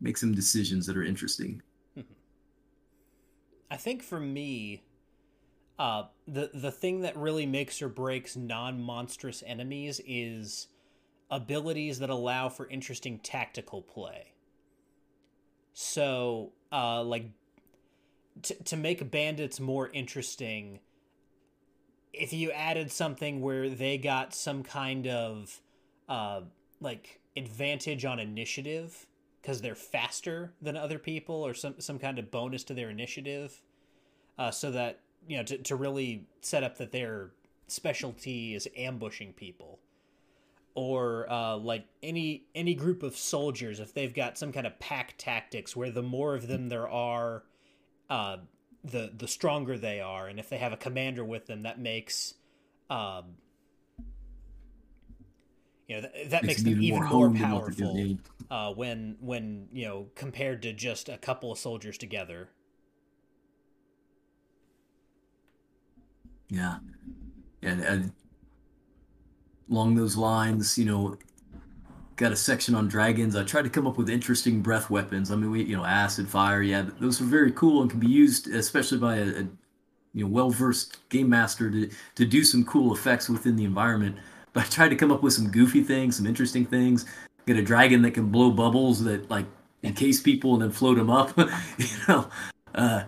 make 0.00 0.16
some 0.16 0.34
decisions 0.34 0.86
that 0.86 0.96
are 0.96 1.04
interesting 1.04 1.62
i 3.70 3.76
think 3.76 4.02
for 4.02 4.20
me 4.20 4.82
uh 5.78 6.04
the 6.26 6.50
the 6.54 6.70
thing 6.70 7.00
that 7.02 7.16
really 7.16 7.46
makes 7.46 7.80
or 7.82 7.88
breaks 7.88 8.36
non-monstrous 8.36 9.42
enemies 9.46 10.00
is 10.06 10.68
abilities 11.30 11.98
that 11.98 12.10
allow 12.10 12.48
for 12.48 12.66
interesting 12.68 13.18
tactical 13.18 13.82
play. 13.82 14.32
So, 15.72 16.52
uh, 16.72 17.02
like, 17.02 17.26
t- 18.42 18.56
to 18.64 18.76
make 18.76 19.10
bandits 19.10 19.60
more 19.60 19.90
interesting, 19.90 20.80
if 22.12 22.32
you 22.32 22.50
added 22.50 22.90
something 22.90 23.40
where 23.40 23.68
they 23.68 23.98
got 23.98 24.34
some 24.34 24.62
kind 24.62 25.06
of, 25.06 25.60
uh, 26.08 26.40
like, 26.80 27.20
advantage 27.36 28.04
on 28.04 28.18
initiative 28.18 29.06
because 29.48 29.62
they're 29.62 29.74
faster 29.74 30.52
than 30.60 30.76
other 30.76 30.98
people 30.98 31.34
or 31.36 31.54
some, 31.54 31.74
some 31.78 31.98
kind 31.98 32.18
of 32.18 32.30
bonus 32.30 32.64
to 32.64 32.74
their 32.74 32.90
initiative, 32.90 33.62
uh, 34.38 34.50
so 34.50 34.70
that, 34.70 35.00
you 35.26 35.38
know, 35.38 35.42
to, 35.42 35.56
to 35.56 35.74
really 35.74 36.26
set 36.42 36.62
up 36.62 36.76
that 36.76 36.92
their 36.92 37.30
specialty 37.66 38.54
is 38.54 38.68
ambushing 38.76 39.32
people. 39.32 39.78
Or 40.74 41.26
uh, 41.32 41.56
like 41.56 41.86
any 42.02 42.44
any 42.54 42.74
group 42.74 43.02
of 43.02 43.16
soldiers 43.16 43.80
if 43.80 43.94
they've 43.94 44.14
got 44.14 44.36
some 44.36 44.52
kind 44.52 44.66
of 44.66 44.78
pack 44.78 45.14
tactics 45.16 45.74
where 45.74 45.90
the 45.90 46.02
more 46.02 46.34
of 46.34 46.46
them 46.46 46.68
there 46.68 46.88
are 46.88 47.42
uh, 48.10 48.36
the 48.84 49.10
the 49.16 49.26
stronger 49.26 49.76
they 49.76 50.00
are 50.00 50.28
and 50.28 50.38
if 50.38 50.50
they 50.50 50.58
have 50.58 50.72
a 50.72 50.76
commander 50.76 51.24
with 51.24 51.46
them 51.46 51.62
that 51.62 51.80
makes 51.80 52.34
um, 52.90 53.24
you 55.88 55.96
know 55.96 56.02
th- 56.02 56.28
that 56.28 56.44
makes, 56.44 56.62
makes 56.62 56.62
them 56.62 56.80
even 56.80 57.00
more, 57.00 57.30
more 57.30 57.34
powerful 57.34 58.18
uh, 58.50 58.72
when 58.72 59.16
when 59.20 59.68
you 59.72 59.86
know 59.86 60.06
compared 60.14 60.62
to 60.62 60.72
just 60.72 61.08
a 61.08 61.18
couple 61.18 61.52
of 61.52 61.58
soldiers 61.58 61.98
together 61.98 62.48
yeah 66.48 66.78
and, 67.62 67.82
and 67.82 68.12
along 69.70 69.94
those 69.94 70.16
lines. 70.16 70.78
You 70.78 70.84
know, 70.86 71.18
got 72.16 72.32
a 72.32 72.36
section 72.36 72.74
on 72.74 72.88
dragons. 72.88 73.36
I 73.36 73.44
tried 73.44 73.62
to 73.62 73.70
come 73.70 73.86
up 73.86 73.96
with 73.96 74.08
interesting 74.08 74.60
breath 74.60 74.90
weapons. 74.90 75.30
I 75.30 75.36
mean, 75.36 75.50
we 75.50 75.64
you 75.64 75.76
know 75.76 75.84
acid, 75.84 76.28
fire. 76.28 76.62
Yeah, 76.62 76.86
those 77.00 77.20
are 77.20 77.24
very 77.24 77.52
cool 77.52 77.82
and 77.82 77.90
can 77.90 78.00
be 78.00 78.08
used, 78.08 78.48
especially 78.48 78.98
by 78.98 79.16
a, 79.16 79.26
a 79.26 79.48
you 80.14 80.24
know 80.24 80.28
well 80.28 80.50
versed 80.50 81.08
game 81.08 81.28
master 81.28 81.70
to 81.70 81.90
to 82.16 82.24
do 82.24 82.44
some 82.44 82.64
cool 82.64 82.94
effects 82.94 83.28
within 83.28 83.56
the 83.56 83.64
environment. 83.64 84.16
But 84.52 84.64
I 84.64 84.68
tried 84.68 84.88
to 84.88 84.96
come 84.96 85.12
up 85.12 85.22
with 85.22 85.34
some 85.34 85.50
goofy 85.50 85.82
things, 85.82 86.16
some 86.16 86.26
interesting 86.26 86.64
things. 86.64 87.04
Get 87.48 87.56
a 87.56 87.62
dragon 87.62 88.02
that 88.02 88.12
can 88.12 88.28
blow 88.28 88.50
bubbles 88.50 89.02
that 89.04 89.30
like 89.30 89.46
encase 89.82 90.20
people 90.20 90.54
and 90.54 90.62
then 90.62 90.70
float 90.70 90.98
them 90.98 91.10
up. 91.10 91.36
you 91.78 91.86
know. 92.06 92.28
Uh, 92.74 93.04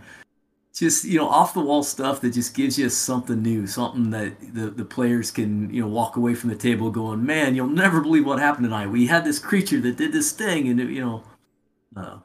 just 0.72 1.04
you 1.04 1.18
know 1.18 1.28
off 1.28 1.52
the 1.52 1.60
wall 1.60 1.82
stuff 1.82 2.22
that 2.22 2.32
just 2.32 2.54
gives 2.54 2.78
you 2.78 2.88
something 2.88 3.42
new 3.42 3.66
something 3.66 4.08
that 4.08 4.32
the, 4.54 4.70
the 4.70 4.84
players 4.84 5.30
can 5.30 5.68
you 5.72 5.82
know 5.82 5.88
walk 5.88 6.16
away 6.16 6.34
from 6.34 6.48
the 6.48 6.56
table 6.56 6.90
going 6.90 7.22
man 7.24 7.54
you'll 7.54 7.66
never 7.66 8.00
believe 8.00 8.24
what 8.24 8.38
happened 8.38 8.64
tonight 8.64 8.86
we 8.86 9.06
had 9.06 9.22
this 9.22 9.38
creature 9.38 9.78
that 9.78 9.98
did 9.98 10.10
this 10.10 10.32
thing 10.32 10.68
and 10.68 10.80
it, 10.80 10.88
you 10.88 11.00
know 11.00 11.22
uh, 11.96 12.16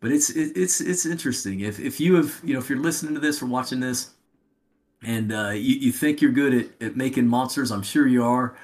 but 0.00 0.12
it's 0.12 0.30
it, 0.30 0.52
it's 0.56 0.80
it's 0.80 1.06
interesting. 1.06 1.60
If 1.60 1.80
if 1.80 1.98
you 2.00 2.14
have 2.14 2.40
you 2.44 2.54
know 2.54 2.60
if 2.60 2.68
you're 2.68 2.78
listening 2.78 3.14
to 3.14 3.20
this 3.20 3.42
or 3.42 3.46
watching 3.46 3.80
this, 3.80 4.10
and 5.02 5.32
uh, 5.32 5.50
you 5.50 5.76
you 5.76 5.92
think 5.92 6.20
you're 6.20 6.32
good 6.32 6.54
at, 6.54 6.82
at 6.88 6.96
making 6.96 7.26
monsters, 7.26 7.70
I'm 7.70 7.82
sure 7.82 8.06
you 8.06 8.24
are. 8.24 8.56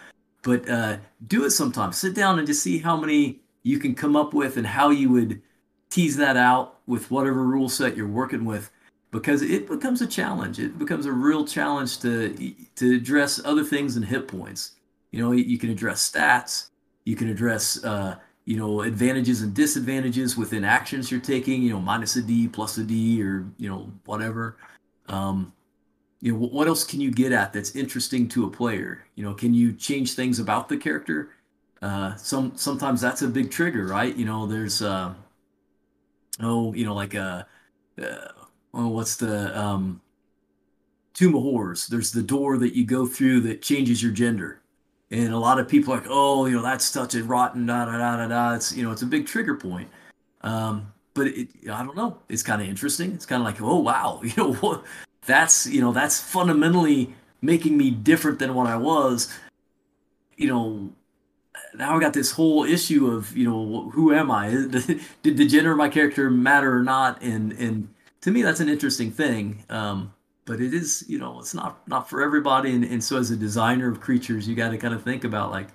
But 0.42 0.68
uh, 0.68 0.96
do 1.26 1.44
it 1.44 1.50
sometime. 1.50 1.92
Sit 1.92 2.14
down 2.14 2.38
and 2.38 2.46
just 2.46 2.62
see 2.62 2.78
how 2.78 2.96
many 2.96 3.40
you 3.62 3.78
can 3.78 3.94
come 3.94 4.16
up 4.16 4.34
with 4.34 4.56
and 4.56 4.66
how 4.66 4.90
you 4.90 5.10
would 5.10 5.40
tease 5.88 6.16
that 6.16 6.36
out 6.36 6.78
with 6.86 7.10
whatever 7.10 7.44
rule 7.44 7.68
set 7.68 7.96
you're 7.96 8.08
working 8.08 8.44
with 8.44 8.70
because 9.12 9.42
it 9.42 9.68
becomes 9.68 10.00
a 10.00 10.06
challenge. 10.06 10.58
It 10.58 10.78
becomes 10.78 11.06
a 11.06 11.12
real 11.12 11.46
challenge 11.46 12.00
to 12.00 12.34
to 12.76 12.96
address 12.96 13.40
other 13.44 13.62
things 13.62 13.94
than 13.94 14.02
hit 14.02 14.26
points. 14.26 14.72
You 15.12 15.20
know 15.20 15.32
you 15.32 15.58
can 15.58 15.70
address 15.70 16.10
stats. 16.10 16.70
You 17.04 17.14
can 17.14 17.28
address 17.28 17.84
uh, 17.84 18.16
you 18.46 18.56
know 18.56 18.80
advantages 18.80 19.42
and 19.42 19.54
disadvantages 19.54 20.36
within 20.36 20.64
actions 20.64 21.10
you're 21.10 21.20
taking 21.20 21.62
you 21.62 21.70
know 21.70 21.80
minus 21.80 22.16
a 22.16 22.22
d 22.22 22.48
plus 22.48 22.78
a 22.78 22.84
d 22.84 23.22
or 23.22 23.46
you 23.58 23.68
know 23.68 23.92
whatever. 24.06 24.56
Um, 25.08 25.52
you 26.22 26.32
know 26.32 26.38
what 26.38 26.66
else 26.66 26.84
can 26.84 27.00
you 27.00 27.10
get 27.10 27.32
at 27.32 27.52
that's 27.52 27.76
interesting 27.76 28.26
to 28.28 28.46
a 28.46 28.50
player 28.50 29.04
you 29.16 29.24
know 29.24 29.34
can 29.34 29.52
you 29.52 29.72
change 29.72 30.14
things 30.14 30.38
about 30.38 30.68
the 30.68 30.76
character 30.76 31.30
uh, 31.82 32.14
some 32.14 32.52
sometimes 32.56 33.00
that's 33.00 33.22
a 33.22 33.28
big 33.28 33.50
trigger 33.50 33.86
right 33.86 34.16
you 34.16 34.24
know 34.24 34.46
there's 34.46 34.80
uh, 34.80 35.12
oh 36.40 36.72
you 36.72 36.86
know 36.86 36.94
like 36.94 37.14
uh, 37.14 37.42
uh, 38.00 38.28
oh 38.72 38.88
what's 38.88 39.16
the 39.16 39.58
um 39.58 40.00
tomb 41.12 41.34
of 41.34 41.42
horrors 41.42 41.88
there's 41.88 42.12
the 42.12 42.22
door 42.22 42.56
that 42.56 42.74
you 42.74 42.86
go 42.86 43.04
through 43.04 43.40
that 43.40 43.60
changes 43.60 44.02
your 44.02 44.12
gender 44.12 44.62
and 45.12 45.34
a 45.34 45.38
lot 45.38 45.60
of 45.60 45.68
people 45.68 45.92
are 45.92 45.98
like, 45.98 46.06
oh, 46.08 46.46
you 46.46 46.56
know, 46.56 46.62
that's 46.62 46.86
such 46.86 47.14
a 47.14 47.22
rotten 47.22 47.66
da 47.66 47.84
da 47.84 47.98
da 47.98 48.16
da 48.16 48.28
da. 48.28 48.54
It's 48.54 48.74
you 48.74 48.82
know, 48.82 48.92
it's 48.92 49.02
a 49.02 49.06
big 49.06 49.26
trigger 49.26 49.54
point. 49.54 49.90
Um, 50.40 50.90
but 51.12 51.26
it, 51.26 51.48
I 51.70 51.84
don't 51.84 51.96
know. 51.96 52.18
It's 52.30 52.42
kind 52.42 52.62
of 52.62 52.68
interesting. 52.68 53.12
It's 53.12 53.26
kind 53.26 53.42
of 53.42 53.44
like, 53.44 53.60
oh 53.60 53.76
wow, 53.76 54.20
you 54.24 54.32
know, 54.38 54.82
that's 55.26 55.66
you 55.66 55.80
know, 55.80 55.92
that's 55.92 56.20
fundamentally 56.20 57.14
making 57.40 57.76
me 57.76 57.90
different 57.90 58.38
than 58.38 58.54
what 58.54 58.66
I 58.66 58.76
was. 58.76 59.32
You 60.36 60.48
know, 60.48 60.92
now 61.74 61.96
I 61.96 62.00
got 62.00 62.12
this 62.12 62.32
whole 62.32 62.64
issue 62.64 63.06
of 63.06 63.36
you 63.36 63.48
know, 63.48 63.90
who 63.90 64.12
am 64.12 64.30
I? 64.30 64.50
Did 65.22 65.36
the 65.36 65.46
gender 65.46 65.72
of 65.72 65.78
my 65.78 65.88
character 65.88 66.30
matter 66.30 66.76
or 66.76 66.82
not? 66.82 67.22
And 67.22 67.52
and 67.52 67.88
to 68.22 68.30
me, 68.30 68.42
that's 68.42 68.60
an 68.60 68.68
interesting 68.68 69.10
thing. 69.10 69.64
Um, 69.68 70.12
but 70.44 70.60
it 70.60 70.74
is 70.74 71.04
you 71.08 71.18
know 71.18 71.38
it's 71.38 71.54
not 71.54 71.86
not 71.88 72.08
for 72.08 72.22
everybody 72.22 72.72
and, 72.72 72.84
and 72.84 73.02
so 73.02 73.16
as 73.16 73.30
a 73.30 73.36
designer 73.36 73.88
of 73.88 74.00
creatures 74.00 74.48
you 74.48 74.54
got 74.54 74.70
to 74.70 74.78
kind 74.78 74.94
of 74.94 75.02
think 75.02 75.24
about 75.24 75.50
like 75.50 75.68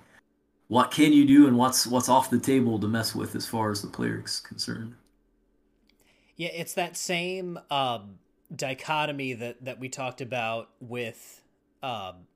what 0.68 0.90
can 0.90 1.12
you 1.12 1.24
do 1.24 1.46
and 1.46 1.56
what's 1.56 1.86
what's 1.86 2.08
off 2.08 2.30
the 2.30 2.38
table 2.38 2.78
to 2.78 2.86
mess 2.86 3.14
with 3.14 3.34
as 3.34 3.46
far 3.46 3.70
as 3.70 3.82
the 3.82 3.88
player 3.88 4.22
is 4.24 4.40
concerned 4.40 4.94
yeah 6.36 6.50
it's 6.52 6.74
that 6.74 6.96
same 6.96 7.58
um, 7.70 8.18
dichotomy 8.54 9.34
that 9.34 9.64
that 9.64 9.78
we 9.78 9.88
talked 9.88 10.20
about 10.20 10.70
with 10.80 11.42
um, 11.82 12.26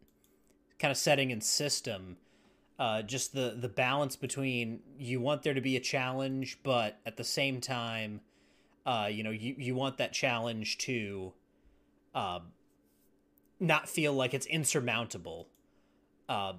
kind 0.78 0.90
of 0.90 0.96
setting 0.96 1.32
and 1.32 1.42
system 1.42 2.16
uh, 2.78 3.02
just 3.02 3.34
the 3.34 3.56
the 3.58 3.68
balance 3.68 4.16
between 4.16 4.80
you 4.98 5.20
want 5.20 5.42
there 5.42 5.54
to 5.54 5.60
be 5.60 5.76
a 5.76 5.80
challenge 5.80 6.58
but 6.62 6.98
at 7.06 7.16
the 7.16 7.24
same 7.24 7.60
time 7.60 8.20
uh, 8.84 9.08
you 9.10 9.22
know 9.22 9.30
you, 9.30 9.54
you 9.56 9.74
want 9.74 9.96
that 9.98 10.12
challenge 10.12 10.78
to 10.78 11.32
um, 12.14 12.52
not 13.62 13.88
feel 13.88 14.12
like 14.12 14.34
it's 14.34 14.46
insurmountable. 14.46 15.48
Uh, 16.28 16.54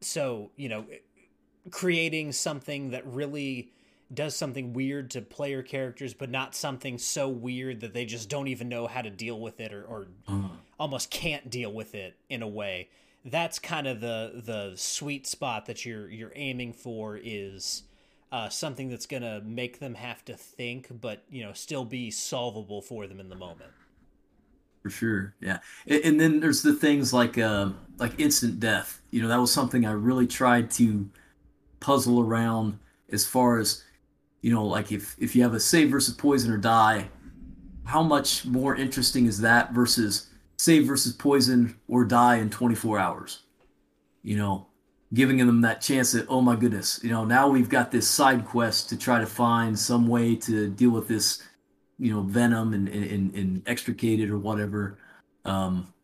so 0.00 0.50
you 0.56 0.68
know, 0.68 0.84
creating 1.70 2.32
something 2.32 2.90
that 2.90 3.04
really 3.06 3.72
does 4.14 4.36
something 4.36 4.72
weird 4.72 5.10
to 5.12 5.22
player 5.22 5.62
characters, 5.62 6.14
but 6.14 6.30
not 6.30 6.54
something 6.54 6.98
so 6.98 7.28
weird 7.28 7.80
that 7.80 7.94
they 7.94 8.04
just 8.04 8.28
don't 8.28 8.48
even 8.48 8.68
know 8.68 8.86
how 8.86 9.02
to 9.02 9.10
deal 9.10 9.40
with 9.40 9.60
it 9.60 9.72
or, 9.72 9.84
or 9.84 10.06
uh. 10.28 10.48
almost 10.78 11.10
can't 11.10 11.50
deal 11.50 11.72
with 11.72 11.94
it 11.94 12.16
in 12.28 12.42
a 12.42 12.48
way. 12.48 12.88
That's 13.24 13.58
kind 13.58 13.86
of 13.86 14.00
the 14.00 14.42
the 14.44 14.72
sweet 14.76 15.26
spot 15.26 15.66
that 15.66 15.84
you're 15.86 16.10
you're 16.10 16.32
aiming 16.34 16.74
for 16.74 17.18
is 17.22 17.84
uh, 18.30 18.48
something 18.48 18.90
that's 18.90 19.06
gonna 19.06 19.40
make 19.42 19.78
them 19.78 19.94
have 19.94 20.24
to 20.26 20.34
think, 20.34 20.88
but 21.00 21.22
you 21.30 21.42
know 21.42 21.52
still 21.52 21.84
be 21.84 22.10
solvable 22.10 22.82
for 22.82 23.06
them 23.06 23.20
in 23.20 23.28
the 23.28 23.36
moment. 23.36 23.70
For 24.82 24.90
sure, 24.90 25.34
yeah. 25.40 25.60
And, 25.86 26.04
and 26.04 26.20
then 26.20 26.40
there's 26.40 26.60
the 26.60 26.74
things 26.74 27.14
like 27.14 27.38
uh, 27.38 27.70
like 27.96 28.20
instant 28.20 28.60
death. 28.60 29.00
You 29.10 29.22
know, 29.22 29.28
that 29.28 29.40
was 29.40 29.50
something 29.50 29.86
I 29.86 29.92
really 29.92 30.26
tried 30.26 30.70
to 30.72 31.08
puzzle 31.80 32.20
around 32.20 32.78
as 33.10 33.26
far 33.26 33.58
as 33.58 33.82
you 34.44 34.52
know, 34.52 34.62
like 34.62 34.92
if 34.92 35.16
if 35.18 35.34
you 35.34 35.42
have 35.42 35.54
a 35.54 35.58
save 35.58 35.90
versus 35.90 36.12
poison 36.12 36.52
or 36.52 36.58
die, 36.58 37.08
how 37.84 38.02
much 38.02 38.44
more 38.44 38.76
interesting 38.76 39.24
is 39.24 39.40
that 39.40 39.72
versus 39.72 40.28
save 40.58 40.86
versus 40.86 41.14
poison 41.14 41.76
or 41.88 42.04
die 42.04 42.36
in 42.36 42.50
24 42.50 42.98
hours? 42.98 43.44
You 44.22 44.36
know, 44.36 44.66
giving 45.14 45.38
them 45.38 45.62
that 45.62 45.80
chance 45.80 46.12
that 46.12 46.26
oh 46.28 46.42
my 46.42 46.56
goodness, 46.56 47.00
you 47.02 47.08
know, 47.08 47.24
now 47.24 47.48
we've 47.48 47.70
got 47.70 47.90
this 47.90 48.06
side 48.06 48.44
quest 48.44 48.90
to 48.90 48.98
try 48.98 49.18
to 49.18 49.24
find 49.24 49.78
some 49.78 50.08
way 50.08 50.36
to 50.36 50.68
deal 50.68 50.90
with 50.90 51.08
this 51.08 51.42
you 51.98 52.12
know 52.12 52.20
venom 52.20 52.74
and 52.74 52.86
and, 52.88 53.34
and 53.34 53.62
extricate 53.66 54.20
it 54.20 54.28
or 54.28 54.36
whatever. 54.38 54.98
Um, 55.46 55.94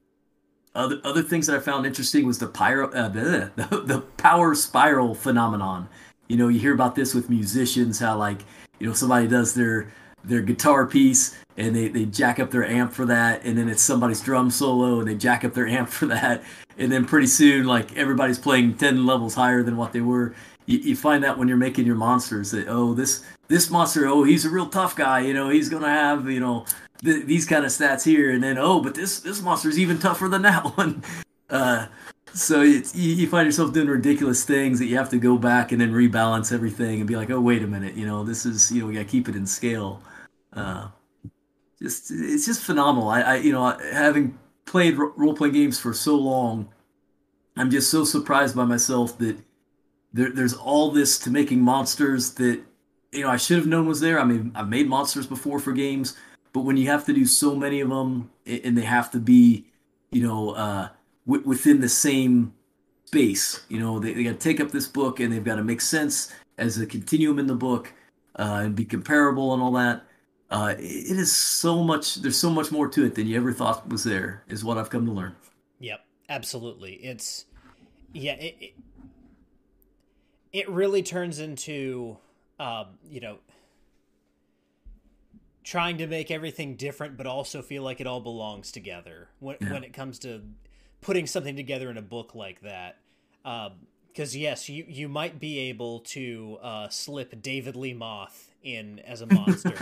other 0.74 0.98
other 1.04 1.22
things 1.22 1.46
that 1.46 1.56
I 1.56 1.60
found 1.60 1.84
interesting 1.84 2.26
was 2.26 2.38
the 2.38 2.46
pyro 2.46 2.90
uh, 2.90 3.10
the, 3.10 3.52
the, 3.56 3.80
the 3.82 4.00
power 4.16 4.54
spiral 4.54 5.14
phenomenon. 5.14 5.90
You 6.30 6.36
know, 6.36 6.48
you 6.48 6.60
hear 6.60 6.74
about 6.74 6.94
this 6.94 7.14
with 7.14 7.28
musicians, 7.28 7.98
how 7.98 8.16
like 8.16 8.40
you 8.78 8.86
know 8.86 8.94
somebody 8.94 9.26
does 9.26 9.54
their 9.54 9.92
their 10.22 10.42
guitar 10.42 10.86
piece 10.86 11.36
and 11.56 11.74
they, 11.74 11.88
they 11.88 12.04
jack 12.04 12.38
up 12.38 12.50
their 12.50 12.66
amp 12.66 12.92
for 12.92 13.06
that 13.06 13.42
and 13.42 13.56
then 13.56 13.70
it's 13.70 13.80
somebody's 13.80 14.20
drum 14.20 14.50
solo 14.50 14.98
and 14.98 15.08
they 15.08 15.14
jack 15.14 15.46
up 15.46 15.54
their 15.54 15.66
amp 15.66 15.88
for 15.88 16.04
that 16.04 16.42
and 16.76 16.92
then 16.92 17.06
pretty 17.06 17.26
soon 17.26 17.66
like 17.66 17.96
everybody's 17.96 18.38
playing 18.38 18.76
10 18.76 19.06
levels 19.06 19.34
higher 19.34 19.62
than 19.62 19.78
what 19.78 19.94
they 19.94 20.02
were 20.02 20.34
you, 20.66 20.76
you 20.76 20.94
find 20.94 21.24
that 21.24 21.38
when 21.38 21.48
you're 21.48 21.56
making 21.56 21.86
your 21.86 21.96
monsters 21.96 22.50
that 22.50 22.68
oh 22.68 22.92
this 22.92 23.24
this 23.50 23.68
monster, 23.68 24.06
oh, 24.06 24.22
he's 24.22 24.44
a 24.44 24.48
real 24.48 24.66
tough 24.66 24.94
guy. 24.94 25.20
You 25.20 25.34
know, 25.34 25.50
he's 25.50 25.68
gonna 25.68 25.90
have 25.90 26.30
you 26.30 26.40
know 26.40 26.64
th- 27.04 27.26
these 27.26 27.46
kind 27.46 27.64
of 27.64 27.72
stats 27.72 28.04
here, 28.04 28.30
and 28.30 28.42
then 28.42 28.56
oh, 28.56 28.80
but 28.80 28.94
this 28.94 29.20
this 29.20 29.42
monster's 29.42 29.78
even 29.78 29.98
tougher 29.98 30.28
than 30.28 30.42
that 30.42 30.64
one. 30.76 31.02
Uh, 31.50 31.86
so 32.34 32.62
it's, 32.62 32.94
you, 32.94 33.14
you 33.14 33.28
find 33.28 33.46
yourself 33.46 33.72
doing 33.72 33.88
ridiculous 33.88 34.44
things 34.44 34.78
that 34.78 34.86
you 34.86 34.96
have 34.96 35.10
to 35.10 35.18
go 35.18 35.36
back 35.36 35.72
and 35.72 35.80
then 35.80 35.92
rebalance 35.92 36.52
everything 36.52 37.00
and 37.00 37.08
be 37.08 37.16
like, 37.16 37.30
oh, 37.30 37.40
wait 37.40 37.62
a 37.62 37.66
minute, 37.66 37.94
you 37.94 38.06
know, 38.06 38.24
this 38.24 38.46
is 38.46 38.70
you 38.70 38.80
know 38.80 38.86
we 38.86 38.94
gotta 38.94 39.04
keep 39.04 39.28
it 39.28 39.36
in 39.36 39.46
scale. 39.46 40.02
Uh, 40.52 40.88
just 41.80 42.10
it's 42.10 42.46
just 42.46 42.62
phenomenal. 42.62 43.08
I, 43.08 43.20
I 43.22 43.36
you 43.36 43.52
know 43.52 43.76
having 43.92 44.38
played 44.64 44.96
role 44.96 45.34
playing 45.34 45.54
games 45.54 45.78
for 45.78 45.92
so 45.92 46.16
long, 46.16 46.68
I'm 47.56 47.70
just 47.70 47.90
so 47.90 48.04
surprised 48.04 48.54
by 48.54 48.64
myself 48.64 49.18
that 49.18 49.38
there, 50.12 50.30
there's 50.30 50.54
all 50.54 50.90
this 50.90 51.18
to 51.20 51.30
making 51.30 51.60
monsters 51.60 52.32
that 52.34 52.62
you 53.12 53.22
know, 53.22 53.30
I 53.30 53.36
should 53.36 53.58
have 53.58 53.66
known 53.66 53.86
was 53.86 54.00
there. 54.00 54.20
I 54.20 54.24
mean, 54.24 54.52
I've 54.54 54.68
made 54.68 54.88
monsters 54.88 55.26
before 55.26 55.58
for 55.58 55.72
games, 55.72 56.16
but 56.52 56.60
when 56.60 56.76
you 56.76 56.86
have 56.86 57.04
to 57.06 57.12
do 57.12 57.26
so 57.26 57.54
many 57.54 57.80
of 57.80 57.88
them 57.88 58.30
and 58.46 58.76
they 58.76 58.84
have 58.84 59.10
to 59.12 59.18
be, 59.18 59.66
you 60.10 60.22
know, 60.22 60.50
uh, 60.50 60.88
w- 61.26 61.46
within 61.46 61.80
the 61.80 61.88
same 61.88 62.54
space, 63.04 63.64
you 63.68 63.78
know, 63.78 63.98
they, 63.98 64.12
they 64.12 64.24
got 64.24 64.38
to 64.40 64.48
take 64.48 64.60
up 64.60 64.70
this 64.70 64.86
book 64.86 65.20
and 65.20 65.32
they've 65.32 65.44
got 65.44 65.56
to 65.56 65.64
make 65.64 65.80
sense 65.80 66.32
as 66.58 66.78
a 66.78 66.86
continuum 66.86 67.38
in 67.38 67.46
the 67.46 67.54
book 67.54 67.92
uh, 68.36 68.60
and 68.64 68.74
be 68.74 68.84
comparable 68.84 69.52
and 69.54 69.62
all 69.62 69.72
that. 69.72 70.04
Uh, 70.50 70.74
it 70.78 71.16
is 71.16 71.30
so 71.30 71.82
much. 71.82 72.16
There's 72.16 72.36
so 72.36 72.50
much 72.50 72.72
more 72.72 72.88
to 72.88 73.04
it 73.04 73.14
than 73.14 73.26
you 73.26 73.36
ever 73.36 73.52
thought 73.52 73.88
was 73.88 74.02
there. 74.02 74.42
Is 74.48 74.64
what 74.64 74.78
I've 74.78 74.90
come 74.90 75.06
to 75.06 75.12
learn. 75.12 75.36
Yep, 75.78 76.04
absolutely. 76.28 76.94
It's 76.94 77.44
yeah. 78.12 78.32
It 78.32 78.56
it, 78.60 78.72
it 80.52 80.68
really 80.68 81.04
turns 81.04 81.38
into 81.38 82.18
um, 82.60 82.86
you 83.08 83.20
know, 83.20 83.38
trying 85.64 85.98
to 85.98 86.06
make 86.06 86.30
everything 86.30 86.76
different, 86.76 87.16
but 87.16 87.26
also 87.26 87.62
feel 87.62 87.82
like 87.82 88.00
it 88.00 88.06
all 88.06 88.20
belongs 88.20 88.70
together 88.70 89.28
when 89.38 89.56
yeah. 89.60 89.72
when 89.72 89.82
it 89.82 89.92
comes 89.94 90.18
to 90.20 90.42
putting 91.00 91.26
something 91.26 91.56
together 91.56 91.90
in 91.90 91.96
a 91.96 92.02
book 92.02 92.34
like 92.34 92.60
that. 92.60 92.98
Because 93.42 94.34
um, 94.34 94.40
yes, 94.40 94.68
you 94.68 94.84
you 94.88 95.08
might 95.08 95.40
be 95.40 95.58
able 95.58 96.00
to 96.00 96.58
uh, 96.62 96.88
slip 96.88 97.40
David 97.42 97.76
Lee 97.76 97.94
Moth 97.94 98.50
in 98.62 98.98
as 99.00 99.22
a 99.22 99.26
monster. 99.26 99.74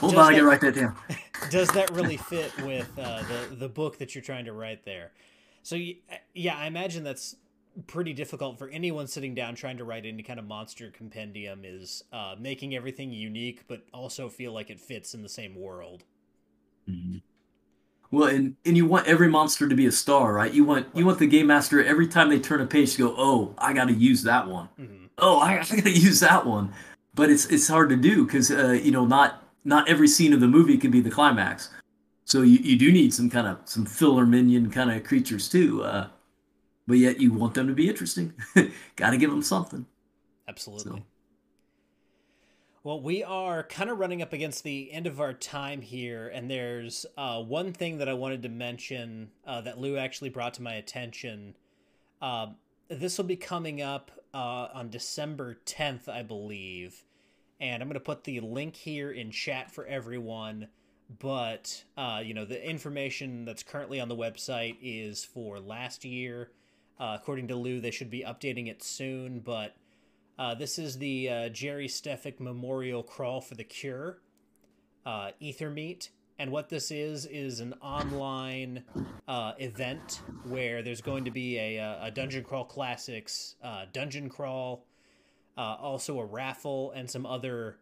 Hold 0.00 0.16
on, 0.16 0.32
I 0.32 0.34
get 0.34 0.44
write 0.44 0.60
that 0.62 0.74
down. 0.74 0.96
does 1.50 1.68
that 1.68 1.90
really 1.90 2.16
fit 2.16 2.56
with 2.62 2.90
uh, 2.98 3.22
the 3.22 3.56
the 3.56 3.68
book 3.68 3.98
that 3.98 4.14
you're 4.14 4.22
trying 4.22 4.46
to 4.46 4.52
write 4.52 4.84
there? 4.84 5.12
So 5.62 5.76
yeah, 6.34 6.56
I 6.56 6.66
imagine 6.66 7.04
that's 7.04 7.36
pretty 7.86 8.12
difficult 8.12 8.58
for 8.58 8.68
anyone 8.68 9.06
sitting 9.06 9.34
down 9.34 9.54
trying 9.54 9.78
to 9.78 9.84
write 9.84 10.06
any 10.06 10.22
kind 10.22 10.38
of 10.38 10.46
monster 10.46 10.90
compendium 10.90 11.64
is 11.64 12.04
uh, 12.12 12.36
making 12.38 12.74
everything 12.74 13.10
unique 13.10 13.64
but 13.66 13.84
also 13.92 14.28
feel 14.28 14.52
like 14.52 14.70
it 14.70 14.78
fits 14.78 15.14
in 15.14 15.22
the 15.22 15.28
same 15.28 15.54
world 15.56 16.04
mm-hmm. 16.88 17.18
Well 18.14 18.28
and, 18.28 18.56
and 18.64 18.76
you 18.76 18.86
want 18.86 19.06
every 19.06 19.28
monster 19.28 19.68
to 19.68 19.74
be 19.74 19.86
a 19.86 19.92
star 19.92 20.32
right 20.32 20.52
you 20.52 20.64
want 20.64 20.86
you 20.94 21.04
want 21.04 21.18
the 21.18 21.26
game 21.26 21.48
master 21.48 21.82
every 21.84 22.06
time 22.06 22.28
they 22.28 22.38
turn 22.38 22.60
a 22.60 22.66
page 22.66 22.92
to 22.94 23.08
go 23.08 23.14
oh 23.18 23.54
i 23.58 23.72
gotta 23.72 23.92
use 23.92 24.22
that 24.22 24.46
one. 24.48 24.68
Mm-hmm. 24.80 25.04
Oh, 25.18 25.38
I, 25.38 25.52
I 25.70 25.76
gotta 25.76 25.90
use 25.90 26.20
that 26.20 26.46
one 26.46 26.72
but 27.14 27.30
it's 27.30 27.46
it's 27.46 27.68
hard 27.68 27.88
to 27.90 27.96
do 27.96 28.24
because 28.24 28.50
uh, 28.50 28.78
you 28.82 28.90
know 28.90 29.04
not 29.04 29.42
not 29.64 29.88
every 29.88 30.08
scene 30.08 30.32
of 30.32 30.40
the 30.40 30.48
movie 30.48 30.76
can 30.76 30.90
be 30.90 31.00
the 31.00 31.10
climax. 31.10 31.70
So 32.26 32.42
you, 32.42 32.58
you 32.58 32.76
do 32.76 32.90
need 32.92 33.12
some 33.12 33.30
kind 33.30 33.46
of 33.46 33.58
some 33.64 33.86
filler 33.86 34.26
minion 34.26 34.70
kind 34.70 34.90
of 34.90 35.04
creatures 35.04 35.48
too. 35.48 35.82
Uh, 35.82 36.08
but 36.86 36.98
yet 36.98 37.20
you 37.20 37.32
want 37.32 37.54
them 37.54 37.66
to 37.68 37.74
be 37.74 37.88
interesting. 37.88 38.34
Got 38.96 39.10
to 39.10 39.16
give 39.16 39.30
them 39.30 39.42
something. 39.42 39.86
Absolutely. 40.48 40.98
So. 40.98 41.02
Well, 42.84 43.00
we 43.00 43.24
are 43.24 43.62
kind 43.62 43.88
of 43.88 43.98
running 43.98 44.20
up 44.20 44.34
against 44.34 44.62
the 44.62 44.92
end 44.92 45.06
of 45.06 45.18
our 45.18 45.32
time 45.32 45.80
here, 45.80 46.28
and 46.28 46.50
there's 46.50 47.06
uh, 47.16 47.40
one 47.40 47.72
thing 47.72 47.96
that 47.96 48.10
I 48.10 48.12
wanted 48.12 48.42
to 48.42 48.50
mention 48.50 49.30
uh, 49.46 49.62
that 49.62 49.78
Lou 49.78 49.96
actually 49.96 50.28
brought 50.28 50.52
to 50.54 50.62
my 50.62 50.74
attention. 50.74 51.56
Uh, 52.20 52.48
this 52.88 53.16
will 53.16 53.24
be 53.24 53.36
coming 53.36 53.80
up 53.80 54.10
uh, 54.34 54.68
on 54.74 54.90
December 54.90 55.56
10th, 55.64 56.10
I 56.10 56.22
believe, 56.22 57.06
and 57.58 57.82
I'm 57.82 57.88
going 57.88 57.94
to 57.94 58.00
put 58.00 58.24
the 58.24 58.40
link 58.40 58.76
here 58.76 59.10
in 59.10 59.30
chat 59.30 59.70
for 59.70 59.86
everyone. 59.86 60.68
But 61.18 61.84
uh, 61.96 62.20
you 62.22 62.34
know, 62.34 62.44
the 62.44 62.62
information 62.68 63.46
that's 63.46 63.62
currently 63.62 63.98
on 63.98 64.10
the 64.10 64.16
website 64.16 64.76
is 64.82 65.24
for 65.24 65.58
last 65.58 66.04
year. 66.04 66.50
Uh, 67.00 67.16
according 67.18 67.48
to 67.48 67.56
Lou, 67.56 67.80
they 67.80 67.90
should 67.90 68.10
be 68.10 68.24
updating 68.24 68.68
it 68.68 68.82
soon, 68.82 69.40
but 69.40 69.74
uh, 70.38 70.54
this 70.54 70.78
is 70.78 70.98
the 70.98 71.28
uh, 71.28 71.48
Jerry 71.48 71.88
Stefik 71.88 72.40
Memorial 72.40 73.02
Crawl 73.02 73.40
for 73.40 73.54
the 73.54 73.64
Cure, 73.64 74.18
uh, 75.06 75.30
Ethermeet. 75.40 76.08
And 76.38 76.50
what 76.50 76.68
this 76.68 76.90
is, 76.90 77.26
is 77.26 77.60
an 77.60 77.74
online 77.80 78.82
uh, 79.28 79.52
event 79.58 80.20
where 80.48 80.82
there's 80.82 81.00
going 81.00 81.24
to 81.26 81.30
be 81.30 81.58
a, 81.58 81.98
a 82.02 82.10
Dungeon 82.10 82.42
Crawl 82.42 82.64
Classics 82.64 83.54
uh, 83.62 83.84
dungeon 83.92 84.28
crawl, 84.28 84.84
uh, 85.56 85.76
also 85.80 86.18
a 86.18 86.24
raffle, 86.24 86.92
and 86.96 87.08
some 87.08 87.24
other 87.24 87.78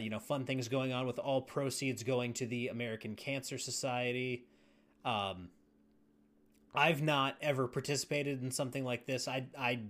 you 0.00 0.10
know 0.10 0.20
fun 0.20 0.44
things 0.44 0.68
going 0.68 0.92
on 0.92 1.06
with 1.06 1.18
all 1.18 1.42
proceeds 1.42 2.04
going 2.04 2.32
to 2.34 2.46
the 2.46 2.68
American 2.68 3.16
Cancer 3.16 3.58
Society. 3.58 4.44
Um, 5.04 5.48
I've 6.74 7.02
not 7.02 7.36
ever 7.40 7.66
participated 7.66 8.40
in 8.42 8.52
something 8.52 8.84
like 8.84 9.06
this. 9.06 9.26
I 9.26 9.46
I 9.58 9.80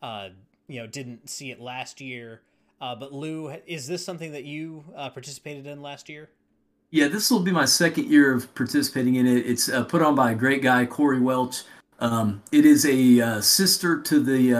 uh, 0.00 0.28
you 0.68 0.80
know 0.80 0.86
didn't 0.86 1.28
see 1.28 1.50
it 1.50 1.60
last 1.60 2.00
year. 2.00 2.42
Uh, 2.80 2.94
but 2.94 3.12
Lou, 3.12 3.54
is 3.66 3.86
this 3.86 4.04
something 4.04 4.32
that 4.32 4.44
you 4.44 4.84
uh, 4.94 5.08
participated 5.10 5.66
in 5.66 5.80
last 5.80 6.08
year? 6.08 6.28
Yeah, 6.90 7.08
this 7.08 7.30
will 7.30 7.40
be 7.40 7.50
my 7.50 7.64
second 7.64 8.10
year 8.10 8.34
of 8.34 8.54
participating 8.54 9.16
in 9.16 9.26
it. 9.26 9.46
It's 9.46 9.68
uh, 9.68 9.84
put 9.84 10.02
on 10.02 10.14
by 10.14 10.32
a 10.32 10.34
great 10.34 10.62
guy, 10.62 10.86
Corey 10.86 11.20
Welch. 11.20 11.62
Um, 11.98 12.42
it 12.52 12.66
is 12.66 12.84
a 12.84 13.20
uh, 13.20 13.40
sister 13.40 14.00
to 14.02 14.20
the 14.20 14.54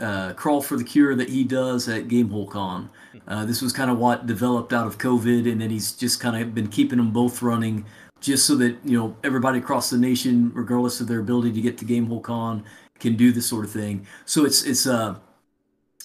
uh, 0.00 0.04
uh, 0.04 0.32
Crawl 0.34 0.60
for 0.60 0.76
the 0.76 0.84
Cure 0.84 1.14
that 1.14 1.28
he 1.28 1.44
does 1.44 1.88
at 1.88 2.08
Gamehole 2.08 2.50
Con. 2.50 2.90
Uh, 3.28 3.44
this 3.44 3.62
was 3.62 3.72
kind 3.72 3.90
of 3.90 3.98
what 3.98 4.26
developed 4.26 4.72
out 4.72 4.86
of 4.86 4.98
COVID, 4.98 5.50
and 5.50 5.60
then 5.60 5.70
he's 5.70 5.92
just 5.92 6.20
kind 6.20 6.40
of 6.42 6.52
been 6.54 6.66
keeping 6.66 6.98
them 6.98 7.12
both 7.12 7.42
running, 7.42 7.86
just 8.20 8.44
so 8.44 8.56
that 8.56 8.76
you 8.84 8.98
know 8.98 9.16
everybody 9.22 9.58
across 9.58 9.88
the 9.88 9.98
nation, 9.98 10.50
regardless 10.52 11.00
of 11.00 11.06
their 11.06 11.20
ability 11.20 11.52
to 11.52 11.60
get 11.60 11.78
to 11.78 11.84
Gamehole 11.84 12.22
Con, 12.22 12.64
can 12.98 13.14
do 13.14 13.30
this 13.30 13.46
sort 13.46 13.64
of 13.64 13.70
thing. 13.70 14.06
So 14.24 14.44
it's 14.44 14.64
it's 14.64 14.86
uh 14.86 15.16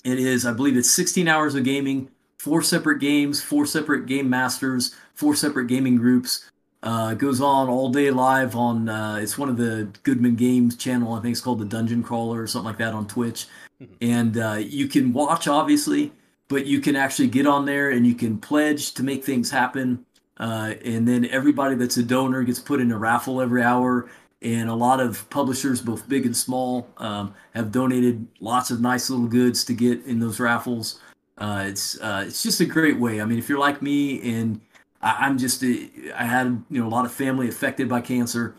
it 0.05 0.19
is, 0.19 0.45
I 0.45 0.53
believe 0.53 0.77
it's 0.77 0.91
16 0.91 1.27
hours 1.27 1.55
of 1.55 1.63
gaming, 1.63 2.09
four 2.37 2.61
separate 2.61 2.99
games, 2.99 3.41
four 3.41 3.65
separate 3.65 4.05
game 4.05 4.29
masters, 4.29 4.95
four 5.15 5.35
separate 5.35 5.67
gaming 5.67 5.97
groups. 5.97 6.49
Uh, 6.83 7.15
goes 7.15 7.41
on 7.41 7.67
all 7.67 7.89
day 7.89 8.11
live 8.11 8.55
on, 8.55 8.87
uh, 8.87 9.15
it's 9.15 9.39
one 9.39 9.49
of 9.49 9.57
the 9.57 9.89
Goodman 10.03 10.35
Games 10.35 10.75
channel. 10.75 11.13
I 11.13 11.21
think 11.21 11.31
it's 11.31 11.41
called 11.41 11.57
the 11.57 11.65
Dungeon 11.65 12.03
Crawler 12.03 12.43
or 12.43 12.45
something 12.45 12.67
like 12.67 12.77
that 12.77 12.93
on 12.93 13.07
Twitch. 13.07 13.47
Mm-hmm. 13.81 13.93
And 14.01 14.37
uh, 14.37 14.57
you 14.59 14.87
can 14.87 15.11
watch, 15.11 15.47
obviously, 15.47 16.11
but 16.47 16.67
you 16.67 16.79
can 16.79 16.95
actually 16.95 17.29
get 17.29 17.47
on 17.47 17.65
there 17.65 17.89
and 17.89 18.05
you 18.05 18.13
can 18.13 18.37
pledge 18.37 18.93
to 18.93 19.03
make 19.03 19.23
things 19.23 19.49
happen. 19.49 20.05
Uh, 20.37 20.75
and 20.83 21.07
then 21.07 21.25
everybody 21.25 21.73
that's 21.73 21.97
a 21.97 22.03
donor 22.03 22.43
gets 22.43 22.59
put 22.59 22.79
in 22.79 22.91
a 22.91 22.97
raffle 22.97 23.41
every 23.41 23.63
hour 23.63 24.07
and 24.45 24.69
a 24.69 24.75
lot 24.75 24.99
of 24.99 25.27
publishers, 25.31 25.81
both 25.81 26.07
big 26.07 26.27
and 26.27 26.37
small, 26.37 26.87
um, 26.97 27.33
have 27.55 27.71
donated 27.71 28.27
lots 28.39 28.69
of 28.69 28.79
nice 28.79 29.09
little 29.09 29.25
goods 29.25 29.63
to 29.63 29.73
get 29.73 30.05
in 30.05 30.19
those 30.19 30.39
raffles. 30.39 30.99
Uh, 31.39 31.65
it's 31.67 31.99
uh, 31.99 32.23
it's 32.27 32.43
just 32.43 32.61
a 32.61 32.65
great 32.65 32.99
way. 32.99 33.19
I 33.21 33.25
mean, 33.25 33.39
if 33.39 33.49
you're 33.49 33.59
like 33.59 33.81
me 33.81 34.21
and 34.21 34.61
I, 35.01 35.25
am 35.25 35.39
just 35.39 35.63
a, 35.63 35.89
I 36.15 36.25
had 36.25 36.63
you 36.69 36.79
know 36.79 36.87
a 36.87 36.89
lot 36.89 37.05
of 37.05 37.11
family 37.11 37.49
affected 37.49 37.89
by 37.89 38.01
cancer, 38.01 38.55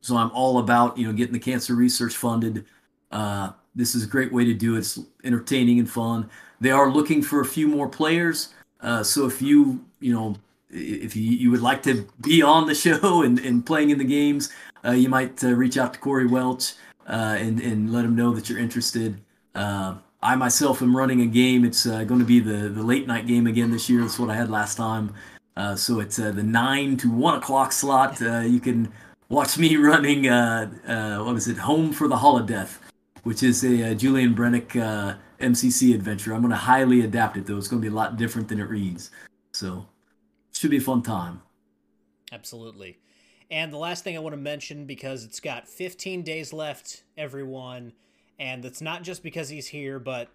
so 0.00 0.16
I'm 0.16 0.32
all 0.32 0.58
about 0.58 0.98
you 0.98 1.06
know 1.06 1.12
getting 1.12 1.32
the 1.32 1.38
cancer 1.38 1.76
research 1.76 2.16
funded. 2.16 2.64
Uh, 3.12 3.52
this 3.76 3.94
is 3.94 4.02
a 4.02 4.08
great 4.08 4.32
way 4.32 4.44
to 4.44 4.52
do 4.52 4.74
it. 4.74 4.80
It's 4.80 4.98
entertaining 5.22 5.78
and 5.78 5.88
fun. 5.88 6.28
They 6.60 6.72
are 6.72 6.90
looking 6.90 7.22
for 7.22 7.40
a 7.40 7.46
few 7.46 7.68
more 7.68 7.88
players. 7.88 8.52
Uh, 8.80 9.04
so 9.04 9.26
if 9.26 9.40
you 9.40 9.84
you 10.00 10.12
know 10.12 10.34
if 10.70 11.16
you, 11.16 11.22
you 11.22 11.50
would 11.50 11.62
like 11.62 11.82
to 11.84 12.06
be 12.20 12.42
on 12.42 12.66
the 12.66 12.74
show 12.86 13.22
and, 13.22 13.38
and 13.38 13.64
playing 13.64 13.90
in 13.90 13.98
the 13.98 14.04
games, 14.04 14.50
you 14.92 15.08
might 15.08 15.42
uh, 15.44 15.48
reach 15.48 15.76
out 15.76 15.92
to 15.94 15.98
Corey 15.98 16.26
Welch 16.26 16.74
uh, 17.06 17.36
and, 17.38 17.60
and 17.60 17.92
let 17.92 18.04
him 18.04 18.14
know 18.14 18.32
that 18.34 18.48
you're 18.48 18.58
interested. 18.58 19.20
Uh, 19.54 19.96
I 20.22 20.34
myself 20.36 20.82
am 20.82 20.96
running 20.96 21.20
a 21.22 21.26
game. 21.26 21.64
It's 21.64 21.86
uh, 21.86 22.04
going 22.04 22.20
to 22.20 22.26
be 22.26 22.40
the, 22.40 22.68
the 22.68 22.82
late 22.82 23.06
night 23.06 23.26
game 23.26 23.46
again 23.46 23.70
this 23.70 23.88
year. 23.88 24.00
That's 24.00 24.18
what 24.18 24.30
I 24.30 24.34
had 24.34 24.50
last 24.50 24.76
time. 24.76 25.14
Uh, 25.56 25.74
so 25.74 26.00
it's 26.00 26.16
the 26.16 26.32
9 26.32 26.96
to 26.98 27.10
1 27.10 27.38
o'clock 27.38 27.72
slot. 27.72 28.20
you 28.20 28.60
can 28.60 28.92
watch 29.28 29.58
me 29.58 29.76
running, 29.76 30.24
what 30.24 31.36
is 31.36 31.48
it, 31.48 31.58
Home 31.58 31.92
for 31.92 32.06
the 32.08 32.16
Holodeath, 32.16 32.78
which 33.24 33.42
is 33.42 33.64
a 33.64 33.94
Julian 33.94 34.34
Bernick 34.34 34.68
MCC 35.40 35.94
adventure. 35.94 36.32
I'm 36.32 36.40
going 36.40 36.50
to 36.50 36.56
highly 36.56 37.00
adapt 37.02 37.36
it, 37.36 37.46
though. 37.46 37.56
It's 37.56 37.68
going 37.68 37.82
to 37.82 37.88
be 37.88 37.92
a 37.92 37.96
lot 37.96 38.16
different 38.16 38.48
than 38.48 38.60
it 38.60 38.68
reads. 38.68 39.10
So 39.52 39.86
should 40.52 40.70
be 40.70 40.78
a 40.78 40.80
fun 40.80 41.02
time. 41.02 41.42
Absolutely. 42.32 42.98
And 43.50 43.72
the 43.72 43.78
last 43.78 44.04
thing 44.04 44.16
I 44.16 44.20
want 44.20 44.34
to 44.34 44.40
mention, 44.40 44.84
because 44.84 45.24
it's 45.24 45.40
got 45.40 45.68
15 45.68 46.22
days 46.22 46.52
left, 46.52 47.02
everyone, 47.16 47.92
and 48.38 48.64
it's 48.64 48.82
not 48.82 49.02
just 49.02 49.22
because 49.22 49.48
he's 49.48 49.68
here, 49.68 49.98
but 49.98 50.28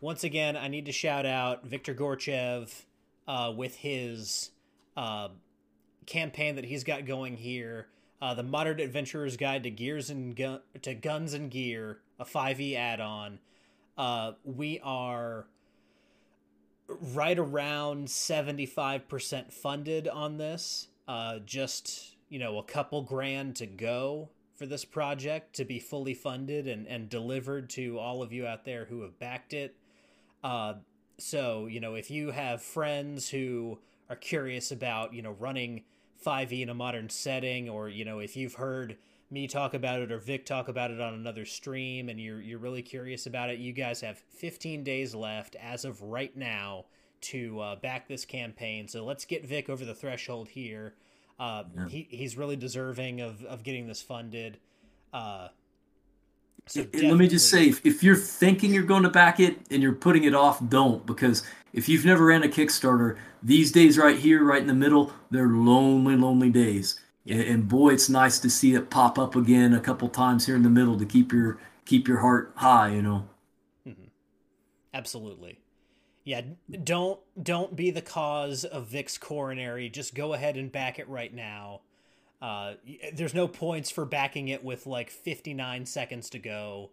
once 0.00 0.24
again, 0.24 0.56
I 0.56 0.68
need 0.68 0.86
to 0.86 0.92
shout 0.92 1.26
out 1.26 1.64
Victor 1.64 1.94
Gorchev 1.94 2.84
uh, 3.28 3.52
with 3.56 3.76
his 3.76 4.50
uh, 4.96 5.28
campaign 6.06 6.56
that 6.56 6.64
he's 6.64 6.82
got 6.82 7.06
going 7.06 7.36
here. 7.36 7.86
Uh, 8.20 8.34
the 8.34 8.42
Modern 8.42 8.80
Adventurer's 8.80 9.36
Guide 9.36 9.62
to 9.62 9.70
Gears 9.70 10.10
and 10.10 10.34
Gun- 10.34 10.60
to 10.82 10.94
Guns 10.94 11.32
and 11.34 11.50
Gear, 11.50 12.00
a 12.18 12.24
5e 12.24 12.74
add-on. 12.76 13.38
Uh, 13.96 14.32
we 14.44 14.80
are 14.82 15.46
right 16.88 17.38
around 17.38 18.08
75% 18.08 19.52
funded 19.52 20.08
on 20.08 20.38
this. 20.38 20.88
Uh, 21.06 21.38
just 21.38 22.16
you 22.30 22.38
know 22.38 22.58
a 22.58 22.64
couple 22.64 23.02
grand 23.02 23.56
to 23.56 23.66
go 23.66 24.30
for 24.60 24.66
this 24.66 24.84
project 24.84 25.54
to 25.56 25.64
be 25.64 25.78
fully 25.78 26.12
funded 26.12 26.66
and, 26.66 26.86
and 26.86 27.08
delivered 27.08 27.70
to 27.70 27.98
all 27.98 28.22
of 28.22 28.30
you 28.30 28.46
out 28.46 28.64
there 28.66 28.84
who 28.84 29.00
have 29.00 29.18
backed 29.18 29.54
it. 29.54 29.74
Uh, 30.44 30.74
so, 31.16 31.66
you 31.66 31.80
know, 31.80 31.94
if 31.94 32.10
you 32.10 32.30
have 32.30 32.62
friends 32.62 33.30
who 33.30 33.78
are 34.10 34.16
curious 34.16 34.70
about, 34.70 35.14
you 35.14 35.22
know, 35.22 35.32
running 35.32 35.84
5e 36.24 36.62
in 36.62 36.68
a 36.68 36.74
modern 36.74 37.08
setting, 37.08 37.70
or, 37.70 37.88
you 37.88 38.04
know, 38.04 38.18
if 38.18 38.36
you've 38.36 38.54
heard 38.54 38.98
me 39.30 39.48
talk 39.48 39.72
about 39.72 40.00
it 40.00 40.12
or 40.12 40.18
Vic 40.18 40.44
talk 40.44 40.68
about 40.68 40.90
it 40.90 41.00
on 41.00 41.14
another 41.14 41.46
stream 41.46 42.10
and 42.10 42.20
you're, 42.20 42.42
you're 42.42 42.58
really 42.58 42.82
curious 42.82 43.26
about 43.26 43.48
it, 43.48 43.58
you 43.58 43.72
guys 43.72 44.02
have 44.02 44.18
15 44.18 44.84
days 44.84 45.14
left 45.14 45.56
as 45.56 45.86
of 45.86 46.02
right 46.02 46.36
now 46.36 46.84
to 47.22 47.60
uh, 47.60 47.76
back 47.76 48.08
this 48.08 48.26
campaign. 48.26 48.88
So 48.88 49.06
let's 49.06 49.24
get 49.24 49.46
Vic 49.46 49.70
over 49.70 49.86
the 49.86 49.94
threshold 49.94 50.48
here. 50.48 50.96
Uh, 51.40 51.64
yeah. 51.74 51.88
he, 51.88 52.06
he's 52.10 52.36
really 52.36 52.54
deserving 52.54 53.22
of, 53.22 53.42
of 53.46 53.62
getting 53.62 53.86
this 53.88 54.02
funded. 54.02 54.58
Uh, 55.10 55.48
so 56.66 56.84
let 56.92 57.16
me 57.16 57.26
just 57.26 57.48
say, 57.48 57.66
if, 57.66 57.84
if 57.84 58.02
you're 58.02 58.14
thinking 58.14 58.74
you're 58.74 58.82
going 58.82 59.04
to 59.04 59.08
back 59.08 59.40
it 59.40 59.58
and 59.70 59.82
you're 59.82 59.94
putting 59.94 60.24
it 60.24 60.34
off, 60.34 60.60
don't 60.68 61.04
because 61.06 61.42
if 61.72 61.88
you've 61.88 62.04
never 62.04 62.26
ran 62.26 62.44
a 62.44 62.48
Kickstarter, 62.48 63.16
these 63.42 63.72
days 63.72 63.96
right 63.96 64.18
here, 64.18 64.44
right 64.44 64.60
in 64.60 64.68
the 64.68 64.74
middle, 64.74 65.14
they're 65.30 65.48
lonely, 65.48 66.14
lonely 66.14 66.50
days. 66.50 67.00
And, 67.26 67.40
and 67.40 67.68
boy, 67.68 67.94
it's 67.94 68.10
nice 68.10 68.38
to 68.40 68.50
see 68.50 68.74
it 68.74 68.90
pop 68.90 69.18
up 69.18 69.34
again 69.34 69.72
a 69.72 69.80
couple 69.80 70.10
times 70.10 70.44
here 70.44 70.56
in 70.56 70.62
the 70.62 70.68
middle 70.68 70.98
to 70.98 71.06
keep 71.06 71.32
your 71.32 71.58
keep 71.86 72.06
your 72.06 72.18
heart 72.18 72.52
high. 72.56 72.90
You 72.90 73.02
know. 73.02 73.28
Mm-hmm. 73.86 74.04
Absolutely 74.92 75.58
yeah, 76.24 76.42
don't 76.84 77.20
don't 77.42 77.74
be 77.74 77.90
the 77.90 78.02
cause 78.02 78.64
of 78.64 78.86
Vic's 78.86 79.18
coronary. 79.18 79.88
Just 79.88 80.14
go 80.14 80.34
ahead 80.34 80.56
and 80.56 80.70
back 80.70 80.98
it 80.98 81.08
right 81.08 81.32
now. 81.32 81.80
Uh, 82.42 82.74
there's 83.12 83.34
no 83.34 83.46
points 83.48 83.90
for 83.90 84.04
backing 84.04 84.48
it 84.48 84.64
with 84.64 84.86
like 84.86 85.10
59 85.10 85.86
seconds 85.86 86.30
to 86.30 86.38
go. 86.38 86.90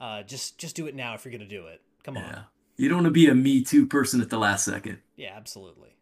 Uh, 0.00 0.22
just 0.22 0.58
just 0.58 0.76
do 0.76 0.86
it 0.86 0.94
now 0.94 1.14
if 1.14 1.24
you're 1.24 1.32
gonna 1.32 1.46
do 1.46 1.66
it. 1.66 1.80
Come 2.02 2.16
on. 2.16 2.22
Yeah. 2.22 2.42
You 2.76 2.88
don't 2.88 2.98
want 2.98 3.06
to 3.06 3.10
be 3.10 3.28
a 3.28 3.34
Me 3.34 3.62
Too 3.62 3.86
person 3.86 4.20
at 4.20 4.30
the 4.30 4.38
last 4.38 4.64
second. 4.64 4.98
Yeah, 5.16 5.34
absolutely. 5.36 5.96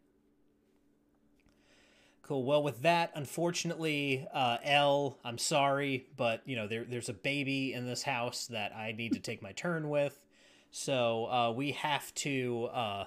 Cool. 2.21 2.43
Well, 2.43 2.61
with 2.61 2.83
that, 2.83 3.11
unfortunately, 3.15 4.27
uh, 4.31 4.57
L, 4.63 5.17
I'm 5.23 5.39
sorry, 5.39 6.05
but 6.15 6.41
you 6.45 6.55
know 6.55 6.67
there, 6.67 6.83
there's 6.83 7.09
a 7.09 7.13
baby 7.13 7.73
in 7.73 7.87
this 7.87 8.03
house 8.03 8.45
that 8.47 8.75
I 8.75 8.91
need 8.91 9.13
to 9.13 9.19
take 9.19 9.41
my 9.41 9.53
turn 9.53 9.89
with. 9.89 10.26
So 10.71 11.25
uh, 11.25 11.51
we 11.51 11.71
have 11.71 12.13
to 12.15 12.69
uh, 12.73 13.05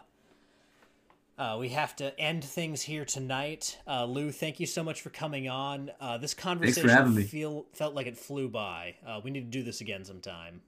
uh, 1.41 1.57
we 1.59 1.71
have 1.71 1.97
to 1.97 2.19
end 2.21 2.45
things 2.45 2.83
here 2.83 3.07
tonight. 3.07 3.79
Uh, 3.87 4.05
Lou, 4.05 4.31
thank 4.31 4.61
you 4.61 4.67
so 4.67 4.85
much 4.85 5.01
for 5.01 5.09
coming 5.09 5.49
on. 5.49 5.91
Uh, 5.99 6.19
this 6.19 6.35
conversation 6.35 7.23
feel 7.25 7.65
felt 7.73 7.95
like 7.95 8.07
it 8.07 8.19
flew 8.19 8.47
by. 8.47 8.97
Uh, 9.07 9.23
we 9.25 9.31
need 9.31 9.51
to 9.51 9.59
do 9.59 9.63
this 9.63 9.81
again 9.81 10.05
sometime. 10.05 10.61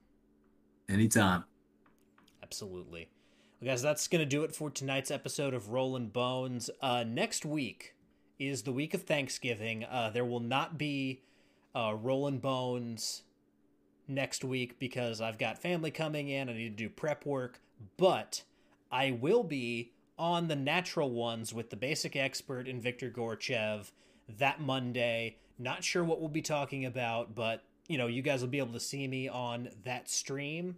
Anytime. 0.88 1.44
Absolutely. 2.42 3.10
Well, 3.60 3.70
guys, 3.70 3.82
that's 3.82 4.08
going 4.08 4.20
to 4.20 4.26
do 4.26 4.44
it 4.44 4.54
for 4.54 4.70
tonight's 4.70 5.10
episode 5.10 5.52
of 5.52 5.70
Rolling 5.70 6.08
Bones. 6.08 6.70
Uh, 6.80 7.04
next 7.06 7.44
week 7.44 7.94
is 8.38 8.62
the 8.62 8.72
week 8.72 8.94
of 8.94 9.02
Thanksgiving. 9.02 9.84
Uh, 9.84 10.08
there 10.08 10.24
will 10.24 10.40
not 10.40 10.78
be 10.78 11.20
uh, 11.74 11.94
Rolling 11.94 12.38
Bones 12.38 13.24
next 14.08 14.44
week 14.44 14.78
because 14.78 15.20
I've 15.20 15.38
got 15.38 15.58
family 15.58 15.90
coming 15.90 16.28
in. 16.28 16.48
I 16.48 16.52
need 16.52 16.76
to 16.76 16.84
do 16.84 16.88
prep 16.88 17.24
work, 17.26 17.60
but 17.96 18.42
I 18.90 19.10
will 19.10 19.42
be 19.42 19.92
on 20.18 20.48
the 20.48 20.56
natural 20.56 21.10
ones 21.10 21.52
with 21.52 21.70
the 21.70 21.76
basic 21.76 22.14
expert 22.16 22.68
and 22.68 22.82
Victor 22.82 23.10
Gorchev 23.10 23.90
that 24.38 24.60
Monday. 24.60 25.36
Not 25.58 25.84
sure 25.84 26.04
what 26.04 26.20
we'll 26.20 26.28
be 26.28 26.42
talking 26.42 26.84
about, 26.84 27.34
but 27.34 27.62
you 27.88 27.98
know, 27.98 28.06
you 28.06 28.22
guys 28.22 28.40
will 28.40 28.48
be 28.48 28.58
able 28.58 28.72
to 28.72 28.80
see 28.80 29.06
me 29.06 29.28
on 29.28 29.68
that 29.84 30.08
stream. 30.08 30.76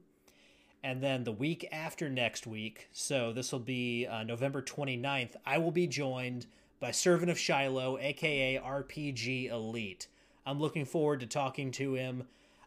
And 0.83 1.03
then 1.03 1.25
the 1.25 1.33
week 1.33 1.67
after 1.73 2.11
next 2.11 2.47
week, 2.47 2.89
so 2.93 3.33
this 3.33 3.53
will 3.53 3.59
be 3.59 4.07
uh, 4.07 4.23
November 4.23 4.61
29th, 4.61 5.37
I 5.47 5.59
will 5.59 5.71
be 5.71 5.87
joined 5.87 6.47
by 6.79 6.91
Servant 6.91 7.31
of 7.31 7.39
Shiloh, 7.39 7.99
aka 7.99 8.59
RPG 8.59 9.51
Elite. 9.51 10.09
I'm 10.45 10.61
looking 10.61 10.85
forward 10.85 11.21
to 11.21 11.27
talking 11.27 11.71
to 11.73 11.95
him. 11.95 12.25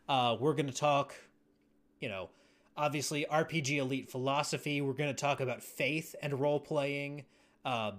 Uh, 0.07 0.37
we're 0.39 0.53
going 0.53 0.67
to 0.67 0.73
talk, 0.73 1.15
you 1.99 2.09
know, 2.09 2.29
obviously 2.75 3.25
RPG 3.29 3.77
Elite 3.77 4.09
philosophy. 4.09 4.81
We're 4.81 4.93
going 4.93 5.13
to 5.13 5.19
talk 5.19 5.39
about 5.39 5.61
faith 5.61 6.15
and 6.21 6.39
role 6.39 6.59
playing. 6.59 7.25
Um, 7.65 7.95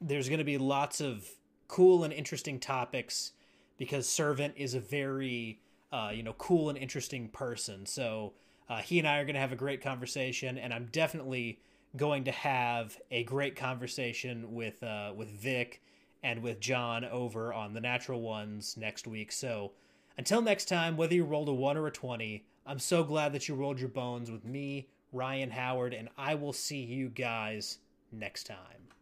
there's 0.00 0.28
going 0.28 0.38
to 0.38 0.44
be 0.44 0.58
lots 0.58 1.00
of 1.00 1.28
cool 1.68 2.04
and 2.04 2.12
interesting 2.12 2.60
topics 2.60 3.32
because 3.78 4.08
Servant 4.08 4.54
is 4.56 4.74
a 4.74 4.80
very 4.80 5.58
uh, 5.92 6.10
you 6.12 6.22
know 6.22 6.34
cool 6.34 6.68
and 6.68 6.78
interesting 6.78 7.28
person. 7.28 7.86
So 7.86 8.34
uh, 8.68 8.78
he 8.78 8.98
and 8.98 9.08
I 9.08 9.18
are 9.18 9.24
going 9.24 9.34
to 9.34 9.40
have 9.40 9.52
a 9.52 9.56
great 9.56 9.82
conversation, 9.82 10.58
and 10.58 10.72
I'm 10.72 10.88
definitely 10.92 11.58
going 11.96 12.24
to 12.24 12.32
have 12.32 12.98
a 13.10 13.24
great 13.24 13.56
conversation 13.56 14.54
with 14.54 14.82
uh, 14.82 15.12
with 15.16 15.28
Vic 15.28 15.82
and 16.22 16.42
with 16.42 16.60
John 16.60 17.04
over 17.04 17.52
on 17.52 17.74
the 17.74 17.80
Natural 17.80 18.20
Ones 18.20 18.76
next 18.76 19.06
week. 19.06 19.30
So 19.30 19.72
until 20.16 20.42
next 20.42 20.66
time, 20.66 20.96
whether 20.96 21.14
you 21.14 21.24
rolled 21.24 21.48
a 21.48 21.52
one 21.52 21.76
or 21.76 21.86
a 21.86 21.90
twenty. 21.90 22.44
I'm 22.66 22.78
so 22.78 23.04
glad 23.04 23.32
that 23.34 23.46
you 23.48 23.54
rolled 23.54 23.78
your 23.78 23.90
bones 23.90 24.30
with 24.30 24.44
me, 24.44 24.88
Ryan 25.12 25.50
Howard, 25.50 25.92
and 25.92 26.08
I 26.16 26.34
will 26.34 26.52
see 26.52 26.82
you 26.82 27.08
guys 27.08 27.78
next 28.10 28.44
time. 28.46 28.93